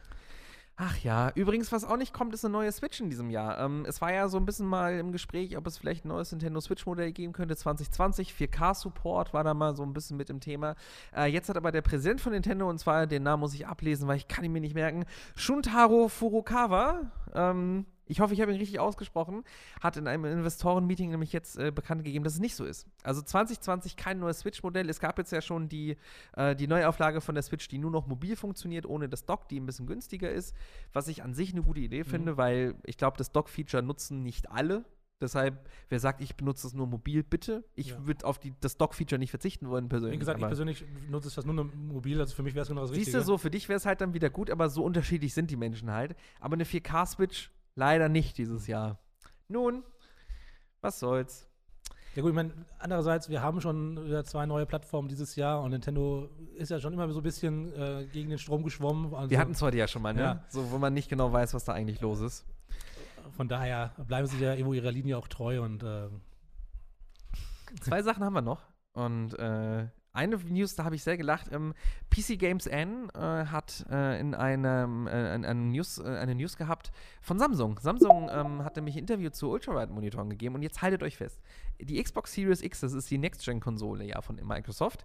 [0.78, 3.58] Ach ja, übrigens, was auch nicht kommt, ist eine neue Switch in diesem Jahr.
[3.58, 6.32] Ähm, es war ja so ein bisschen mal im Gespräch, ob es vielleicht ein neues
[6.32, 7.56] Nintendo Switch-Modell geben könnte.
[7.56, 10.76] 2020, 4K-Support war da mal so ein bisschen mit im Thema.
[11.16, 14.06] Äh, jetzt hat aber der Präsident von Nintendo, und zwar den Namen muss ich ablesen,
[14.06, 18.58] weil ich kann ihn mir nicht merken, Shuntaro Furukawa, ähm, ich hoffe, ich habe ihn
[18.58, 19.42] richtig ausgesprochen,
[19.80, 22.86] hat in einem Investoren-Meeting nämlich jetzt äh, bekannt gegeben, dass es nicht so ist.
[23.02, 24.88] Also 2020 kein neues Switch-Modell.
[24.88, 25.96] Es gab jetzt ja schon die,
[26.36, 29.58] äh, die Neuauflage von der Switch, die nur noch mobil funktioniert, ohne das Dock, die
[29.60, 30.54] ein bisschen günstiger ist.
[30.92, 34.50] Was ich an sich eine gute Idee finde, weil ich glaube, das Dock-Feature nutzen nicht
[34.50, 34.84] alle.
[35.18, 37.64] Deshalb, wer sagt, ich benutze es nur mobil, bitte.
[37.74, 38.06] Ich Ja.
[38.06, 40.14] würde auf die, das Dock-Feature nicht verzichten wollen, persönlich.
[40.16, 42.82] Wie gesagt, ich persönlich nutze das nur noch mobil, also für mich wäre es genau
[42.82, 43.18] das Siehst Richtige.
[43.20, 45.56] du, so für dich wäre es halt dann wieder gut, aber so unterschiedlich sind die
[45.56, 46.14] Menschen halt.
[46.38, 48.98] Aber eine 4K-Switch leider nicht dieses Jahr.
[49.48, 49.84] Nun,
[50.80, 51.48] was soll's.
[52.16, 55.70] Ja gut, ich meine, andererseits, wir haben schon wieder zwei neue Plattformen dieses Jahr und
[55.70, 59.14] Nintendo ist ja schon immer so ein bisschen äh, gegen den Strom geschwommen.
[59.14, 60.20] Also Wir hatten es heute ja schon mal, ne?
[60.20, 60.44] Ja.
[60.48, 62.46] So, wo man nicht genau weiß, was da eigentlich los ist.
[63.36, 66.08] Von daher bleiben sie ja irgendwo ihrer Linie auch treu und äh,
[67.80, 68.62] Zwei Sachen haben wir noch.
[68.92, 71.52] Und äh, eine News, da habe ich sehr gelacht.
[71.52, 71.74] Ähm,
[72.10, 76.56] PC Games N äh, hat äh, in einem, äh, in einem News, äh, eine News
[76.56, 76.90] gehabt
[77.20, 77.78] von Samsung.
[77.80, 80.54] Samsung ähm, hat nämlich ein Interview zu Ultrawide-Monitoren gegeben.
[80.54, 81.40] Und jetzt haltet euch fest.
[81.80, 85.04] Die Xbox Series X, das ist die Next-Gen-Konsole ja von Microsoft.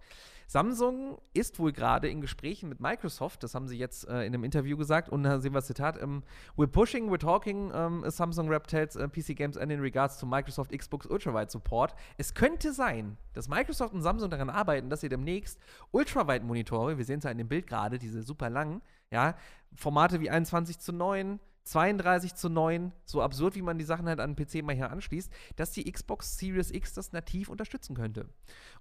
[0.51, 4.43] Samsung ist wohl gerade in Gesprächen mit Microsoft, das haben sie jetzt äh, in einem
[4.43, 6.23] Interview gesagt, und da sehen wir das Zitat, ähm,
[6.57, 10.25] We're pushing, we're talking, ähm, Samsung rep tells äh, PC Games and in regards to
[10.25, 11.95] Microsoft Xbox Ultrawide Support.
[12.17, 15.57] Es könnte sein, dass Microsoft und Samsung daran arbeiten, dass sie demnächst
[15.91, 19.35] Ultrawide-Monitore, wir sehen es ja in dem Bild gerade, diese super langen, ja,
[19.73, 24.19] Formate wie 21 zu 9, 32 zu 9, so absurd, wie man die Sachen halt
[24.19, 28.27] an den PC mal hier anschließt, dass die Xbox Series X das nativ unterstützen könnte.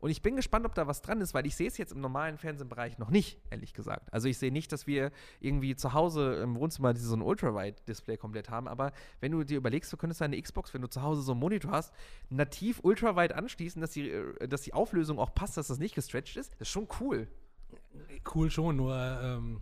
[0.01, 2.01] Und ich bin gespannt, ob da was dran ist, weil ich sehe es jetzt im
[2.01, 4.13] normalen Fernsehbereich noch nicht, ehrlich gesagt.
[4.13, 8.49] Also ich sehe nicht, dass wir irgendwie zu Hause im Wohnzimmer so ein Ultrawide-Display komplett
[8.49, 11.33] haben, aber wenn du dir überlegst, du könntest deine Xbox, wenn du zu Hause so
[11.33, 11.93] einen Monitor hast,
[12.31, 16.37] nativ Ultrawide anschließen, dass die, äh, dass die Auflösung auch passt, dass das nicht gestretched
[16.37, 17.29] ist, das ist schon cool.
[18.35, 19.61] cool schon, nur ähm,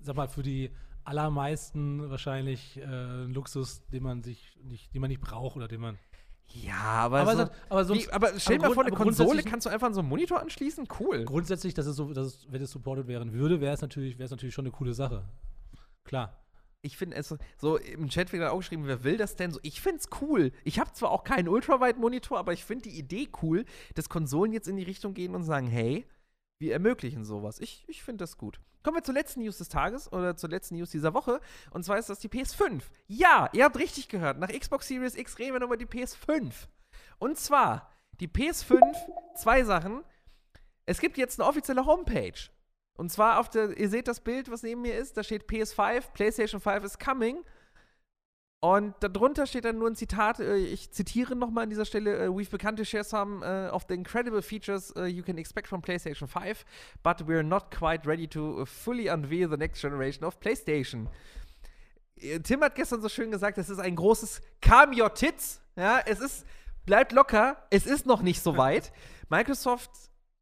[0.00, 0.70] sag mal, für die
[1.04, 5.80] allermeisten wahrscheinlich äh, ein Luxus, den man sich nicht, den man nicht braucht oder den
[5.80, 5.98] man.
[6.48, 9.42] Ja, aber, Aber so, so- aber sonst- wie, aber stell dir mal vor, eine Konsole
[9.42, 10.86] kannst du einfach an so einen Monitor anschließen?
[11.00, 11.24] Cool.
[11.24, 14.26] Grundsätzlich, dass es so, dass es, wenn es supported werden würde, wäre es natürlich, wäre
[14.26, 15.24] es natürlich schon eine coole Sache.
[16.04, 16.38] Klar.
[16.82, 19.58] Ich finde es so im Chat wird auch geschrieben, wer will das denn so?
[19.62, 20.52] Ich finde es cool.
[20.64, 23.64] Ich habe zwar auch keinen Ultrawide-Monitor, aber ich finde die Idee cool,
[23.94, 26.04] dass Konsolen jetzt in die Richtung gehen und sagen, hey,
[26.64, 27.60] wir ermöglichen sowas.
[27.60, 28.58] Ich, ich finde das gut.
[28.82, 31.40] Kommen wir zur letzten News des Tages oder zur letzten News dieser Woche.
[31.70, 32.82] Und zwar ist das die PS5.
[33.06, 34.38] Ja, ihr habt richtig gehört.
[34.38, 36.52] Nach Xbox Series X reden wir noch über die PS5.
[37.18, 38.80] Und zwar die PS5,
[39.36, 40.02] zwei Sachen.
[40.86, 42.50] Es gibt jetzt eine offizielle Homepage.
[42.96, 46.12] Und zwar auf der, ihr seht das Bild, was neben mir ist, da steht PS5,
[46.12, 47.44] PlayStation 5 is coming.
[48.64, 52.28] Und darunter steht dann nur ein Zitat, äh, ich zitiere nochmal an dieser Stelle, äh,
[52.28, 56.26] we've begun to share some uh, of the incredible features you can expect from PlayStation
[56.26, 56.64] 5,
[57.02, 61.08] but we're not quite ready to fully unveil the next generation of PlayStation.
[62.42, 65.60] Tim hat gestern so schön gesagt, es ist ein großes Calm Your Tits.
[65.76, 66.46] Ja, es ist,
[66.86, 68.94] bleibt locker, es ist noch nicht so weit.
[69.28, 69.90] Microsoft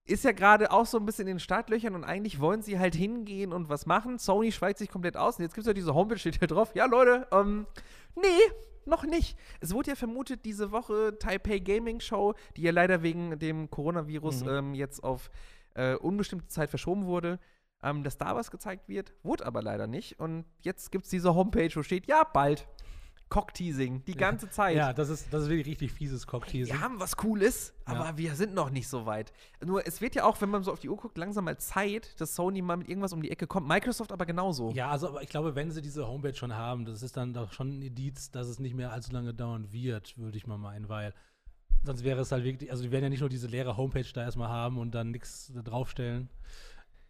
[0.04, 2.94] ist ja gerade auch so ein bisschen in den Startlöchern und eigentlich wollen sie halt
[2.94, 4.18] hingehen und was machen.
[4.18, 6.74] Sony schweigt sich komplett aus und jetzt gibt es ja diese Homepage, steht hier drauf.
[6.74, 7.66] Ja, Leute, ähm,
[8.14, 8.52] Nee,
[8.84, 9.38] noch nicht.
[9.60, 14.44] Es wurde ja vermutet, diese Woche Taipei Gaming Show, die ja leider wegen dem Coronavirus
[14.44, 14.48] mhm.
[14.48, 15.30] ähm, jetzt auf
[15.74, 17.38] äh, unbestimmte Zeit verschoben wurde,
[17.82, 19.14] ähm, dass da was gezeigt wird.
[19.22, 20.18] Wurde aber leider nicht.
[20.18, 22.66] Und jetzt gibt es diese Homepage, wo steht, ja, bald.
[23.32, 24.76] Cockteasing die ganze Zeit.
[24.76, 26.74] Ja, das ist, das ist wirklich richtig fieses Cockteasing.
[26.74, 28.18] Wir haben was Cooles, aber ja.
[28.18, 29.32] wir sind noch nicht so weit.
[29.64, 32.20] Nur es wird ja auch, wenn man so auf die Uhr guckt, langsam mal Zeit,
[32.20, 33.66] dass Sony mal mit irgendwas um die Ecke kommt.
[33.66, 34.70] Microsoft aber genauso.
[34.72, 37.54] Ja, also aber ich glaube, wenn sie diese Homepage schon haben, das ist dann doch
[37.54, 40.90] schon ein Indiz, dass es nicht mehr allzu lange dauern wird, würde ich mal meinen,
[40.90, 41.14] weil
[41.84, 44.24] sonst wäre es halt wirklich, also die werden ja nicht nur diese leere Homepage da
[44.24, 46.28] erstmal haben und dann nichts draufstellen.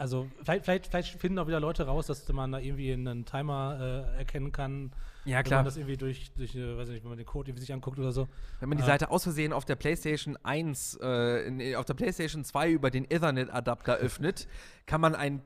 [0.02, 3.78] Also vielleicht, vielleicht, vielleicht, finden auch wieder Leute raus, dass man da irgendwie einen Timer
[4.14, 4.90] äh, erkennen kann.
[5.24, 5.50] Ja, klar.
[5.50, 8.00] Wenn man das irgendwie durch, durch äh, weiß nicht, wenn man den Code sich anguckt
[8.00, 8.26] oder so.
[8.58, 11.94] Wenn man die äh, Seite aus Versehen auf der PlayStation 1, äh, in, auf der
[11.94, 14.48] PlayStation 2 über den Ethernet-Adapter öffnet,
[14.86, 15.42] kann man einen,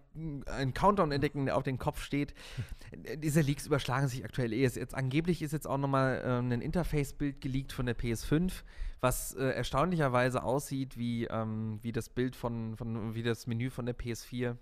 [0.47, 2.33] einen Countdown entdecken, der auf dem Kopf steht.
[3.19, 4.62] Diese Leaks überschlagen sich aktuell eh.
[4.62, 8.62] Jetzt, angeblich ist jetzt auch nochmal äh, ein Interface-Bild geleakt von der PS5
[9.07, 13.87] was äh, erstaunlicherweise aussieht wie, ähm, wie das Bild von, von, wie das Menü von
[13.87, 14.57] der PS4.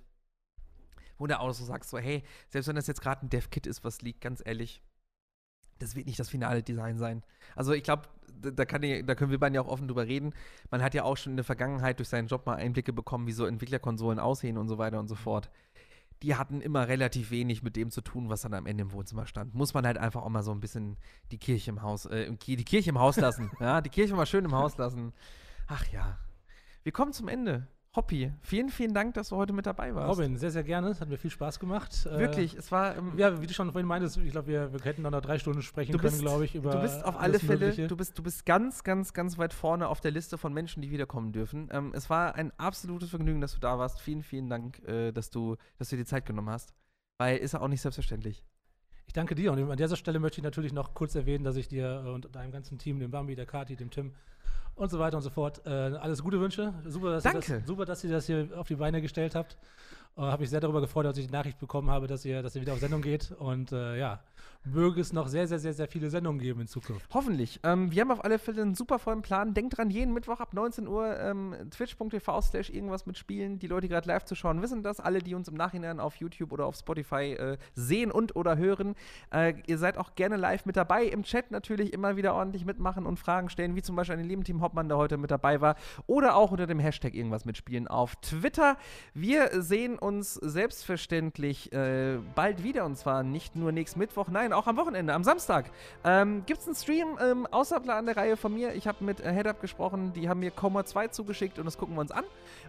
[1.16, 3.84] Wo der auch so sagt, so, hey, selbst wenn das jetzt gerade ein Dev-Kit ist,
[3.84, 4.82] was liegt, ganz ehrlich,
[5.78, 7.22] das wird nicht das finale Design sein.
[7.56, 8.02] Also ich glaube,
[8.34, 10.34] da, da, können wir beide ja auch offen drüber reden.
[10.70, 13.32] Man hat ja auch schon in der Vergangenheit durch seinen Job mal Einblicke bekommen, wie
[13.32, 15.50] so Entwicklerkonsolen aussehen und so weiter und so fort
[16.22, 19.26] die hatten immer relativ wenig mit dem zu tun, was dann am Ende im Wohnzimmer
[19.26, 19.54] stand.
[19.54, 20.96] Muss man halt einfach auch mal so ein bisschen
[21.30, 23.50] die Kirche im Haus, äh, die Kirche im Haus lassen.
[23.60, 25.12] ja, die Kirche mal schön im Haus lassen.
[25.66, 26.18] Ach ja.
[26.82, 27.66] Wir kommen zum Ende.
[27.96, 30.18] Hoppi, vielen, vielen Dank, dass du heute mit dabei warst.
[30.18, 30.88] Robin, sehr, sehr gerne.
[30.88, 32.06] Es hat mir viel Spaß gemacht.
[32.06, 32.96] Äh, Wirklich, äh, es war.
[32.96, 35.62] Ähm, ja, wie du schon vorhin meintest, ich glaube, wir, wir hätten noch drei Stunden
[35.62, 36.72] sprechen bist, können, glaube ich, über.
[36.72, 40.00] Du bist auf alle Fälle, du bist, du bist ganz, ganz, ganz weit vorne auf
[40.00, 41.68] der Liste von Menschen, die wiederkommen dürfen.
[41.70, 44.00] Ähm, es war ein absolutes Vergnügen, dass du da warst.
[44.00, 46.74] Vielen, vielen Dank, äh, dass, du, dass du dir Zeit genommen hast.
[47.18, 48.44] Weil ist ja auch nicht selbstverständlich.
[49.06, 51.68] Ich danke dir und an dieser Stelle möchte ich natürlich noch kurz erwähnen, dass ich
[51.68, 54.14] dir und deinem ganzen Team, dem Bambi, der Kati, dem Tim,
[54.76, 55.62] und so weiter und so fort.
[55.66, 56.74] Äh, alles gute Wünsche.
[56.86, 57.58] Super dass, Danke.
[57.58, 59.56] Das, super, dass ihr das hier auf die Beine gestellt habt.
[60.16, 62.54] Äh, habe mich sehr darüber gefreut, als ich die Nachricht bekommen habe, dass ihr, dass
[62.54, 63.32] ihr wieder auf Sendung geht.
[63.32, 64.20] Und äh, ja,
[64.64, 67.06] möge es noch sehr, sehr, sehr, sehr viele Sendungen geben in Zukunft.
[67.12, 67.60] Hoffentlich.
[67.64, 69.54] Ähm, wir haben auf alle Fälle einen super vollen Plan.
[69.54, 73.58] Denkt dran, jeden Mittwoch ab 19 Uhr ähm, twitch.tv slash irgendwas mit Spielen.
[73.58, 75.00] Die Leute, die gerade live zu schauen, wissen das.
[75.00, 78.94] Alle, die uns im Nachhinein auf YouTube oder auf Spotify äh, sehen und oder hören.
[79.32, 81.04] Äh, ihr seid auch gerne live mit dabei.
[81.04, 84.28] Im Chat natürlich immer wieder ordentlich mitmachen und Fragen stellen, wie zum Beispiel an den
[84.28, 85.76] lieben Team Hoppmann, der heute mit dabei war.
[86.06, 88.78] Oder auch unter dem Hashtag irgendwas mitspielen auf Twitter.
[89.12, 94.66] Wir sehen uns selbstverständlich äh, bald wieder und zwar nicht nur nächsten Mittwoch, nein, auch
[94.66, 95.70] am Wochenende, am Samstag.
[96.04, 98.74] Ähm, Gibt es einen Stream ähm, außerhalb der Reihe von mir?
[98.74, 101.96] Ich habe mit äh, HeadUp gesprochen, die haben mir Coma 2 zugeschickt und das gucken
[101.96, 102.24] wir uns an.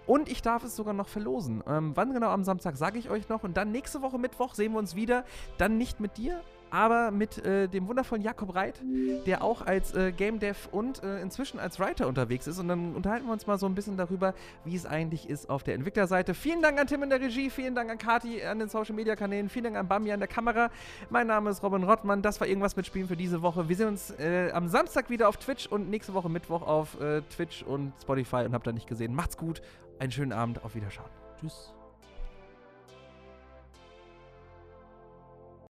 [0.07, 1.63] Und ich darf es sogar noch verlosen.
[1.67, 3.43] Ähm, wann genau am Samstag sage ich euch noch.
[3.43, 5.25] Und dann nächste Woche Mittwoch sehen wir uns wieder.
[5.57, 6.41] Dann nicht mit dir,
[6.75, 8.81] aber mit äh, dem wundervollen Jakob Reit,
[9.25, 12.59] der auch als äh, Game Dev und äh, inzwischen als Writer unterwegs ist.
[12.59, 14.33] Und dann unterhalten wir uns mal so ein bisschen darüber,
[14.65, 16.33] wie es eigentlich ist auf der Entwicklerseite.
[16.33, 19.15] Vielen Dank an Tim in der Regie, vielen Dank an Kati an den Social Media
[19.15, 20.69] Kanälen, vielen Dank an Bami an der Kamera.
[21.09, 22.21] Mein Name ist Robin Rottmann.
[22.21, 23.69] Das war irgendwas mit Spielen für diese Woche.
[23.69, 27.21] Wir sehen uns äh, am Samstag wieder auf Twitch und nächste Woche Mittwoch auf äh,
[27.21, 29.15] Twitch und Spotify und habt da nicht gesehen.
[29.15, 29.61] Macht's gut,
[29.99, 31.09] einen schönen Abend, auf Wiederschauen.
[31.39, 31.74] Tschüss.